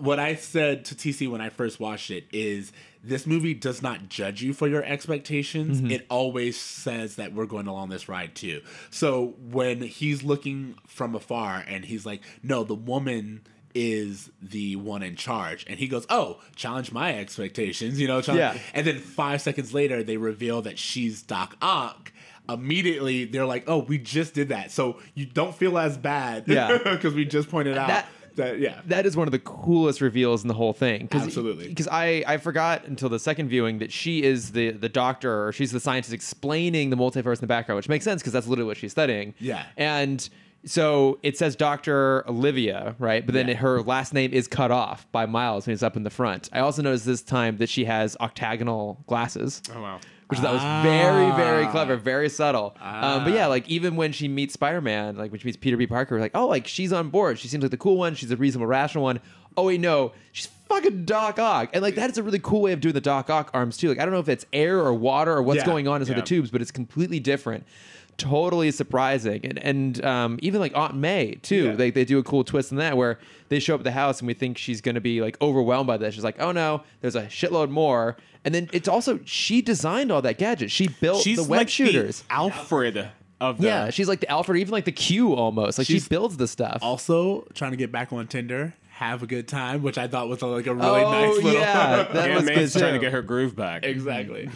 what 0.04 0.18
I 0.18 0.34
said 0.34 0.84
to 0.86 0.94
TC 0.94 1.30
when 1.30 1.40
I 1.40 1.48
first 1.48 1.80
watched 1.80 2.10
it 2.10 2.24
is. 2.32 2.72
This 3.02 3.26
movie 3.26 3.54
does 3.54 3.80
not 3.80 4.10
judge 4.10 4.42
you 4.42 4.52
for 4.52 4.68
your 4.68 4.84
expectations. 4.84 5.80
It 5.90 6.04
always 6.10 6.60
says 6.60 7.16
that 7.16 7.32
we're 7.32 7.46
going 7.46 7.66
along 7.66 7.88
this 7.88 8.10
ride 8.10 8.34
too. 8.34 8.60
So 8.90 9.36
when 9.40 9.80
he's 9.80 10.22
looking 10.22 10.74
from 10.86 11.14
afar 11.14 11.64
and 11.66 11.86
he's 11.86 12.04
like, 12.04 12.20
no, 12.42 12.62
the 12.62 12.74
woman 12.74 13.40
is 13.74 14.30
the 14.42 14.76
one 14.76 15.02
in 15.02 15.16
charge. 15.16 15.64
And 15.68 15.78
he 15.78 15.88
goes, 15.88 16.06
oh, 16.10 16.40
challenge 16.56 16.92
my 16.92 17.14
expectations, 17.18 18.00
you 18.00 18.08
know? 18.08 18.20
challenge- 18.20 18.56
Yeah. 18.56 18.62
And 18.74 18.86
then 18.86 18.98
five 18.98 19.40
seconds 19.40 19.72
later, 19.74 20.02
they 20.02 20.16
reveal 20.16 20.62
that 20.62 20.78
she's 20.78 21.22
Doc 21.22 21.56
Ock. 21.62 22.12
Immediately, 22.48 23.26
they're 23.26 23.46
like, 23.46 23.64
oh, 23.68 23.78
we 23.78 23.96
just 23.98 24.34
did 24.34 24.48
that. 24.48 24.70
So 24.72 24.98
you 25.14 25.24
don't 25.26 25.54
feel 25.54 25.78
as 25.78 25.96
bad. 25.96 26.44
Yeah. 26.48 26.78
Because 26.84 27.14
we 27.14 27.24
just 27.24 27.48
pointed 27.48 27.78
out 27.78 27.88
That- 27.88 28.06
that, 28.36 28.58
yeah. 28.60 28.80
that 28.86 29.06
is 29.06 29.16
one 29.16 29.26
of 29.28 29.32
the 29.32 29.38
coolest 29.40 30.00
reveals 30.00 30.42
in 30.42 30.48
the 30.48 30.54
whole 30.54 30.72
thing. 30.72 31.08
Cause, 31.08 31.24
Absolutely. 31.24 31.68
Because 31.68 31.88
I, 31.88 32.22
I 32.26 32.36
forgot 32.38 32.84
until 32.86 33.08
the 33.08 33.18
second 33.18 33.48
viewing 33.48 33.80
that 33.80 33.92
she 33.92 34.22
is 34.22 34.52
the 34.52 34.70
the 34.70 34.88
doctor 34.88 35.46
or 35.48 35.52
she's 35.52 35.72
the 35.72 35.80
scientist 35.80 36.14
explaining 36.14 36.90
the 36.90 36.96
multiverse 36.96 37.34
in 37.34 37.40
the 37.40 37.46
background, 37.48 37.76
which 37.76 37.88
makes 37.88 38.04
sense 38.04 38.22
because 38.22 38.32
that's 38.32 38.46
literally 38.46 38.68
what 38.68 38.76
she's 38.76 38.92
studying. 38.92 39.34
Yeah. 39.40 39.64
And 39.76 40.26
so 40.64 41.18
it 41.22 41.38
says 41.38 41.56
Dr. 41.56 42.28
Olivia, 42.28 42.94
right? 42.98 43.24
But 43.24 43.34
then 43.34 43.48
Yeah. 43.48 43.54
her 43.54 43.80
last 43.82 44.12
name 44.12 44.32
is 44.32 44.46
cut 44.46 44.70
off 44.70 45.06
by 45.12 45.26
Miles 45.26 45.66
when 45.66 45.72
he's 45.72 45.82
up 45.82 45.96
in 45.96 46.02
the 46.02 46.10
front. 46.10 46.48
I 46.52 46.60
also 46.60 46.82
noticed 46.82 47.06
this 47.06 47.22
time 47.22 47.56
that 47.58 47.68
she 47.68 47.84
has 47.86 48.16
octagonal 48.20 49.02
glasses. 49.06 49.62
Oh, 49.74 49.80
wow. 49.80 50.00
Which 50.28 50.38
I 50.38 50.42
thought 50.42 50.52
was 50.54 50.84
very, 50.84 51.32
very 51.32 51.64
Ah. 51.64 51.70
clever, 51.72 51.96
very 51.96 52.28
subtle. 52.28 52.76
Um, 52.80 53.24
but 53.24 53.32
yeah, 53.32 53.46
like 53.46 53.68
even 53.68 53.96
when 53.96 54.12
she 54.12 54.28
meets 54.28 54.54
Spider 54.54 54.80
Man, 54.80 55.16
like 55.16 55.32
when 55.32 55.40
she 55.40 55.46
meets 55.46 55.56
Peter 55.56 55.76
B. 55.76 55.88
Parker, 55.88 56.20
like, 56.20 56.30
oh, 56.36 56.46
like 56.46 56.68
she's 56.68 56.92
on 56.92 57.08
board. 57.08 57.38
She 57.40 57.48
seems 57.48 57.62
like 57.62 57.72
the 57.72 57.76
cool 57.76 57.96
one. 57.96 58.14
She's 58.14 58.30
a 58.30 58.36
reasonable, 58.36 58.68
rational 58.68 59.02
one. 59.02 59.18
Oh 59.56 59.64
wait, 59.64 59.80
no, 59.80 60.12
she's 60.30 60.46
fucking 60.68 61.04
Doc 61.04 61.40
Ock, 61.40 61.70
and 61.72 61.82
like 61.82 61.96
that 61.96 62.08
is 62.10 62.16
a 62.18 62.22
really 62.22 62.38
cool 62.38 62.60
way 62.62 62.70
of 62.70 62.78
doing 62.80 62.94
the 62.94 63.00
Doc 63.00 63.28
Ock 63.28 63.50
arms 63.52 63.76
too. 63.76 63.88
Like 63.88 63.98
I 63.98 64.04
don't 64.04 64.14
know 64.14 64.20
if 64.20 64.28
it's 64.28 64.46
air 64.52 64.78
or 64.78 64.94
water 64.94 65.32
or 65.32 65.42
what's 65.42 65.58
Yeah, 65.58 65.66
going 65.66 65.88
on 65.88 66.00
inside 66.00 66.12
yeah. 66.14 66.20
the 66.20 66.26
tubes, 66.26 66.52
but 66.52 66.62
it's 66.62 66.70
completely 66.70 67.18
different. 67.18 67.64
Totally 68.20 68.70
surprising, 68.70 69.40
and 69.44 69.58
and 69.58 70.04
um, 70.04 70.38
even 70.42 70.60
like 70.60 70.76
Aunt 70.76 70.94
May 70.96 71.36
too. 71.42 71.66
Yeah. 71.70 71.74
Like 71.84 71.94
they 71.94 72.04
do 72.04 72.18
a 72.18 72.22
cool 72.22 72.44
twist 72.44 72.70
in 72.70 72.78
that 72.78 72.96
where 72.96 73.18
they 73.48 73.58
show 73.58 73.74
up 73.74 73.80
at 73.80 73.84
the 73.84 73.90
house 73.92 74.20
and 74.20 74.26
we 74.28 74.34
think 74.34 74.58
she's 74.58 74.80
going 74.80 74.94
to 74.94 75.00
be 75.00 75.20
like 75.22 75.40
overwhelmed 75.40 75.86
by 75.86 75.96
this. 75.96 76.14
She's 76.14 76.24
like, 76.24 76.40
oh 76.40 76.52
no, 76.52 76.82
there's 77.00 77.16
a 77.16 77.22
shitload 77.26 77.70
more. 77.70 78.16
And 78.44 78.54
then 78.54 78.68
it's 78.72 78.88
also 78.88 79.20
she 79.24 79.60
designed 79.62 80.10
all 80.12 80.22
that 80.22 80.38
gadget. 80.38 80.70
She 80.70 80.88
built 80.88 81.22
She's 81.22 81.38
the 81.38 81.44
web 81.44 81.58
like 81.60 81.68
shooters. 81.68 82.22
the 82.22 82.32
Alfred 82.32 83.10
of 83.40 83.58
the. 83.58 83.66
yeah, 83.66 83.90
she's 83.90 84.08
like 84.08 84.20
the 84.20 84.30
Alfred, 84.30 84.58
even 84.60 84.72
like 84.72 84.84
the 84.84 84.92
Q 84.92 85.34
almost. 85.34 85.78
Like 85.78 85.86
She's 85.86 86.02
she 86.04 86.08
builds 86.08 86.36
the 86.36 86.46
stuff. 86.46 86.78
Also, 86.82 87.46
trying 87.54 87.70
to 87.70 87.76
get 87.78 87.90
back 87.90 88.12
on 88.12 88.26
Tinder, 88.26 88.74
have 88.90 89.22
a 89.22 89.26
good 89.26 89.48
time, 89.48 89.82
which 89.82 89.96
I 89.98 90.08
thought 90.08 90.28
was 90.28 90.42
like 90.42 90.66
a 90.66 90.74
really 90.74 91.02
oh 91.02 91.10
nice 91.10 91.36
little. 91.36 91.52
yeah, 91.52 92.02
that 92.12 92.30
Aunt 92.30 92.34
was 92.34 92.44
May's 92.44 92.72
good 92.74 92.80
trying 92.80 92.92
to 92.94 92.98
get 92.98 93.12
her 93.12 93.22
groove 93.22 93.56
back. 93.56 93.84
exactly. 93.84 94.50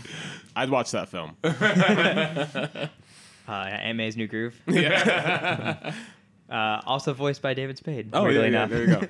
I'd 0.57 0.71
watch 0.71 0.93
that 0.93 1.09
film. 1.09 1.37
Uh, 3.47 3.93
May's 3.95 4.17
New 4.17 4.27
Groove. 4.27 4.61
uh, 4.69 5.93
also 6.51 7.13
voiced 7.13 7.43
by 7.43 7.55
David 7.55 7.79
Spade. 7.79 8.11
Oh, 8.13 8.29
yeah, 8.29 8.47
yeah, 8.47 8.67
there 8.67 8.85
you 8.85 9.09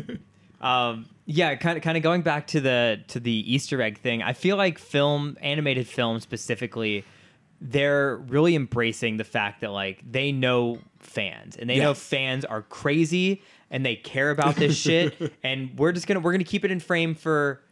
go. 0.00 0.14
Um, 0.58 1.06
yeah, 1.26 1.54
kind 1.56 1.76
of, 1.76 1.82
kind 1.82 1.98
of 1.98 2.02
going 2.02 2.22
back 2.22 2.46
to 2.48 2.60
the 2.60 3.00
to 3.08 3.20
the 3.20 3.54
Easter 3.54 3.82
egg 3.82 3.98
thing. 3.98 4.22
I 4.22 4.32
feel 4.32 4.56
like 4.56 4.78
film, 4.78 5.36
animated 5.42 5.86
film 5.86 6.18
specifically, 6.18 7.04
they're 7.60 8.16
really 8.16 8.54
embracing 8.54 9.18
the 9.18 9.24
fact 9.24 9.60
that 9.60 9.70
like 9.72 10.02
they 10.10 10.32
know 10.32 10.78
fans 10.98 11.56
and 11.56 11.68
they 11.68 11.78
know 11.78 11.94
fans 11.94 12.44
are 12.44 12.62
crazy 12.62 13.42
and 13.70 13.84
they 13.84 13.96
care 13.96 14.30
about 14.30 14.56
this 14.56 14.76
shit. 14.76 15.34
And 15.42 15.78
we're 15.78 15.92
just 15.92 16.06
gonna 16.06 16.20
we're 16.20 16.32
gonna 16.32 16.44
keep 16.44 16.64
it 16.64 16.70
in 16.70 16.80
frame 16.80 17.14
for 17.14 17.62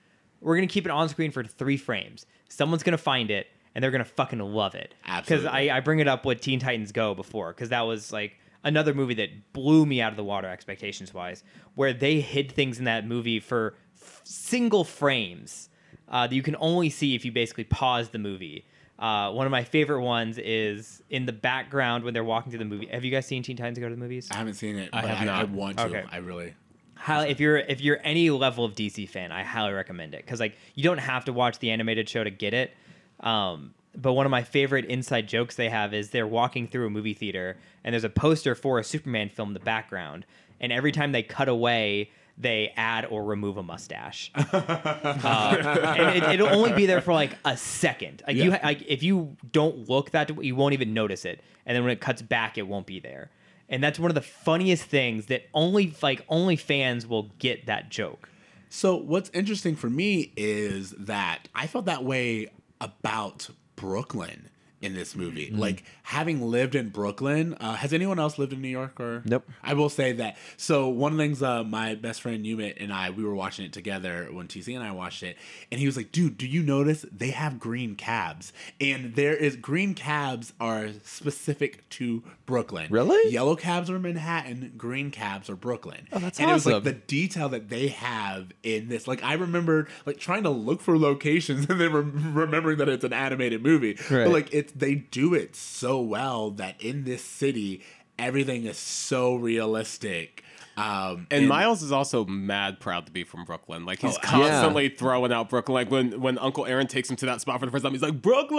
we're 0.41 0.57
gonna 0.57 0.67
keep 0.67 0.85
it 0.85 0.91
on 0.91 1.09
screen 1.09 1.31
for 1.31 1.43
three 1.43 1.77
frames. 1.77 2.27
Someone's 2.49 2.83
gonna 2.83 2.99
find 2.99 3.31
it 3.31 3.47
and 3.75 3.83
they're 3.83 3.91
gonna 3.91 4.05
fucking 4.05 4.39
love 4.39 4.75
it. 4.75 4.95
Because 5.21 5.45
I, 5.45 5.77
I 5.77 5.81
bring 5.81 5.99
it 5.99 6.09
up 6.09 6.25
with 6.25 6.41
Teen 6.41 6.61
Titans 6.61 6.93
Go 6.93 7.15
before 7.15 7.53
because 7.53 7.71
that 7.71 7.83
was 7.83 8.13
like 8.13 8.39
another 8.63 8.95
movie 8.95 9.15
that 9.15 9.53
blew 9.53 9.85
me 9.87 10.01
out 10.01 10.13
of 10.13 10.17
the 10.17 10.25
water 10.25 10.49
expectations 10.49 11.13
wise, 11.13 11.45
where 11.75 11.93
they 11.93 12.21
hid 12.21 12.51
things 12.53 12.79
in 12.79 12.85
that 12.85 13.07
movie 13.07 13.41
for 13.41 13.75
f- 14.01 14.21
single 14.25 14.85
frames 14.85 15.69
uh, 16.09 16.27
that 16.27 16.35
you 16.35 16.43
can 16.43 16.57
only 16.61 16.91
see 16.91 17.15
if 17.15 17.25
you 17.25 17.33
basically 17.33 17.65
pause 17.65 18.11
the 18.11 18.19
movie. 18.19 18.65
Uh, 18.99 19.31
one 19.33 19.45
of 19.45 19.51
my 19.51 19.65
favorite 19.65 20.03
ones 20.03 20.39
is 20.39 21.03
in 21.11 21.27
the 21.27 21.33
background 21.33 22.05
when 22.05 22.15
they're 22.15 22.23
walking 22.25 22.51
through 22.53 22.61
the 22.61 22.65
movie. 22.65 22.87
Have 22.87 23.05
you 23.05 23.11
guys 23.11 23.27
seen 23.27 23.43
Teen 23.43 23.57
Titans 23.57 23.79
Go 23.79 23.89
to 23.89 23.95
the 23.95 24.01
movies? 24.01 24.29
I 24.31 24.37
haven't 24.37 24.55
seen 24.55 24.79
it. 24.79 24.91
I 24.93 25.01
but 25.03 25.11
have 25.11 25.23
I, 25.23 25.25
not. 25.25 25.41
I 25.41 25.45
want 25.45 25.79
to. 25.79 25.85
Okay. 25.87 26.05
I 26.11 26.19
really. 26.19 26.55
highly 26.95 27.29
if 27.29 27.41
you're 27.41 27.59
if 27.59 27.81
you're 27.81 27.99
any 28.05 28.31
level 28.31 28.65
of 28.65 28.75
DC 28.75 29.09
fan, 29.09 29.33
I 29.33 29.43
highly 29.43 29.73
recommend 29.73 30.15
it 30.15 30.25
because 30.25 30.39
like 30.39 30.57
you 30.75 30.85
don't 30.85 30.99
have 30.99 31.25
to 31.25 31.33
watch 31.33 31.59
the 31.59 31.73
animated 31.73 32.09
show 32.09 32.23
to 32.23 32.31
get 32.31 32.55
it. 32.55 32.73
Um, 33.21 33.75
but 33.97 34.13
one 34.13 34.27
of 34.27 34.31
my 34.31 34.43
favorite 34.43 34.85
inside 34.87 35.29
jokes 35.29 35.55
they 35.55 35.69
have 35.69 35.95
is 35.95 36.11
they're 36.11 36.27
walking 36.27 36.67
through 36.67 36.87
a 36.87 36.91
movie 36.91 37.15
theater 37.15 37.57
and 37.85 37.93
there's 37.93 38.05
a 38.05 38.11
poster 38.11 38.55
for 38.55 38.79
a 38.79 38.85
Superman 38.85 39.29
film 39.29 39.51
in 39.51 39.55
the 39.55 39.61
background, 39.61 40.27
and 40.61 40.73
every 40.73 40.93
time 40.93 41.13
they 41.13 41.23
cut 41.23 41.49
away. 41.49 42.11
They 42.37 42.73
add 42.77 43.05
or 43.05 43.23
remove 43.23 43.59
a 43.59 43.63
mustache, 43.63 44.33
uh, 44.35 45.95
and 45.97 46.17
it, 46.17 46.25
it'll 46.31 46.49
only 46.49 46.73
be 46.73 46.85
there 46.85 47.01
for 47.01 47.13
like 47.13 47.39
a 47.45 47.57
second. 47.57 48.25
Like 48.27 48.35
you, 48.35 48.51
like 48.51 48.83
if 48.89 49.05
you 49.05 49.37
don't 49.53 49.89
look 49.89 50.11
that, 50.11 50.43
you 50.43 50.57
won't 50.57 50.75
even 50.75 50.93
notice 50.93 51.25
it, 51.25 51.41
and 51.65 51.77
then 51.77 51.85
when 51.85 51.93
it 51.93 52.01
cuts 52.01 52.23
back, 52.23 52.59
it 52.59 52.67
won't 52.67 52.87
be 52.87 52.99
there. 52.99 53.31
And 53.69 53.83
that's 53.83 54.01
one 54.01 54.11
of 54.11 54.17
the 54.17 54.21
funniest 54.21 54.85
things 54.85 55.27
that 55.27 55.45
only 55.55 55.95
like 56.03 56.25
only 56.29 56.57
fans 56.57 57.07
will 57.07 57.31
get 57.39 57.67
that 57.67 57.89
joke. 57.89 58.29
So 58.69 58.97
what's 58.97 59.31
interesting 59.31 59.77
for 59.77 59.89
me 59.89 60.33
is 60.37 60.91
that 60.99 61.49
I 61.55 61.69
felt 61.69 61.85
that 61.85 62.03
way 62.03 62.49
about 62.81 63.51
Brooklyn 63.77 64.51
in 64.85 64.95
this 64.95 65.17
movie. 65.17 65.47
Mm-hmm. 65.47 65.59
Like 65.59 65.85
having 66.03 66.43
lived 66.43 66.75
in 66.75 66.91
Brooklyn, 66.91 67.55
uh, 67.55 67.75
has 67.75 67.93
anyone 67.93 68.19
else 68.19 68.39
lived 68.39 68.53
in 68.53 68.61
New 68.61 68.69
York 68.69 69.01
or? 69.01 69.23
Nope. 69.25 69.49
I 69.63 69.75
will 69.75 69.89
say 69.89 70.13
that. 70.13 70.37
So 70.57 70.89
one 70.89 71.13
of 71.13 71.19
the 71.19 71.25
things, 71.25 71.43
uh, 71.43 71.65
my 71.65 71.95
best 71.95 72.23
friend 72.23 72.45
Umit 72.45 72.83
and 72.83 72.93
I, 72.93 73.11
we 73.11 73.25
were 73.25 73.35
watching 73.35 73.65
it 73.65 73.73
together 73.73 74.29
when 74.31 74.47
TC 74.47 74.75
and 74.75 74.85
I 74.85 74.93
watched 74.93 75.23
it, 75.23 75.37
and 75.73 75.81
he 75.81 75.87
was 75.87 75.97
like, 75.97 76.13
"Dude, 76.13 76.37
do 76.37 76.47
you 76.47 76.63
notice 76.63 77.05
they 77.11 77.31
have 77.31 77.59
green 77.59 77.97
cabs? 77.97 78.53
And 78.81 79.15
there 79.15 79.35
is 79.35 79.57
green 79.57 79.95
cabs 79.95 80.53
are 80.61 80.89
specific 81.05 81.89
to 81.91 82.23
Brooklyn. 82.47 82.89
Really? 82.91 83.33
Yellow 83.33 83.57
cabs 83.57 83.89
are 83.91 83.99
Manhattan, 83.99 84.73
green 84.77 85.11
cabs 85.11 85.49
are 85.49 85.57
Brooklyn. 85.57 86.07
Oh, 86.13 86.19
that's 86.19 86.39
and 86.39 86.51
it 86.51 86.53
was 86.53 86.67
like 86.67 86.75
awesome. 86.77 86.85
the 86.85 86.93
detail 86.93 87.49
that 87.51 87.69
they 87.69 87.89
have 87.89 88.53
in 88.63 88.89
this. 88.89 89.09
Like 89.09 89.23
I 89.23 89.35
remember 89.35 89.89
like 90.05 90.19
trying 90.19 90.43
to 90.43 90.51
look 90.51 90.81
for 90.81 90.99
locations 90.99 91.67
and 91.71 91.81
then 91.81 91.93
rem- 91.93 92.35
remembering 92.35 92.79
that 92.79 92.89
it's 92.89 93.05
an 93.05 93.13
animated 93.13 93.63
movie. 93.63 93.99
Right. 94.11 94.25
But 94.25 94.33
like 94.33 94.53
it's 94.53 94.73
they 94.75 94.95
do 94.95 95.35
it 95.35 95.55
so 95.57 96.01
well 96.01 96.51
that 96.53 96.81
in 96.83 97.05
this 97.05 97.23
city 97.23 97.83
everything 98.19 98.65
is 98.65 98.77
so 98.79 99.35
realistic. 99.35 100.43
Um, 100.77 101.29
And 101.31 101.49
Miles 101.49 101.83
is 101.83 101.93
also 101.93 102.25
mad 102.25 102.81
proud 102.81 103.07
to 103.07 103.13
be 103.13 103.23
from 103.23 103.45
Brooklyn. 103.45 103.85
Like 103.87 104.01
he's 104.01 104.17
Oh, 104.17 104.21
constantly 104.23 104.89
throwing 104.89 105.33
out 105.33 105.49
Brooklyn. 105.49 105.75
Like 105.75 105.91
when 105.91 106.21
when 106.21 106.37
Uncle 106.39 106.67
Aaron 106.67 106.89
takes 106.89 107.09
him 107.09 107.17
to 107.17 107.27
that 107.27 107.41
spot 107.41 107.61
for 107.61 107.67
the 107.67 107.73
first 107.73 107.85
time, 107.85 107.93
he's 107.93 108.03
like 108.03 108.21
Brooklyn. 108.21 108.59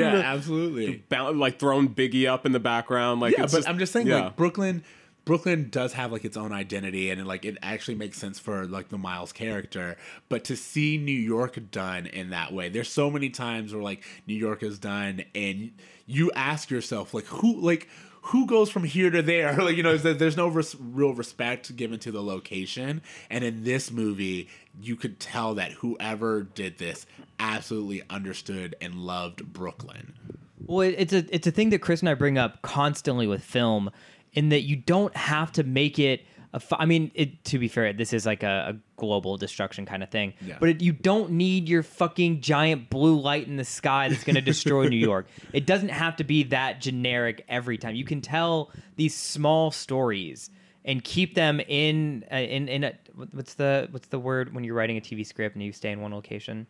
yeah, 0.00 0.22
absolutely. 0.24 1.04
Bound, 1.08 1.38
like 1.38 1.58
throwing 1.58 1.94
Biggie 1.94 2.26
up 2.26 2.46
in 2.46 2.52
the 2.52 2.60
background. 2.60 3.20
Like 3.20 3.36
yeah, 3.36 3.46
but 3.50 3.68
I'm 3.68 3.78
just 3.78 3.92
saying, 3.92 4.06
yeah. 4.06 4.24
like 4.24 4.36
Brooklyn, 4.36 4.82
Brooklyn 5.28 5.68
does 5.68 5.92
have 5.92 6.10
like 6.10 6.24
its 6.24 6.38
own 6.38 6.52
identity, 6.52 7.10
and 7.10 7.26
like 7.26 7.44
it 7.44 7.58
actually 7.62 7.96
makes 7.96 8.16
sense 8.16 8.38
for 8.38 8.64
like 8.64 8.88
the 8.88 8.96
Miles 8.96 9.30
character. 9.30 9.98
But 10.30 10.42
to 10.44 10.56
see 10.56 10.96
New 10.96 11.12
York 11.12 11.58
done 11.70 12.06
in 12.06 12.30
that 12.30 12.50
way, 12.50 12.70
there's 12.70 12.88
so 12.88 13.10
many 13.10 13.28
times 13.28 13.74
where 13.74 13.82
like 13.82 14.02
New 14.26 14.32
York 14.32 14.62
is 14.62 14.78
done, 14.78 15.24
and 15.34 15.72
you 16.06 16.32
ask 16.32 16.70
yourself 16.70 17.12
like 17.12 17.26
who 17.26 17.60
like. 17.60 17.88
Who 18.32 18.46
goes 18.46 18.68
from 18.68 18.84
here 18.84 19.08
to 19.10 19.22
there? 19.22 19.56
Like 19.64 19.76
you 19.76 19.82
know, 19.82 19.96
there's 19.96 20.36
no 20.36 20.48
res- 20.48 20.76
real 20.78 21.14
respect 21.14 21.74
given 21.76 21.98
to 22.00 22.10
the 22.10 22.22
location, 22.22 23.00
and 23.30 23.42
in 23.42 23.64
this 23.64 23.90
movie, 23.90 24.48
you 24.82 24.96
could 24.96 25.18
tell 25.18 25.54
that 25.54 25.72
whoever 25.72 26.42
did 26.42 26.76
this 26.76 27.06
absolutely 27.38 28.02
understood 28.10 28.74
and 28.82 28.96
loved 28.96 29.50
Brooklyn. 29.52 30.12
Well, 30.66 30.80
it's 30.80 31.14
a 31.14 31.24
it's 31.34 31.46
a 31.46 31.50
thing 31.50 31.70
that 31.70 31.78
Chris 31.78 32.00
and 32.00 32.08
I 32.10 32.14
bring 32.14 32.36
up 32.36 32.60
constantly 32.60 33.26
with 33.26 33.42
film, 33.42 33.90
in 34.32 34.50
that 34.50 34.62
you 34.62 34.76
don't 34.76 35.14
have 35.16 35.52
to 35.52 35.62
make 35.64 35.98
it. 35.98 36.24
A 36.54 36.60
fi- 36.60 36.78
I 36.80 36.86
mean, 36.86 37.10
it, 37.14 37.44
to 37.46 37.58
be 37.58 37.68
fair, 37.68 37.92
this 37.92 38.12
is 38.12 38.24
like 38.24 38.42
a, 38.42 38.74
a 38.74 38.76
global 38.96 39.36
destruction 39.36 39.84
kind 39.84 40.02
of 40.02 40.10
thing. 40.10 40.32
Yeah. 40.40 40.56
But 40.58 40.70
it, 40.70 40.82
you 40.82 40.92
don't 40.92 41.32
need 41.32 41.68
your 41.68 41.82
fucking 41.82 42.40
giant 42.40 42.88
blue 42.88 43.20
light 43.20 43.46
in 43.46 43.56
the 43.56 43.64
sky 43.64 44.08
that's 44.08 44.24
going 44.24 44.36
to 44.36 44.40
destroy 44.40 44.88
New 44.88 44.96
York. 44.96 45.26
It 45.52 45.66
doesn't 45.66 45.90
have 45.90 46.16
to 46.16 46.24
be 46.24 46.44
that 46.44 46.80
generic 46.80 47.44
every 47.48 47.78
time. 47.78 47.94
You 47.94 48.04
can 48.04 48.20
tell 48.20 48.70
these 48.96 49.14
small 49.14 49.70
stories 49.70 50.50
and 50.84 51.04
keep 51.04 51.34
them 51.34 51.60
in 51.60 52.24
uh, 52.32 52.36
in 52.36 52.68
in 52.68 52.84
a, 52.84 52.92
what's 53.32 53.54
the 53.54 53.88
what's 53.90 54.08
the 54.08 54.18
word 54.18 54.54
when 54.54 54.64
you're 54.64 54.74
writing 54.74 54.96
a 54.96 55.00
TV 55.00 55.24
script 55.24 55.54
and 55.54 55.62
you 55.64 55.72
stay 55.72 55.90
in 55.90 56.00
one 56.00 56.12
location 56.12 56.66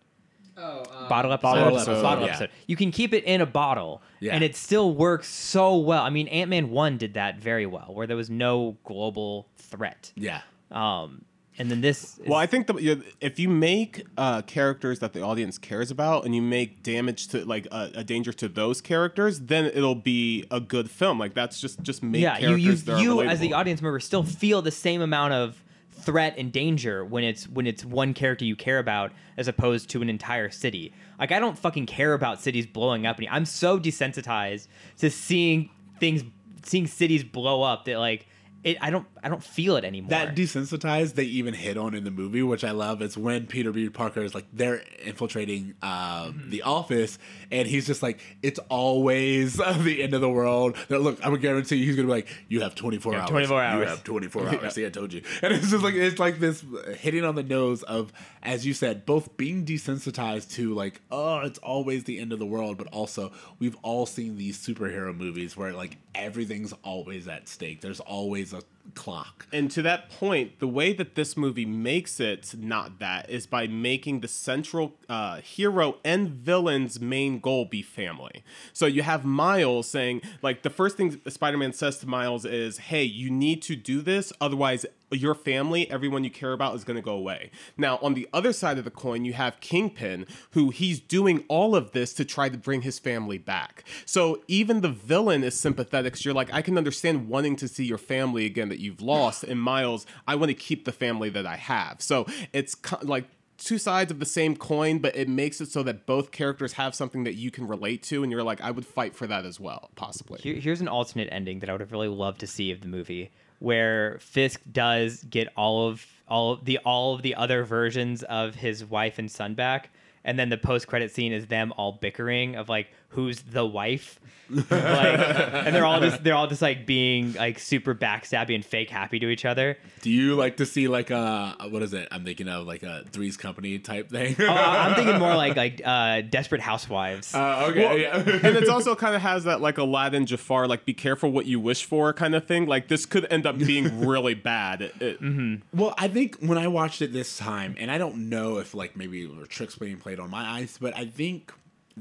bottle 0.59 1.32
episode. 1.32 1.42
Bottle 1.42 1.62
Bottle, 1.64 1.76
episode, 1.78 2.02
yeah. 2.02 2.26
episode. 2.26 2.50
You 2.66 2.76
can 2.76 2.90
keep 2.90 3.12
it 3.12 3.24
in 3.24 3.40
a 3.40 3.46
bottle, 3.46 4.02
Yeah. 4.20 4.34
and 4.34 4.44
it 4.44 4.56
still 4.56 4.94
works 4.94 5.28
so 5.28 5.76
well. 5.76 6.02
I 6.02 6.11
mean, 6.11 6.28
Ant 6.28 6.50
Man 6.50 6.70
One 6.70 6.98
did 6.98 7.14
that 7.14 7.38
very 7.38 7.66
well, 7.66 7.90
where 7.92 8.06
there 8.06 8.16
was 8.16 8.30
no 8.30 8.76
global 8.84 9.48
threat. 9.56 10.12
Yeah. 10.16 10.40
Um, 10.70 11.24
and 11.61 11.70
then 11.70 11.80
this. 11.80 12.18
Is, 12.18 12.26
Well, 12.26 12.38
I 12.38 12.46
think 12.46 12.68
the, 12.68 12.74
yeah, 12.74 12.94
if 13.20 13.38
you 13.38 13.48
make 13.48 14.06
uh, 14.16 14.42
characters 14.42 15.00
that 15.00 15.12
the 15.12 15.22
audience 15.22 15.59
cares 15.59 15.90
about, 15.90 16.24
and 16.24 16.34
you 16.34 16.42
make 16.42 16.82
damage 16.82 17.28
to 17.28 17.44
like 17.44 17.66
a, 17.72 17.90
a 17.96 18.04
danger 18.04 18.32
to 18.34 18.48
those 18.48 18.80
characters, 18.80 19.40
then 19.40 19.64
it'll 19.66 19.94
be 19.96 20.44
a 20.50 20.61
good 20.61 20.90
film. 20.90 21.18
Like 21.18 21.34
that's 21.34 21.61
just 21.61 21.82
just 21.82 22.02
make 22.02 22.22
yeah, 22.22 22.38
you 22.38 22.46
characters 22.48 22.64
you 22.64 22.74
that 22.74 22.92
are 22.92 23.02
you 23.02 23.22
as 23.22 23.40
the 23.40 23.54
audience 23.54 23.82
member 23.82 23.98
still 24.00 24.22
feel 24.22 24.62
the 24.62 24.70
same 24.70 25.02
amount 25.02 25.32
of 25.32 25.64
threat 25.99 26.34
and 26.38 26.53
danger 26.53 27.05
when 27.05 27.24
it's 27.24 27.49
when 27.49 27.66
it's 27.66 27.84
one 27.84 28.14
character 28.14 28.44
you 28.44 28.57
care 28.57 28.78
about 28.78 29.12
as 29.36 29.49
opposed 29.49 29.90
to 29.90 30.03
an 30.03 30.09
entire 30.09 30.51
city. 30.51 30.92
Like 31.18 31.32
I 31.32 31.38
don't 31.38 31.59
fucking 31.59 31.86
care 31.86 32.14
about 32.14 32.40
cities 32.40 32.66
blowing 32.66 33.07
up. 33.07 33.18
I'm 33.30 33.44
so 33.44 33.78
desensitized 33.78 34.68
to 34.99 35.11
seeing 35.11 35.70
things, 35.99 36.22
seeing 36.62 36.86
cities 36.86 37.24
blow 37.24 37.62
up 37.62 37.84
that 37.86 37.99
like 37.99 38.26
it. 38.64 38.76
I 38.80 38.90
don't 38.90 39.06
I 39.22 39.28
don't 39.28 39.42
feel 39.42 39.76
it 39.76 39.84
anymore. 39.84 40.11
That 40.11 40.34
desensitized 40.36 41.14
they 41.14 41.24
even 41.24 41.54
hit 41.54 41.76
on 41.76 41.94
in 41.94 42.04
the 42.04 42.11
movie, 42.11 42.42
which 42.42 42.64
I 42.64 42.72
love. 42.72 43.02
Is 43.02 43.16
when 43.16 43.46
Peter 43.46 43.72
B. 43.72 43.88
Parker 43.88 44.22
is 44.22 44.34
like 44.34 44.46
they're 44.52 44.82
infiltrating 45.04 45.74
um, 45.82 46.44
the 46.48 46.62
office, 46.62 47.18
and 47.50 47.68
he's 47.68 47.86
just 47.86 48.02
like, 48.02 48.20
"It's 48.42 48.59
always 48.68 49.54
the 49.80 50.02
end 50.02 50.14
of 50.14 50.20
the 50.20 50.28
world." 50.28 50.76
They're, 50.88 50.98
Look, 50.98 51.24
I 51.24 51.28
would 51.28 51.40
guarantee 51.40 51.76
you, 51.76 51.86
he's 51.86 51.96
gonna 51.96 52.09
be 52.09 52.12
like, 52.12 52.28
"You 52.48 52.61
have 52.62 52.74
24 52.74 53.12
have 53.12 53.22
hours. 53.22 53.30
24 53.30 53.62
hours. 53.62 53.80
You 53.82 53.88
have 53.88 54.04
24 54.04 54.48
hours." 54.48 54.74
See, 54.74 54.86
I 54.86 54.90
told 54.90 55.12
you. 55.12 55.22
And 55.42 55.52
it's 55.52 55.70
just 55.70 55.84
like 55.84 55.94
it's 55.94 56.18
like 56.18 56.38
this 56.38 56.64
hitting 56.98 57.24
on 57.24 57.34
the 57.34 57.42
nose 57.42 57.82
of, 57.84 58.12
as 58.42 58.66
you 58.66 58.74
said, 58.74 59.06
both 59.06 59.36
being 59.36 59.64
desensitized 59.64 60.52
to 60.52 60.74
like, 60.74 61.00
oh, 61.11 61.40
it's 61.40 61.59
always 61.61 62.04
the 62.04 62.18
end 62.18 62.32
of 62.32 62.38
the 62.38 62.46
world, 62.46 62.78
but 62.78 62.86
also 62.88 63.32
we've 63.59 63.76
all 63.82 64.06
seen 64.06 64.36
these 64.36 64.59
superhero 64.59 65.16
movies 65.16 65.56
where 65.56 65.72
like 65.72 65.98
everything's 66.14 66.72
always 66.82 67.28
at 67.28 67.48
stake. 67.48 67.80
There's 67.80 68.00
always 68.00 68.47
a 68.53 68.62
clock. 68.94 69.46
And 69.53 69.70
to 69.72 69.82
that 69.82 70.09
point, 70.11 70.61
the 70.61 70.66
way 70.66 70.92
that 70.94 71.14
this 71.14 71.36
movie 71.36 71.66
makes 71.66 72.20
it 72.20 72.55
not 72.59 72.99
that 72.99 73.28
is 73.28 73.46
by 73.46 73.66
making 73.66 74.20
the 74.20 74.28
central 74.28 74.94
uh, 75.09 75.40
hero 75.40 75.96
and 76.05 76.30
villain's 76.30 77.01
main 77.01 77.38
goal 77.38 77.66
be 77.66 77.82
family. 77.82 78.42
So 78.72 78.86
you 78.86 79.03
have 79.03 79.24
Miles 79.24 79.88
saying, 79.88 80.22
like, 80.42 80.62
the 80.62 80.70
first 80.70 80.96
thing 80.96 81.20
Spider 81.28 81.59
Man 81.59 81.72
says 81.72 81.99
to 81.99 82.07
Miles 82.07 82.44
is, 82.44 82.78
hey, 82.78 83.05
you 83.05 83.30
need 83.30 83.62
to 83.62 83.76
do 83.76 84.01
this, 84.01 84.32
otherwise, 84.40 84.86
your 85.11 85.34
family, 85.34 85.90
everyone 85.90 86.24
you 86.24 86.30
care 86.30 86.52
about, 86.52 86.74
is 86.74 86.84
going 86.84 86.96
to 86.96 87.02
go 87.02 87.14
away. 87.14 87.50
Now, 87.76 87.98
on 88.02 88.14
the 88.14 88.28
other 88.32 88.52
side 88.52 88.78
of 88.78 88.84
the 88.84 88.90
coin, 88.90 89.24
you 89.24 89.32
have 89.32 89.61
Kingpin, 89.61 90.26
who 90.52 90.70
he's 90.70 91.00
doing 91.00 91.44
all 91.48 91.74
of 91.74 91.92
this 91.92 92.12
to 92.14 92.24
try 92.24 92.48
to 92.48 92.59
bring 92.59 92.82
his 92.82 92.98
family 92.98 93.38
back. 93.38 93.84
So 94.04 94.42
even 94.48 94.80
the 94.80 94.88
villain 94.88 95.44
is 95.44 95.59
sympathetic. 95.59 96.16
So 96.16 96.28
you're 96.28 96.34
like, 96.34 96.52
I 96.52 96.62
can 96.62 96.76
understand 96.76 97.28
wanting 97.28 97.56
to 97.56 97.68
see 97.68 97.84
your 97.84 97.98
family 97.98 98.46
again 98.46 98.68
that 98.68 98.80
you've 98.80 99.00
lost. 99.00 99.44
And 99.44 99.61
Miles, 99.61 100.06
I 100.26 100.34
want 100.34 100.50
to 100.50 100.54
keep 100.54 100.84
the 100.84 100.92
family 100.92 101.30
that 101.30 101.46
I 101.46 101.56
have. 101.56 102.02
So 102.02 102.26
it's 102.52 102.76
like 103.02 103.24
two 103.59 103.78
sides 103.78 104.11
of 104.11 104.20
the 104.20 104.26
same 104.26 104.56
coin, 104.56 104.98
but 104.98 105.14
it 105.16 105.28
makes 105.28 105.61
it 105.61 105.70
so 105.70 105.82
that 105.82 106.06
both 106.06 106.30
characters 106.30 106.74
have 106.74 106.94
something 106.94 107.24
that 107.24 107.34
you 107.34 107.50
can 107.50 107.66
relate 107.66 108.02
to. 108.04 108.22
And 108.22 108.32
you're 108.32 108.42
like, 108.42 108.61
I 108.61 108.70
would 108.70 108.86
fight 108.86 109.14
for 109.14 109.26
that 109.26 109.44
as 109.44 109.59
well, 109.61 109.90
possibly. 109.96 110.40
Here, 110.40 110.54
here's 110.54 110.80
an 110.80 110.88
alternate 110.88 111.28
ending 111.30 111.59
that 111.61 111.68
I 111.68 111.72
would 111.72 111.80
have 111.80 111.92
really 111.92 112.09
loved 112.09 112.40
to 112.40 112.46
see 112.46 112.70
of 112.70 112.80
the 112.80 112.86
movie, 112.86 113.30
where 113.59 114.18
Fisk 114.20 114.61
does 114.70 115.24
get 115.24 115.48
all 115.56 115.88
of 115.88 116.06
all 116.28 116.52
of 116.52 116.64
the 116.64 116.78
all 116.78 117.14
of 117.14 117.22
the 117.22 117.34
other 117.34 117.64
versions 117.64 118.22
of 118.24 118.54
his 118.54 118.84
wife 118.84 119.18
and 119.18 119.30
son 119.30 119.54
back, 119.54 119.90
and 120.24 120.38
then 120.38 120.48
the 120.48 120.59
post 120.59 120.86
credit 120.86 121.11
scene 121.11 121.32
is 121.32 121.46
them 121.46 121.72
all 121.76 121.92
bickering 121.92 122.56
of 122.56 122.68
like 122.68 122.88
who's 123.11 123.40
the 123.42 123.64
wife, 123.66 124.20
like, 124.50 124.70
and 124.70 125.74
they're 125.74 125.84
all 125.84 126.00
just 126.00 126.24
they're 126.24 126.34
all 126.34 126.46
just 126.46 126.62
like 126.62 126.86
being 126.86 127.32
like 127.34 127.59
super 127.59 127.94
backstabby 127.94 128.54
and 128.54 128.64
fake 128.64 128.88
happy 128.90 129.18
to 129.18 129.28
each 129.28 129.44
other. 129.44 129.76
Do 130.00 130.11
you 130.11 130.34
like 130.36 130.56
to 130.59 130.66
see 130.66 130.88
like 130.88 131.11
a 131.11 131.54
what 131.70 131.82
is 131.82 131.92
it? 131.92 132.09
I'm 132.11 132.24
thinking 132.24 132.48
of 132.48 132.66
like 132.66 132.82
a 132.82 133.04
Three's 133.11 133.36
Company 133.36 133.78
type 133.78 134.11
thing. 134.11 134.36
Oh, 134.38 134.46
I- 134.46 134.86
I'm 134.88 134.94
thinking 134.94 135.18
more 135.18 135.34
like 135.36 135.56
like 135.56 135.82
uh, 135.84 136.22
Desperate 136.22 136.61
Housewives. 136.62 137.34
Uh, 137.34 137.66
okay, 137.70 138.02
yeah. 138.02 138.16
and 138.18 138.56
it's 138.56 138.70
also 138.70 138.94
kind 138.94 139.14
of 139.14 139.20
has 139.22 139.44
that 139.44 139.61
like 139.61 139.76
Aladdin 139.78 140.24
Jafar, 140.26 140.66
like 140.66 140.84
be 140.84 140.94
careful 140.94 141.30
what 141.30 141.46
you 141.46 141.61
wish 141.61 141.84
for 141.84 142.12
kind 142.12 142.34
of 142.34 142.46
thing. 142.46 142.66
Like 142.66 142.88
this 142.88 143.04
could 143.06 143.26
end 143.30 143.46
up 143.46 143.59
being 143.59 144.00
really 144.06 144.34
bad. 144.34 144.82
It- 144.82 144.94
it- 145.00 145.61
Well, 145.74 145.94
I 145.98 146.09
think 146.09 146.36
when 146.40 146.56
I 146.59 146.68
watched 146.68 147.02
it 147.02 147.12
this 147.12 147.36
time, 147.36 147.74
and 147.78 147.90
I 147.90 147.98
don't 147.98 148.28
know 148.30 148.59
if 148.59 148.74
like 148.74 148.96
maybe 148.96 149.26
there 149.26 149.36
were 149.38 149.46
tricks 149.46 149.76
being 149.76 149.98
played 149.98 150.20
on 150.20 150.30
my 150.30 150.42
eyes, 150.42 150.78
but 150.80 150.96
I 150.96 151.04
think 151.06 151.52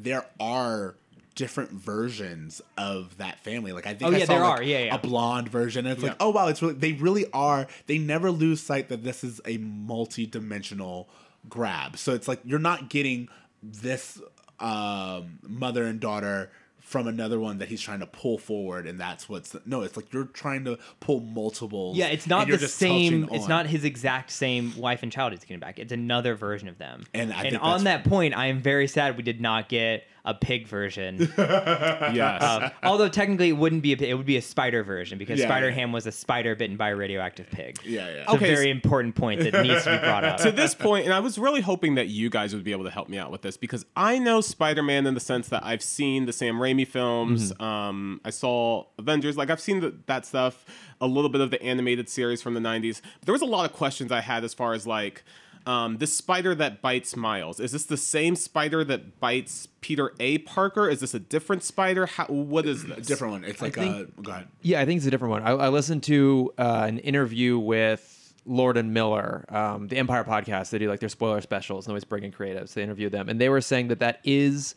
there 0.04 0.26
are 0.40 0.96
different 1.36 1.72
versions 1.72 2.62
of 2.78 3.16
that 3.18 3.40
family. 3.44 3.72
Like 3.72 3.86
I 3.86 3.94
think 3.94 4.12
Oh, 4.12 4.16
I 4.16 4.20
yeah, 4.20 4.26
saw 4.26 4.34
there 4.34 4.44
like, 4.44 4.60
are. 4.60 4.64
Yeah, 4.64 4.80
yeah. 4.86 4.96
a 4.96 4.98
blonde 4.98 5.50
version. 5.50 5.86
And 5.86 5.94
it's 5.94 6.04
like, 6.04 6.16
oh 6.20 6.32
wow, 6.32 6.48
it's 6.48 6.62
really 6.62 6.74
they 6.74 6.94
really 6.94 7.26
are. 7.32 7.68
They 7.86 8.00
never 8.00 8.32
lose 8.32 8.62
sight 8.62 8.90
that 8.90 9.04
this 9.04 9.24
is 9.24 9.40
a 9.46 9.58
multi-dimensional 9.58 11.08
grab. 11.48 11.98
So 11.98 12.14
it's 12.14 12.28
like 12.28 12.40
you're 12.44 12.60
not 12.60 12.90
getting 12.90 13.30
this 13.62 14.20
um, 14.60 15.40
mother 15.48 15.84
and 15.84 16.00
daughter 16.00 16.52
from 16.88 17.06
another 17.06 17.38
one 17.38 17.58
that 17.58 17.68
he's 17.68 17.82
trying 17.82 18.00
to 18.00 18.06
pull 18.06 18.38
forward 18.38 18.88
and 18.88 18.98
that's 18.98 19.28
what's 19.28 19.54
no 19.66 19.82
it's 19.82 19.98
like 19.98 20.14
you're 20.14 20.24
trying 20.24 20.64
to 20.64 20.80
pull 21.02 21.20
multiple. 21.20 21.92
Yeah, 21.94 22.08
it's 22.08 22.28
not 22.28 22.48
the 22.48 22.58
same. 22.60 23.28
It's 23.34 23.50
not 23.50 23.68
his 23.68 23.84
exact 23.84 24.32
same 24.32 24.74
wife 24.78 25.04
and 25.04 25.12
child 25.12 25.34
he's 25.34 25.42
getting 25.42 25.60
back. 25.60 25.80
It's 25.80 25.92
another 25.92 26.34
version 26.34 26.70
of 26.70 26.78
them. 26.78 27.04
And 27.14 27.34
I 27.34 27.42
think 27.42 27.62
on 27.62 27.84
that 27.84 28.06
point, 28.06 28.38
I 28.38 28.46
am 28.48 28.62
very 28.62 28.88
sad 28.88 29.18
we 29.18 29.24
did 29.24 29.42
not 29.42 29.68
get 29.68 30.06
a 30.28 30.34
pig 30.34 30.68
version. 30.68 31.18
yes. 31.38 32.42
Uh, 32.44 32.70
although 32.84 33.10
technically 33.10 33.50
it 33.50 33.54
wouldn't 33.58 33.82
be 33.82 33.94
a 33.94 33.98
pig, 33.98 34.10
it 34.10 34.14
would 34.16 34.26
be 34.26 34.38
a 34.38 34.42
spider 34.42 34.84
version 34.84 35.18
because 35.18 35.40
Yeah, 35.40 35.46
Spider 35.48 35.70
yeah. 35.70 35.76
Ham 35.76 35.92
was 35.94 36.06
a 36.06 36.12
spider 36.12 36.54
bitten 36.54 36.78
by 36.78 36.90
a 36.90 36.96
radioactive 36.96 37.50
pig. 37.50 37.80
Yeah, 37.84 38.08
yeah. 38.10 38.22
It's 38.24 38.30
Okay, 38.34 38.52
a 38.52 38.56
very 38.56 38.66
so- 38.68 38.72
important 38.72 39.16
point 39.16 39.40
that 39.42 39.54
needs 39.64 39.84
to 39.86 39.92
be 39.92 39.98
brought 40.00 40.24
up. 40.24 40.38
to 40.42 40.52
this 40.52 40.76
point, 40.76 41.06
and 41.06 41.14
I 41.14 41.22
was 41.22 41.38
really 41.40 41.62
hoping 41.62 41.96
that 41.96 42.08
you 42.10 42.30
guys 42.30 42.54
would 42.54 42.64
be 42.66 42.72
able 42.74 42.84
to 42.84 42.92
help 42.92 43.10
me 43.10 43.18
out 43.18 43.32
with 43.32 43.42
this 43.42 43.58
because 43.58 43.86
I 43.96 44.20
know 44.20 44.42
Spider 44.42 44.84
Man 44.84 45.08
in 45.08 45.14
the 45.14 45.20
sense 45.22 45.48
that 45.50 45.64
I've 45.66 45.82
seen 45.82 46.26
the 46.26 46.34
Sam 46.34 46.56
Raimi 46.56 46.86
films. 46.86 47.54
Mm-hmm. 47.54 47.64
Um, 47.64 48.22
I 48.26 48.30
saw 48.30 48.86
Avengers, 49.00 49.38
like 49.38 49.50
I've 49.50 49.62
seen 49.62 49.80
the, 49.80 49.96
that 50.08 50.26
stuff, 50.26 50.66
a 51.00 51.08
little 51.08 51.30
bit 51.30 51.42
of 51.42 51.52
the 51.52 51.62
animated 51.64 52.10
series 52.10 52.42
from 52.42 52.54
the 52.54 52.60
90s. 52.60 53.02
But 53.20 53.26
there 53.28 53.34
was 53.34 53.42
a 53.42 53.46
lot 53.46 53.70
of 53.70 53.76
questions 53.76 54.12
I 54.12 54.22
had 54.22 54.44
as 54.44 54.54
far 54.54 54.74
as 54.74 54.86
like, 54.86 55.24
um, 55.68 55.98
this 55.98 56.16
spider 56.16 56.56
that 56.56 56.82
bites 56.82 57.16
Miles, 57.16 57.60
is 57.60 57.74
this 57.74 57.84
the 57.84 57.98
same 57.98 58.36
spider 58.36 58.84
that 58.86 59.20
bites 59.20 59.68
Peter 59.82 60.14
A. 60.20 60.38
Parker? 60.40 60.90
Is 60.90 61.02
this 61.02 61.14
a 61.14 61.20
different 61.20 61.62
spider? 61.62 62.06
How, 62.06 62.26
what 62.26 62.66
is 62.66 62.86
this? 62.86 62.98
A 62.98 63.02
different 63.02 63.34
one. 63.34 63.44
It's 63.44 63.62
like 63.62 63.76
think- 63.76 64.10
uh, 64.18 64.22
go 64.22 64.32
ahead. 64.32 64.48
Yeah, 64.62 64.80
I 64.80 64.86
think 64.86 64.98
it's 64.98 65.06
a 65.06 65.12
different 65.12 65.32
one. 65.32 65.44
I, 65.44 65.52
I 65.52 65.70
listened 65.70 66.04
to 66.04 66.54
uh, 66.58 66.86
an 66.88 67.00
interview 67.00 67.60
with 67.60 68.34
Lord 68.46 68.78
and 68.78 68.94
Miller, 68.94 69.44
um, 69.50 69.90
the 69.90 69.98
Empire 69.98 70.24
podcast. 70.24 70.70
They 70.70 70.80
do 70.80 70.88
like 70.88 71.02
their 71.02 71.10
spoiler 71.10 71.42
specials 71.42 71.86
and 71.86 71.92
always 71.92 72.06
bring 72.06 72.24
in 72.24 72.32
creatives. 72.32 72.74
They 72.74 72.82
interview 72.84 73.10
them, 73.10 73.28
and 73.28 73.42
they 73.42 73.50
were 73.50 73.62
saying 73.62 73.90
that 73.90 74.00
that 74.00 74.22
is 74.24 74.74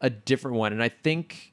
a 0.00 0.10
different 0.10 0.56
one. 0.56 0.72
And 0.72 0.82
I 0.82 0.88
think 0.88 1.52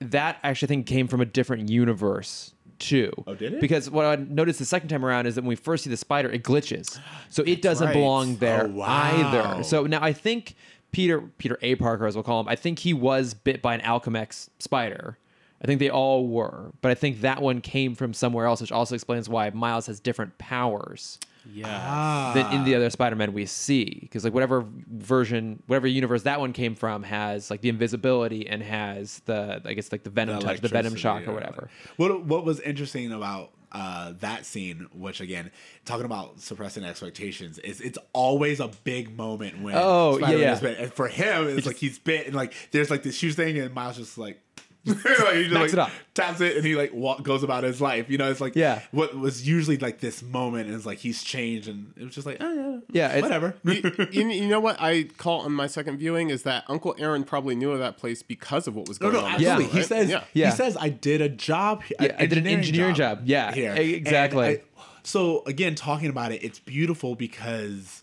that 0.00 0.38
actually 0.44 0.66
I 0.66 0.68
think 0.68 0.86
came 0.86 1.08
from 1.08 1.20
a 1.20 1.26
different 1.26 1.68
universe 1.68 2.54
too. 2.78 3.12
Oh, 3.26 3.34
did 3.34 3.54
it? 3.54 3.60
Because 3.60 3.90
what 3.90 4.04
I 4.04 4.16
noticed 4.16 4.58
the 4.58 4.64
second 4.64 4.88
time 4.88 5.04
around 5.04 5.26
is 5.26 5.34
that 5.34 5.42
when 5.42 5.48
we 5.48 5.56
first 5.56 5.84
see 5.84 5.90
the 5.90 5.96
spider, 5.96 6.30
it 6.30 6.42
glitches, 6.42 6.98
so 7.30 7.42
it 7.46 7.62
doesn't 7.62 7.88
right. 7.88 7.92
belong 7.94 8.32
oh, 8.32 8.36
there 8.36 8.64
Oh, 8.64 8.68
wow. 8.68 8.86
either. 8.86 9.62
So 9.64 9.84
now 9.84 10.02
I 10.02 10.12
think 10.12 10.54
Peter 10.92 11.20
Peter 11.38 11.58
A. 11.62 11.74
Parker, 11.76 12.06
as 12.06 12.14
we'll 12.14 12.24
call 12.24 12.40
him, 12.40 12.48
I 12.48 12.56
think 12.56 12.78
he 12.80 12.92
was 12.94 13.34
bit 13.34 13.60
by 13.62 13.74
an 13.74 13.80
Alchemax 13.80 14.48
spider. 14.58 15.18
I 15.60 15.66
think 15.66 15.80
they 15.80 15.90
all 15.90 16.28
were, 16.28 16.72
but 16.82 16.92
I 16.92 16.94
think 16.94 17.22
that 17.22 17.42
one 17.42 17.60
came 17.60 17.96
from 17.96 18.14
somewhere 18.14 18.46
else, 18.46 18.60
which 18.60 18.70
also 18.70 18.94
explains 18.94 19.28
why 19.28 19.50
Miles 19.50 19.86
has 19.88 19.98
different 19.98 20.38
powers 20.38 21.18
Yeah. 21.50 22.32
than 22.34 22.52
in 22.52 22.64
the 22.64 22.74
other 22.74 22.90
Spider-Man 22.90 23.32
we 23.32 23.46
see. 23.46 23.98
Because 24.02 24.24
like 24.24 24.34
whatever 24.34 24.66
version, 24.90 25.62
whatever 25.66 25.86
universe 25.86 26.22
that 26.22 26.40
one 26.40 26.52
came 26.52 26.74
from 26.74 27.02
has 27.02 27.50
like 27.50 27.60
the 27.60 27.68
invisibility 27.68 28.46
and 28.46 28.62
has 28.62 29.20
the 29.24 29.62
I 29.64 29.74
guess 29.74 29.90
like 29.90 30.02
the 30.02 30.10
venom 30.10 30.40
touch, 30.40 30.60
the 30.60 30.68
venom 30.68 30.94
shock 30.94 31.26
or 31.26 31.32
whatever. 31.32 31.70
What 31.96 32.24
What 32.24 32.44
was 32.44 32.60
interesting 32.60 33.12
about 33.12 33.52
uh, 33.70 34.14
that 34.20 34.46
scene, 34.46 34.86
which 34.94 35.20
again, 35.20 35.50
talking 35.84 36.06
about 36.06 36.40
suppressing 36.40 36.84
expectations, 36.84 37.58
is 37.58 37.80
it's 37.80 37.98
always 38.14 38.60
a 38.60 38.68
big 38.84 39.14
moment 39.16 39.62
when 39.62 39.74
Oh, 39.76 40.12
yeah, 40.12 40.18
Spider-Man 40.18 40.40
yeah. 40.40 40.52
is 40.54 40.60
bit. 40.60 40.78
And 40.78 40.92
for 40.92 41.08
him, 41.08 41.48
it's 41.48 41.66
like 41.66 41.76
he's 41.76 41.98
bit, 41.98 42.26
and 42.26 42.34
like 42.34 42.54
there's 42.70 42.90
like 42.90 43.02
this 43.02 43.22
huge 43.22 43.34
thing, 43.34 43.58
and 43.58 43.74
Miles 43.74 43.96
just 43.96 44.18
like. 44.18 44.40
like 44.86 44.96
he 45.34 45.42
just 45.44 45.52
like 45.54 45.72
it 45.72 45.78
up. 45.78 45.90
taps 46.14 46.40
it 46.40 46.56
and 46.56 46.64
he 46.64 46.74
like 46.74 46.92
walk, 46.94 47.22
goes 47.22 47.42
about 47.42 47.64
his 47.64 47.80
life. 47.80 48.08
You 48.08 48.16
know, 48.16 48.30
it's 48.30 48.40
like 48.40 48.56
Yeah. 48.56 48.80
What 48.90 49.14
was 49.14 49.46
usually 49.46 49.76
like 49.76 50.00
this 50.00 50.22
moment, 50.22 50.66
and 50.66 50.74
it's 50.76 50.86
like 50.86 50.98
he's 50.98 51.22
changed, 51.22 51.68
and 51.68 51.92
it 51.96 52.04
was 52.04 52.14
just 52.14 52.26
like, 52.26 52.38
oh 52.40 52.80
yeah, 52.90 53.14
Yeah, 53.16 53.20
whatever. 53.20 53.54
you, 53.64 53.82
you, 54.12 54.28
you 54.28 54.48
know 54.48 54.60
what 54.60 54.76
I 54.80 55.04
call 55.18 55.40
on 55.42 55.52
my 55.52 55.66
second 55.66 55.98
viewing 55.98 56.30
is 56.30 56.44
that 56.44 56.64
Uncle 56.68 56.94
Aaron 56.98 57.24
probably 57.24 57.54
knew 57.54 57.70
of 57.72 57.80
that 57.80 57.96
place 57.98 58.22
because 58.22 58.66
of 58.66 58.74
what 58.76 58.88
was 58.88 58.98
going 58.98 59.12
no, 59.14 59.20
on. 59.20 59.32
absolutely. 59.32 59.64
right? 59.64 59.72
He 59.74 59.82
says 59.82 60.08
yeah. 60.08 60.24
Yeah. 60.32 60.50
he 60.50 60.56
says 60.56 60.76
I 60.80 60.88
did 60.88 61.20
a 61.20 61.28
job. 61.28 61.82
Yeah, 62.00 62.16
I 62.18 62.26
did 62.26 62.38
an 62.38 62.46
engineering 62.46 62.94
job. 62.94 63.22
Yeah, 63.24 63.52
here 63.52 63.74
exactly. 63.74 64.46
I- 64.46 64.62
so 65.02 65.42
again, 65.46 65.74
talking 65.74 66.10
about 66.10 66.32
it, 66.32 66.42
it's 66.44 66.58
beautiful 66.58 67.14
because 67.14 68.02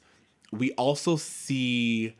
we 0.51 0.71
also 0.73 1.15
see. 1.17 2.15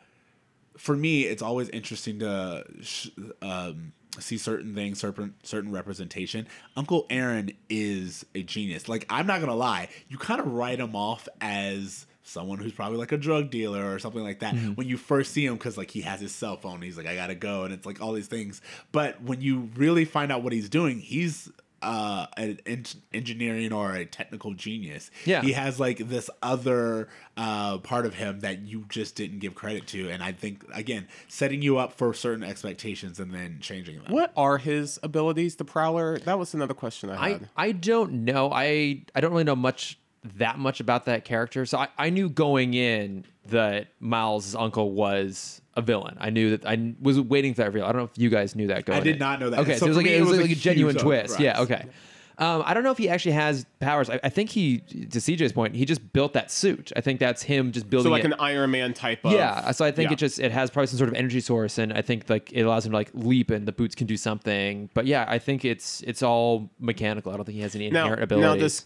For 0.78 0.95
me, 0.95 1.24
it's 1.24 1.41
always 1.41 1.70
interesting 1.70 2.20
to 2.20 2.66
sh- 2.82 3.08
um, 3.41 3.93
see 4.22 4.38
certain 4.38 4.76
things, 4.76 4.99
certain 4.99 5.34
certain 5.43 5.72
representation. 5.72 6.47
Uncle 6.76 7.05
Aaron 7.09 7.51
is 7.70 8.26
a 8.36 8.43
genius. 8.43 8.88
Like 8.88 9.05
I'm 9.09 9.28
not 9.28 9.39
gonna 9.39 9.55
lie, 9.55 9.89
you 10.07 10.18
kind 10.18 10.39
of 10.39 10.47
write 10.47 10.80
him 10.80 10.95
off 10.95 11.28
as 11.41 12.05
someone 12.28 12.57
who's 12.57 12.74
probably 12.74 12.97
like 12.97 13.11
a 13.11 13.18
drug 13.18 13.51
dealer 13.51 13.93
or 13.93 13.99
something 13.99 14.24
like 14.24 14.39
that 14.39 14.55
mm-hmm. 14.55 14.72
when 14.72 14.88
you 14.88 14.97
first 14.97 15.32
see 15.32 15.45
him 15.45 15.53
because 15.53 15.78
like 15.78 15.91
he 15.91 16.01
has 16.01 16.20
his 16.20 16.34
cell 16.34 16.57
phone 16.57 16.82
he's 16.82 16.97
like 16.97 17.05
i 17.05 17.13
gotta 17.13 17.36
go 17.36 17.66
and 17.66 17.74
it's 17.74 17.86
like 17.86 18.01
all 18.01 18.13
these 18.13 18.28
things 18.28 18.61
but 18.91 19.22
when 19.22 19.41
you 19.41 19.70
really 19.76 20.05
find 20.05 20.32
out 20.32 20.41
what 20.41 20.51
he's 20.51 20.68
doing 20.68 20.99
he's 20.99 21.51
uh 21.82 22.26
an 22.38 22.60
en- 22.66 22.86
engineering 23.14 23.72
or 23.74 23.94
a 23.94 24.06
technical 24.06 24.54
genius 24.54 25.12
Yeah. 25.26 25.42
he 25.42 25.52
has 25.54 25.80
like 25.80 25.98
this 25.98 26.30
other 26.42 27.10
uh 27.38 27.78
part 27.80 28.06
of 28.06 28.14
him 28.16 28.40
that 28.42 28.62
you 28.62 28.86
just 28.90 29.16
didn't 29.16 29.40
give 29.40 29.56
credit 29.56 29.86
to 29.88 30.10
and 30.10 30.24
i 30.24 30.32
think 30.32 30.64
again 30.74 31.08
setting 31.28 31.62
you 31.62 31.78
up 31.78 31.94
for 31.94 32.14
certain 32.14 32.44
expectations 32.44 33.20
and 33.20 33.34
then 33.34 33.60
changing 33.62 34.02
them 34.02 34.12
What 34.12 34.32
are 34.38 34.58
his 34.58 35.00
abilities, 35.04 35.56
the 35.58 35.66
Prowler? 35.66 36.18
That 36.20 36.40
was 36.40 36.54
another 36.54 36.74
question 36.74 37.10
I 37.10 37.16
I, 37.26 37.30
had. 37.32 37.50
I 37.58 37.72
don't 37.74 38.26
know. 38.26 38.52
I 38.52 39.02
I 39.14 39.22
don't 39.22 39.32
really 39.32 39.44
know 39.44 39.56
much 39.56 39.98
that 40.38 40.58
much 40.60 40.80
about 40.80 41.06
that 41.06 41.26
character. 41.26 41.66
So 41.66 41.78
I, 41.78 41.88
I 41.98 42.10
knew 42.10 42.30
going 42.30 42.74
in 42.74 43.26
that 43.48 43.88
Miles' 44.00 44.56
uncle 44.56 44.92
was 44.92 45.62
a 45.76 45.82
villain. 45.82 46.18
I 46.20 46.30
knew 46.30 46.58
that 46.58 46.66
I 46.66 46.94
was 47.00 47.20
waiting 47.20 47.54
for 47.54 47.62
that 47.62 47.68
reveal. 47.68 47.86
I 47.86 47.92
don't 47.92 48.02
know 48.02 48.10
if 48.12 48.18
you 48.18 48.30
guys 48.30 48.56
knew 48.56 48.68
that 48.68 48.86
going. 48.86 49.00
I 49.00 49.04
did 49.04 49.16
in. 49.16 49.20
not 49.20 49.40
know 49.40 49.50
that. 49.50 49.60
Okay, 49.62 49.74
So 49.74 49.80
so, 49.80 49.86
it 49.86 49.90
was 49.90 49.98
like 49.98 50.06
it 50.08 50.14
it 50.14 50.22
was, 50.22 50.38
was 50.38 50.40
a 50.40 50.52
a 50.52 50.56
genuine 50.56 50.96
twist. 50.96 51.40
Yeah. 51.40 51.62
Okay. 51.62 51.86
Um, 52.38 52.64
I 52.66 52.74
don't 52.74 52.84
know 52.84 52.92
if 52.92 52.98
he 52.98 53.08
actually 53.08 53.32
has 53.32 53.66
powers. 53.80 54.10
I, 54.10 54.20
I 54.24 54.30
think 54.30 54.50
he, 54.50 54.80
to 54.80 55.20
CJ's 55.20 55.54
point, 55.54 55.74
he 55.74 55.86
just 55.86 56.12
built 56.12 56.34
that 56.34 56.52
suit. 56.52 56.92
I 56.96 57.02
think 57.02 57.20
that's 57.20 57.42
him 57.42 57.72
just 57.72 57.90
building 57.90 58.10
so 58.10 58.12
like 58.12 58.26
it. 58.26 58.28
an 58.28 58.34
Iron 58.40 58.72
Man 58.72 58.94
type 58.94 59.24
of 59.24 59.32
Yeah, 59.32 59.72
so 59.72 59.86
I 59.86 59.92
think 59.92 60.10
yeah. 60.10 60.14
it 60.14 60.20
just 60.20 60.40
it 60.40 60.52
has 60.52 60.70
probably 60.70 60.88
some 60.88 60.98
sort 60.98 61.10
of 61.10 61.16
energy 61.16 61.40
source, 61.40 61.78
and 61.78 61.94
I 61.94 62.02
think 62.02 62.30
like 62.30 62.52
it 62.52 62.64
allows 62.64 62.86
him 62.86 62.92
to 62.92 62.98
like 62.98 63.10
leap, 63.14 63.52
and 63.52 63.66
the 63.66 63.72
boots 63.72 63.96
can 63.96 64.06
do 64.06 64.18
something. 64.18 64.90
But 64.94 65.06
yeah, 65.06 65.26
I 65.28 65.40
think 65.40 65.64
it's 65.64 66.02
it's 66.02 66.22
all 66.22 66.70
mechanical. 66.80 67.32
I 67.32 67.38
don't 67.38 67.46
think 67.46 67.56
he 67.56 67.62
has 67.62 67.76
any 67.76 67.90
now, 67.90 68.02
inherent 68.02 68.24
abilities. 68.24 68.44
now 68.44 68.56
this 68.56 68.86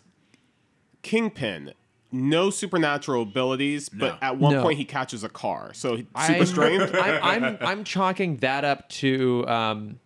Kingpin, 1.01 1.73
no 2.11 2.49
supernatural 2.49 3.23
abilities, 3.23 3.89
but 3.89 4.17
at 4.21 4.37
one 4.37 4.53
No. 4.53 4.63
point 4.63 4.77
he 4.77 4.85
catches 4.85 5.23
a 5.23 5.29
car. 5.29 5.73
So 5.73 5.97
super 5.97 6.09
I'm- 6.15 6.45
strength. 6.45 6.95
I'm, 7.01 7.43
I'm 7.43 7.57
I'm 7.61 7.83
chalking 7.83 8.37
that 8.37 8.65
up 8.65 8.89
to 8.89 9.47
um, 9.47 9.99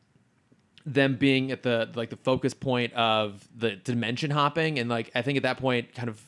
them 0.86 1.16
being 1.16 1.52
at 1.52 1.64
the 1.64 1.90
like 1.96 2.10
the 2.10 2.18
focus 2.18 2.54
point 2.54 2.94
of 2.94 3.48
the 3.56 3.72
dimension 3.78 4.32
hopping, 4.32 4.80
and 4.80 4.90
like 4.90 5.12
I 5.16 5.22
think 5.22 5.38
at 5.38 5.44
that 5.44 5.58
point, 5.58 5.94
kind 5.96 6.10
of 6.10 6.22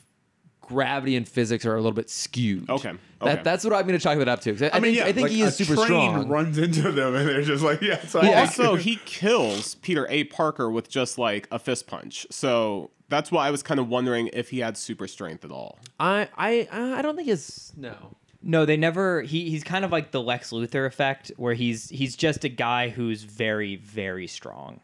gravity 0.62 1.14
and 1.14 1.28
physics 1.28 1.64
are 1.64 1.74
a 1.74 1.76
little 1.76 1.92
bit 1.92 2.10
skewed. 2.10 2.68
Okay, 2.68 2.88
okay. 2.88 2.98
That, 3.22 3.44
that's 3.44 3.62
what 3.62 3.72
I'm 3.72 3.82
going 3.86 3.96
to 3.96 4.02
chalk 4.02 4.18
that 4.18 4.26
up 4.28 4.40
to. 4.40 4.52
'cause 4.52 4.62
I, 4.62 4.66
I, 4.72 4.80
think, 4.80 4.98
I 4.98 5.12
think 5.12 5.18
like 5.24 5.30
he 5.30 5.42
is 5.42 5.60
a 5.60 5.64
super 5.64 5.76
train 5.86 6.10
strong. 6.10 6.28
runs 6.28 6.58
into 6.58 6.90
them 6.90 7.14
and 7.14 7.28
they're 7.28 7.42
just 7.42 7.62
like 7.62 7.80
yeah 7.82 8.04
so 8.04 8.20
Yeah. 8.22 8.40
Also, 8.40 8.74
he 8.74 8.96
kills 9.04 9.76
Peter 9.76 10.08
A. 10.10 10.24
Parker 10.24 10.68
with 10.68 10.88
just 10.88 11.18
like 11.18 11.46
a 11.52 11.60
fist 11.60 11.86
punch. 11.86 12.26
So 12.32 12.90
that's 13.08 13.30
why 13.30 13.46
I 13.46 13.50
was 13.50 13.62
kind 13.62 13.78
of 13.80 13.88
wondering 13.88 14.30
if 14.32 14.50
he 14.50 14.58
had 14.60 14.76
super 14.76 15.06
strength 15.06 15.44
at 15.44 15.50
all. 15.50 15.78
I 16.00 16.28
I 16.36 16.68
I 16.70 17.02
don't 17.02 17.16
think 17.16 17.28
it's 17.28 17.72
no. 17.76 17.94
No, 18.42 18.64
they 18.64 18.76
never. 18.76 19.22
He 19.22 19.50
he's 19.50 19.64
kind 19.64 19.84
of 19.84 19.90
like 19.90 20.12
the 20.12 20.22
Lex 20.22 20.50
Luthor 20.50 20.86
effect, 20.86 21.32
where 21.36 21.54
he's 21.54 21.88
he's 21.88 22.14
just 22.16 22.44
a 22.44 22.48
guy 22.48 22.90
who's 22.90 23.22
very 23.24 23.76
very 23.76 24.26
strong. 24.26 24.80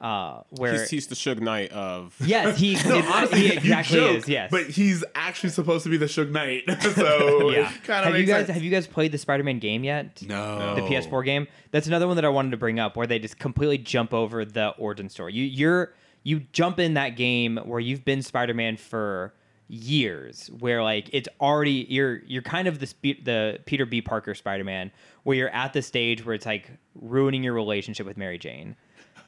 Uh, 0.00 0.42
where 0.50 0.80
He's, 0.80 0.90
he's 0.90 1.06
the 1.06 1.14
Suge 1.14 1.38
Knight 1.40 1.70
of. 1.70 2.16
yes, 2.24 2.58
he, 2.58 2.74
No, 2.88 2.96
it- 2.98 3.04
honestly, 3.06 3.40
he 3.48 3.52
exactly 3.52 3.96
joke, 3.98 4.16
is. 4.18 4.28
Yes, 4.28 4.50
but 4.50 4.66
he's 4.68 5.04
actually 5.14 5.50
supposed 5.50 5.84
to 5.84 5.90
be 5.90 5.96
the 5.96 6.06
Suge 6.06 6.30
Knight, 6.32 6.64
so 6.94 7.50
yeah. 7.50 7.70
kind 7.84 8.04
of 8.06 8.12
Have 8.12 8.18
you 8.18 8.26
guys 8.26 8.46
sense. 8.46 8.54
have 8.54 8.62
you 8.64 8.70
guys 8.70 8.88
played 8.88 9.12
the 9.12 9.18
Spider-Man 9.18 9.60
game 9.60 9.84
yet? 9.84 10.20
no, 10.26 10.74
the 10.74 10.80
PS4 10.82 11.24
game. 11.24 11.46
That's 11.70 11.86
another 11.86 12.08
one 12.08 12.16
that 12.16 12.24
I 12.24 12.30
wanted 12.30 12.50
to 12.50 12.56
bring 12.56 12.80
up, 12.80 12.96
where 12.96 13.06
they 13.06 13.20
just 13.20 13.38
completely 13.38 13.78
jump 13.78 14.12
over 14.12 14.44
the 14.44 14.70
origin 14.70 15.08
story. 15.08 15.34
You 15.34 15.44
you're 15.44 15.94
you 16.22 16.40
jump 16.52 16.78
in 16.78 16.94
that 16.94 17.10
game 17.16 17.56
where 17.64 17.80
you've 17.80 18.04
been 18.04 18.22
Spider-Man 18.22 18.76
for 18.76 19.34
years, 19.68 20.50
where 20.58 20.82
like 20.82 21.08
it's 21.12 21.28
already 21.40 21.86
you're 21.88 22.22
you're 22.26 22.42
kind 22.42 22.68
of 22.68 22.78
the 22.78 22.86
spe- 22.86 23.24
the 23.24 23.58
Peter 23.66 23.86
B. 23.86 24.00
Parker 24.02 24.34
Spider-Man, 24.34 24.90
where 25.24 25.36
you're 25.36 25.48
at 25.50 25.72
the 25.72 25.82
stage 25.82 26.24
where 26.24 26.34
it's 26.34 26.46
like 26.46 26.70
ruining 26.94 27.42
your 27.42 27.54
relationship 27.54 28.06
with 28.06 28.16
Mary 28.16 28.38
Jane. 28.38 28.76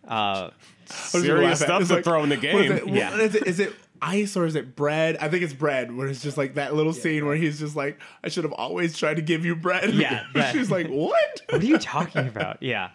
Uh, 0.06 0.10
I 0.10 0.50
was 0.90 1.12
gonna 1.12 1.24
Serious 1.24 1.40
laugh 1.42 1.46
at 1.46 1.52
it. 1.52 1.56
stuff 1.64 1.80
It's 1.80 1.88
to 1.88 1.94
like, 1.96 2.04
throw 2.04 2.22
in 2.22 2.28
the 2.28 2.36
what 2.36 2.44
is 2.44 2.50
game. 2.68 2.72
it? 2.72 2.86
What 2.86 2.94
Yeah. 2.94 3.16
is 3.16 3.34
it? 3.34 3.46
Is 3.46 3.58
it 3.60 3.72
ice 4.02 4.36
or 4.36 4.44
is 4.44 4.54
it 4.54 4.76
bread? 4.76 5.16
I 5.18 5.28
think 5.30 5.42
it's 5.42 5.54
bread. 5.54 5.96
Where 5.96 6.06
it's 6.08 6.22
just 6.22 6.36
like 6.36 6.54
that 6.54 6.74
little 6.74 6.92
scene 6.92 7.24
where 7.24 7.36
he's 7.36 7.58
just 7.58 7.74
like, 7.74 7.98
"I 8.22 8.28
should 8.28 8.44
have 8.44 8.52
always 8.52 8.98
tried 8.98 9.14
to 9.16 9.22
give 9.22 9.46
you 9.46 9.56
bread." 9.56 9.94
Yeah, 9.94 10.24
that- 10.34 10.52
she's 10.52 10.70
like, 10.70 10.88
"What?" 10.88 11.40
what 11.48 11.62
are 11.62 11.66
you 11.66 11.78
talking 11.78 12.28
about? 12.28 12.62
Yeah. 12.62 12.90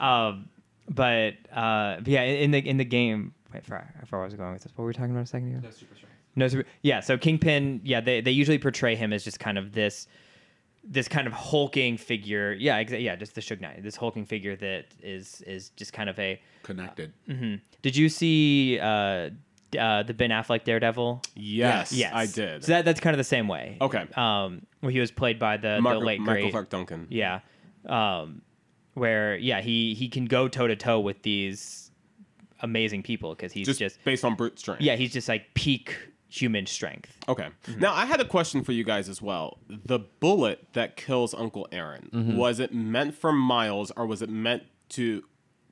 Um, 0.00 0.48
but 0.88 1.34
uh, 1.52 1.96
but 2.00 2.08
yeah, 2.08 2.22
in 2.22 2.50
the 2.50 2.58
in 2.58 2.76
the 2.78 2.84
game, 2.84 3.34
wait, 3.52 3.64
for 3.64 3.76
I 3.76 4.04
forgot 4.04 4.12
where 4.12 4.20
I 4.22 4.24
was 4.24 4.34
going 4.34 4.52
with 4.52 4.62
this. 4.62 4.72
What 4.74 4.82
were 4.82 4.88
we 4.88 4.94
talking 4.94 5.10
about 5.10 5.24
a 5.24 5.26
second 5.26 5.48
ago? 5.48 5.60
No 5.62 5.70
super 5.70 5.94
strength. 5.94 6.14
No 6.36 6.48
super. 6.48 6.68
Yeah. 6.82 7.00
So 7.00 7.18
Kingpin. 7.18 7.80
Yeah, 7.84 8.00
they 8.00 8.20
they 8.20 8.30
usually 8.30 8.58
portray 8.58 8.94
him 8.94 9.12
as 9.12 9.24
just 9.24 9.40
kind 9.40 9.58
of 9.58 9.72
this 9.72 10.06
this 10.84 11.08
kind 11.08 11.26
of 11.26 11.32
hulking 11.32 11.96
figure. 11.96 12.52
Yeah. 12.52 12.82
Exa- 12.82 13.02
yeah. 13.02 13.16
Just 13.16 13.34
the 13.34 13.40
Suge 13.40 13.60
Knight. 13.60 13.82
This 13.82 13.96
hulking 13.96 14.24
figure 14.24 14.56
that 14.56 14.86
is 15.02 15.42
is 15.46 15.70
just 15.70 15.92
kind 15.92 16.08
of 16.08 16.18
a. 16.18 16.40
Connected. 16.62 17.12
Did 17.82 17.96
you 17.96 18.08
see 18.08 18.78
uh, 18.78 19.30
uh, 19.78 20.02
the 20.02 20.14
Ben 20.14 20.30
Affleck 20.30 20.64
Daredevil? 20.64 21.22
Yes, 21.34 21.92
Yes, 21.92 22.12
I 22.14 22.26
did. 22.26 22.64
So 22.64 22.72
that, 22.72 22.84
that's 22.84 23.00
kind 23.00 23.14
of 23.14 23.18
the 23.18 23.24
same 23.24 23.48
way. 23.48 23.78
Okay. 23.80 24.06
Um, 24.16 24.66
where 24.80 24.92
he 24.92 25.00
was 25.00 25.10
played 25.10 25.38
by 25.38 25.56
the, 25.56 25.80
Mark, 25.80 25.98
the 25.98 26.04
late 26.04 26.20
Michael 26.20 26.42
great 26.42 26.50
Clark 26.52 26.70
Duncan. 26.70 27.06
Yeah. 27.10 27.40
Um, 27.86 28.42
where 28.94 29.36
yeah 29.36 29.60
he 29.60 29.94
he 29.94 30.08
can 30.08 30.24
go 30.24 30.48
toe 30.48 30.66
to 30.66 30.74
toe 30.76 30.98
with 31.00 31.22
these 31.22 31.87
amazing 32.60 33.02
people 33.02 33.34
because 33.34 33.52
he's 33.52 33.66
Just, 33.66 33.78
just, 33.78 34.04
based 34.04 34.24
on 34.24 34.34
brute 34.34 34.58
strength. 34.58 34.82
yeah 34.82 34.96
he's 34.96 35.12
just 35.12 35.28
like 35.28 35.54
peak 35.54 35.96
human 36.28 36.66
strength. 36.66 37.16
Okay. 37.26 37.48
Mm-hmm. 37.66 37.80
Now 37.80 37.94
I 37.94 38.04
had 38.04 38.20
a 38.20 38.24
question 38.24 38.62
for 38.62 38.72
you 38.72 38.84
guys 38.84 39.08
as 39.08 39.20
well. 39.20 39.58
The 39.68 39.98
bullet 39.98 40.66
that 40.74 40.96
kills 40.96 41.34
Uncle 41.34 41.66
Aaron 41.72 42.10
mm-hmm. 42.12 42.36
was 42.36 42.60
it 42.60 42.72
meant 42.72 43.14
for 43.14 43.32
Miles 43.32 43.90
or 43.96 44.06
was 44.06 44.22
it 44.22 44.28
meant 44.28 44.64
to 44.90 45.24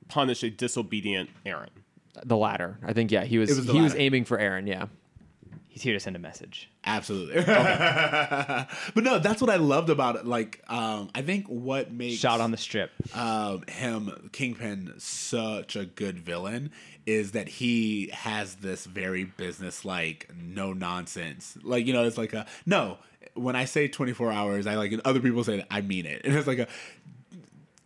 punish 0.07 0.43
a 0.43 0.49
disobedient 0.49 1.29
Aaron? 1.45 1.69
The 2.25 2.37
latter. 2.37 2.79
I 2.83 2.93
think 2.93 3.11
yeah, 3.11 3.25
he 3.25 3.37
was, 3.37 3.49
was 3.49 3.65
the 3.65 3.73
he 3.73 3.81
was 3.81 3.93
aiming 3.95 4.25
for 4.25 4.39
Aaron, 4.39 4.65
yeah. 4.65 4.87
He's 5.67 5.83
here 5.83 5.93
to 5.93 5.99
send 5.99 6.15
a 6.15 6.19
message. 6.19 6.71
Absolutely. 6.87 7.43
but 7.45 9.03
no, 9.03 9.19
that's 9.19 9.41
what 9.41 9.49
I 9.49 9.57
loved 9.57 9.89
about 9.89 10.15
it. 10.15 10.25
Like, 10.25 10.63
um, 10.69 11.09
I 11.13 11.21
think 11.21 11.45
what 11.47 11.91
makes 11.91 12.15
Shot 12.15 12.39
on 12.39 12.51
the 12.51 12.57
strip. 12.57 12.91
um, 13.13 13.63
him 13.67 14.29
Kingpin 14.31 14.93
such 14.97 15.75
a 15.75 15.85
good 15.85 16.17
villain 16.17 16.71
is 17.05 17.31
that 17.31 17.47
he 17.47 18.09
has 18.13 18.55
this 18.55 18.85
very 18.85 19.25
business 19.25 19.85
like 19.85 20.29
no 20.35 20.73
nonsense 20.73 21.57
like 21.63 21.85
you 21.85 21.93
know 21.93 22.03
it's 22.03 22.17
like 22.17 22.33
a 22.33 22.45
no 22.65 22.97
when 23.33 23.55
I 23.55 23.65
say 23.65 23.87
24 23.87 24.31
hours 24.31 24.67
I 24.67 24.75
like 24.75 24.91
and 24.91 25.01
other 25.05 25.19
people 25.21 25.43
say 25.43 25.57
that 25.57 25.67
I 25.71 25.81
mean 25.81 26.05
it 26.05 26.21
and 26.25 26.35
it's 26.35 26.47
like 26.47 26.59
a 26.59 26.67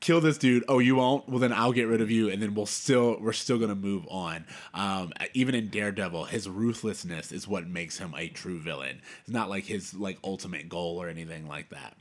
kill 0.01 0.19
this 0.19 0.37
dude 0.37 0.63
oh 0.67 0.79
you 0.79 0.95
won't 0.95 1.29
well 1.29 1.39
then 1.39 1.53
I'll 1.53 1.71
get 1.71 1.87
rid 1.87 2.01
of 2.01 2.11
you 2.11 2.29
and 2.29 2.41
then 2.41 2.53
we'll 2.53 2.65
still 2.65 3.17
we're 3.21 3.31
still 3.33 3.57
gonna 3.57 3.75
move 3.75 4.05
on 4.09 4.45
um, 4.73 5.13
even 5.33 5.55
in 5.55 5.69
Daredevil 5.69 6.25
his 6.25 6.49
ruthlessness 6.49 7.31
is 7.31 7.47
what 7.47 7.67
makes 7.67 7.97
him 7.99 8.13
a 8.17 8.27
true 8.27 8.59
villain 8.59 9.01
it's 9.21 9.29
not 9.29 9.49
like 9.49 9.63
his 9.65 9.93
like 9.93 10.17
ultimate 10.23 10.67
goal 10.67 11.01
or 11.01 11.07
anything 11.07 11.47
like 11.47 11.69
that 11.69 11.95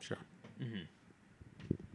Sure. 0.00 0.16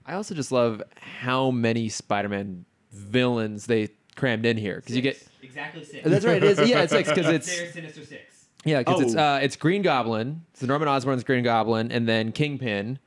I 0.06 0.14
also 0.14 0.36
just 0.36 0.52
love 0.52 0.82
how 0.98 1.52
many 1.52 1.90
Spider-Man 1.90 2.66
villains 2.92 3.66
they 3.66 3.90
crammed 4.16 4.46
in 4.46 4.58
here 4.58 4.76
because 4.78 4.96
you 4.96 5.02
get 5.02 5.22
exactly 5.42 5.84
six. 5.84 6.08
that's 6.08 6.26
right 6.26 6.38
it 6.38 6.44
is 6.60 6.70
yeah 6.70 6.82
it's 6.84 6.94
six 6.94 7.10
because 7.10 7.28
it's 7.28 7.74
Sinister 7.74 8.06
Six. 8.06 8.46
yeah 8.64 8.80
because 8.80 9.02
it's 9.02 9.16
Oh. 9.16 9.20
uh 9.20 9.40
it's 9.42 9.56
Green 9.58 9.82
Goblin 9.82 10.42
so 10.54 10.66
Norman 10.66 10.88
Osborn's 10.88 11.24
Green 11.24 11.44
Goblin 11.44 11.92
and 11.92 12.08
then 12.08 12.32
Kingpin, 12.32 13.00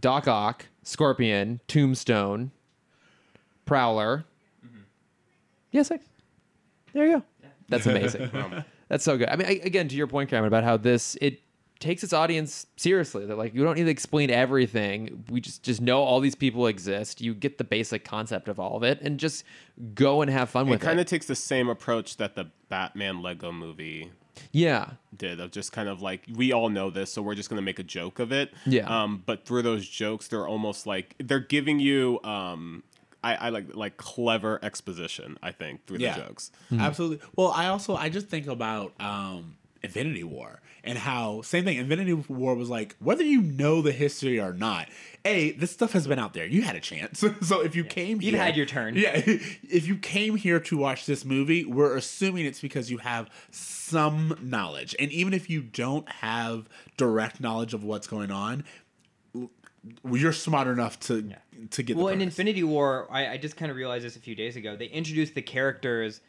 Doc 0.00 0.28
Ock, 0.28 0.66
Scorpion, 0.84 1.60
Tombstone, 1.66 2.52
Prowler. 3.66 4.24
Mm-hmm. 4.64 4.80
Yeah, 5.72 5.82
six. 5.82 6.04
There 6.92 7.06
you 7.06 7.12
go. 7.14 7.22
That's 7.68 7.86
amazing. 7.86 8.30
Um, 8.34 8.64
That's 8.88 9.02
so 9.02 9.16
good. 9.16 9.28
I 9.28 9.36
mean, 9.36 9.48
I, 9.48 9.60
again, 9.64 9.88
to 9.88 9.96
your 9.96 10.06
point, 10.06 10.28
Cameron, 10.30 10.48
about 10.48 10.62
how 10.62 10.76
this 10.76 11.16
it 11.20 11.40
takes 11.80 12.04
its 12.04 12.12
audience 12.12 12.66
seriously. 12.76 13.24
That 13.26 13.36
like 13.36 13.54
you 13.54 13.64
don't 13.64 13.76
need 13.76 13.84
to 13.84 13.90
explain 13.90 14.30
everything. 14.30 15.24
We 15.30 15.40
just 15.40 15.62
just 15.62 15.80
know 15.80 16.02
all 16.02 16.20
these 16.20 16.34
people 16.34 16.66
exist. 16.66 17.20
You 17.20 17.34
get 17.34 17.58
the 17.58 17.64
basic 17.64 18.04
concept 18.04 18.48
of 18.48 18.60
all 18.60 18.76
of 18.76 18.82
it, 18.82 19.00
and 19.00 19.18
just 19.18 19.44
go 19.94 20.20
and 20.22 20.30
have 20.30 20.50
fun 20.50 20.68
It 20.68 20.72
with 20.72 20.80
kind 20.80 20.92
it. 20.92 20.96
Kind 20.96 21.00
of 21.00 21.06
takes 21.06 21.26
the 21.26 21.34
same 21.34 21.68
approach 21.68 22.18
that 22.18 22.34
the 22.34 22.50
Batman 22.68 23.22
Lego 23.22 23.50
movie 23.50 24.10
yeah, 24.52 24.90
did 25.16 25.40
of 25.40 25.50
just 25.50 25.72
kind 25.72 25.88
of 25.88 26.02
like 26.02 26.24
we 26.34 26.52
all 26.52 26.68
know 26.68 26.90
this, 26.90 27.12
so 27.12 27.22
we're 27.22 27.34
just 27.34 27.48
gonna 27.50 27.62
make 27.62 27.78
a 27.78 27.84
joke 27.84 28.18
of 28.18 28.32
it. 28.32 28.52
Yeah. 28.66 28.86
Um, 28.86 29.22
but 29.24 29.44
through 29.44 29.62
those 29.62 29.88
jokes, 29.88 30.28
they're 30.28 30.46
almost 30.46 30.86
like 30.86 31.14
they're 31.18 31.40
giving 31.40 31.80
you 31.80 32.20
um, 32.24 32.82
I, 33.24 33.34
I 33.36 33.48
like 33.48 33.74
like 33.74 33.96
clever 33.96 34.60
exposition. 34.62 35.38
I 35.42 35.50
think 35.50 35.86
through 35.86 35.98
the 35.98 36.12
jokes. 36.12 36.52
Absolutely. 36.78 37.26
Well, 37.36 37.48
I 37.48 37.68
also 37.68 37.96
I 37.96 38.10
just 38.10 38.28
think 38.28 38.46
about 38.46 38.92
um 39.00 39.56
Infinity 39.82 40.24
War 40.24 40.60
and 40.84 40.98
how 40.98 41.42
same 41.42 41.64
thing. 41.64 41.78
Infinity 41.78 42.12
War 42.14 42.54
was 42.54 42.68
like 42.68 42.96
whether 42.98 43.22
you 43.24 43.40
know 43.40 43.82
the 43.82 43.92
history 43.92 44.38
or 44.40 44.52
not. 44.52 44.88
A, 45.24 45.52
this 45.52 45.70
stuff 45.70 45.92
has 45.92 46.06
been 46.06 46.18
out 46.18 46.34
there. 46.34 46.46
You 46.46 46.62
had 46.62 46.76
a 46.76 46.80
chance. 46.80 47.24
so 47.40 47.60
if 47.62 47.74
you 47.74 47.82
came 47.82 48.20
here 48.20 48.32
You've 48.32 48.40
had 48.40 48.56
your 48.56 48.66
turn. 48.66 48.94
Yeah. 48.96 49.22
If 49.74 49.86
you 49.88 49.96
came 49.96 50.36
here 50.36 50.60
to 50.60 50.76
watch 50.76 51.06
this 51.06 51.24
movie, 51.24 51.64
we're 51.64 51.96
assuming 51.96 52.44
it's 52.44 52.60
because 52.60 52.90
you 52.90 52.98
have 52.98 53.28
some 53.50 54.38
knowledge. 54.40 54.94
And 54.98 55.10
even 55.10 55.32
if 55.32 55.50
you 55.50 55.62
don't 55.62 56.08
have 56.08 56.68
direct 56.96 57.40
knowledge 57.40 57.74
of 57.74 57.82
what's 57.82 58.06
going 58.06 58.30
on, 58.30 58.64
you're 60.04 60.32
smart 60.32 60.68
enough 60.68 61.00
to 61.00 61.20
yeah. 61.22 61.36
to 61.70 61.82
get 61.82 61.96
Well, 61.96 62.08
in. 62.08 62.20
Infinity 62.20 62.62
War, 62.62 63.08
I, 63.10 63.28
I 63.28 63.36
just 63.36 63.56
kind 63.56 63.70
of 63.70 63.76
realized 63.76 64.04
this 64.04 64.16
a 64.16 64.20
few 64.20 64.34
days 64.34 64.56
ago. 64.56 64.76
They 64.76 64.86
introduced 64.86 65.34
the 65.34 65.42
characters 65.42 66.20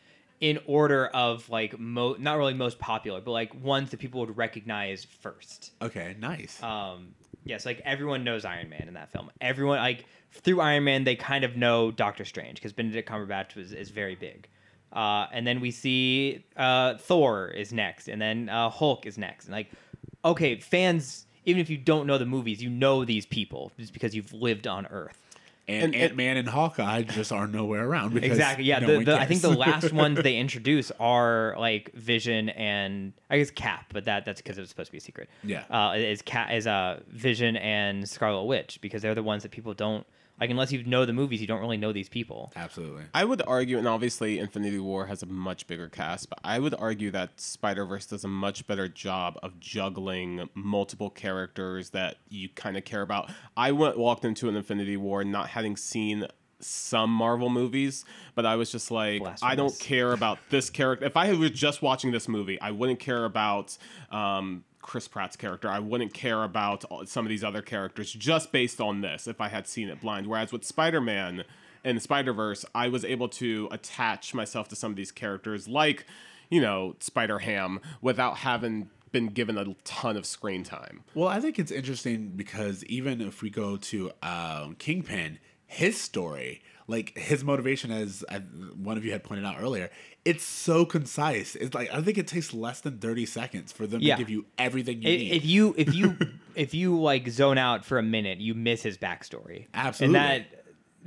in 0.42 0.60
order 0.66 1.08
of 1.08 1.50
like 1.50 1.80
mo 1.80 2.16
not 2.20 2.38
really 2.38 2.54
most 2.54 2.80
popular, 2.80 3.22
but 3.22 3.32
like 3.32 3.54
ones 3.64 3.92
that 3.92 4.00
people 4.00 4.20
would 4.20 4.38
recognize 4.38 5.06
first. 5.06 5.72
Okay, 5.82 6.16
nice. 6.20 6.62
Um, 6.62 7.16
yes, 7.44 7.66
like 7.66 7.82
everyone 7.86 8.24
knows 8.24 8.46
Iron 8.46 8.70
Man 8.70 8.86
in 8.88 8.96
that 8.96 9.12
film. 9.12 9.32
Everyone 9.42 9.78
like 9.78 10.06
through 10.32 10.62
Iron 10.62 10.84
Man, 10.84 11.04
they 11.04 11.16
kind 11.16 11.44
of 11.44 11.56
know 11.56 11.92
Doctor 11.92 12.26
Strange 12.26 12.56
because 12.56 12.74
Benedict 12.74 13.10
Cumberbatch 13.10 13.56
was 13.56 13.72
is 13.72 13.90
very 13.90 14.16
big. 14.16 14.48
Uh, 14.92 15.28
and 15.34 15.46
then 15.46 15.60
we 15.60 15.72
see 15.72 16.46
uh, 16.56 16.96
Thor 16.98 17.50
is 17.50 17.74
next, 17.74 18.08
and 18.08 18.22
then 18.22 18.50
uh, 18.50 18.70
Hulk 18.70 19.06
is 19.06 19.18
next. 19.18 19.46
And 19.46 19.54
like, 19.54 19.72
okay, 20.24 20.60
fans, 20.60 21.26
even 21.44 21.62
if 21.62 21.70
you 21.70 21.78
don't 21.78 22.08
know 22.08 22.18
the 22.18 22.26
movies, 22.26 22.64
you 22.64 22.70
know 22.70 23.04
these 23.04 23.26
people 23.26 23.72
just 23.78 23.94
because 23.94 24.16
you've 24.16 24.34
lived 24.34 24.68
on 24.68 24.86
Earth. 24.88 25.22
And 25.68 25.84
and- 25.86 25.96
Ant 25.96 26.16
Man 26.16 26.38
and 26.38 26.48
Hawkeye 26.48 27.04
just 27.04 27.32
are 27.32 27.48
nowhere 27.48 27.88
around. 27.88 28.14
Because 28.14 28.32
Exactly. 28.32 28.66
Yeah. 28.66 28.80
no 28.80 29.00
the, 29.00 29.06
the, 29.06 29.18
I 29.20 29.26
think 29.26 29.42
the 29.42 29.50
last 29.58 29.92
ones 29.94 30.22
they 30.22 30.38
introduce 30.38 30.92
are 31.00 31.56
like 31.58 31.92
Vision 31.94 32.50
and 32.50 33.14
I 33.30 33.38
guess 33.40 33.52
Cap, 33.52 33.86
but 33.94 34.06
that 34.06 34.26
that's 34.26 34.42
because 34.42 34.58
it 34.58 34.62
was 34.62 34.70
supposed 34.70 34.88
to 34.88 34.92
be 34.92 34.98
a 35.00 35.02
secret. 35.02 35.30
Yeah. 35.44 35.64
Uh, 35.70 35.94
is 35.98 36.22
Cap 36.22 36.52
is 36.52 36.68
uh, 36.68 37.00
Vision 37.10 37.58
and 37.58 38.08
Scarlet 38.08 38.44
Witch 38.44 38.80
because 38.82 39.02
they're 39.02 39.16
the 39.16 39.24
ones 39.24 39.44
that 39.44 39.52
people 39.52 39.74
don't 39.74 40.06
like 40.40 40.50
unless 40.50 40.72
you 40.72 40.84
know 40.84 41.06
the 41.06 41.14
movies. 41.14 41.42
You 41.42 41.48
don't 41.48 41.62
really 41.62 41.78
know 41.78 41.94
these 41.94 42.10
people. 42.10 42.52
Absolutely. 42.56 43.04
I 43.14 43.24
would 43.24 43.42
argue, 43.46 43.78
and 43.78 43.88
obviously 43.88 44.40
Infinity 44.40 44.80
War 44.80 45.06
has 45.06 45.24
a 45.24 45.26
much 45.26 45.68
bigger 45.68 45.90
cast, 45.90 46.30
but 46.30 46.40
I 46.44 46.60
would 46.60 46.76
argue 46.76 47.12
that 47.12 47.40
Spider 47.40 47.86
Verse 47.86 48.06
does 48.06 48.24
a 48.24 48.28
much 48.28 48.68
better 48.68 48.88
job 48.88 49.40
of 49.44 49.60
juggling 49.60 50.50
multiple 50.54 51.10
characters 51.10 51.92
that 51.92 52.18
you 52.30 52.50
kind 52.50 52.78
of 52.78 52.84
care 52.84 53.02
about. 53.02 53.32
I 53.56 53.72
went 53.72 53.98
walked 53.98 54.26
into 54.26 54.50
an 54.50 54.56
Infinity 54.56 54.98
War 54.98 55.24
not 55.24 55.50
having 55.50 55.78
seen 55.78 56.28
some 56.60 57.10
Marvel 57.10 57.50
movies, 57.50 58.06
but 58.34 58.46
I 58.46 58.56
was 58.56 58.72
just 58.72 58.92
like, 58.92 59.22
I 59.42 59.56
don't 59.56 59.78
care 59.80 60.14
about 60.14 60.40
this 60.50 60.70
character. 60.70 61.06
If 61.06 61.18
I 61.18 61.32
was 61.34 61.52
just 61.52 61.82
watching 61.82 62.12
this 62.12 62.28
movie, 62.28 62.60
I 62.60 62.72
wouldn't 62.72 63.00
care 63.00 63.26
about 63.26 63.78
um, 64.10 64.64
Chris 64.86 65.08
Pratt's 65.08 65.36
character. 65.36 65.68
I 65.68 65.80
wouldn't 65.80 66.14
care 66.14 66.44
about 66.44 66.86
some 67.10 67.26
of 67.26 67.30
these 67.30 67.44
other 67.44 67.64
characters 67.64 68.14
just 68.14 68.52
based 68.52 68.80
on 68.80 69.02
this 69.02 69.28
if 69.28 69.42
I 69.42 69.48
had 69.48 69.68
seen 69.68 69.90
it 69.90 70.00
blind. 70.00 70.28
Whereas 70.28 70.52
with 70.52 70.64
Spider 70.64 71.02
Man 71.02 71.44
and 71.84 72.00
Spider 72.00 72.34
Verse, 72.34 72.64
I 72.76 72.90
was 72.90 73.04
able 73.04 73.28
to 73.30 73.68
attach 73.72 74.36
myself 74.36 74.68
to 74.70 74.76
some 74.76 74.92
of 74.92 74.96
these 74.96 75.12
characters, 75.12 75.68
like, 75.68 76.06
you 76.52 76.62
know, 76.62 76.96
Spider 77.00 77.40
Ham, 77.40 77.80
without 78.00 78.38
having 78.38 78.92
been 79.12 79.30
given 79.30 79.58
a 79.58 79.74
ton 79.86 80.18
of 80.18 80.26
screen 80.28 80.64
time. 80.64 81.04
Well, 81.16 81.30
I 81.30 81.40
think 81.40 81.58
it's 81.58 81.72
interesting 81.72 82.34
because 82.36 82.84
even 82.84 83.22
if 83.22 83.42
we 83.42 83.50
go 83.50 83.78
to 83.78 84.12
um, 84.22 84.76
Kingpin, 84.76 85.40
his 85.66 86.00
story, 86.00 86.62
like 86.88 87.18
his 87.18 87.44
motivation, 87.44 87.92
as 87.92 88.24
I, 88.30 88.40
one 88.40 88.98
of 88.98 89.04
you 89.06 89.12
had 89.12 89.24
pointed 89.24 89.46
out 89.46 89.56
earlier, 89.60 89.90
it's 90.24 90.44
so 90.44 90.86
concise. 90.86 91.56
It's 91.56 91.74
like 91.74 91.92
I 91.94 92.02
think 92.02 92.18
it 92.18 92.28
takes 92.28 92.54
less 92.54 92.82
than 92.82 93.00
thirty 93.00 93.26
seconds 93.26 93.72
for 93.72 93.88
them 93.88 94.02
Yeah. 94.02 94.16
to 94.16 94.22
give 94.22 94.30
you 94.30 94.46
everything 94.58 95.02
you 95.02 95.10
I- 95.10 95.16
need. 95.18 95.32
If 95.34 95.46
you 95.46 95.74
if 95.78 95.94
you 95.96 96.18
if 96.56 96.74
you 96.74 97.00
like 97.00 97.28
zone 97.30 97.58
out 97.58 97.86
for 97.86 97.98
a 97.98 98.04
minute, 98.04 98.40
you 98.40 98.54
miss 98.54 98.84
his 98.84 98.98
backstory. 98.98 99.68
Absolutely. 99.74 100.18
And 100.20 100.26
that 100.46 100.66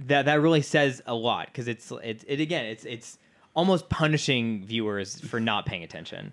that 0.09 0.25
that 0.27 0.41
really 0.41 0.63
says 0.63 1.01
a 1.07 1.15
lot 1.15 1.47
because 1.47 1.69
it's 1.69 1.93
it's 2.03 2.25
it 2.27 2.41
again 2.41 2.65
it's 2.67 2.85
it's 2.85 3.19
almost 3.55 3.89
punishing 3.89 4.65
viewers 4.65 5.21
for 5.21 5.41
not 5.41 5.67
paying 5.67 5.83
attention. 5.85 6.33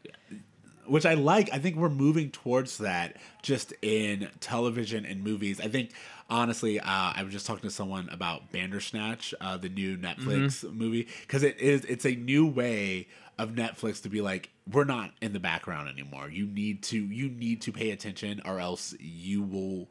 Which 0.87 1.05
I 1.05 1.13
like. 1.15 1.49
I 1.53 1.59
think 1.59 1.75
we're 1.75 1.89
moving 1.89 2.29
towards 2.31 2.77
that 2.79 3.17
just 3.41 3.73
in 3.81 4.29
television 4.39 5.05
and 5.05 5.23
movies. 5.23 5.59
I 5.59 5.67
think 5.67 5.91
honestly, 6.29 6.79
uh, 6.79 6.85
I 6.87 7.21
was 7.23 7.31
just 7.33 7.45
talking 7.45 7.67
to 7.69 7.75
someone 7.75 8.09
about 8.09 8.51
Bandersnatch, 8.51 9.33
uh, 9.41 9.57
the 9.57 9.69
new 9.69 9.97
Netflix 9.97 10.63
Mm-hmm. 10.63 10.77
movie, 10.77 11.07
because 11.21 11.43
it 11.43 11.59
is 11.59 11.85
it's 11.85 12.05
a 12.05 12.15
new 12.15 12.45
way 12.47 13.07
of 13.37 13.49
Netflix 13.49 14.01
to 14.01 14.07
be 14.09 14.21
like, 14.21 14.49
we're 14.71 14.85
not 14.85 15.11
in 15.21 15.33
the 15.33 15.41
background 15.41 15.89
anymore. 15.89 16.29
You 16.29 16.45
need 16.45 16.81
to 16.83 16.97
you 16.97 17.29
need 17.29 17.61
to 17.63 17.71
pay 17.71 17.91
attention, 17.91 18.41
or 18.45 18.59
else 18.59 18.95
you 18.99 19.43
will 19.43 19.89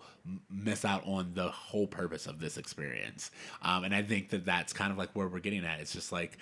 miss 0.50 0.84
out 0.86 1.02
on 1.06 1.32
the 1.34 1.48
whole 1.50 1.86
purpose 1.86 2.26
of 2.26 2.40
this 2.40 2.56
experience. 2.56 3.30
Um, 3.60 3.84
and 3.84 3.94
I 3.94 4.02
think 4.02 4.30
that 4.30 4.46
that's 4.46 4.72
kind 4.72 4.90
of 4.90 4.96
like 4.96 5.10
where 5.12 5.28
we're 5.28 5.40
getting 5.40 5.64
at. 5.64 5.80
It's 5.80 5.92
just 5.92 6.10
like. 6.12 6.38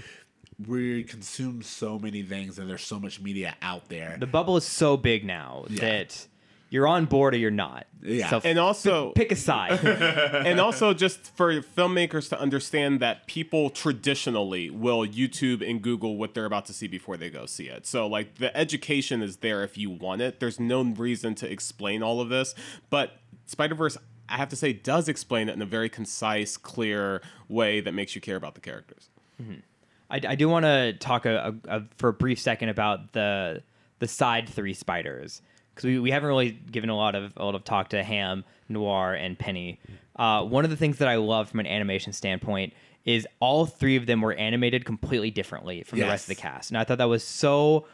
We 0.67 1.05
consume 1.05 1.63
so 1.63 1.99
many 1.99 2.23
things, 2.23 2.59
and 2.59 2.69
there's 2.69 2.85
so 2.85 2.99
much 3.01 3.21
media 3.21 3.57
out 3.63 3.89
there. 3.89 4.17
The 4.19 4.27
bubble 4.27 4.57
is 4.57 4.65
so 4.65 4.97
big 4.97 5.25
now 5.25 5.65
Yeah. 5.69 5.81
that 5.81 6.27
you're 6.71 6.89
on 6.89 7.05
board 7.05 7.35
or 7.35 7.37
you're 7.37 7.51
not. 7.51 7.87
Yeah. 8.03 8.31
So 8.31 8.41
And 8.45 8.59
also, 8.59 9.13
pick 9.13 9.31
a 9.31 9.37
side. 9.37 9.85
and 9.85 10.59
also 10.59 10.95
just 10.95 11.37
for 11.37 11.53
filmmakers 11.61 12.31
to 12.31 12.41
understand 12.41 13.01
that 13.01 13.27
people 13.27 13.69
traditionally 13.69 14.71
will 14.71 15.07
YouTube 15.07 15.69
and 15.69 15.83
Google 15.83 16.17
what 16.17 16.33
they're 16.33 16.47
about 16.47 16.65
to 16.67 16.73
see 16.73 16.87
before 16.87 17.19
they 17.19 17.29
go 17.29 17.45
see 17.45 17.69
it. 17.69 17.87
So 17.87 18.07
like 18.07 18.37
the 18.37 18.57
education 18.57 19.23
is 19.23 19.37
there 19.39 19.63
if 19.63 19.77
you 19.77 19.91
want 19.91 20.23
it. 20.23 20.41
There's 20.41 20.59
no 20.59 20.83
reason 20.83 21.35
to 21.37 21.51
explain 21.51 22.03
all 22.03 22.21
of 22.23 22.31
this, 22.31 22.55
but 22.89 23.19
Spider 23.47 23.75
Verse 23.75 23.99
I 24.29 24.37
have 24.37 24.49
to 24.49 24.57
say, 24.57 24.73
does 24.73 25.09
explain 25.09 25.51
it 25.51 25.53
in 25.53 25.61
a 25.61 25.67
very 25.67 25.91
concise, 25.91 26.57
clear 26.57 27.21
way 27.49 27.81
that 27.81 27.93
makes 27.93 28.15
you 28.15 28.23
care 28.23 28.37
about 28.37 28.55
the 28.55 28.63
characters. 28.63 29.11
Mm-hmm. 29.41 29.61
I, 30.13 30.21
I 30.29 30.35
do 30.35 30.49
want 30.49 30.65
to 30.65 30.93
talk 30.93 31.25
a, 31.25 31.59
a, 31.67 31.77
a, 31.79 31.83
for 31.97 32.11
a 32.11 32.13
brief 32.13 32.39
second 32.39 32.69
about 32.69 33.13
the 33.13 33.63
the 33.99 34.07
side 34.07 34.49
three 34.49 34.75
spiders 34.75 35.41
because 35.75 35.87
we, 35.87 35.99
we 35.99 36.11
haven't 36.11 36.29
really 36.29 36.51
given 36.51 36.91
a 36.91 36.97
lot 36.97 37.15
of 37.15 37.33
a 37.37 37.45
lot 37.45 37.55
of 37.55 37.65
talk 37.65 37.89
to 37.91 38.03
Ham, 38.03 38.45
Noir, 38.69 39.15
and 39.15 39.39
Penny. 39.39 39.81
Uh, 40.17 40.45
one 40.45 40.65
of 40.65 40.71
the 40.71 40.77
things 40.77 40.99
that 40.99 41.09
I 41.09 41.17
love 41.17 41.49
from 41.49 41.61
an 41.61 41.67
animation 41.67 42.13
standpoint 42.13 42.75
is 43.05 43.27
all 43.41 43.65
three 43.65 43.97
of 43.97 44.07
them 44.07 44.21
were 44.21 44.35
animated 44.35 44.85
completely 44.85 45.31
differently 45.31 45.83
from 45.83 45.99
the 45.99 46.05
rest 46.05 46.25
of 46.25 46.37
the 46.37 46.41
cast, 46.41 46.71
and 46.71 46.79
I 46.79 46.85
thought 46.85 46.99
that 46.99 47.09
was 47.09 47.25
so 47.25 47.87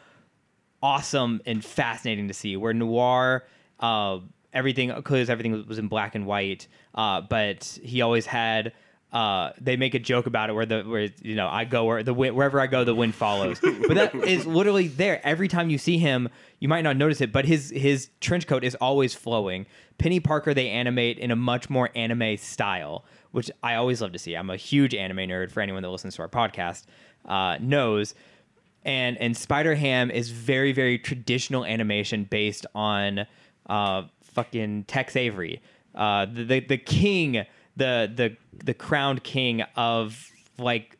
awesome 0.83 1.41
and 1.45 1.63
fascinating 1.63 2.27
to 2.27 2.33
see. 2.33 2.57
Where 2.57 2.73
Noir, 2.73 3.45
uh, 3.79 4.19
everything 4.51 4.93
because 4.93 5.29
everything 5.29 5.65
was 5.67 5.79
in 5.79 5.87
black 5.87 6.15
and 6.15 6.25
white, 6.25 6.67
uh, 6.95 7.21
but 7.21 7.79
he 7.81 8.01
always 8.01 8.25
had. 8.25 8.73
Uh, 9.11 9.53
they 9.59 9.75
make 9.75 9.95
a 9.95 9.99
joke 9.99 10.27
about 10.27 10.51
it 10.51 10.53
where 10.53 10.67
the 10.67 10.83
where 10.83 11.09
you 11.23 11.35
know 11.35 11.47
I 11.47 11.65
go 11.65 11.85
where 11.85 12.03
the 12.03 12.13
wherever 12.13 12.59
I 12.59 12.67
go 12.67 12.83
the 12.83 12.93
wind 12.93 13.15
follows, 13.15 13.59
but 13.59 13.95
that 13.95 14.13
is 14.27 14.45
literally 14.45 14.87
there 14.87 15.19
every 15.25 15.47
time 15.47 15.71
you 15.71 15.79
see 15.79 15.97
him. 15.97 16.29
You 16.59 16.67
might 16.67 16.83
not 16.83 16.95
notice 16.95 17.19
it, 17.19 17.31
but 17.31 17.45
his 17.45 17.71
his 17.71 18.09
trench 18.21 18.45
coat 18.45 18.63
is 18.63 18.75
always 18.75 19.15
flowing. 19.15 19.65
Penny 19.97 20.19
Parker 20.19 20.53
they 20.53 20.69
animate 20.69 21.17
in 21.17 21.31
a 21.31 21.35
much 21.35 21.71
more 21.71 21.89
anime 21.95 22.37
style, 22.37 23.03
which 23.31 23.49
I 23.63 23.75
always 23.75 23.99
love 23.99 24.11
to 24.11 24.19
see. 24.19 24.35
I'm 24.35 24.51
a 24.51 24.57
huge 24.57 24.93
anime 24.93 25.17
nerd. 25.17 25.49
For 25.49 25.61
anyone 25.61 25.81
that 25.81 25.89
listens 25.89 26.15
to 26.17 26.21
our 26.21 26.29
podcast, 26.29 26.85
uh, 27.25 27.57
knows 27.59 28.13
and 28.85 29.17
and 29.17 29.35
Spider 29.35 29.75
Ham 29.75 30.11
is 30.11 30.29
very 30.29 30.71
very 30.71 30.97
traditional 30.99 31.65
animation 31.65 32.25
based 32.25 32.65
on 32.75 33.25
uh 33.67 34.03
fucking 34.21 34.83
Tex 34.85 35.15
Avery, 35.15 35.61
uh 35.95 36.25
the 36.25 36.43
the, 36.43 36.59
the 36.61 36.77
king, 36.77 37.45
the 37.79 38.11
the 38.13 38.37
the 38.63 38.73
crowned 38.73 39.23
king 39.23 39.63
of 39.75 40.29
like 40.59 40.97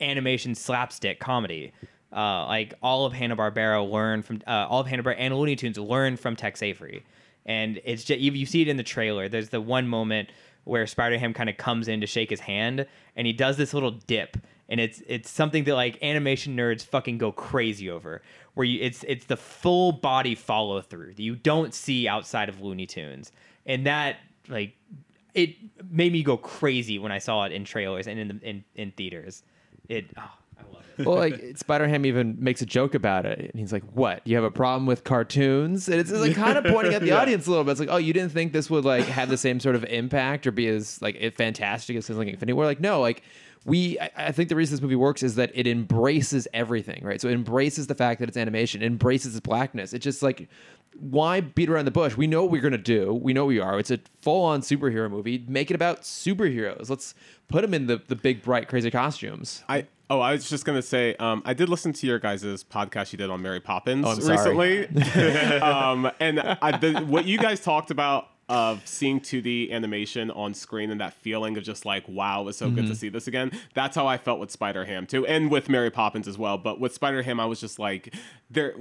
animation 0.00 0.54
slapstick 0.54 1.20
comedy. 1.20 1.72
Uh, 2.14 2.46
like 2.46 2.74
all 2.82 3.06
of 3.06 3.14
Hanna 3.14 3.34
Barbera 3.34 3.90
learned 3.90 4.26
from 4.26 4.42
uh, 4.46 4.66
all 4.68 4.80
of 4.80 4.86
Hanna 4.86 5.02
Barbera 5.02 5.16
and 5.18 5.34
Looney 5.34 5.56
Tunes 5.56 5.78
learned 5.78 6.20
from 6.20 6.36
Tex 6.36 6.62
Avery, 6.62 7.04
and 7.46 7.80
it's 7.84 8.04
just 8.04 8.20
you, 8.20 8.32
you 8.32 8.44
see 8.44 8.60
it 8.60 8.68
in 8.68 8.76
the 8.76 8.82
trailer. 8.82 9.30
There's 9.30 9.48
the 9.48 9.62
one 9.62 9.88
moment 9.88 10.28
where 10.64 10.86
Spider 10.86 11.18
Ham 11.18 11.32
kind 11.32 11.48
of 11.48 11.56
comes 11.56 11.88
in 11.88 12.02
to 12.02 12.06
shake 12.06 12.28
his 12.28 12.40
hand, 12.40 12.86
and 13.16 13.26
he 13.26 13.32
does 13.32 13.56
this 13.56 13.72
little 13.72 13.92
dip, 13.92 14.36
and 14.68 14.78
it's 14.78 15.02
it's 15.06 15.30
something 15.30 15.64
that 15.64 15.74
like 15.74 16.02
animation 16.02 16.54
nerds 16.54 16.84
fucking 16.84 17.16
go 17.16 17.32
crazy 17.32 17.88
over. 17.88 18.20
Where 18.54 18.66
you 18.66 18.80
it's 18.82 19.06
it's 19.08 19.24
the 19.24 19.38
full 19.38 19.92
body 19.92 20.34
follow 20.34 20.82
through 20.82 21.14
that 21.14 21.22
you 21.22 21.34
don't 21.34 21.72
see 21.72 22.06
outside 22.06 22.50
of 22.50 22.60
Looney 22.60 22.86
Tunes, 22.86 23.32
and 23.64 23.86
that 23.86 24.16
like 24.48 24.76
it 25.34 25.56
made 25.90 26.12
me 26.12 26.22
go 26.22 26.36
crazy 26.36 26.98
when 26.98 27.12
I 27.12 27.18
saw 27.18 27.44
it 27.44 27.52
in 27.52 27.64
trailers 27.64 28.06
and 28.06 28.18
in 28.18 28.28
the, 28.28 28.48
in 28.48 28.64
in 28.74 28.90
theaters. 28.92 29.42
It 29.88 30.06
oh, 30.16 30.20
I 30.58 30.62
love 30.72 30.84
it. 30.98 31.06
well, 31.06 31.16
like 31.16 31.56
Spider 31.56 31.88
Ham 31.88 32.04
even 32.06 32.36
makes 32.38 32.62
a 32.62 32.66
joke 32.66 32.94
about 32.94 33.26
it, 33.26 33.38
and 33.38 33.58
he's 33.60 33.72
like, 33.72 33.84
"What? 33.94 34.26
You 34.26 34.36
have 34.36 34.44
a 34.44 34.50
problem 34.50 34.86
with 34.86 35.04
cartoons?" 35.04 35.88
And 35.88 35.98
it's, 36.00 36.10
it's 36.10 36.20
like 36.20 36.34
kind 36.34 36.58
of 36.58 36.64
pointing 36.64 36.94
at 36.94 37.02
the 37.02 37.12
audience 37.12 37.46
a 37.46 37.50
little 37.50 37.64
bit. 37.64 37.72
It's 37.72 37.80
like, 37.80 37.88
"Oh, 37.90 37.96
you 37.96 38.12
didn't 38.12 38.32
think 38.32 38.52
this 38.52 38.68
would 38.70 38.84
like 38.84 39.04
have 39.06 39.28
the 39.28 39.38
same 39.38 39.60
sort 39.60 39.74
of 39.74 39.84
impact 39.84 40.46
or 40.46 40.52
be 40.52 40.68
as 40.68 41.00
like 41.00 41.16
it- 41.18 41.36
fantastic 41.36 41.96
as 41.96 42.06
something 42.06 42.26
like 42.26 42.34
Infinity 42.34 42.52
War?" 42.54 42.64
Like, 42.64 42.80
no, 42.80 43.00
like 43.00 43.22
we. 43.64 43.98
I, 43.98 44.10
I 44.16 44.32
think 44.32 44.48
the 44.48 44.56
reason 44.56 44.74
this 44.74 44.82
movie 44.82 44.96
works 44.96 45.22
is 45.22 45.34
that 45.36 45.50
it 45.54 45.66
embraces 45.66 46.46
everything, 46.52 47.02
right? 47.04 47.20
So 47.20 47.28
it 47.28 47.34
embraces 47.34 47.86
the 47.86 47.94
fact 47.94 48.20
that 48.20 48.28
it's 48.28 48.36
animation, 48.36 48.82
it 48.82 48.86
embraces 48.86 49.34
its 49.34 49.40
blackness. 49.40 49.92
It's 49.92 50.04
just 50.04 50.22
like. 50.22 50.48
Why 50.98 51.40
beat 51.40 51.68
around 51.68 51.84
the 51.86 51.90
bush? 51.90 52.16
We 52.16 52.26
know 52.26 52.42
what 52.42 52.50
we're 52.52 52.62
gonna 52.62 52.78
do. 52.78 53.12
We 53.14 53.32
know 53.32 53.44
we 53.46 53.58
are. 53.60 53.78
It's 53.78 53.90
a 53.90 53.98
full-on 54.20 54.60
superhero 54.60 55.10
movie. 55.10 55.44
Make 55.48 55.70
it 55.70 55.74
about 55.74 56.02
superheroes. 56.02 56.88
Let's 56.90 57.14
put 57.48 57.62
them 57.62 57.74
in 57.74 57.86
the, 57.86 58.00
the 58.08 58.16
big, 58.16 58.42
bright, 58.42 58.68
crazy 58.68 58.90
costumes. 58.90 59.62
I 59.68 59.86
oh, 60.10 60.20
I 60.20 60.32
was 60.32 60.48
just 60.48 60.64
gonna 60.64 60.82
say, 60.82 61.14
um, 61.16 61.42
I 61.44 61.54
did 61.54 61.68
listen 61.68 61.92
to 61.94 62.06
your 62.06 62.18
guys' 62.18 62.42
podcast 62.64 63.12
you 63.12 63.18
did 63.18 63.30
on 63.30 63.40
Mary 63.42 63.60
Poppins 63.60 64.04
Oh, 64.06 64.14
recently, 64.16 64.86
um, 65.60 66.10
and 66.20 66.40
I, 66.40 66.76
the, 66.76 67.00
what 67.00 67.24
you 67.24 67.38
guys 67.38 67.60
talked 67.60 67.90
about 67.90 68.28
of 68.48 68.86
seeing 68.86 69.18
2D 69.18 69.70
animation 69.70 70.30
on 70.32 70.52
screen 70.52 70.90
and 70.90 71.00
that 71.00 71.14
feeling 71.14 71.56
of 71.56 71.62
just 71.62 71.86
like, 71.86 72.06
wow, 72.06 72.46
it's 72.48 72.58
so 72.58 72.68
good 72.68 72.80
Mm-hmm. 72.80 72.88
to 72.88 72.94
see 72.96 73.08
this 73.08 73.26
again. 73.26 73.50
That's 73.72 73.96
how 73.96 74.06
I 74.06 74.18
felt 74.18 74.40
with 74.40 74.50
Spider 74.50 74.84
Ham 74.84 75.06
too, 75.06 75.24
and 75.26 75.50
with 75.50 75.68
Mary 75.70 75.90
Poppins 75.90 76.28
as 76.28 76.36
well. 76.36 76.58
But 76.58 76.78
with 76.78 76.92
Spider 76.92 77.22
Ham, 77.22 77.40
I 77.40 77.46
was 77.46 77.60
just 77.60 77.78
like, 77.78 78.14
there. 78.50 78.74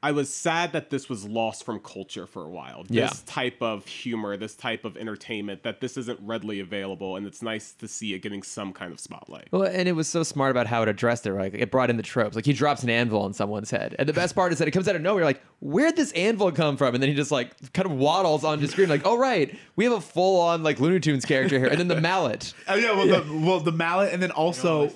I 0.00 0.12
was 0.12 0.32
sad 0.32 0.72
that 0.74 0.90
this 0.90 1.08
was 1.08 1.24
lost 1.26 1.64
from 1.64 1.80
culture 1.80 2.26
for 2.26 2.44
a 2.44 2.48
while. 2.48 2.84
This 2.84 2.94
Yeah. 2.94 3.10
type 3.26 3.60
of 3.60 3.84
humor, 3.86 4.36
this 4.36 4.54
type 4.54 4.84
of 4.84 4.96
entertainment, 4.96 5.64
that 5.64 5.80
this 5.80 5.96
isn't 5.96 6.20
readily 6.22 6.60
available, 6.60 7.16
and 7.16 7.26
it's 7.26 7.42
nice 7.42 7.72
to 7.72 7.88
see 7.88 8.14
it 8.14 8.20
getting 8.20 8.44
some 8.44 8.72
kind 8.72 8.92
of 8.92 9.00
spotlight. 9.00 9.48
Well, 9.50 9.64
and 9.64 9.88
it 9.88 9.92
was 9.92 10.06
so 10.06 10.22
smart 10.22 10.52
about 10.52 10.68
how 10.68 10.82
it 10.82 10.88
addressed 10.88 11.26
it. 11.26 11.32
Like 11.32 11.54
it 11.54 11.72
brought 11.72 11.90
in 11.90 11.96
the 11.96 12.04
tropes. 12.04 12.36
Like 12.36 12.46
he 12.46 12.52
drops 12.52 12.84
an 12.84 12.90
anvil 12.90 13.22
on 13.22 13.32
someone's 13.32 13.72
head, 13.72 13.96
and 13.98 14.08
the 14.08 14.12
best 14.12 14.36
part 14.36 14.52
is 14.52 14.58
that 14.60 14.68
it 14.68 14.70
comes 14.70 14.86
out 14.86 14.94
of 14.94 15.02
nowhere. 15.02 15.24
Like, 15.24 15.42
where'd 15.60 15.96
this 15.96 16.12
anvil 16.12 16.52
come 16.52 16.76
from? 16.76 16.94
And 16.94 17.02
then 17.02 17.10
he 17.10 17.16
just 17.16 17.30
like 17.30 17.72
kind 17.72 17.86
of 17.86 17.92
waddles 17.92 18.44
onto 18.44 18.66
screen. 18.66 18.88
Like, 18.88 19.02
oh 19.04 19.16
right, 19.16 19.56
we 19.76 19.84
have 19.84 19.92
a 19.92 20.00
full 20.00 20.40
on 20.40 20.62
like 20.62 20.80
Looney 20.80 21.00
Tunes 21.00 21.24
character 21.24 21.58
here, 21.58 21.68
and 21.68 21.78
then 21.78 21.88
the 21.88 22.00
mallet. 22.00 22.54
Oh 22.66 22.74
yeah, 22.74 22.92
well, 22.92 23.06
The, 23.06 23.40
well, 23.40 23.60
the 23.60 23.72
mallet, 23.72 24.12
and 24.12 24.22
then 24.22 24.30
also 24.30 24.90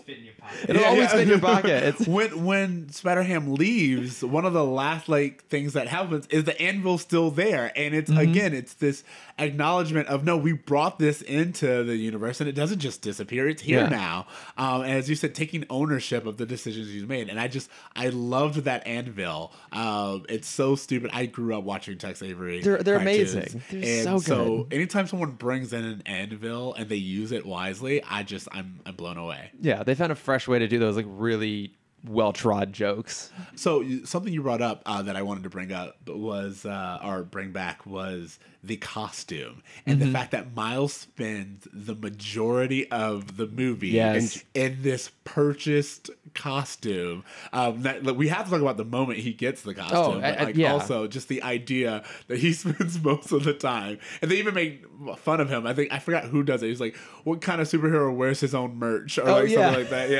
It'll 0.68 0.82
Yeah, 0.82 0.88
always 0.88 1.02
yeah. 1.04 1.08
fit 1.08 1.20
in 1.20 1.28
your 1.28 1.38
pocket. 1.38 1.82
It's 1.84 2.06
when 2.06 2.44
when 2.44 2.88
Spider 2.90 3.22
Ham 3.22 3.54
leaves, 3.54 4.22
one 4.24 4.44
of 4.44 4.52
the 4.52 4.64
last 4.64 5.08
like 5.08 5.44
things 5.46 5.72
that 5.74 5.88
happens 5.88 6.26
is 6.28 6.44
the 6.44 6.60
anvil's 6.60 7.02
still 7.02 7.30
there, 7.30 7.72
and 7.76 7.94
it's 7.94 8.10
mm-hmm. 8.10 8.18
again 8.20 8.54
it's 8.54 8.74
this 8.74 9.04
acknowledgement 9.44 10.08
of 10.08 10.24
no, 10.24 10.36
we 10.36 10.52
brought 10.52 10.98
this 10.98 11.22
into 11.22 11.84
the 11.84 11.96
universe, 11.96 12.40
and 12.40 12.48
it 12.48 12.52
doesn't 12.54 12.78
just 12.80 13.02
disappear; 13.02 13.48
it's 13.48 13.62
here 13.62 13.80
Yeah. 13.80 13.88
now. 13.88 14.26
Um, 14.56 14.82
and 14.82 14.92
as 14.92 15.08
you 15.08 15.14
said, 15.16 15.34
taking 15.34 15.64
ownership 15.70 16.26
of 16.26 16.36
the 16.36 16.46
decisions 16.46 16.88
you've 16.94 17.08
made, 17.08 17.28
and 17.28 17.38
I 17.40 17.48
just 17.48 17.70
I 17.96 18.08
loved 18.08 18.64
that 18.64 18.86
anvil. 18.86 19.52
Um, 19.72 20.24
it's 20.28 20.48
so 20.48 20.76
stupid. 20.76 21.10
I 21.12 21.26
grew 21.26 21.56
up 21.56 21.64
watching 21.64 21.98
Tex 21.98 22.22
Avery. 22.22 22.60
They're- 22.62 22.82
they're 22.82 22.96
amazing. 22.96 23.62
They're 23.70 23.82
and 23.82 24.04
so 24.04 24.18
so 24.18 24.66
anytime 24.70 25.06
someone 25.06 25.32
brings 25.32 25.72
in 25.72 25.84
an 25.84 26.02
anvil 26.06 26.74
and 26.74 26.88
they 26.88 26.96
use 26.96 27.32
it 27.32 27.44
wisely, 27.46 28.02
I 28.04 28.22
just 28.22 28.48
I'm 28.52 28.80
I'm 28.86 28.94
blown 28.96 29.16
away. 29.16 29.50
yeah, 29.60 29.82
they 29.82 29.94
found 29.94 30.12
a 30.12 30.16
fresh 30.16 30.48
way 30.48 30.58
to 30.58 30.68
do 30.68 30.78
those 30.78 30.96
like 30.96 31.06
really 31.08 31.74
well 32.04 32.32
trod 32.32 32.72
jokes. 32.72 33.30
So 33.54 33.84
something 34.04 34.32
you 34.32 34.42
brought 34.42 34.60
up 34.62 34.82
uh, 34.86 35.02
that 35.02 35.14
I 35.14 35.22
wanted 35.22 35.44
to 35.44 35.50
bring 35.50 35.70
up 35.72 36.08
was, 36.08 36.66
uh, 36.66 36.98
or 37.04 37.22
bring 37.22 37.52
back, 37.52 37.86
was 37.86 38.40
the 38.64 38.76
costume 38.76 39.62
and 39.86 39.98
Mm-hmm. 39.98 40.06
the 40.12 40.18
fact 40.18 40.30
that 40.32 40.54
Miles 40.54 40.92
spends 40.92 41.66
the 41.72 41.94
majority 41.94 42.90
of 42.90 43.36
the 43.36 43.46
movie 43.46 43.88
Yes. 43.88 44.42
in, 44.54 44.62
in 44.72 44.82
this 44.82 45.10
purchased 45.24 46.10
costume. 46.34 47.24
Um, 47.52 47.82
that 47.82 48.04
like, 48.04 48.16
we 48.16 48.28
have 48.28 48.44
to 48.44 48.50
talk 48.50 48.60
about 48.60 48.76
the 48.76 48.84
moment 48.84 49.18
he 49.18 49.32
gets 49.32 49.62
the 49.62 49.74
costume, 49.74 49.98
Oh, 49.98 50.20
but 50.20 50.40
uh, 50.40 50.44
like, 50.44 50.56
yeah. 50.56 50.72
also 50.72 51.06
just 51.06 51.28
the 51.28 51.42
idea 51.42 52.04
that 52.28 52.38
he 52.38 52.52
spends 52.62 53.02
most 53.02 53.32
of 53.32 53.44
the 53.44 53.52
time, 53.54 53.98
and 54.20 54.30
they 54.30 54.36
even 54.38 54.54
make 54.54 54.84
fun 55.18 55.40
of 55.40 55.48
him. 55.50 55.66
I 55.66 55.74
think 55.74 55.92
I 55.92 55.98
forgot 55.98 56.24
who 56.24 56.42
does 56.42 56.62
it. 56.62 56.68
He's 56.68 56.80
like, 56.80 56.96
"What 57.24 57.40
kind 57.40 57.60
of 57.60 57.68
superhero 57.68 58.14
wears 58.14 58.40
his 58.40 58.54
own 58.54 58.76
merch?" 58.76 59.18
or 59.18 59.28
Oh, 59.28 59.34
like 59.40 59.50
yeah. 59.50 59.72
something 59.72 59.80
like 59.80 59.90
that. 59.90 60.10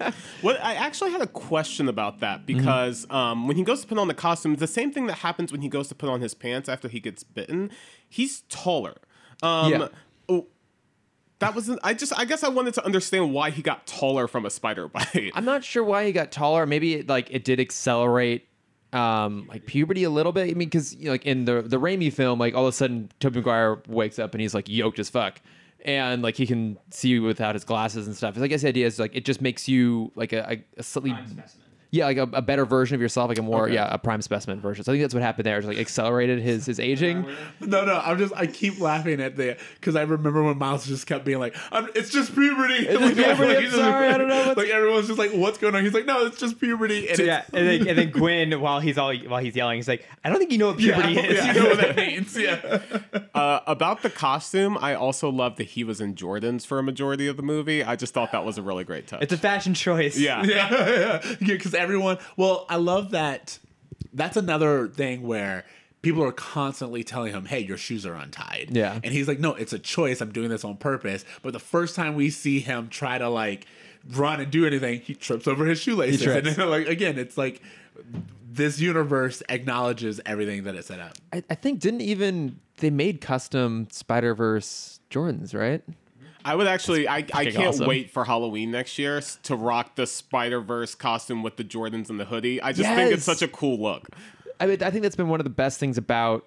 Yeah. 0.00 0.10
Well, 0.42 0.56
I 0.62 0.74
actually 0.74 1.12
had 1.12 1.22
a 1.22 1.26
question 1.28 1.88
about 1.88 2.18
that 2.20 2.46
because 2.46 3.06
um, 3.10 3.46
when 3.46 3.56
he 3.56 3.62
goes 3.62 3.80
to 3.82 3.86
put 3.86 3.98
on 3.98 4.08
the 4.08 4.14
costume, 4.14 4.52
it's 4.52 4.60
the 4.60 4.66
same 4.66 4.90
thing 4.92 5.06
that 5.06 5.18
happens 5.18 5.52
when 5.52 5.60
he 5.62 5.68
goes 5.68 5.86
to 5.88 5.94
put 5.94 6.08
on 6.08 6.20
his 6.20 6.34
pants 6.34 6.68
after 6.68 6.88
he 6.88 6.98
gets 6.98 7.22
bitten. 7.22 7.70
He's 8.08 8.42
taller. 8.42 8.96
Um, 9.42 9.72
Yeah. 9.72 9.88
oh, 10.28 10.46
that 11.38 11.54
was 11.54 11.70
I 11.82 11.94
just 11.94 12.16
I 12.18 12.24
guess 12.24 12.44
I 12.44 12.48
wanted 12.48 12.74
to 12.74 12.84
understand 12.84 13.32
why 13.32 13.50
he 13.50 13.62
got 13.62 13.86
taller 13.86 14.28
from 14.28 14.46
a 14.46 14.50
spider 14.50 14.88
bite. 14.88 15.32
I'm 15.34 15.44
not 15.44 15.64
sure 15.64 15.82
why 15.82 16.06
he 16.06 16.12
got 16.12 16.30
taller. 16.30 16.66
Maybe 16.66 16.94
it, 16.94 17.08
like 17.08 17.30
it 17.30 17.44
did 17.44 17.58
accelerate 17.60 18.46
um 18.92 19.46
like 19.48 19.64
puberty 19.66 20.04
a 20.04 20.10
little 20.10 20.32
bit. 20.32 20.50
I 20.50 20.54
mean, 20.54 20.68
because 20.68 20.94
you 20.94 21.06
know, 21.06 21.12
like 21.12 21.24
in 21.24 21.44
the 21.46 21.62
the 21.62 21.78
Raimi 21.80 22.12
film, 22.12 22.38
like 22.38 22.54
all 22.54 22.64
of 22.66 22.68
a 22.68 22.72
sudden 22.72 23.10
Tobey 23.20 23.38
Maguire 23.40 23.82
wakes 23.88 24.18
up 24.18 24.34
and 24.34 24.40
he's 24.40 24.54
like 24.54 24.68
yoked 24.68 24.98
as 24.98 25.08
fuck. 25.10 25.40
And 25.84 26.22
like 26.22 26.36
he 26.36 26.46
can 26.46 26.78
see 26.90 27.18
without 27.18 27.56
his 27.56 27.64
glasses 27.64 28.06
and 28.06 28.14
stuff. 28.14 28.38
I 28.38 28.46
guess 28.46 28.62
the 28.62 28.68
idea 28.68 28.86
is 28.86 29.00
like 29.00 29.16
it 29.16 29.24
just 29.24 29.40
makes 29.40 29.66
you 29.68 30.12
like 30.14 30.32
a, 30.32 30.52
a, 30.52 30.64
a 30.76 30.82
slightly 30.84 31.10
yeah, 31.92 32.06
like 32.06 32.16
a, 32.16 32.22
a 32.32 32.42
better 32.42 32.64
version 32.64 32.94
of 32.96 33.00
yourself, 33.00 33.28
like 33.28 33.38
a 33.38 33.42
more 33.42 33.64
Okay. 33.66 33.74
yeah, 33.74 33.86
a 33.94 33.98
prime 33.98 34.22
specimen 34.22 34.60
version. 34.60 34.82
So 34.82 34.90
I 34.90 34.94
think 34.94 35.02
that's 35.04 35.14
what 35.14 35.22
happened 35.22 35.46
there. 35.46 35.58
It's 35.58 35.66
like 35.66 35.78
accelerated 35.78 36.40
his 36.40 36.66
his 36.66 36.80
aging. 36.80 37.24
No, 37.60 37.84
no, 37.84 38.00
I'm 38.02 38.18
just 38.18 38.32
I 38.34 38.46
keep 38.46 38.80
laughing 38.80 39.20
at 39.20 39.36
the 39.36 39.56
because 39.74 39.94
I 39.94 40.02
remember 40.02 40.42
when 40.42 40.58
Miles 40.58 40.86
just 40.86 41.06
kept 41.06 41.24
being 41.24 41.38
like, 41.38 41.54
I'm, 41.70 41.88
"It's 41.94 42.10
just 42.10 42.34
puberty." 42.34 42.74
It's 42.86 42.98
just 42.98 43.14
puberty, 43.14 43.56
I'm 43.56 43.62
he's 43.62 43.72
sorry, 43.74 44.08
I 44.08 44.18
don't 44.18 44.28
know 44.28 44.46
what's- 44.46 44.56
Like 44.56 44.68
everyone's 44.68 45.06
just 45.06 45.18
like, 45.18 45.32
"What's 45.32 45.58
going 45.58 45.74
on?" 45.74 45.84
He's 45.84 45.94
like, 45.94 46.06
"No, 46.06 46.26
it's 46.26 46.38
just 46.40 46.58
puberty." 46.58 47.08
And 47.08 47.16
So, 47.18 47.22
yeah, 47.24 47.44
and 47.52 47.68
then, 47.68 47.86
and 47.88 47.98
then 47.98 48.10
Gwen, 48.18 48.60
while 48.60 48.80
he's 48.80 48.96
all 48.98 49.14
while 49.14 49.42
he's 49.42 49.54
yelling, 49.54 49.76
he's 49.76 49.88
like, 49.88 50.04
"I 50.24 50.30
don't 50.30 50.38
think 50.38 50.50
you 50.50 50.58
know 50.58 50.68
what 50.68 50.80
yeah, 50.80 50.94
puberty 51.06 51.28
is." 51.28 51.44
yeah, 51.44 51.50
I 51.50 51.52
know 51.54 51.64
what 51.66 51.78
that 51.80 51.96
means. 52.08 52.36
Yeah, 52.36 52.80
Uh, 53.34 53.60
about 53.66 54.02
the 54.02 54.10
costume, 54.10 54.78
I 54.80 54.94
also 54.94 55.28
love 55.30 55.56
that 55.56 55.64
he 55.68 55.84
was 55.84 56.00
in 56.00 56.14
Jordans 56.14 56.66
for 56.66 56.78
a 56.78 56.82
majority 56.82 57.26
of 57.28 57.36
the 57.36 57.42
movie. 57.42 57.84
I 57.84 57.96
just 57.96 58.14
thought 58.14 58.32
that 58.32 58.44
was 58.44 58.56
a 58.58 58.62
really 58.62 58.84
great 58.84 59.06
touch. 59.06 59.22
It's 59.22 59.32
a 59.32 59.36
fashion 59.38 59.74
choice. 59.74 60.18
yeah. 60.18 60.42
yeah, 60.44 61.20
yeah. 61.20 61.34
Because 61.40 61.74
everyone. 61.82 62.18
Well, 62.36 62.66
I 62.68 62.76
love 62.76 63.10
that. 63.10 63.58
That's 64.12 64.36
another 64.36 64.88
thing 64.88 65.22
where 65.22 65.64
people 66.02 66.22
are 66.24 66.32
constantly 66.32 67.04
telling 67.04 67.32
him, 67.32 67.46
"Hey, 67.46 67.60
your 67.60 67.76
shoes 67.76 68.04
are 68.06 68.14
untied." 68.14 68.70
Yeah. 68.72 68.98
and 69.02 69.12
he's 69.12 69.28
like, 69.28 69.38
"No, 69.38 69.54
it's 69.54 69.72
a 69.72 69.78
choice. 69.78 70.20
I'm 70.20 70.32
doing 70.32 70.48
this 70.48 70.64
on 70.64 70.76
purpose." 70.76 71.24
But 71.42 71.52
the 71.52 71.60
first 71.60 71.94
time 71.96 72.14
we 72.14 72.30
see 72.30 72.60
him 72.60 72.88
try 72.88 73.18
to 73.18 73.28
like 73.28 73.66
run 74.10 74.40
and 74.40 74.50
do 74.50 74.66
anything, 74.66 75.00
he 75.00 75.14
trips 75.14 75.46
over 75.46 75.64
his 75.66 75.78
shoelaces, 75.80 76.26
and 76.26 76.46
then, 76.46 76.70
like 76.70 76.88
again, 76.88 77.18
it's 77.18 77.38
like 77.38 77.62
this 78.50 78.78
universe 78.80 79.42
acknowledges 79.48 80.20
everything 80.26 80.64
that 80.64 80.74
it 80.74 80.84
set 80.84 81.00
up. 81.00 81.14
I, 81.32 81.42
I 81.48 81.54
think 81.54 81.80
didn't 81.80 82.02
even 82.02 82.58
they 82.78 82.90
made 82.90 83.20
custom 83.20 83.88
Spider 83.90 84.34
Verse 84.34 85.00
Jordans, 85.10 85.54
right? 85.54 85.82
I 86.44 86.54
would 86.54 86.66
actually, 86.66 87.08
I, 87.08 87.18
I 87.32 87.50
can't 87.50 87.68
awesome. 87.68 87.86
wait 87.86 88.10
for 88.10 88.24
Halloween 88.24 88.70
next 88.70 88.98
year 88.98 89.20
to 89.44 89.56
rock 89.56 89.94
the 89.96 90.06
Spider 90.06 90.60
Verse 90.60 90.94
costume 90.94 91.42
with 91.42 91.56
the 91.56 91.64
Jordans 91.64 92.10
and 92.10 92.18
the 92.18 92.24
hoodie. 92.24 92.60
I 92.60 92.72
just 92.72 92.88
think 92.88 93.12
it's 93.12 93.24
such 93.24 93.42
a 93.42 93.48
cool 93.48 93.80
look. 93.80 94.08
I 94.60 94.66
mean, 94.66 94.82
I 94.82 94.90
think 94.90 95.02
that's 95.02 95.16
been 95.16 95.28
one 95.28 95.40
of 95.40 95.44
the 95.44 95.50
best 95.50 95.80
things 95.80 95.98
about 95.98 96.46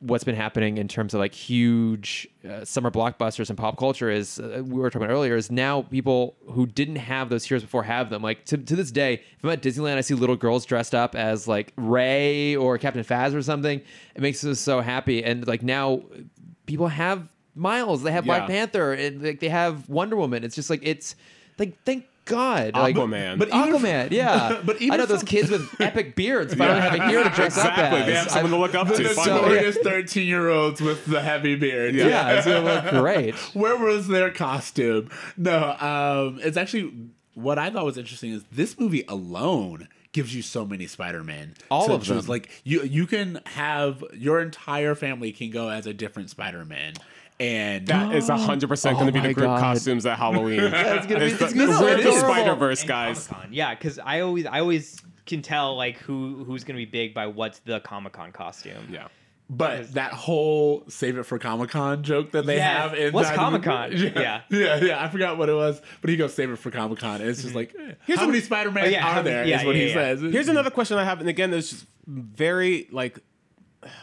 what's 0.00 0.24
been 0.24 0.34
happening 0.34 0.76
in 0.76 0.86
terms 0.86 1.14
of 1.14 1.20
like 1.20 1.34
huge 1.34 2.28
uh, 2.48 2.62
summer 2.62 2.90
blockbusters 2.90 3.48
and 3.48 3.56
pop 3.56 3.78
culture 3.78 4.10
is 4.10 4.38
uh, 4.38 4.62
we 4.62 4.78
were 4.78 4.90
talking 4.90 5.04
about 5.04 5.12
earlier 5.12 5.34
is 5.34 5.50
now 5.50 5.82
people 5.82 6.36
who 6.50 6.66
didn't 6.66 6.96
have 6.96 7.30
those 7.30 7.44
heroes 7.44 7.62
before 7.62 7.82
have 7.82 8.10
them 8.10 8.20
like 8.20 8.44
to, 8.44 8.58
to 8.58 8.76
this 8.76 8.90
day 8.90 9.14
if 9.14 9.44
i'm 9.44 9.48
at 9.50 9.62
disneyland 9.62 9.96
i 9.96 10.02
see 10.02 10.12
little 10.12 10.36
girls 10.36 10.66
dressed 10.66 10.94
up 10.94 11.14
as 11.14 11.48
like 11.48 11.72
rey 11.76 12.54
or 12.54 12.76
captain 12.76 13.02
phasma 13.02 13.36
or 13.36 13.42
something 13.42 13.80
it 14.14 14.20
makes 14.20 14.44
us 14.44 14.60
so 14.60 14.82
happy 14.82 15.24
and 15.24 15.46
like 15.46 15.62
now 15.62 16.02
people 16.66 16.88
have 16.88 17.26
miles 17.54 18.02
they 18.02 18.12
have 18.12 18.24
black 18.24 18.42
Yeah. 18.42 18.54
panther 18.56 18.92
and 18.92 19.22
like 19.22 19.40
they 19.40 19.48
have 19.48 19.88
wonder 19.88 20.16
woman 20.16 20.42
it's 20.44 20.54
just 20.56 20.70
like 20.70 20.80
it's 20.82 21.14
like 21.58 21.74
thank 21.84 22.04
god 22.24 22.74
like 22.74 22.96
Aquaman. 22.96 23.38
but 23.38 23.48
even 23.48 23.60
Aquaman, 23.82 24.10
yeah. 24.10 24.60
but 24.64 24.76
even 24.80 24.92
I 24.92 24.96
know 24.96 25.06
those 25.06 25.20
from- 25.20 25.26
kids 25.28 25.50
with 25.50 25.68
epic 25.80 26.16
beards 26.16 26.54
finally 26.54 26.80
have 26.80 26.94
a 26.98 27.06
hero 27.08 27.22
to 27.22 27.28
dress 27.30 27.56
exactly. 27.56 27.84
up 27.84 27.92
as. 27.92 28.06
They 28.06 28.14
have 28.14 28.30
someone 28.30 28.50
to 28.52 28.56
look 28.58 28.74
up 28.74 28.88
The 28.88 28.96
to. 28.96 29.08
so- 29.10 29.14
finally. 29.14 29.40
notorious 29.42 29.76
thirteen-year-olds 29.78 30.80
with 30.80 31.04
the 31.04 31.20
heavy 31.20 31.54
beard. 31.54 31.94
yeah, 31.94 32.30
it's 32.32 32.46
gonna 32.46 32.60
look 32.62 32.88
great. 32.90 33.34
Where 33.54 33.76
was 33.76 34.08
their 34.08 34.30
costume? 34.30 35.10
No, 35.36 35.72
um, 35.78 36.40
it's 36.42 36.56
actually 36.56 36.92
what 37.34 37.58
I 37.58 37.68
thought 37.70 37.84
was 37.84 37.98
interesting 37.98 38.32
is 38.32 38.42
this 38.50 38.78
movie 38.80 39.04
alone 39.06 39.88
gives 40.12 40.34
you 40.34 40.40
so 40.42 40.64
many 40.64 40.86
Spider-Man. 40.86 41.54
All 41.70 41.90
of 41.92 42.04
choose. 42.04 42.22
them. 42.24 42.26
Like 42.26 42.48
you, 42.64 42.84
you 42.84 43.06
can 43.06 43.40
have 43.46 44.02
your 44.14 44.40
entire 44.40 44.94
family 44.94 45.30
can 45.32 45.50
go 45.50 45.68
as 45.68 45.86
a 45.86 45.92
different 45.92 46.30
Spider-Man, 46.30 46.94
and 47.40 47.86
That 47.88 48.14
is 48.14 48.28
100% 48.28 48.82
going 48.92 48.96
Oh 49.02 49.06
to 49.06 49.12
be 49.12 49.20
the 49.20 49.34
group 49.34 49.46
God. 49.46 49.60
costumes 49.60 50.06
at 50.06 50.18
Halloween. 50.18 50.60
That's 50.70 51.06
gonna 51.06 51.20
be- 51.20 51.26
It's 51.26 51.38
the, 51.38 51.44
it's 51.46 51.54
gonna 51.54 51.72
the 51.72 51.78
be 51.78 51.84
We're 51.84 52.02
the. 52.02 52.20
Spider 52.20 52.54
Verse 52.54 52.84
guys. 52.84 53.26
Comic-Con. 53.26 53.52
Yeah, 53.52 53.74
because 53.74 53.98
I 53.98 54.20
always 54.20 54.46
I 54.46 54.60
always 54.60 55.00
can 55.26 55.42
tell 55.42 55.76
like 55.76 55.96
who 55.98 56.44
who's 56.44 56.64
gonna 56.64 56.76
be 56.78 56.84
big 56.84 57.12
by 57.14 57.26
what's 57.26 57.58
the 57.60 57.80
Comic 57.80 58.12
Con 58.12 58.30
costume. 58.32 58.88
Yeah. 58.90 59.08
but 59.50 59.92
that 59.94 60.12
whole 60.12 60.84
save 60.88 61.18
it 61.18 61.24
for 61.24 61.38
Comic 61.38 61.70
Con 61.70 62.02
joke 62.02 62.30
that 62.32 62.46
they 62.46 62.56
Yes. 62.56 62.76
have 62.90 62.94
in 62.94 63.12
What's 63.12 63.30
Comic-Con? 63.30 63.92
Yeah, 63.96 64.42
yeah, 64.50 64.76
yeah. 64.76 65.04
I 65.04 65.08
forgot 65.08 65.36
what 65.36 65.48
it 65.48 65.54
was, 65.54 65.82
but 66.00 66.10
he 66.10 66.16
goes 66.16 66.32
save 66.34 66.50
it 66.50 66.56
for 66.58 66.70
Comic 66.70 66.98
Con, 66.98 67.20
and 67.20 67.28
it's 67.28 67.42
just 67.42 67.54
like, 67.54 67.74
eh, 67.78 67.92
Here's 68.06 68.18
how 68.20 68.24
a- 68.26 68.28
many 68.28 68.40
Spider-Man 68.40 68.84
Oh, 68.84 68.88
yeah, 68.88 68.98
are 68.98 69.12
how 69.12 69.22
many- 69.22 69.30
there? 69.30 69.42
Is 69.44 69.50
yeah, 69.50 69.64
what 69.66 69.74
yeah, 69.76 69.82
he 69.82 69.88
yeah. 69.88 69.94
says. 69.94 70.20
Here's 70.22 70.48
another 70.48 70.70
question 70.70 70.96
I 70.98 71.04
have, 71.04 71.20
and 71.20 71.28
again, 71.28 71.50
there's 71.50 71.70
just 71.70 71.86
very 72.06 72.88
like 72.92 73.18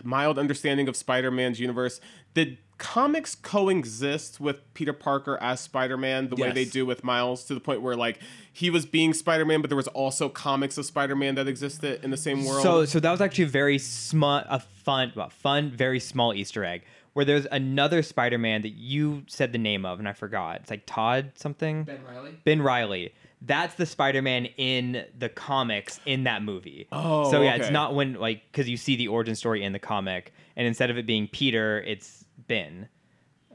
mild 0.04 0.38
understanding 0.38 0.88
of 0.88 0.96
Spider-Man's 0.96 1.60
universe. 1.60 2.00
Did 2.34 2.58
comics 2.82 3.36
coexist 3.36 4.40
with 4.40 4.74
Peter 4.74 4.92
Parker 4.92 5.38
as 5.40 5.60
Spider-Man 5.60 6.30
the 6.30 6.36
way 6.36 6.52
they 6.52 6.66
do 6.66 6.84
with 6.84 7.04
Miles 7.04 7.44
to 7.44 7.54
the 7.54 7.60
point 7.60 7.84
where 7.84 7.96
like 7.96 8.20
he 8.52 8.72
was 8.72 8.88
being 8.88 9.14
Spider-Man, 9.14 9.62
but 9.62 9.70
there 9.70 9.78
was 9.78 9.88
also 9.90 10.30
comics 10.30 10.80
of 10.80 10.86
Spider-Man 10.88 11.36
that 11.36 11.48
existed 11.48 12.04
in 12.04 12.10
the 12.10 12.18
same 12.18 12.44
world? 12.44 12.64
So 12.64 12.86
so 12.86 13.00
that 13.00 13.12
was 13.12 13.22
actually 13.22 13.44
a 13.44 13.50
very 13.50 13.78
smut 13.78 14.48
a 14.50 14.60
fun 14.60 15.14
well, 15.16 15.30
fun 15.30 15.70
very 15.70 16.00
small 16.00 16.34
Easter 16.34 16.66
egg 16.66 16.82
where 17.14 17.24
there's 17.24 17.46
another 17.52 18.02
Spider-Man 18.02 18.64
that 18.64 18.70
you 18.70 19.26
said 19.28 19.52
the 19.52 19.60
name 19.60 19.86
of 19.86 20.00
and 20.00 20.10
I 20.10 20.14
forgot. 20.14 20.62
It's 20.62 20.72
like 20.72 20.88
Todd 20.88 21.34
something. 21.36 21.84
Ben 21.84 22.00
Reilly. 22.04 22.40
Ben 22.44 22.64
Reilly. 22.64 23.14
That's 23.44 23.76
the 23.76 23.86
Spider-Man 23.86 24.46
in 24.58 25.06
the 25.18 25.30
comics 25.30 26.00
in 26.08 26.24
that 26.24 26.42
movie. 26.42 26.88
Oh, 26.92 27.30
so 27.30 27.44
yeah, 27.44 27.54
okay. 27.54 27.62
it's 27.62 27.72
not 27.72 27.94
when 27.94 28.16
like 28.16 28.42
because 28.52 28.68
you 28.68 28.78
see 28.78 28.96
the 28.96 29.08
origin 29.08 29.36
story 29.36 29.64
in 29.64 29.72
the 29.72 29.80
comic, 29.80 30.34
and 30.56 30.66
instead 30.66 30.90
of 30.90 30.98
it 30.98 31.06
being 31.06 31.28
Peter, 31.28 31.82
it's 31.82 32.21
Ben. 32.52 32.90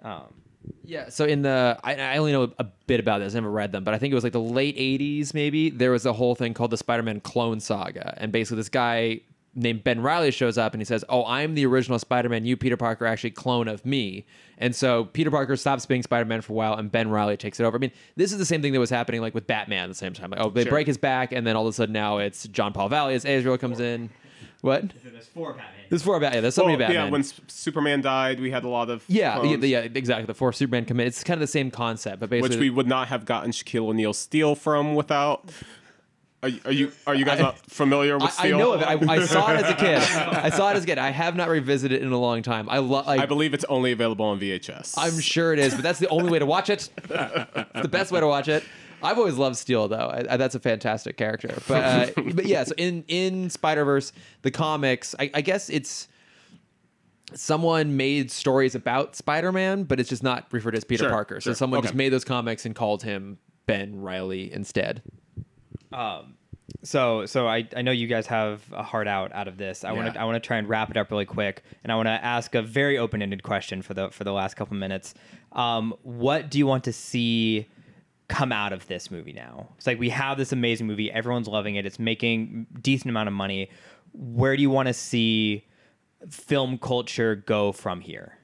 Um, 0.03 0.33
Yeah, 0.85 1.09
so 1.11 1.25
in 1.25 1.43
the 1.43 1.79
I, 1.85 1.95
I 1.95 2.17
only 2.19 2.33
know 2.33 2.53
a 2.59 2.65
bit 2.87 2.99
about 3.01 3.19
this. 3.21 3.35
I 3.35 3.37
never 3.39 3.51
read 3.51 3.71
them, 3.73 3.85
but 3.85 3.95
I 3.95 3.99
think 3.99 4.11
it 4.13 4.15
was 4.15 4.25
like 4.25 4.33
the 4.33 4.41
late 4.41 4.77
'80s, 4.77 5.33
maybe. 5.35 5.71
There 5.71 5.91
was 5.93 6.07
a 6.07 6.13
whole 6.13 6.35
thing 6.35 6.55
called 6.55 6.71
the 6.73 6.77
Spider-Man 6.77 7.21
clone 7.21 7.61
saga, 7.61 8.15
and 8.19 8.33
basically 8.33 8.57
this 8.59 8.69
guy 8.69 9.21
named 9.59 9.83
Ben 9.85 10.03
Reilly 10.03 10.31
shows 10.33 10.59
up 10.59 10.75
and 10.75 10.81
he 10.81 10.85
says, 10.85 11.05
"Oh, 11.09 11.25
I'm 11.25 11.55
the 11.55 11.65
original 11.67 11.99
Spider-Man. 11.99 12.45
You, 12.45 12.57
Peter 12.57 12.77
Parker, 12.77 13.05
are 13.05 13.09
actually 13.09 13.31
clone 13.31 13.69
of 13.69 13.87
me." 13.87 14.27
And 14.59 14.75
so 14.75 15.05
Peter 15.05 15.31
Parker 15.31 15.57
stops 15.57 15.87
being 15.87 16.03
Spider-Man 16.03 16.41
for 16.43 16.53
a 16.53 16.57
while, 16.57 16.75
and 16.75 16.91
Ben 16.91 17.11
Reilly 17.11 17.37
takes 17.37 17.61
it 17.61 17.65
over. 17.65 17.77
I 17.77 17.81
mean, 17.81 17.93
this 18.17 18.33
is 18.33 18.39
the 18.39 18.45
same 18.47 18.61
thing 18.63 18.73
that 18.73 18.81
was 18.81 18.91
happening 18.91 19.21
like 19.21 19.35
with 19.35 19.47
Batman 19.47 19.85
at 19.85 19.89
the 19.89 19.95
same 19.95 20.13
time. 20.15 20.31
Like, 20.31 20.41
oh, 20.41 20.51
they 20.51 20.63
Sure. 20.65 20.73
break 20.73 20.87
his 20.87 20.99
back, 20.99 21.33
and 21.33 21.47
then 21.47 21.57
all 21.57 21.67
of 21.67 21.71
a 21.71 21.73
sudden 21.75 21.93
now 21.93 22.19
it's 22.19 22.49
Jean-Paul 22.49 22.89
Valley 22.89 23.15
as 23.15 23.25
Azrael 23.25 23.57
comes 23.59 23.79
in. 23.81 24.11
What? 24.67 24.85
there's 25.05 25.27
four 25.27 25.53
Batman. 25.53 25.71
There's 25.89 26.03
four 26.03 26.21
Batman. 26.21 26.35
Yeah, 26.37 26.41
there's 26.43 26.55
so 26.55 26.63
Well, 26.63 26.73
many 26.73 26.79
Batman. 26.79 27.05
yeah, 27.07 27.11
when 27.11 27.21
S- 27.23 27.41
Superman 27.49 28.01
died, 28.03 28.41
we 28.41 28.51
had 28.51 28.65
a 28.65 28.69
lot 28.69 28.91
of 28.91 29.05
yeah, 29.09 29.37
yeah, 29.37 29.41
clones, 29.41 29.65
yeah, 29.65 29.79
exactly. 29.81 30.27
The 30.27 30.35
four 30.35 30.53
Superman 30.53 30.85
come 30.85 31.01
in. 31.01 31.07
It's 31.07 31.23
kind 31.25 31.37
of 31.39 31.41
the 31.41 31.47
same 31.47 31.71
concept, 31.71 32.21
but 32.21 32.29
basically, 32.31 32.57
which 32.57 32.61
we 32.61 32.71
would 32.71 32.87
not 32.87 33.09
have 33.09 33.25
gotten 33.25 33.51
Shaquille 33.53 33.89
O'Neal 33.89 34.13
Steel 34.13 34.55
from 34.55 34.95
without. 34.95 35.51
Are, 36.43 36.51
you- 36.51 36.61
are 36.67 36.73
you 36.73 36.93
are 37.07 37.15
you 37.15 37.25
guys 37.25 37.41
I- 37.41 37.43
not 37.45 37.59
familiar 37.71 38.15
with 38.15 38.25
I, 38.25 38.27
I 38.27 38.31
Steel? 38.31 38.59
know 38.59 38.73
of 38.73 38.83
it. 38.83 38.87
I, 38.87 38.93
I 39.15 39.25
saw 39.25 39.51
it 39.53 39.65
as 39.65 39.71
a 39.71 39.75
kid. 39.75 39.97
I 40.45 40.51
saw 40.51 40.71
it 40.71 40.77
as 40.77 40.85
a 40.85 40.87
kid. 40.87 40.99
I 40.99 41.11
have 41.11 41.35
not 41.35 41.49
revisited 41.49 42.01
it 42.01 42.05
in 42.05 42.13
a 42.13 42.19
long 42.19 42.43
time. 42.43 42.69
I 42.69 42.79
love. 42.79 43.07
Like, 43.07 43.21
I 43.21 43.27
believe 43.27 43.55
it's 43.55 43.65
only 43.65 43.93
available 43.93 44.27
on 44.27 44.39
VHS. 44.39 44.95
I'm 44.99 45.19
sure 45.19 45.53
it 45.53 45.59
is, 45.59 45.75
but 45.75 45.83
that's 45.83 45.99
the 45.99 46.09
only 46.09 46.31
way 46.31 46.39
to 46.39 46.47
watch 46.47 46.71
it. 46.71 46.89
It's 47.11 47.83
the 47.83 47.89
best 47.89 48.13
way 48.13 48.21
to 48.21 48.27
watch 48.27 48.49
it. 48.49 48.65
I've 49.03 49.19
always 49.19 49.37
loved 49.37 49.57
Steel, 49.57 49.89
though. 49.89 50.09
I, 50.09 50.35
I, 50.35 50.37
that's 50.37 50.55
a 50.55 50.61
fantastic 50.61 51.17
character. 51.17 51.55
But 51.69 51.85
uh, 51.85 52.23
but 52.35 52.47
yeah, 52.47 52.65
so 52.65 52.75
in 52.77 53.05
in 53.09 53.51
Spider 53.51 53.85
Verse, 53.85 54.13
the 54.43 54.51
comics, 54.51 55.15
I, 55.19 55.31
I 55.35 55.41
guess 55.41 55.69
it's 55.71 56.09
someone 57.35 57.97
made 57.97 58.31
stories 58.31 58.75
about 58.75 59.17
Spider 59.17 59.53
Man, 59.53 59.85
but 59.85 60.01
it's 60.01 60.09
just 60.09 60.23
not 60.23 60.47
referred 60.53 60.73
to 60.73 60.77
as 60.79 60.85
Peter 60.85 61.05
Sure, 61.05 61.11
Parker. 61.11 61.41
So 61.41 61.51
sure. 61.51 61.55
someone 61.55 61.83
just 61.83 61.95
made 61.95 62.11
those 62.13 62.25
comics 62.25 62.65
and 62.65 62.75
called 62.75 63.03
him 63.03 63.39
Ben 63.67 64.01
Reilly 64.01 64.53
instead. 64.53 65.03
So 66.83 67.27
so 67.27 67.47
I, 67.49 67.69
I 67.77 67.83
know 67.83 67.91
you 67.93 68.07
guys 68.07 68.27
have 68.29 68.63
a 68.73 68.83
heart 68.83 69.09
out 69.09 69.33
out 69.33 69.49
of 69.49 69.57
this. 69.57 69.85
I 69.85 69.93
want 69.93 70.09
to 70.09 70.15
Yeah. 70.15 70.23
I 70.23 70.25
want 70.25 70.43
to 70.43 70.47
try 70.47 70.57
and 70.57 70.69
wrap 70.69 70.91
it 70.91 70.97
up 70.97 71.11
really 71.11 71.25
quick, 71.25 71.63
and 71.83 71.93
I 71.93 71.97
want 71.97 72.07
to 72.07 72.13
ask 72.13 72.55
a 72.55 72.63
very 72.63 72.97
open 72.99 73.23
ended 73.23 73.43
question 73.43 73.83
for 73.83 73.95
the 73.95 74.11
for 74.11 74.25
the 74.25 74.33
last 74.33 74.55
couple 74.55 74.77
minutes. 74.77 75.15
Um, 75.53 75.95
what 76.03 76.51
do 76.51 76.59
you 76.59 76.67
want 76.67 76.85
to 76.85 76.93
see 76.93 77.67
come 78.29 78.53
out 78.53 78.73
of 78.73 78.87
this 78.87 79.11
movie 79.11 79.33
now? 79.33 79.69
It's 79.77 79.87
like 79.87 79.99
we 79.99 80.11
have 80.11 80.39
this 80.39 80.53
amazing 80.53 80.87
movie, 80.87 81.11
everyone's 81.11 81.49
loving 81.49 81.77
it, 81.77 81.87
it's 81.87 81.99
making 81.99 82.67
decent 82.81 83.11
amount 83.11 83.29
of 83.29 83.35
money. 83.35 83.71
Where 84.13 84.57
do 84.57 84.63
you 84.63 84.71
want 84.71 84.89
to 84.89 84.95
see 84.95 85.65
film 86.29 86.79
culture 86.79 87.37
go 87.37 87.73
from 87.73 88.01
here? 88.01 88.39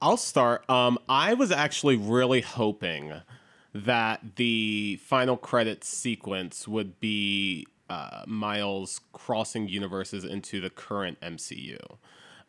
I'll 0.00 0.16
start. 0.16 0.68
Um, 0.70 0.98
I 1.08 1.34
was 1.34 1.50
actually 1.50 1.96
really 1.96 2.40
hoping 2.40 3.14
that 3.74 4.36
the 4.36 5.00
final 5.02 5.36
credits 5.36 5.88
sequence 5.88 6.68
would 6.68 7.00
be 7.00 7.66
uh, 7.90 8.22
Miles 8.26 9.00
crossing 9.12 9.68
universes 9.68 10.24
into 10.24 10.60
the 10.60 10.70
current 10.70 11.20
MCU. 11.20 11.78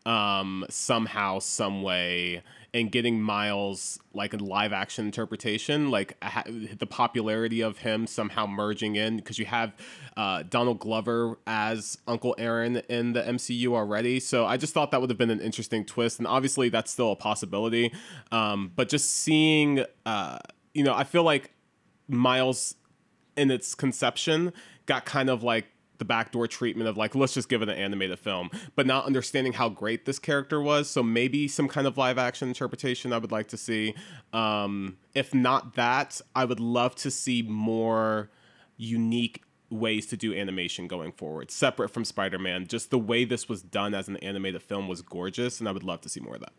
Um, 0.09 0.65
somehow, 0.69 1.37
some 1.37 1.83
way, 1.83 2.41
and 2.73 2.91
getting 2.91 3.21
Miles 3.21 3.99
like 4.13 4.33
a 4.33 4.37
live 4.37 4.73
action 4.73 5.05
interpretation, 5.05 5.89
like 5.89 6.17
ha- 6.23 6.43
the 6.45 6.85
popularity 6.85 7.61
of 7.61 7.79
him 7.79 8.07
somehow 8.07 8.45
merging 8.45 8.95
in 8.95 9.17
because 9.17 9.39
you 9.39 9.45
have 9.45 9.73
uh, 10.17 10.43
Donald 10.49 10.79
Glover 10.79 11.37
as 11.47 11.97
Uncle 12.07 12.35
Aaron 12.37 12.77
in 12.89 13.13
the 13.13 13.21
MCU 13.21 13.67
already. 13.73 14.19
So 14.19 14.45
I 14.45 14.57
just 14.57 14.73
thought 14.73 14.91
that 14.91 15.01
would 15.01 15.09
have 15.09 15.17
been 15.17 15.29
an 15.31 15.41
interesting 15.41 15.85
twist, 15.85 16.19
and 16.19 16.27
obviously 16.27 16.69
that's 16.69 16.91
still 16.91 17.11
a 17.11 17.15
possibility. 17.15 17.93
Um, 18.31 18.71
but 18.75 18.89
just 18.89 19.09
seeing, 19.11 19.83
uh, 20.05 20.39
you 20.73 20.83
know, 20.83 20.93
I 20.93 21.03
feel 21.03 21.23
like 21.23 21.51
Miles 22.07 22.75
in 23.35 23.51
its 23.51 23.73
conception 23.73 24.53
got 24.85 25.05
kind 25.05 25.29
of 25.29 25.43
like 25.43 25.67
the 25.99 26.05
backdoor 26.05 26.47
treatment 26.47 26.89
of 26.89 26.97
like 26.97 27.13
let's 27.13 27.33
just 27.33 27.49
give 27.49 27.61
it 27.61 27.69
an 27.69 27.75
animated 27.75 28.17
film 28.17 28.49
but 28.75 28.87
not 28.87 29.05
understanding 29.05 29.53
how 29.53 29.69
great 29.69 30.05
this 30.05 30.19
character 30.19 30.61
was. 30.61 30.89
So 30.89 31.03
maybe 31.03 31.47
some 31.47 31.67
kind 31.67 31.85
of 31.85 31.97
live 31.97 32.17
action 32.17 32.47
interpretation 32.47 33.13
i 33.13 33.17
would 33.17 33.31
like 33.31 33.47
to 33.49 33.57
see. 33.57 33.93
Um, 34.33 34.97
if 35.13 35.33
not 35.33 35.75
that 35.75 36.21
i 36.35 36.45
would 36.45 36.59
love 36.59 36.95
to 36.95 37.11
see 37.11 37.41
more 37.41 38.29
unique 38.77 39.43
ways 39.69 40.07
to 40.07 40.17
do 40.17 40.33
animation 40.33 40.87
going 40.87 41.11
forward 41.11 41.51
separate 41.51 41.89
from 41.89 42.03
spider-man. 42.03 42.67
Just 42.67 42.89
the 42.89 42.97
way 42.97 43.23
this 43.25 43.47
was 43.47 43.61
done 43.61 43.93
as 43.93 44.07
an 44.07 44.17
animated 44.17 44.63
film 44.63 44.87
was 44.87 45.01
gorgeous 45.01 45.59
and 45.59 45.69
i 45.69 45.71
would 45.71 45.83
love 45.83 46.01
to 46.01 46.09
see 46.09 46.19
more 46.19 46.35
of 46.35 46.41
that. 46.41 46.53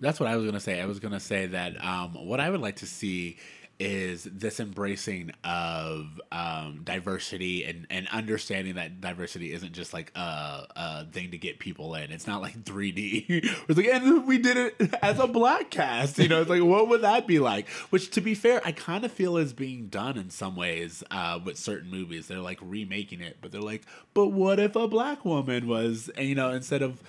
That's 0.00 0.18
what 0.18 0.28
I 0.28 0.36
was 0.36 0.46
gonna 0.46 0.60
say. 0.60 0.80
I 0.80 0.86
was 0.86 0.98
gonna 0.98 1.20
say 1.20 1.46
that 1.46 1.82
um, 1.84 2.26
what 2.26 2.40
I 2.40 2.48
would 2.50 2.60
like 2.60 2.76
to 2.76 2.86
see 2.86 3.36
is 3.80 4.24
this 4.24 4.60
embracing 4.60 5.32
of 5.42 6.20
um, 6.30 6.82
diversity 6.84 7.64
and, 7.64 7.86
and 7.88 8.06
understanding 8.08 8.74
that 8.74 9.00
diversity 9.00 9.54
isn't 9.54 9.72
just 9.72 9.94
like 9.94 10.12
a, 10.14 10.66
a 10.76 11.06
thing 11.10 11.30
to 11.30 11.38
get 11.38 11.58
people 11.58 11.94
in. 11.94 12.12
It's 12.12 12.26
not 12.26 12.42
like 12.42 12.62
3D. 12.62 13.24
it's 13.68 13.76
like, 13.78 13.86
and 13.86 14.26
we 14.26 14.36
did 14.36 14.58
it 14.58 14.94
as 15.02 15.18
a 15.18 15.26
black 15.26 15.70
cast. 15.70 16.18
You 16.18 16.28
know, 16.28 16.42
it's 16.42 16.50
like, 16.50 16.62
what 16.62 16.88
would 16.88 17.00
that 17.00 17.26
be 17.26 17.38
like? 17.38 17.68
Which, 17.88 18.10
to 18.10 18.20
be 18.20 18.34
fair, 18.34 18.60
I 18.66 18.72
kind 18.72 19.02
of 19.02 19.12
feel 19.12 19.38
is 19.38 19.54
being 19.54 19.86
done 19.86 20.18
in 20.18 20.28
some 20.28 20.56
ways 20.56 21.02
uh, 21.10 21.40
with 21.42 21.56
certain 21.56 21.90
movies. 21.90 22.28
They're 22.28 22.38
like 22.38 22.58
remaking 22.60 23.22
it, 23.22 23.38
but 23.40 23.50
they're 23.50 23.62
like, 23.62 23.86
but 24.12 24.28
what 24.28 24.60
if 24.60 24.76
a 24.76 24.88
black 24.88 25.24
woman 25.24 25.66
was, 25.66 26.10
you 26.18 26.34
know, 26.34 26.50
instead 26.50 26.82
of. 26.82 27.02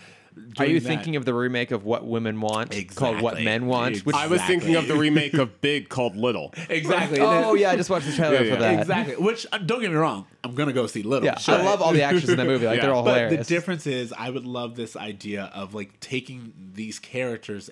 Are 0.58 0.66
you 0.66 0.80
thinking 0.80 1.16
of 1.16 1.26
the 1.26 1.34
remake 1.34 1.72
of 1.72 1.84
What 1.86 2.06
Women 2.06 2.40
Want 2.42 2.74
called 2.96 3.22
What 3.22 3.42
Men 3.42 3.66
Want? 3.68 4.00
Which 4.06 4.16
I 4.16 4.28
was 4.28 4.42
thinking 4.44 4.76
of 4.76 4.88
the 4.88 4.96
remake 4.96 5.34
of 5.34 5.60
Big 5.62 5.90
called 5.90 6.16
Little. 6.16 6.54
exactly? 6.70 7.20
oh 7.20 7.54
yeah, 7.54 7.72
I 7.72 7.76
just 7.76 7.90
watched 7.90 8.06
the 8.08 8.14
trailer 8.14 8.44
Yeah, 8.44 8.54
for 8.56 8.60
that. 8.62 8.80
Exactly. 8.80 9.16
Which 9.16 9.46
uh, 9.52 9.58
don't 9.58 9.82
get 9.82 9.90
me 9.92 9.98
wrong, 9.98 10.26
I'm 10.44 10.56
gonna 10.56 10.74
go 10.74 10.88
see 10.88 11.04
Little. 11.04 11.26
Yeah, 11.26 11.38
Sure. 11.38 11.56
I 11.56 11.62
love 11.64 11.82
all 11.82 11.92
the 11.94 12.04
actors 12.04 12.30
in 12.30 12.38
that 12.38 12.48
movie. 12.48 12.66
Like 12.66 12.76
Yeah. 12.78 12.82
they're 12.84 12.94
all 12.94 13.04
But 13.04 13.16
hilarious. 13.18 13.48
the 13.48 13.54
difference 13.54 13.88
is, 13.88 14.14
I 14.18 14.30
would 14.30 14.46
love 14.46 14.76
this 14.76 14.96
idea 14.96 15.52
of 15.54 15.74
like 15.74 16.00
taking 16.00 16.54
these 16.74 17.00
characters 17.00 17.70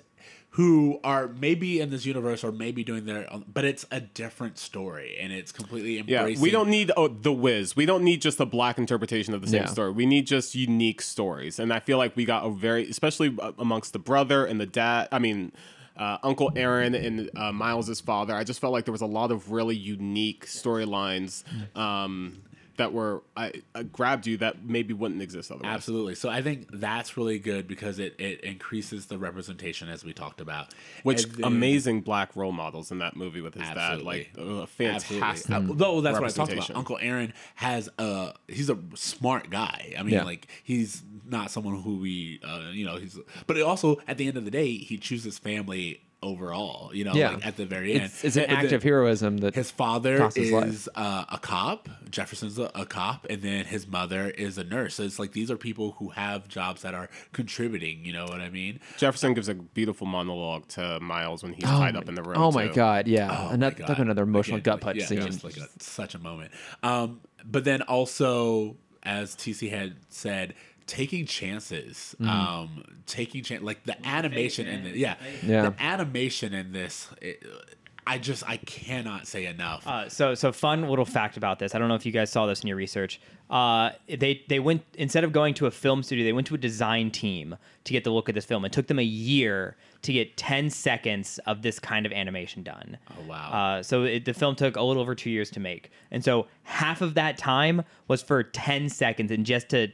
who 0.54 0.98
are 1.04 1.28
maybe 1.28 1.80
in 1.80 1.90
this 1.90 2.04
universe 2.04 2.42
or 2.42 2.50
maybe 2.50 2.82
doing 2.82 3.04
their, 3.06 3.32
own, 3.32 3.44
but 3.52 3.64
it's 3.64 3.86
a 3.92 4.00
different 4.00 4.58
story 4.58 5.16
and 5.20 5.32
it's 5.32 5.52
completely 5.52 5.98
embracing. 5.98 6.34
Yeah, 6.34 6.42
we 6.42 6.50
don't 6.50 6.68
need 6.68 6.90
oh, 6.96 7.06
the 7.06 7.32
Wiz. 7.32 7.76
We 7.76 7.86
don't 7.86 8.02
need 8.02 8.20
just 8.20 8.40
a 8.40 8.46
black 8.46 8.76
interpretation 8.76 9.32
of 9.32 9.42
the 9.42 9.46
same 9.46 9.62
Yeah. 9.62 9.68
story. 9.68 9.92
We 9.92 10.06
need 10.06 10.26
just 10.26 10.56
unique 10.56 11.02
stories, 11.02 11.60
and 11.60 11.72
I 11.72 11.78
feel 11.78 11.98
like 11.98 12.16
we 12.16 12.24
got 12.24 12.44
a 12.44 12.50
very, 12.50 12.88
especially 12.90 13.36
uh, 13.38 13.52
amongst 13.58 13.92
the 13.92 14.00
brother 14.00 14.44
and 14.44 14.60
the 14.60 14.66
dad. 14.66 15.08
I 15.12 15.18
mean. 15.18 15.52
Uh, 15.96 16.16
Uncle 16.22 16.50
Aaron 16.56 16.94
and 16.94 17.28
uh, 17.36 17.52
Miles's 17.52 18.00
father. 18.00 18.34
I 18.34 18.42
just 18.42 18.58
felt 18.58 18.72
like 18.72 18.86
there 18.86 18.92
was 18.92 19.02
a 19.02 19.06
lot 19.06 19.30
of 19.30 19.52
really 19.52 19.76
unique 19.76 20.46
storylines 20.46 21.44
um, 21.76 22.40
that 22.80 22.92
were 22.94 23.22
I, 23.36 23.52
I 23.74 23.82
grabbed 23.82 24.26
you 24.26 24.38
that 24.38 24.64
maybe 24.64 24.94
wouldn't 24.94 25.20
exist 25.20 25.50
otherwise. 25.52 25.74
Absolutely. 25.74 26.14
So 26.14 26.28
I 26.30 26.40
think 26.40 26.66
that's 26.72 27.16
really 27.16 27.38
good 27.38 27.68
because 27.68 27.98
it, 27.98 28.14
it 28.18 28.40
increases 28.40 29.06
the 29.06 29.18
representation 29.18 29.88
as 29.88 30.02
we 30.04 30.12
talked 30.14 30.40
about. 30.40 30.74
Which 31.02 31.26
then- 31.26 31.44
amazing 31.44 32.00
black 32.00 32.34
role 32.36 32.52
models 32.52 32.90
in 32.90 32.98
that 32.98 33.16
movie 33.16 33.42
with 33.42 33.54
his 33.54 33.68
dad, 33.68 34.02
like 34.02 34.30
Absolutely. 34.30 34.62
uh, 34.62 34.66
fantastic. 34.66 35.22
Absolutely. 35.22 35.72
Uh, 35.72 35.74
though 35.76 36.00
that's 36.00 36.18
what 36.18 36.30
I 36.30 36.32
talked 36.32 36.52
about. 36.52 36.70
Uncle 36.70 36.98
Aaron 37.00 37.32
has 37.56 37.88
a 37.98 38.32
he's 38.48 38.70
a 38.70 38.78
smart 38.94 39.50
guy. 39.50 39.94
I 39.98 40.02
mean, 40.02 40.14
Yeah. 40.14 40.24
like 40.24 40.48
he's 40.64 41.02
not 41.26 41.50
someone 41.50 41.82
who 41.82 41.98
we, 41.98 42.40
uh, 42.42 42.70
you 42.72 42.84
know, 42.86 42.96
he's. 42.96 43.18
But 43.46 43.56
it 43.58 43.62
also, 43.62 43.98
at 44.08 44.16
the 44.16 44.26
end 44.26 44.36
of 44.36 44.44
the 44.44 44.50
day, 44.50 44.78
he 44.78 44.96
chooses 44.96 45.38
family 45.38 46.00
overall. 46.22 46.94
You 46.94 47.04
know, 47.04 47.14
Yeah. 47.14 47.30
like 47.30 47.46
at 47.46 47.56
the 47.56 47.64
very 47.66 47.94
end, 47.94 48.04
it's, 48.04 48.24
it's 48.24 48.36
an 48.36 48.44
But 48.48 48.58
act 48.58 48.72
of 48.72 48.82
heroism 48.82 49.38
that 49.38 49.54
His 49.54 49.70
father 49.70 50.18
cost 50.18 50.36
his 50.36 50.50
is 50.52 50.88
uh, 50.94 51.24
a 51.30 51.38
cop. 51.38 51.88
Jefferson's 52.10 52.58
a, 52.58 52.70
a 52.74 52.84
cop, 52.86 53.26
and 53.30 53.40
then 53.42 53.64
his 53.64 53.86
mother 53.86 54.28
is 54.30 54.58
a 54.58 54.64
nurse. 54.64 54.94
So 54.96 55.02
it's 55.04 55.18
like 55.18 55.32
these 55.32 55.50
are 55.50 55.56
people 55.56 55.92
who 55.98 56.10
have 56.10 56.48
jobs 56.48 56.82
that 56.82 56.94
are 56.94 57.08
contributing. 57.32 58.04
You 58.04 58.12
know 58.12 58.24
what 58.26 58.40
I 58.40 58.50
mean? 58.50 58.80
Jefferson 58.98 59.34
gives 59.34 59.48
a 59.48 59.54
beautiful 59.54 60.06
monologue 60.06 60.68
to 60.68 61.00
Miles 61.00 61.42
when 61.42 61.52
he's 61.52 61.64
tied 61.64 61.96
up 61.96 62.08
in 62.08 62.14
the 62.14 62.22
room. 62.22 62.36
Oh 62.36 62.50
my 62.52 62.68
god, 62.68 63.08
yeah. 63.08 63.30
Oh 63.30 63.48
my 63.48 63.54
another, 63.54 63.76
God. 63.76 63.86
talk 63.86 63.98
another 63.98 64.22
emotional 64.22 64.58
Again, 64.58 64.74
gut 64.74 64.80
punch 64.82 64.98
yeah, 64.98 65.06
scene. 65.06 65.20
just 65.22 65.44
like 65.44 65.56
a, 65.56 65.68
such 65.78 66.14
a 66.14 66.18
moment. 66.18 66.52
Um, 66.82 67.20
but 67.44 67.64
then 67.64 67.82
also, 67.82 68.76
as 69.02 69.34
TC 69.34 69.70
had 69.70 69.96
said, 70.10 70.54
taking 70.90 71.24
chances, 71.24 72.16
Mm. 72.20 72.26
um, 72.28 72.84
taking 73.06 73.42
chance, 73.44 73.62
like 73.62 73.84
the 73.84 73.96
animation 74.06 74.66
in 74.66 74.84
the 74.84 74.98
yeah, 74.98 75.14
Yeah. 75.46 75.70
the 75.70 75.74
animation 75.82 76.52
in 76.52 76.72
this. 76.72 77.08
It, 77.22 77.42
I 78.06 78.18
just 78.18 78.42
I 78.48 78.56
cannot 78.56 79.28
say 79.28 79.46
enough. 79.46 79.86
Uh, 79.86 80.08
so 80.08 80.34
so 80.34 80.50
fun 80.52 80.88
little 80.88 81.04
fact 81.04 81.36
about 81.36 81.58
this. 81.60 81.74
I 81.74 81.78
don't 81.78 81.86
know 81.88 81.94
if 81.94 82.04
you 82.04 82.10
guys 82.12 82.30
saw 82.30 82.46
this 82.46 82.60
in 82.62 82.66
your 82.66 82.76
research. 82.76 83.20
Uh, 83.50 83.90
they 84.08 84.42
they 84.48 84.58
went 84.58 84.82
instead 84.94 85.22
of 85.22 85.32
going 85.32 85.54
to 85.54 85.66
a 85.66 85.70
film 85.70 86.02
studio, 86.02 86.24
they 86.24 86.32
went 86.32 86.46
to 86.48 86.54
a 86.54 86.58
design 86.58 87.10
team 87.12 87.56
to 87.84 87.92
get 87.92 88.02
the 88.02 88.10
look 88.10 88.28
of 88.28 88.34
this 88.34 88.44
film. 88.44 88.64
It 88.64 88.72
took 88.72 88.88
them 88.88 88.98
a 88.98 89.02
year 89.04 89.76
to 90.02 90.12
get 90.14 90.36
10 90.38 90.70
seconds 90.70 91.38
of 91.46 91.60
this 91.62 91.78
kind 91.78 92.06
of 92.06 92.10
animation 92.12 92.62
done. 92.62 92.96
Oh, 93.10 93.22
wow. 93.28 93.50
Uh, 93.52 93.82
so 93.82 94.04
it, 94.04 94.24
the 94.24 94.32
film 94.32 94.56
took 94.56 94.76
a 94.76 94.82
little 94.82 95.02
over 95.02 95.14
two 95.14 95.30
years 95.30 95.50
to 95.50 95.60
make, 95.60 95.90
and 96.10 96.24
so 96.24 96.46
half 96.64 97.02
of 97.02 97.14
that 97.14 97.36
time 97.36 97.82
was 98.08 98.22
for 98.22 98.42
10 98.42 98.88
seconds, 98.88 99.30
and 99.30 99.44
just 99.44 99.68
to 99.68 99.88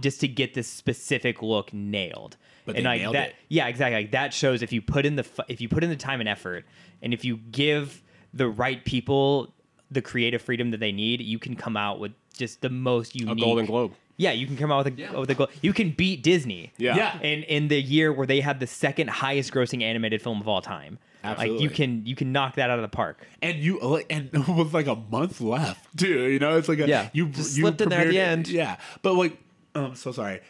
just 0.00 0.20
to 0.20 0.28
get 0.28 0.54
this 0.54 0.68
specific 0.68 1.42
look 1.42 1.72
nailed. 1.72 2.36
But 2.66 2.76
and 2.76 2.84
they 2.84 2.88
like 2.88 3.00
nailed 3.02 3.14
that, 3.14 3.28
it. 3.30 3.34
yeah, 3.48 3.66
exactly. 3.66 4.02
Like 4.02 4.12
that 4.12 4.32
shows 4.32 4.62
if 4.62 4.72
you 4.72 4.80
put 4.80 5.04
in 5.04 5.16
the 5.16 5.26
if 5.48 5.60
you 5.60 5.68
put 5.68 5.84
in 5.84 5.90
the 5.90 5.96
time 5.96 6.20
and 6.20 6.28
effort, 6.28 6.64
and 7.02 7.12
if 7.12 7.24
you 7.24 7.36
give 7.36 8.02
the 8.32 8.48
right 8.48 8.84
people 8.84 9.52
the 9.90 10.00
creative 10.02 10.40
freedom 10.42 10.70
that 10.70 10.80
they 10.80 10.92
need, 10.92 11.20
you 11.20 11.38
can 11.38 11.54
come 11.56 11.76
out 11.76 12.00
with 12.00 12.12
just 12.32 12.62
the 12.62 12.70
most 12.70 13.14
A 13.14 13.18
unique. 13.18 13.44
Golden 13.44 13.66
Globe. 13.66 13.92
Yeah, 14.16 14.30
you 14.30 14.46
can 14.46 14.56
come 14.56 14.70
out 14.70 14.84
with 14.84 14.98
a 14.98 15.20
with 15.20 15.30
a 15.30 15.34
goal. 15.34 15.48
You 15.60 15.72
can 15.72 15.90
beat 15.90 16.22
Disney. 16.22 16.72
Yeah. 16.78 16.96
Yeah. 16.96 17.20
In 17.20 17.42
in 17.44 17.68
the 17.68 17.80
year 17.82 18.12
where 18.12 18.26
they 18.26 18.40
had 18.40 18.60
the 18.60 18.66
second 18.66 19.10
highest 19.10 19.52
grossing 19.52 19.82
animated 19.82 20.22
film 20.22 20.40
of 20.40 20.48
all 20.48 20.62
time. 20.62 20.98
Like 21.22 21.38
Absolutely. 21.38 21.62
you 21.64 21.70
can 21.70 22.06
you 22.06 22.14
can 22.14 22.32
knock 22.32 22.56
that 22.56 22.70
out 22.70 22.78
of 22.78 22.82
the 22.82 22.94
park. 22.94 23.26
and 23.40 23.58
you 23.58 23.80
uh, 23.80 23.88
like, 23.88 24.06
and 24.10 24.30
with 24.56 24.74
like 24.74 24.86
a 24.86 24.94
month 24.94 25.40
left 25.40 25.96
too. 25.98 26.28
You 26.28 26.38
know, 26.38 26.56
it's 26.58 26.68
like 26.68 26.78
a, 26.80 26.86
Yeah, 26.86 27.08
you 27.12 27.28
just 27.28 27.56
you 27.56 27.62
slipped 27.62 27.80
in 27.80 27.88
there 27.88 28.00
at 28.02 28.08
the 28.08 28.20
end. 28.20 28.46
Yeah, 28.48 28.76
but 29.02 29.14
like, 29.14 29.38
um, 29.74 29.94
so 29.94 30.12
sorry. 30.12 30.40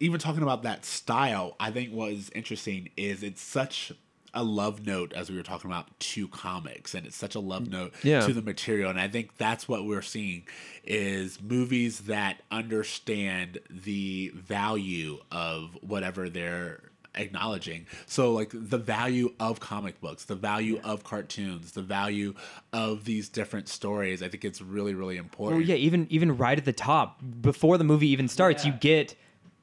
Even 0.00 0.20
talking 0.20 0.42
about 0.42 0.62
that 0.64 0.84
style, 0.84 1.56
I 1.58 1.70
think 1.70 1.92
what 1.92 2.12
is 2.12 2.30
interesting 2.34 2.90
is 2.96 3.22
it's 3.22 3.40
such 3.40 3.92
a 4.34 4.42
love 4.44 4.86
note 4.86 5.14
as 5.14 5.30
we 5.30 5.36
were 5.36 5.42
talking 5.42 5.70
about 5.70 5.98
to 5.98 6.28
comics, 6.28 6.94
and 6.94 7.06
it's 7.06 7.16
such 7.16 7.34
a 7.34 7.40
love 7.40 7.68
note 7.70 7.94
Yeah. 8.02 8.20
to 8.26 8.34
the 8.34 8.42
material, 8.42 8.90
and 8.90 9.00
I 9.00 9.08
think 9.08 9.38
that's 9.38 9.66
what 9.66 9.86
we're 9.86 10.02
seeing 10.02 10.46
is 10.84 11.40
movies 11.40 12.00
that 12.00 12.42
understand 12.50 13.58
the 13.70 14.30
value 14.34 15.20
of 15.32 15.78
whatever 15.80 16.28
they're 16.28 16.82
acknowledging. 17.16 17.86
So 18.06 18.32
like 18.32 18.50
the 18.52 18.78
value 18.78 19.32
of 19.40 19.60
comic 19.60 20.00
books, 20.00 20.24
the 20.24 20.34
value 20.34 20.80
of 20.84 21.04
cartoons, 21.04 21.72
the 21.72 21.82
value 21.82 22.34
of 22.72 23.04
these 23.04 23.28
different 23.28 23.68
stories. 23.68 24.22
I 24.22 24.28
think 24.28 24.44
it's 24.44 24.60
really 24.60 24.94
really 24.94 25.16
important. 25.16 25.62
Oh 25.62 25.64
yeah, 25.64 25.76
even 25.76 26.06
even 26.10 26.36
right 26.36 26.58
at 26.58 26.64
the 26.64 26.72
top 26.72 27.20
before 27.40 27.78
the 27.78 27.84
movie 27.84 28.08
even 28.08 28.28
starts, 28.28 28.64
you 28.64 28.72
get 28.72 29.14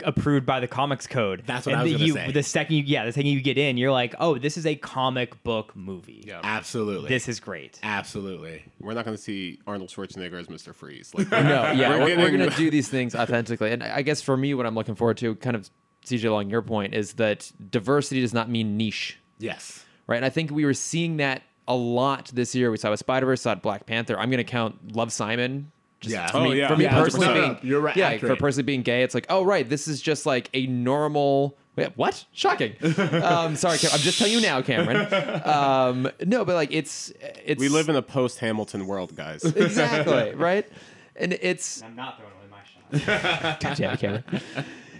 approved 0.05 0.45
by 0.45 0.59
the 0.59 0.67
comics 0.67 1.07
code. 1.07 1.43
That's 1.45 1.65
what 1.65 1.73
and 1.73 1.81
I 1.81 1.83
was 1.83 1.91
the, 1.93 1.97
gonna 1.97 2.07
you, 2.07 2.13
say. 2.13 2.31
The 2.31 2.43
second 2.43 2.75
you 2.75 2.83
yeah, 2.83 3.05
the 3.05 3.11
second 3.11 3.29
you 3.29 3.41
get 3.41 3.57
in, 3.57 3.77
you're 3.77 3.91
like, 3.91 4.15
oh, 4.19 4.37
this 4.37 4.57
is 4.57 4.65
a 4.65 4.75
comic 4.75 5.41
book 5.43 5.75
movie. 5.75 6.23
Yeah. 6.27 6.41
Absolutely. 6.43 7.09
This 7.09 7.27
is 7.27 7.39
great. 7.39 7.79
Absolutely. 7.83 8.63
We're 8.79 8.93
not 8.93 9.05
going 9.05 9.15
to 9.15 9.21
see 9.21 9.59
Arnold 9.67 9.89
Schwarzenegger 9.89 10.39
as 10.39 10.47
Mr. 10.47 10.73
Freeze. 10.73 11.11
Like, 11.23 11.29
no, 11.31 11.71
yeah, 11.71 11.89
We're 11.99 11.99
we're, 11.99 12.17
we're 12.17 12.31
gonna 12.31 12.49
do 12.57 12.71
these 12.71 12.87
things 12.89 13.15
authentically, 13.15 13.71
and 13.71 13.83
I 13.83 14.01
guess 14.01 14.21
for 14.21 14.35
me, 14.35 14.53
what 14.53 14.65
I'm 14.65 14.75
looking 14.75 14.95
forward 14.95 15.17
to, 15.17 15.35
kind 15.35 15.55
of 15.55 15.69
CJ 16.05 16.25
along 16.25 16.49
your 16.49 16.61
point, 16.61 16.93
is 16.93 17.13
that 17.13 17.51
diversity 17.71 18.21
does 18.21 18.33
not 18.33 18.49
mean 18.49 18.77
niche, 18.77 19.17
Yes. 19.39 19.85
right? 20.07 20.17
And 20.17 20.25
I 20.25 20.29
think 20.29 20.51
we 20.51 20.65
were 20.65 20.73
seeing 20.73 21.17
that 21.17 21.43
a 21.67 21.75
lot 21.75 22.29
this 22.33 22.53
year. 22.55 22.71
We 22.71 22.77
saw 22.77 22.89
with 22.91 22.99
Spider 22.99 23.25
Verse, 23.25 23.41
saw 23.41 23.55
Black 23.55 23.85
Panther. 23.85 24.19
I'm 24.19 24.29
gonna 24.29 24.43
count 24.43 24.95
Love 24.95 25.11
Simon. 25.13 25.71
Just 26.01 26.13
Yeah. 26.13 26.27
for 26.29 26.37
Oh, 26.39 26.43
me, 26.49 26.57
yeah. 26.59 26.67
for 26.67 26.75
me 26.75 26.83
Yeah, 26.83 27.01
personally 27.01 27.33
being 27.33 27.57
You're 27.63 27.79
right, 27.79 27.95
Yeah, 27.95 28.09
accurate. 28.09 28.33
for 28.33 28.39
personally 28.39 28.65
being 28.65 28.81
gay, 28.81 29.03
it's 29.03 29.13
like, 29.15 29.25
oh 29.29 29.43
right, 29.45 29.67
this 29.69 29.87
is 29.87 30.01
just 30.01 30.25
like 30.25 30.49
a 30.53 30.67
normal. 30.67 31.57
Wait, 31.77 31.89
what? 31.95 32.25
Shocking. 32.33 32.73
um, 33.23 33.55
sorry, 33.55 33.77
Cam- 33.79 33.91
I'm 33.93 33.99
just 33.99 34.19
telling 34.19 34.33
you 34.33 34.41
now, 34.41 34.61
Cameron. 34.61 35.07
Um, 35.43 36.11
no, 36.25 36.43
but 36.45 36.55
like 36.55 36.73
it's 36.73 37.11
it's 37.45 37.59
we 37.59 37.69
live 37.69 37.87
in 37.89 37.95
a 37.95 38.01
post 38.01 38.39
Hamilton 38.39 38.85
world, 38.85 39.15
guys. 39.15 39.43
exactly 39.55 40.35
right, 40.35 40.67
and 41.15 41.31
it's 41.33 41.81
I'm 41.81 41.95
not 41.95 42.17
throwing 42.19 42.33
away 42.33 42.47
my 42.51 43.05
shot. 43.05 43.59
God 43.61 43.77
damn 43.77 43.97
Cameron. 43.97 44.23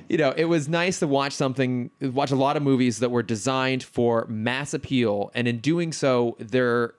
You 0.10 0.18
know, 0.18 0.34
it 0.36 0.46
was 0.46 0.68
nice 0.68 1.00
to 1.00 1.08
watch 1.08 1.34
something, 1.34 1.90
watch 2.02 2.32
a 2.32 2.36
lot 2.36 2.58
of 2.58 2.64
movies 2.64 3.00
that 3.00 3.10
were 3.10 3.24
designed 3.24 3.84
for 3.84 4.26
mass 4.28 4.74
appeal, 4.74 5.32
and 5.34 5.48
in 5.48 5.60
doing 5.60 5.92
so, 5.92 6.36
their 6.40 6.94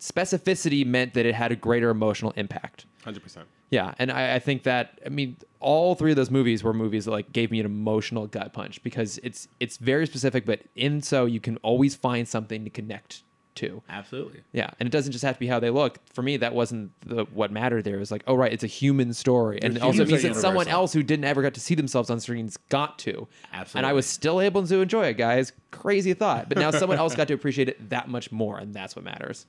specificity 0.00 0.84
meant 0.84 1.14
that 1.14 1.26
it 1.26 1.34
had 1.34 1.52
a 1.52 1.56
greater 1.56 1.90
emotional 1.90 2.32
impact. 2.36 2.86
100%. 3.04 3.44
Yeah, 3.70 3.94
and 3.98 4.12
I, 4.12 4.34
I 4.34 4.38
think 4.38 4.64
that 4.64 5.00
I 5.06 5.08
mean 5.08 5.38
all 5.58 5.94
three 5.94 6.10
of 6.10 6.16
those 6.16 6.30
movies 6.30 6.62
were 6.62 6.74
movies 6.74 7.06
that 7.06 7.10
like 7.10 7.32
gave 7.32 7.50
me 7.50 7.58
an 7.58 7.64
emotional 7.64 8.26
gut 8.26 8.52
punch 8.52 8.82
because 8.82 9.18
it's 9.22 9.48
it's 9.60 9.78
very 9.78 10.06
specific, 10.06 10.44
but 10.44 10.60
in 10.76 11.00
so 11.00 11.24
you 11.24 11.40
can 11.40 11.56
always 11.58 11.94
find 11.94 12.28
something 12.28 12.64
to 12.64 12.70
connect 12.70 13.22
to. 13.56 13.82
Absolutely. 13.88 14.42
Yeah, 14.52 14.70
and 14.78 14.86
it 14.86 14.90
doesn't 14.90 15.12
just 15.12 15.24
have 15.24 15.34
to 15.34 15.40
be 15.40 15.46
how 15.46 15.60
they 15.60 15.70
look. 15.70 15.98
For 16.12 16.22
me, 16.22 16.36
that 16.38 16.54
wasn't 16.54 16.92
the, 17.06 17.24
what 17.32 17.50
mattered. 17.50 17.84
There 17.84 17.96
it 17.96 17.98
was 17.98 18.10
like, 18.10 18.24
oh 18.26 18.34
right, 18.34 18.52
it's 18.52 18.64
a 18.64 18.68
human 18.68 19.12
story, 19.14 19.58
and 19.62 19.74
Your 19.74 19.84
also 19.84 20.02
it 20.02 20.08
means 20.08 20.24
are 20.24 20.28
that 20.28 20.36
someone 20.36 20.68
else 20.68 20.92
who 20.92 21.02
didn't 21.02 21.24
ever 21.24 21.42
get 21.42 21.54
to 21.54 21.60
see 21.60 21.74
themselves 21.74 22.10
on 22.10 22.20
screens 22.20 22.56
got 22.68 22.98
to. 23.00 23.28
Absolutely. 23.52 23.78
And 23.78 23.86
I 23.86 23.92
was 23.92 24.06
still 24.06 24.40
able 24.40 24.66
to 24.66 24.80
enjoy 24.80 25.06
it, 25.06 25.14
guys. 25.14 25.52
Crazy 25.70 26.14
thought, 26.14 26.48
but 26.48 26.58
now 26.58 26.70
someone 26.70 26.98
else 26.98 27.14
got 27.14 27.28
to 27.28 27.34
appreciate 27.34 27.68
it 27.68 27.90
that 27.90 28.08
much 28.08 28.32
more, 28.32 28.58
and 28.58 28.74
that's 28.74 28.96
what 28.96 29.04
matters. 29.04 29.46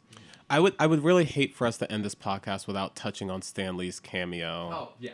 I 0.49 0.59
would 0.59 0.75
I 0.79 0.87
would 0.87 1.03
really 1.03 1.25
hate 1.25 1.55
for 1.55 1.65
us 1.65 1.77
to 1.77 1.91
end 1.91 2.05
this 2.05 2.15
podcast 2.15 2.67
without 2.67 2.95
touching 2.95 3.31
on 3.31 3.41
Stan 3.41 3.77
Lee's 3.77 3.99
cameo. 3.99 4.69
Oh, 4.71 4.89
yeah. 4.99 5.11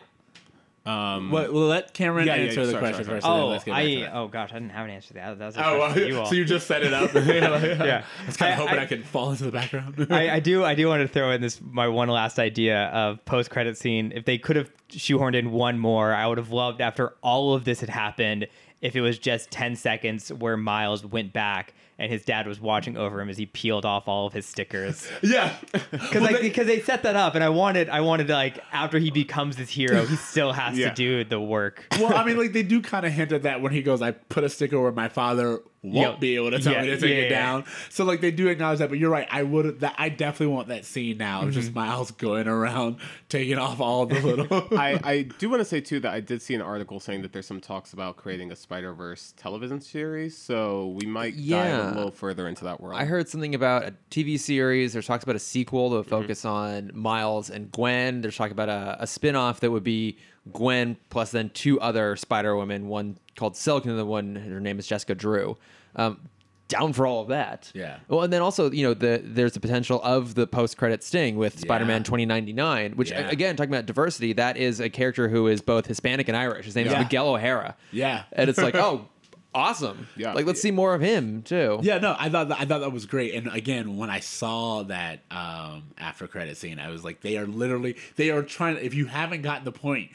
Um, 0.90 1.30
Well, 1.32 1.54
well, 1.54 1.68
let 1.68 1.94
Cameron 1.94 2.26
Yeah, 2.28 2.36
yeah, 2.36 2.42
answer 2.46 2.66
the 2.66 2.72
sorry, 2.72 2.80
question 2.82 3.06
sorry, 3.06 3.18
first. 3.18 3.26
sorry. 3.26 3.36
and 3.40 3.44
Oh, 3.44 3.48
let's 3.50 3.64
get 3.64 3.74
I 3.76 3.96
that. 4.02 4.16
oh 4.16 4.28
gosh, 4.28 4.50
I 4.52 4.54
didn't 4.56 4.72
have 4.72 4.86
an 4.86 4.92
answer 4.92 5.08
to 5.10 5.14
that. 5.16 5.38
That 5.40 5.46
was 5.46 5.58
a 5.58 5.66
Oh, 5.68 5.78
question 5.78 5.94
for 5.94 6.08
you 6.08 6.14
well, 6.16 6.24
all. 6.24 6.30
so 6.30 6.36
you 6.36 6.46
just 6.46 6.68
set 6.68 6.84
it 6.84 6.94
up. 6.94 7.14
Yeah. 7.14 8.04
I 8.22 8.26
was 8.26 8.38
kind 8.38 8.50
I- 8.52 8.54
of 8.54 8.60
hoping 8.60 8.80
I, 8.80 8.84
I- 8.84 8.86
could 8.86 9.06
fall 9.06 9.32
into 9.32 9.44
the 9.44 9.52
background. 9.52 10.08
I, 10.10 10.30
I 10.36 10.40
do 10.40 10.64
I 10.64 10.76
do 10.76 10.88
want 10.88 11.02
to 11.02 11.08
throw 11.08 11.32
in 11.32 11.42
this 11.42 11.60
my 11.62 11.88
one 11.88 12.10
last 12.10 12.40
idea 12.40 12.86
of 12.88 13.24
post 13.26 13.50
credit 13.50 13.78
scene. 13.78 14.12
If 14.16 14.26
they 14.26 14.38
could 14.38 14.56
have 14.56 14.72
shoehorned 14.90 15.36
in 15.36 15.52
one 15.52 15.78
more, 15.80 16.14
I 16.14 16.26
would 16.28 16.38
have 16.38 16.52
loved 16.52 16.82
after 16.82 17.14
all 17.22 17.54
of 17.54 17.66
this 17.66 17.80
had 17.82 17.90
happened 17.90 18.48
if 18.82 18.96
it 18.96 19.02
was 19.02 19.20
just 19.20 19.52
ten 19.52 19.76
seconds 19.76 20.30
where 20.34 20.58
Miles 20.58 21.06
went 21.06 21.34
back 21.34 21.74
and 22.00 22.12
his 22.12 22.24
dad 22.24 22.48
was 22.48 22.60
watching 22.60 22.98
over 22.98 23.22
him 23.22 23.30
as 23.30 23.38
he 23.38 23.46
peeled 23.46 23.86
off 23.86 24.08
all 24.08 24.26
of 24.26 24.34
his 24.34 24.46
stickers. 24.46 25.08
yeah, 25.22 25.54
Because 25.92 26.22
like, 26.22 26.42
because 26.42 26.66
they 26.66 26.82
set 26.82 27.04
that 27.04 27.16
up, 27.16 27.36
and 27.36 27.44
I 27.44 27.50
wanted 27.50 27.90
I 27.90 28.02
wanted 28.02 28.30
like 28.30 28.58
after 28.72 28.98
he 28.98 29.12
becomes 29.12 29.58
this 29.58 29.70
hero, 29.70 30.06
he 30.06 30.16
still 30.16 30.54
has 30.54 30.78
Yeah. 30.78 30.90
to 30.90 30.96
do 30.96 31.24
the 31.24 31.40
work. 31.40 31.86
well, 32.00 32.16
I 32.16 32.24
mean, 32.26 32.38
like 32.42 32.54
they 32.54 32.64
do 32.64 32.82
kind 32.82 33.06
of 33.06 33.12
hint 33.12 33.32
at 33.32 33.44
that 33.44 33.62
when 33.62 33.72
he 33.74 33.82
goes, 33.84 34.02
"I 34.02 34.12
put 34.12 34.44
a 34.44 34.50
sticker 34.50 34.80
where 34.82 34.92
my 34.92 35.10
father 35.10 35.60
won't 35.82 35.96
Yeah. 36.16 36.20
be 36.20 36.36
able 36.36 36.52
to 36.52 36.60
tell 36.60 36.74
Yeah, 36.74 36.82
me 36.82 36.88
to 36.88 36.98
take 37.00 37.10
yeah, 37.10 37.16
it 37.16 37.24
yeah. 37.32 37.40
down." 37.40 37.64
So 37.90 38.04
like 38.04 38.22
they 38.22 38.32
do 38.32 38.48
acknowledge 38.48 38.80
that, 38.80 38.90
but 38.90 39.00
you're 39.00 39.10
right. 39.10 39.28
I 39.32 39.44
would 39.44 39.80
that 39.80 39.96
I 39.98 40.10
definitely 40.10 40.54
want 40.54 40.68
that 40.70 40.86
scene 40.86 41.18
now. 41.18 41.40
of 41.42 41.46
Mm-hmm. 41.50 41.52
Just 41.54 41.74
Miles 41.74 42.12
going 42.12 42.48
around 42.48 42.98
taking 43.30 43.58
off 43.58 43.80
all 43.80 44.06
the 44.06 44.20
little. 44.20 44.68
I, 44.78 45.00
I 45.04 45.22
do 45.40 45.50
want 45.50 45.62
to 45.62 45.66
say 45.66 45.82
too 45.82 46.00
that 46.02 46.14
I 46.14 46.20
did 46.20 46.42
see 46.42 46.54
an 46.56 46.62
article 46.62 47.00
saying 47.00 47.22
that 47.22 47.32
there's 47.34 47.46
some 47.48 47.62
talks 47.62 47.94
about 47.94 48.18
creating 48.18 48.52
a 48.52 48.56
Spider 48.56 48.94
Verse 48.94 49.34
television 49.38 49.80
series, 49.82 50.38
so 50.38 50.90
we 51.00 51.06
might 51.08 51.36
dive 51.36 51.44
Yeah. 51.44 51.94
a 51.94 51.96
little 51.96 52.12
further 52.12 52.48
into 52.48 52.64
that 52.66 52.82
world. 52.82 53.00
I 53.00 53.06
heard 53.06 53.30
something 53.30 53.56
about 53.56 53.84
a 53.84 53.94
TV 54.12 54.38
series. 54.40 54.94
There's 54.94 55.08
talks 55.08 55.24
about 55.24 55.36
a 55.36 55.40
sequel 55.40 55.90
that 55.92 55.96
would 55.98 56.06
Mm-hmm. 56.08 56.10
focus 56.24 56.46
on 56.46 56.92
Miles 56.94 57.50
and 57.50 57.72
Gwen. 57.72 58.22
There's 58.22 58.36
talk 58.36 58.52
about 58.52 58.70
a, 58.70 58.98
a 59.00 59.08
spin 59.08 59.36
off 59.36 59.60
that 59.62 59.72
would 59.72 59.84
be 59.84 60.18
Gwen 60.54 60.98
plus 61.10 61.32
then 61.32 61.50
two 61.52 61.80
other 61.80 62.16
Spider 62.16 62.56
Women, 62.56 62.88
one 62.88 63.18
called 63.36 63.56
Silk 63.56 63.86
and 63.86 63.98
the 63.98 64.06
one 64.06 64.36
her 64.36 64.60
name 64.60 64.80
is 64.80 64.88
Jessica 64.88 65.16
Drew. 65.16 65.58
Um, 65.96 66.30
down 66.68 66.94
for 66.94 67.08
all 67.08 67.22
of 67.24 67.30
that. 67.30 67.72
Yeah. 67.74 67.98
Well, 68.08 68.22
and 68.22 68.32
then 68.32 68.44
also, 68.44 68.70
you 68.70 68.84
know, 68.84 68.94
the 68.94 69.20
there's 69.24 69.54
the 69.54 69.60
potential 69.60 70.00
of 70.04 70.36
the 70.36 70.46
post 70.46 70.78
credit 70.78 71.04
sting 71.04 71.36
with 71.36 71.60
Spider-Man 71.60 72.04
2099, 72.04 72.92
which 72.94 73.10
Yeah. 73.10 73.28
again, 73.30 73.56
talking 73.56 73.74
about 73.74 73.88
diversity, 73.88 74.34
that 74.34 74.56
is 74.56 74.80
a 74.80 74.88
character 74.90 75.30
who 75.30 75.48
is 75.48 75.62
both 75.62 75.88
Hispanic 75.88 76.28
and 76.28 76.38
Irish. 76.38 76.66
His 76.66 76.76
name 76.76 76.86
Yeah. 76.86 77.00
is 77.00 77.06
Miguel 77.06 77.28
O'Hara. 77.34 77.76
Yeah. 77.92 78.24
And 78.34 78.52
it's 78.52 78.60
like, 78.60 78.76
oh, 78.76 79.08
awesome. 79.56 80.08
Yeah. 80.16 80.34
Like, 80.34 80.46
let's 80.46 80.62
see 80.62 80.70
more 80.70 80.94
of 80.94 81.02
him 81.02 81.42
too. 81.42 81.80
Yeah, 81.82 81.98
no, 81.98 82.16
I 82.20 82.30
thought 82.30 82.50
that, 82.50 82.60
I 82.60 82.66
thought 82.66 82.82
that 82.82 82.92
was 82.92 83.08
great. 83.08 83.34
And 83.34 83.48
again, 83.48 83.98
when 83.98 84.12
I 84.12 84.20
saw 84.20 84.84
that 84.84 85.22
um, 85.32 85.86
after 85.98 86.28
credit 86.28 86.56
scene, 86.58 86.78
I 86.78 86.90
was 86.92 87.04
like, 87.04 87.22
they 87.22 87.38
are 87.38 87.48
literally 87.48 87.96
they 88.16 88.30
are 88.30 88.44
trying. 88.44 88.78
If 88.78 88.94
you 88.94 89.08
haven't 89.08 89.42
gotten 89.42 89.66
the 89.66 89.72
point, 89.72 90.12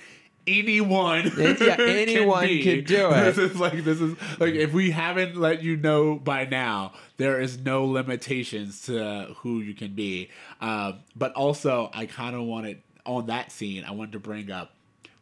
anyone, 0.47 1.33
Yeah, 1.37 1.77
anyone 1.79 2.47
be. 2.47 2.63
can 2.63 2.85
do 2.85 3.11
it. 3.11 3.35
This 3.35 3.39
is 3.39 3.59
like 3.59 3.85
this 3.85 4.01
is 4.01 4.15
like 4.39 4.55
if 4.55 4.73
we 4.73 4.91
haven't 4.91 5.37
let 5.37 5.63
you 5.63 5.77
know 5.77 6.17
by 6.17 6.45
now, 6.45 6.93
there 7.17 7.41
is 7.41 7.59
no 7.59 7.85
limitations 7.85 8.83
to 8.83 9.35
who 9.39 9.61
you 9.61 9.75
can 9.75 9.95
be. 9.95 10.31
Um, 10.61 11.01
but 11.17 11.33
also, 11.33 11.91
I 11.93 12.07
kind 12.07 12.35
of 12.35 12.43
wanted 12.43 12.83
on 13.07 13.27
that 13.27 13.53
scene. 13.53 13.85
I 13.85 13.93
wanted 13.93 14.13
to 14.13 14.21
bring 14.21 14.51
up. 14.51 14.73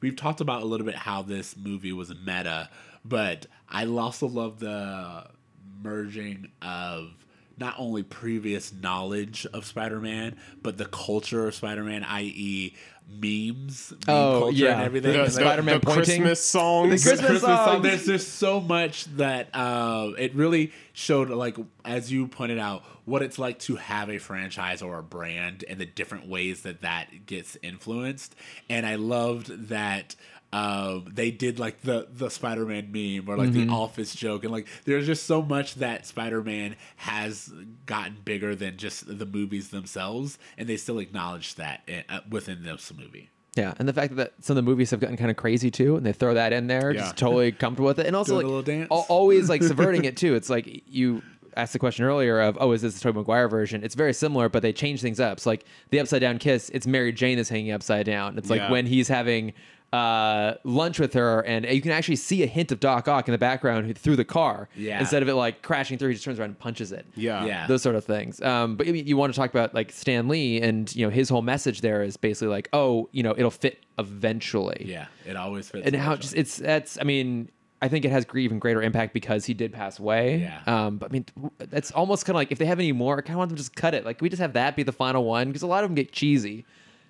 We've 0.01 0.17
talked 0.17 0.41
about 0.41 0.63
a 0.63 0.67
little 0.67 0.87
bit 0.87 0.97
how 0.97 1.23
this 1.23 1.57
movie 1.57 1.93
was 1.93 2.11
meta, 2.27 2.69
but 3.05 3.47
I 3.69 3.87
also 3.87 4.27
love 4.27 4.59
the 4.59 5.27
merging 5.83 6.51
of 6.61 7.11
not 7.59 7.75
only 7.79 8.03
previous 8.03 8.73
knowledge 8.73 9.47
of 9.53 9.65
Spider-Man, 9.67 10.37
but 10.63 10.79
the 10.79 10.87
culture 10.87 11.47
of 11.47 11.55
Spider-Man, 11.55 12.05
i.e., 12.05 12.75
memes, 13.09 13.91
meme 13.91 13.99
Oh, 14.09 14.41
culture, 14.41 14.57
yeah. 14.57 14.73
and 14.75 14.83
everything. 14.83 15.13
The- 15.13 15.19
And, 15.25 15.27
the 15.29 15.33
Spider-Man 15.33 15.81
the 15.81 15.87
pointing. 15.87 16.05
Christmas 16.23 16.45
songs. 16.45 17.03
The 17.05 17.09
Christmas 17.11 17.31
Christmas 17.31 17.43
song. 17.43 17.67
songs. 17.67 17.83
There's 17.83 18.07
just 18.07 18.35
so 18.39 18.61
much 18.61 19.05
that 19.17 19.49
uh, 19.55 20.13
it 20.19 20.35
really 20.35 20.73
showed, 20.93 21.29
like 21.31 21.57
as 21.85 22.11
you 22.13 22.27
pointed 22.29 22.59
out, 22.59 22.85
what 23.05 23.23
it's 23.23 23.39
like 23.39 23.59
to 23.59 23.77
have 23.77 24.09
a 24.09 24.19
franchise 24.19 24.81
or 24.81 24.99
a 24.99 25.03
brand 25.03 25.65
and 25.69 25.79
the 25.81 25.87
different 25.87 26.29
ways 26.29 26.63
that 26.63 26.83
that 26.83 27.27
gets 27.27 27.57
influenced. 27.63 28.35
And 28.71 28.87
I 28.87 28.95
loved 28.95 29.69
that. 29.69 30.15
Um, 30.53 31.07
they 31.11 31.31
did 31.31 31.59
like 31.59 31.81
the 31.81 32.09
the 32.13 32.29
Spider-Man 32.31 32.91
meme 32.93 33.27
or 33.29 33.39
like 33.39 33.53
the 33.53 33.69
Office 33.69 34.15
joke, 34.15 34.45
and 34.45 34.53
like 34.53 34.67
there's 34.85 35.07
just 35.07 35.25
so 35.25 35.41
much 35.41 35.77
that 35.77 36.07
Spider-Man 36.07 36.77
has 36.97 37.51
gotten 37.87 38.19
bigger 38.25 38.55
than 38.55 38.77
just 38.77 39.19
the 39.19 39.25
movies 39.27 39.71
themselves, 39.71 40.39
and 40.59 40.69
they 40.69 40.77
still 40.77 40.99
acknowledge 40.99 41.55
that 41.55 41.89
uh, 42.11 42.21
within 42.29 42.65
this 42.65 42.93
movie. 42.97 43.31
Yeah, 43.57 43.75
and 43.79 43.89
the 43.89 43.93
fact 43.95 44.17
that 44.17 44.33
some 44.41 44.57
of 44.57 44.65
the 44.65 44.71
movies 44.71 44.91
have 44.91 45.01
gotten 45.01 45.17
kind 45.17 45.31
of 45.31 45.37
crazy 45.37 45.71
too, 45.71 45.97
and 45.97 46.05
they 46.05 46.13
throw 46.13 46.35
that 46.35 46.53
in 46.53 46.67
there, 46.67 46.93
Yeah. 46.93 47.01
just 47.01 47.17
totally 47.17 47.53
comfortable 47.53 47.89
with 47.89 47.99
it, 47.99 48.07
and 48.07 48.15
also 48.17 48.33
Doing 48.33 48.37
like 48.39 48.45
a 48.45 48.49
little 48.49 48.63
dance. 48.63 48.89
al- 48.91 49.07
always 49.09 49.49
like 49.49 49.63
subverting 49.63 50.05
it 50.05 50.17
too. 50.19 50.35
It's 50.35 50.51
like 50.51 50.83
you 50.87 51.23
asked 51.55 51.75
the 51.75 51.79
question 51.79 52.07
earlier 52.07 52.41
of, 52.41 52.57
oh, 52.61 52.73
is 52.73 52.81
this 52.81 52.95
the 52.95 53.01
Tobey 53.01 53.19
Maguire 53.19 53.47
version? 53.49 53.85
It's 53.85 53.95
very 53.95 54.15
similar, 54.15 54.49
but 54.49 54.63
they 54.63 54.73
change 54.73 55.03
things 55.03 55.21
up. 55.21 55.39
So 55.39 55.51
like 55.51 55.65
the 55.91 56.01
upside 56.01 56.23
down 56.23 56.39
kiss, 56.39 56.71
it's 56.71 56.87
Mary 56.87 57.13
Jane 57.13 57.37
that's 57.37 57.51
hanging 57.51 57.73
upside 57.73 58.07
down. 58.07 58.39
It's 58.39 58.49
like 58.49 58.61
Yeah. 58.61 58.71
when 58.71 58.87
he's 58.87 59.09
having 59.09 59.53
uh, 59.93 60.55
lunch 60.65 60.99
with 60.99 61.13
her, 61.15 61.41
and 61.45 61.67
you 61.67 61.83
can 61.83 61.91
actually 61.91 62.17
see 62.17 62.43
a 62.43 62.47
hint 62.47 62.73
of 62.73 62.81
Doc 62.81 63.09
Ock 63.09 63.29
in 63.29 63.33
the 63.33 63.39
background 63.39 63.87
who- 63.87 63.93
through 63.95 64.17
the 64.17 64.25
car. 64.25 64.69
Yeah. 64.75 64.99
Instead 65.01 65.23
of 65.23 65.29
it 65.29 65.35
like 65.35 65.61
crashing 65.63 65.99
through, 65.99 66.09
he 66.09 66.15
just 66.15 66.25
turns 66.25 66.39
around 66.41 66.49
and 66.51 66.59
punches 66.59 66.93
it 66.93 67.05
yeah. 67.15 67.45
Yeah. 67.45 67.67
those 67.67 67.83
sort 67.83 67.95
of 67.97 68.05
things. 68.05 68.41
Um, 68.41 68.77
but 68.77 68.87
you- 68.87 68.95
you 68.95 69.17
want 69.17 69.35
to 69.35 69.39
talk 69.39 69.51
about 69.51 69.75
like 69.75 69.93
Stan 69.93 70.29
Lee 70.29 70.61
and 70.63 70.95
you 70.97 71.05
know 71.05 71.11
his 71.11 71.29
whole 71.29 71.43
message 71.43 71.83
there 71.83 72.03
is 72.03 72.17
basically 72.17 72.49
like, 72.49 72.69
oh, 72.73 73.09
you 73.13 73.23
know, 73.23 73.35
it'll 73.37 73.51
fit 73.51 73.81
eventually. 73.99 74.85
Yeah, 74.87 75.07
it 75.27 75.37
always 75.37 75.69
fits. 75.69 75.87
And 75.87 75.95
how 75.97 76.13
eventually. 76.13 76.23
just 76.23 76.35
it's 76.37 76.57
that's 76.57 76.99
I 77.01 77.05
mean. 77.05 77.51
I 77.85 77.89
think 77.89 78.05
it 78.05 78.13
has 78.13 78.25
even 78.37 78.61
greater 78.61 78.81
impact 78.81 79.13
because 79.13 79.45
he 79.45 79.55
did 79.55 79.73
pass 79.73 79.99
away. 79.99 80.37
Yeah. 80.43 80.61
Um, 80.87 80.99
but 80.99 81.11
I 81.11 81.13
mean, 81.13 81.27
that's 81.59 81.91
almost 81.91 82.25
kind 82.25 82.35
of 82.35 82.37
like 82.37 82.53
if 82.53 82.59
they 82.59 82.67
have 82.67 82.79
any 82.79 82.93
more, 82.93 83.19
I 83.19 83.23
kind 83.23 83.31
of 83.31 83.39
want 83.39 83.49
them 83.49 83.57
to 83.57 83.61
just 83.61 83.75
cut 83.75 83.93
it. 83.93 84.05
Like, 84.05 84.19
can 84.19 84.25
we 84.25 84.29
just 84.29 84.41
have 84.41 84.53
that 84.53 84.77
be 84.77 84.85
the 84.85 84.93
final 84.93 85.25
one 85.25 85.49
because 85.49 85.63
a 85.63 85.67
lot 85.67 85.83
of 85.83 85.91
them 85.91 85.97
get 85.97 86.13
cheesy, 86.13 86.65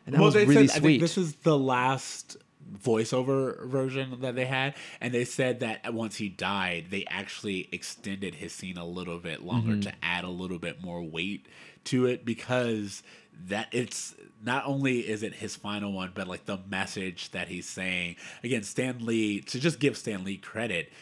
and 0.06 0.14
that 0.14 0.22
was 0.22 0.32
they 0.32 0.46
really 0.46 0.68
said, 0.68 0.76
I 0.76 0.80
sweet. 0.80 0.88
think 0.92 1.02
this 1.02 1.18
is 1.18 1.34
the 1.34 1.59
last 1.59 2.38
voiceover 2.72 3.64
version 3.66 4.20
that 4.20 4.34
they 4.34 4.46
had, 4.46 4.74
and 5.00 5.12
they 5.12 5.24
said 5.24 5.60
that 5.60 5.92
once 5.92 6.16
he 6.16 6.28
died, 6.28 6.86
they 6.90 7.04
actually 7.08 7.68
extended 7.72 8.36
his 8.36 8.52
scene 8.52 8.76
a 8.78 8.86
little 8.86 9.18
bit 9.18 9.42
longer 9.42 9.72
Mm-hmm. 9.72 9.80
to 9.80 9.92
add 10.02 10.24
a 10.24 10.28
little 10.28 10.58
bit 10.58 10.82
more 10.82 11.02
weight 11.02 11.46
to 11.84 12.06
it 12.06 12.24
because 12.24 13.02
that 13.48 13.68
it's 13.72 14.14
not 14.44 14.64
only 14.66 15.00
is 15.00 15.22
it 15.22 15.34
his 15.34 15.56
final 15.56 15.92
one, 15.92 16.10
but 16.14 16.28
like 16.28 16.44
the 16.46 16.58
message 16.68 17.30
that 17.30 17.48
he's 17.48 17.68
saying. 17.68 18.16
Again, 18.44 18.62
Stan 18.62 19.04
Lee 19.06 19.40
to 19.42 19.58
just 19.60 19.78
give 19.80 19.96
Stan 19.96 20.24
Lee 20.24 20.36
credit 20.36 20.92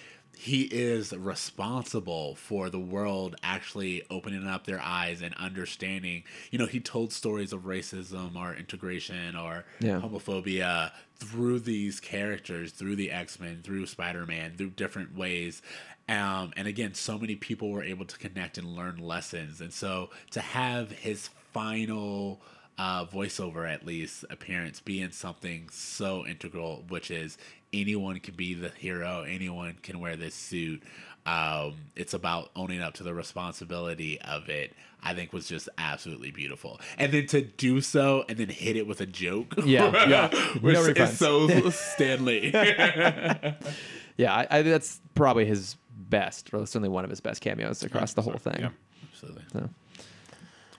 he 0.41 0.62
is 0.62 1.12
responsible 1.12 2.35
for 2.35 2.71
the 2.71 2.79
world 2.79 3.37
actually 3.43 4.03
opening 4.09 4.47
up 4.47 4.65
their 4.65 4.81
eyes 4.81 5.21
and 5.21 5.35
understanding. 5.35 6.25
You 6.51 6.59
know, 6.59 6.65
he 6.65 6.81
told 6.81 7.12
stories 7.12 7.53
of 7.53 7.65
racism 7.65 8.37
or 8.37 8.55
integration 8.55 9.37
or 9.37 9.67
Yeah. 9.81 10.01
homophobia 10.01 10.93
through 11.17 11.59
these 11.61 12.01
characters, 12.01 12.73
through 12.73 12.97
the 12.97 13.11
X 13.11 13.39
Men, 13.39 13.61
through 13.62 13.85
Spider 13.85 14.25
Man, 14.25 14.57
through 14.57 14.71
different 14.71 15.15
ways. 15.15 15.61
Um, 16.09 16.55
and 16.57 16.67
again, 16.67 16.95
so 16.95 17.19
many 17.19 17.37
people 17.37 17.71
were 17.71 17.85
able 17.85 18.07
to 18.07 18.17
connect 18.17 18.57
and 18.57 18.67
learn 18.75 18.97
lessons. 18.97 19.61
And 19.61 19.73
so 19.75 20.09
to 20.31 20.41
have 20.41 20.91
his 20.91 21.29
final 21.53 22.41
uh, 22.81 23.05
voiceover, 23.05 23.70
at 23.70 23.85
least 23.85 24.24
appearance, 24.31 24.81
being 24.81 25.11
something 25.11 25.69
so 25.70 26.27
integral, 26.27 26.82
which 26.89 27.11
is 27.11 27.36
anyone 27.74 28.19
can 28.20 28.35
be 28.35 28.55
the 28.55 28.70
hero, 28.70 29.23
anyone 29.28 29.77
can 29.82 30.01
wear 30.01 30.16
this 30.16 30.35
suit. 30.35 30.82
Um, 31.27 31.74
it's 31.94 32.15
about 32.15 32.51
owning 32.57 32.81
up 32.81 32.94
to 32.94 33.02
the 33.02 33.12
responsibility 33.12 34.19
of 34.23 34.48
it. 34.48 34.73
I 35.02 35.12
think 35.12 35.35
was 35.35 35.47
just 35.47 35.69
absolutely 35.77 36.31
beautiful, 36.31 36.81
and 36.97 37.12
then 37.12 37.27
to 37.28 37.43
do 37.43 37.82
so 37.82 38.24
and 38.31 38.39
then 38.39 38.48
hit 38.48 38.77
it 38.77 38.86
with 38.86 39.02
a 39.02 39.07
joke, 39.07 39.55
Yeah, 39.62 40.09
yeah. 40.09 40.28
which 40.61 40.74
No 40.74 40.85
is 40.85 41.19
so 41.19 41.70
Stan 41.70 42.24
Lee. 42.24 42.51
yeah, 44.16 44.35
I, 44.35 44.47
I, 44.51 44.62
that's 44.62 45.01
probably 45.15 45.44
his 45.44 45.77
best, 45.94 46.48
or 46.55 46.61
certainly 46.66 46.89
one 46.89 47.05
of 47.05 47.11
his 47.11 47.20
best 47.20 47.43
cameos 47.43 47.82
across 47.82 48.15
the 48.15 48.23
whole 48.23 48.39
thing. 48.39 48.57
Yeah. 48.59 48.70
Absolutely. 49.12 49.43
So. 49.52 49.69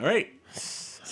All 0.00 0.06
right. 0.06 0.28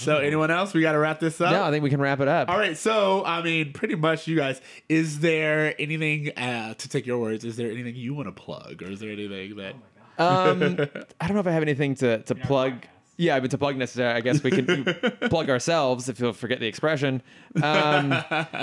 So, 0.01 0.17
anyone 0.19 0.51
else? 0.51 0.73
We 0.75 0.81
got 0.81 0.93
to 0.93 0.99
wrap 0.99 1.21
this 1.21 1.41
up. 1.41 1.53
Yeah, 1.53 1.67
I 1.67 1.71
think 1.71 1.83
we 1.83 1.91
can 1.91 2.01
wrap 2.01 2.21
it 2.21 2.29
up. 2.29 2.49
All 2.49 2.59
right, 2.59 2.77
so 2.77 3.25
I 3.25 3.43
mean, 3.43 3.73
pretty 3.73 3.95
much, 3.95 4.27
you 4.27 4.37
guys. 4.37 4.61
Is 4.89 5.21
there 5.21 5.75
anything 5.79 6.31
uh, 6.37 6.75
to 6.75 6.89
take 6.89 7.07
your 7.07 7.19
words? 7.19 7.45
Is 7.45 7.57
there 7.57 7.71
anything 7.71 7.95
you 7.97 8.15
want 8.15 8.29
to 8.29 8.33
plug, 8.33 8.83
or 8.83 8.91
is 8.91 9.01
there 9.01 9.11
anything 9.11 9.57
that? 9.57 9.75
Oh 10.19 10.51
Um, 10.53 10.63
I 11.21 11.27
don't 11.27 11.35
know 11.35 11.41
if 11.41 11.47
I 11.47 11.53
have 11.53 11.63
anything 11.63 11.95
to, 11.97 12.23
to 12.23 12.35
plug. 12.35 12.85
Yeah, 13.21 13.39
but 13.41 13.51
to 13.51 13.59
plug 13.59 13.77
necessary, 13.77 14.13
I 14.15 14.21
guess 14.23 14.43
we 14.43 14.51
can 14.51 14.85
plug 15.29 15.51
ourselves 15.51 16.09
if 16.09 16.19
you'll 16.19 16.33
forget 16.33 16.59
the 16.59 16.67
expression. 16.67 17.21
Um, 17.63 18.13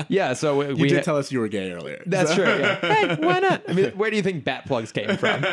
yeah, 0.09 0.33
so 0.33 0.57
we, 0.57 0.67
You 0.69 0.75
we 0.75 0.87
did 0.89 0.97
ha- 0.97 1.03
tell 1.03 1.17
us 1.17 1.31
you 1.31 1.39
were 1.39 1.47
gay 1.47 1.71
earlier. 1.71 2.01
That's 2.07 2.29
So- 2.31 2.37
true. 2.37 2.45
Yeah. 2.45 2.79
Hey, 2.93 3.15
why 3.19 3.39
not? 3.39 3.61
I 3.69 3.73
mean, 3.73 3.91
where 3.91 4.09
do 4.09 4.15
you 4.17 4.23
think 4.23 4.43
bat 4.43 4.65
plugs 4.65 4.91
came 4.91 5.15
from? 5.17 5.41
we 5.41 5.47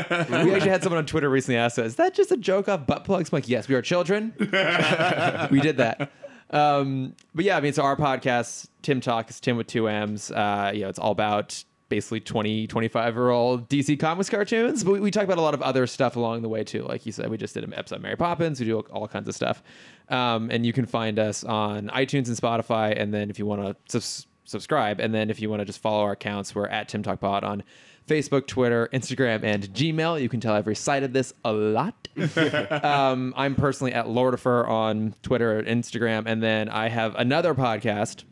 actually 0.55 0.71
had 0.71 0.83
someone 0.83 0.99
on 0.99 1.07
Twitter 1.07 1.29
recently 1.29 1.59
ask 1.59 1.79
us, 1.79 1.87
"Is 1.89 1.97
that 1.97 2.15
just 2.15 2.33
a 2.33 2.37
joke 2.39 2.69
off 2.69 2.87
butt 2.87 3.05
plugs?" 3.05 3.31
I'm 3.31 3.37
like, 3.37 3.49
yes, 3.49 3.69
we 3.69 3.75
are 3.75 3.83
children. 3.83 4.33
we 4.39 5.61
did 5.61 5.77
that. 5.77 6.11
Um, 6.51 7.15
but 7.35 7.45
yeah, 7.45 7.57
I 7.57 7.61
mean, 7.61 7.73
so 7.73 7.83
our 7.83 7.97
podcast, 7.97 8.69
Timm 8.83 9.01
Talk, 9.01 9.29
is 9.31 9.41
Timm 9.41 9.57
with 9.57 9.67
two 9.67 9.89
M's. 9.89 10.31
Uh, 10.31 10.71
you 10.75 10.83
know, 10.83 10.89
it's 10.89 10.99
all 10.99 11.13
about 11.13 11.63
basically 11.95 12.19
20, 12.19 12.67
25 12.67 13.15
year 13.15 13.31
old 13.31 13.69
DC 13.69 14.01
Comics 14.01 14.29
cartoons. 14.29 14.83
But 14.83 14.95
we, 14.95 15.01
we 15.01 15.11
talk 15.13 15.23
about 15.23 15.39
a 15.39 15.43
lot 15.43 15.55
of 15.55 15.63
other 15.63 15.87
stuff 15.87 16.17
along 16.17 16.43
the 16.43 16.49
way 16.49 16.65
too. 16.65 16.83
Like 16.83 17.07
you 17.07 17.13
said, 17.13 17.31
we 17.31 17.37
just 17.37 17.55
did 17.55 17.63
an 17.63 17.73
episode 17.73 17.97
of 17.97 18.03
Mary 18.03 18.17
Poppins. 18.17 18.59
We 18.59 18.67
do 18.67 18.81
all 18.81 19.07
kinds 19.07 19.29
of 19.29 19.35
stuff. 19.37 19.63
Um, 20.09 20.51
and 20.51 20.67
you 20.67 20.73
can 20.73 20.87
find 20.87 21.21
us 21.21 21.45
on 21.45 21.89
iTunes 21.91 22.27
and 22.27 22.37
Spotify. 22.37 23.01
And 23.01 23.15
then 23.15 23.31
if 23.31 23.39
you 23.39 23.47
want 23.47 23.63
to 23.63 23.77
subs- 23.93 24.27
subscribe, 24.45 24.99
and 24.99 25.15
then 25.15 25.31
if 25.31 25.41
you 25.41 25.49
want 25.49 25.61
to 25.61 25.65
just 25.65 25.81
follow 25.81 26.03
our 26.03 26.13
accounts, 26.13 26.53
we're 26.53 26.67
at 26.67 26.89
Timm 26.89 27.05
Talk 27.05 27.21
Pod 27.21 27.45
on 27.45 27.63
Facebook, 28.09 28.49
Twitter, 28.49 28.89
Instagram, 28.93 29.45
and 29.45 29.69
Gmail. 29.69 30.21
You 30.21 30.29
can 30.29 30.41
tell 30.41 30.53
I've 30.53 30.67
recited 30.67 31.13
this 31.13 31.33
a 31.45 31.53
lot. 31.53 32.09
um, 32.83 33.33
I'm 33.37 33.55
personally 33.55 33.93
at 33.93 34.07
Lordifer 34.07 34.69
on 34.69 35.15
Twitter 35.23 35.61
and 35.61 35.69
Instagram, 35.69 36.25
and 36.27 36.43
then 36.43 36.69
I 36.69 36.89
have 36.89 37.15
another 37.15 37.55
podcast 37.55 38.25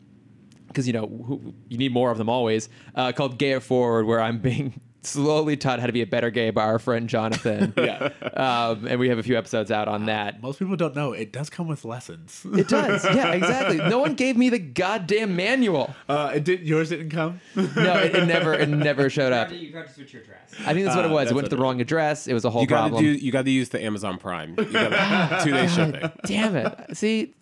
because 0.73 0.87
you 0.87 0.93
know 0.93 1.05
who, 1.07 1.53
you 1.69 1.77
need 1.77 1.93
more 1.93 2.09
of 2.11 2.17
them 2.17 2.29
always 2.29 2.67
uh, 2.95 3.11
called 3.11 3.37
Gay 3.37 3.59
Forward, 3.59 4.05
where 4.05 4.19
I'm 4.19 4.39
being 4.39 4.79
slowly 5.05 5.57
taught 5.57 5.81
how 5.81 5.85
to 5.85 5.91
be 5.91 6.01
a 6.01 6.07
better 6.07 6.29
gay 6.29 6.49
by 6.49 6.63
our 6.63 6.79
friend 6.79 7.09
Jonathan. 7.09 7.73
Yeah. 7.83 8.09
um, 8.35 8.87
and 8.87 8.97
we 9.01 9.09
have 9.09 9.17
a 9.17 9.23
few 9.23 9.37
episodes 9.37 9.69
out 9.69 9.89
on 9.89 10.05
that. 10.05 10.41
Most 10.41 10.59
people 10.59 10.77
don't 10.77 10.95
know 10.95 11.11
it 11.11 11.33
does 11.33 11.49
come 11.49 11.67
with 11.67 11.83
lessons. 11.83 12.45
It 12.53 12.69
does, 12.69 13.03
yeah, 13.03 13.31
exactly. 13.33 13.77
No 13.77 13.99
one 13.99 14.13
gave 14.15 14.37
me 14.37 14.49
the 14.49 14.59
goddamn 14.59 15.35
manual. 15.35 15.93
Uh, 16.07 16.31
it 16.35 16.45
did 16.45 16.61
yours 16.61 16.87
didn't 16.89 17.09
come. 17.09 17.41
No, 17.55 17.97
it, 17.99 18.15
it 18.15 18.25
never, 18.27 18.53
it 18.53 18.69
never 18.69 19.09
showed 19.09 19.33
up. 19.33 19.51
You 19.51 19.71
got 19.71 19.87
to 19.87 19.93
switch 19.93 20.13
your 20.13 20.21
address. 20.23 20.53
I 20.65 20.73
think 20.73 20.85
that's 20.85 20.95
what 20.95 21.03
it 21.05 21.11
Uh, 21.11 21.13
was. 21.15 21.23
It 21.23 21.25
that's 21.25 21.35
went 21.35 21.49
to 21.49 21.55
the 21.57 21.61
wrong 21.61 21.81
address. 21.81 22.27
It 22.27 22.33
was 22.33 22.45
a 22.45 22.49
whole 22.49 22.61
You 22.61 22.67
got 22.67 22.83
to 22.85 22.89
problem. 22.91 23.03
do. 23.03 23.11
You 23.11 23.31
got 23.33 23.43
to 23.43 23.51
use 23.51 23.67
the 23.69 23.83
Amazon 23.83 24.17
Prime. 24.17 24.55
You 24.57 24.63
gotta, 24.65 25.41
two 25.43 25.51
day 25.51 25.67
shipping. 25.67 26.11
Damn 26.25 26.55
it. 26.55 26.95
See, 26.97 27.33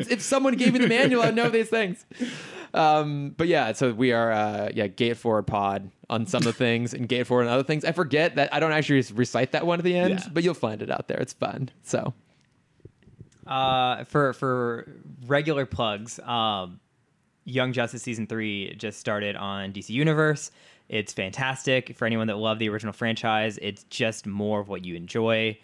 if 0.10 0.22
someone 0.22 0.54
gave 0.54 0.72
me 0.72 0.78
the 0.78 0.88
manual, 0.88 1.22
I'd 1.22 1.34
know 1.34 1.48
these 1.48 1.68
things. 1.68 2.04
Um, 2.72 3.34
but 3.36 3.48
yeah, 3.48 3.72
so 3.72 3.92
we 3.92 4.12
are, 4.12 4.30
uh, 4.30 4.70
yeah, 4.74 4.86
Gate 4.86 5.16
Forward 5.16 5.46
Pod 5.46 5.90
on 6.08 6.26
some 6.26 6.38
of 6.38 6.44
the 6.44 6.52
things 6.52 6.94
and 6.94 7.08
Gate 7.08 7.26
Forward 7.26 7.48
on 7.48 7.52
other 7.52 7.64
things. 7.64 7.84
I 7.84 7.92
forget 7.92 8.36
that 8.36 8.54
I 8.54 8.60
don't 8.60 8.72
actually 8.72 9.02
recite 9.14 9.52
that 9.52 9.66
one 9.66 9.78
at 9.80 9.84
the 9.84 9.96
end, 9.96 10.20
Yeah. 10.20 10.26
but 10.32 10.44
you'll 10.44 10.54
find 10.54 10.80
it 10.80 10.90
out 10.90 11.08
there. 11.08 11.18
It's 11.18 11.32
fun. 11.32 11.70
So 11.82 12.14
Uh, 13.46 14.04
for 14.04 14.32
for 14.34 14.86
regular 15.26 15.66
plugs, 15.66 16.20
um, 16.20 16.78
Young 17.44 17.72
Justice 17.72 18.02
season 18.02 18.26
three 18.26 18.74
just 18.76 19.00
started 19.00 19.34
on 19.34 19.72
DC 19.72 19.90
Universe. 19.90 20.50
It's 20.88 21.12
fantastic 21.12 21.96
for 21.96 22.04
anyone 22.04 22.26
that 22.28 22.36
loved 22.36 22.60
the 22.60 22.68
original 22.68 22.92
franchise. 22.92 23.58
It's 23.62 23.84
just 23.84 24.26
more 24.26 24.60
of 24.60 24.68
what 24.68 24.84
you 24.84 24.94
enjoy. 24.94 25.58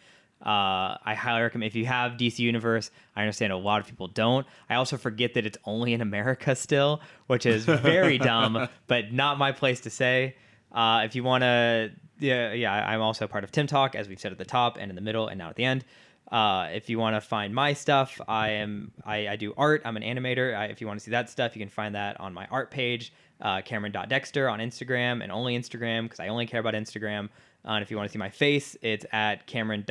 Uh, 0.45 0.97
I 1.03 1.15
highly 1.15 1.43
recommend 1.43 1.69
if 1.69 1.75
you 1.75 1.87
have 1.87 2.13
DC 2.13 2.39
Universe. 2.39 2.91
I 3.17 3.23
understand 3.23 3.53
a 3.53 3.57
lot 3.57 3.81
of 3.81 3.87
people 3.87 4.09
don't. 4.09 4.47
I 4.69 4.75
also 4.75 4.97
forget 4.97 5.35
that 5.35 5.47
it's 5.47 5.59
only 5.65 5.93
in 5.93 6.01
America 6.01 6.55
still, 6.55 7.01
which 7.27 7.47
is 7.47 7.65
very 7.65 8.19
dumb, 8.33 8.69
but 8.87 9.13
not 9.13 9.39
my 9.39 9.53
place 9.53 9.81
to 9.83 9.91
say. 9.91 10.37
Uh, 10.73 11.03
if 11.05 11.15
you 11.15 11.25
want 11.25 11.43
to, 11.43 11.91
yeah, 12.19 12.53
yeah, 12.53 12.73
I'm 12.73 13.01
also 13.01 13.27
part 13.27 13.45
of 13.45 13.51
Timm 13.51 13.67
Talk, 13.67 13.95
as 13.95 14.09
we've 14.09 14.21
said 14.21 14.33
at 14.33 14.39
the 14.39 14.45
top 14.45 14.77
and 14.79 14.91
in 14.91 14.95
the 14.95 15.03
middle 15.03 15.29
and 15.29 15.39
now 15.39 15.49
at 15.49 15.57
the 15.57 15.65
end. 15.65 15.85
Uh, 16.31 16.69
if 16.73 16.91
you 16.91 16.99
want 16.99 17.15
to 17.15 17.21
find 17.21 17.55
my 17.55 17.73
stuff, 17.73 18.21
I 18.27 18.51
am 18.51 18.93
I, 19.05 19.29
I 19.29 19.37
do 19.37 19.55
art. 19.57 19.83
I'm 19.85 19.97
an 19.97 20.03
animator. 20.03 20.57
I, 20.57 20.67
if 20.67 20.81
you 20.81 20.87
want 20.87 20.99
to 20.99 21.05
see 21.05 21.13
that 21.13 21.31
stuff, 21.31 21.55
you 21.55 21.61
can 21.61 21.69
find 21.69 21.95
that 21.95 22.21
on 22.21 22.35
my 22.35 22.47
art 22.51 22.71
page, 22.71 23.13
uh, 23.41 23.63
Cameron.dexter 23.63 24.49
on 24.49 24.59
Instagram 24.59 25.23
and 25.23 25.31
only 25.31 25.57
Instagram 25.57 26.03
because 26.03 26.19
I 26.19 26.29
only 26.29 26.47
care 26.47 26.61
about 26.61 26.75
Instagram. 26.75 27.29
Uh, 27.65 27.73
and 27.73 27.83
if 27.83 27.91
you 27.91 27.97
want 27.97 28.09
to 28.09 28.13
see 28.13 28.19
my 28.19 28.31
face, 28.31 28.77
it's 28.83 29.07
at 29.13 29.47
Cameron 29.47 29.85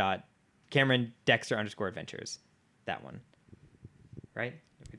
Cameron 0.70 1.14
Dexter 1.26 1.58
underscore 1.58 1.88
adventures. 1.88 2.40
That 2.86 3.04
one, 3.04 3.22
right? 4.34 4.54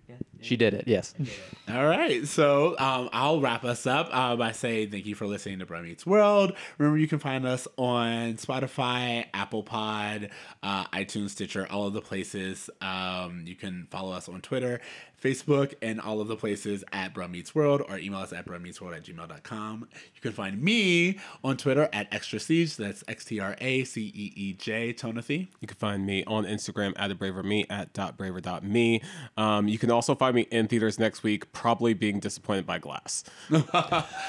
Yeah. 0.09 0.16
she 0.40 0.56
did 0.56 0.74
it. 0.74 0.84
Yes. 0.86 1.14
All 1.68 1.86
right, 1.86 2.26
so 2.26 2.76
um, 2.78 3.09
I'll 3.12 3.40
wrap 3.40 3.64
us 3.64 3.86
up 3.86 4.09
uh, 4.12 4.36
by 4.36 4.52
saying 4.52 4.90
thank 4.90 5.06
you 5.06 5.14
for 5.14 5.26
listening 5.26 5.59
to 5.60 5.66
Bro 5.66 5.82
Meets 5.82 6.06
World. 6.06 6.52
Remember, 6.78 6.98
you 6.98 7.09
can 7.09 7.18
find 7.18 7.44
us 7.47 7.66
on 7.76 8.34
Spotify, 8.34 9.26
Apple 9.34 9.62
Pod, 9.62 10.30
uh, 10.62 10.86
iTunes, 10.88 11.30
Stitcher, 11.30 11.66
all 11.70 11.86
of 11.86 11.93
the 11.93 12.01
places. 12.01 12.70
Um, 12.80 13.44
you 13.47 13.56
can 13.56 13.88
follow 13.90 14.12
us 14.12 14.28
on 14.28 14.40
Twitter, 14.43 14.80
Facebook, 15.22 15.74
and 15.82 16.01
all 16.01 16.20
of 16.20 16.28
the 16.28 16.36
places 16.36 16.84
at 16.93 17.14
Bro 17.14 17.28
Meets 17.28 17.55
World, 17.55 17.82
or 17.88 17.98
email 17.98 18.20
us 18.20 18.32
at 18.32 18.47
bromeetsworld 18.47 18.97
at 18.97 19.05
gmail.com. 19.05 19.88
You 20.14 20.20
can 20.20 20.32
find 20.32 20.62
me 20.62 21.18
on 21.43 21.56
Twitter 21.56 21.88
at 21.93 22.06
Extra 22.12 22.38
Siege. 22.38 22.76
That's 22.76 23.02
X 23.09 23.24
T 23.24 23.40
R 23.40 23.56
A 23.60 23.84
C 23.84 24.12
E 24.14 24.32
E 24.36 24.52
J, 24.52 24.93
Tonothy. 24.93 25.48
You 25.60 25.68
can 25.68 25.76
find 25.76 26.05
me 26.06 26.22
on 26.26 26.44
Instagram 26.44 26.93
at 26.97 27.10
a 27.10 27.14
braver 27.14 27.43
me 27.43 27.66
at 27.70 27.93
dot 27.93 28.16
braver 28.16 28.40
dot 28.40 28.62
me. 28.64 29.02
Um, 29.36 29.68
you 29.68 29.78
can 29.78 29.90
also 29.90 30.14
find 30.14 30.34
me 30.34 30.43
in 30.51 30.68
theaters 30.68 30.98
next 30.98 31.22
week, 31.22 31.51
probably 31.52 31.94
being 31.94 32.20
disappointed 32.20 32.66
by 32.66 32.78
Glass. 32.78 33.24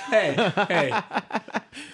Hey, 0.07 0.34
hey. 0.68 0.91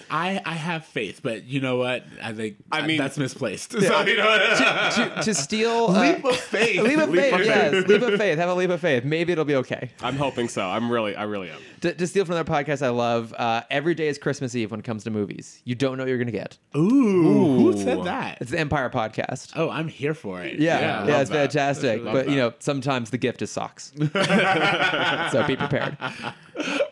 I 0.10 0.42
I 0.46 0.54
have 0.54 0.86
faith, 0.86 1.22
but 1.24 1.46
you 1.46 1.60
know 1.60 1.78
what? 1.78 2.06
I 2.22 2.32
think 2.34 2.58
I 2.72 2.86
mean- 2.86 2.98
that's 2.98 3.18
misplaced. 3.18 3.72
So 3.72 3.80
you 4.04 4.18
know 4.18 4.26
what? 4.26 4.58
to, 5.18 5.24
to 5.24 5.34
steal 5.34 5.88
uh, 5.90 6.00
leap 6.14 6.24
of 6.26 6.36
faith. 6.38 6.82
leap 6.84 7.00
of 7.00 7.10
Leap 7.10 7.22
faith. 7.34 7.46
yes, 7.46 7.88
leap 7.88 8.02
of 8.02 8.18
faith. 8.20 8.38
Have 8.38 8.50
a 8.50 8.54
leap 8.54 8.70
of 8.70 8.80
faith. 8.84 9.04
Maybe 9.04 9.32
it'll 9.32 9.46
be 9.46 9.56
okay. 9.56 9.90
I'm 10.02 10.16
hoping 10.16 10.48
so. 10.48 10.62
I'm 10.70 10.92
really, 10.92 11.16
I 11.16 11.24
really 11.24 11.50
am. 11.50 11.60
To, 11.82 11.94
to 11.94 12.06
steal 12.08 12.24
from 12.26 12.36
another 12.36 12.52
podcast 12.52 12.86
I 12.86 12.90
love, 12.90 13.34
uh, 13.34 13.64
every 13.72 13.96
day 13.96 14.08
is 14.08 14.18
Christmas 14.18 14.54
Eve 14.56 14.70
when 14.72 14.80
it 14.80 14.84
comes 14.84 15.04
to 15.06 15.10
movies. 15.10 15.62
You 15.66 15.76
don't 15.76 15.98
know 15.98 16.04
what 16.04 16.10
you're 16.10 16.18
going 16.18 16.28
to 16.28 16.32
get. 16.32 16.58
Ooh, 16.76 17.72
who 17.72 17.78
said 17.78 18.04
that? 18.04 18.38
It's 18.42 18.52
the 18.52 18.60
Empire 18.60 18.90
podcast. 18.90 19.54
Oh, 19.56 19.70
I'm 19.70 19.88
here 19.88 20.14
for 20.14 20.42
it. 20.44 20.60
Yeah, 20.60 20.78
I 20.78 20.82
yeah, 20.82 21.00
love 21.00 21.10
it's 21.22 21.30
that. 21.32 21.36
fantastic. 21.54 22.04
Love 22.04 22.14
But 22.14 22.26
you 22.30 22.36
that. 22.36 22.38
know, 22.38 22.54
sometimes 22.60 23.10
the 23.10 23.18
gift 23.18 23.42
is 23.42 23.50
socks. 23.52 23.92
so 23.98 25.44
be 25.48 25.56
prepared. 25.56 25.98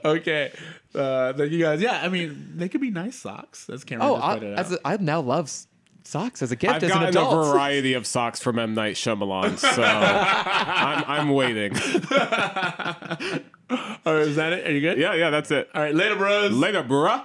okay. 0.06 0.52
Uh, 0.94 1.34
thank 1.34 1.52
you 1.52 1.60
guys. 1.60 1.82
Yeah, 1.82 2.02
I 2.04 2.10
mean, 2.10 2.54
they 2.56 2.68
could 2.68 2.82
be 2.82 2.92
nice 2.92 3.16
socks, 3.16 3.70
as 3.70 3.84
Cameron 3.84 4.10
Oh, 4.10 4.16
just 4.16 4.26
I, 4.26 4.32
pointed 4.34 4.54
out. 4.54 4.60
as 4.60 4.72
a, 4.74 4.80
I 4.86 4.98
now 4.98 5.22
love 5.22 5.46
s- 5.46 5.68
socks 6.12 6.42
as 6.42 6.52
a 6.52 6.56
gift 6.58 6.74
I've 6.74 6.84
as 6.84 6.92
an 6.92 7.14
gotten 7.14 7.40
a 7.40 7.44
variety 7.44 7.94
of 7.94 8.06
socks 8.06 8.42
from 8.42 8.60
M 8.60 8.74
Night 8.74 8.96
Shyamalan, 8.96 9.58
so 9.58 9.82
I'm, 9.84 11.04
I'm 11.08 11.30
waiting. 11.30 11.72
All 14.06 14.14
right, 14.14 14.28
is 14.28 14.36
that 14.36 14.52
it? 14.52 14.68
Are 14.68 14.72
you 14.72 14.82
good? 14.82 14.98
Yeah, 14.98 15.14
yeah, 15.14 15.30
that's 15.30 15.50
it. 15.52 15.70
All 15.74 15.82
right, 15.82 15.96
later, 15.96 16.18
bros. 16.18 16.52
Later, 16.52 16.84
bruh. 16.84 17.24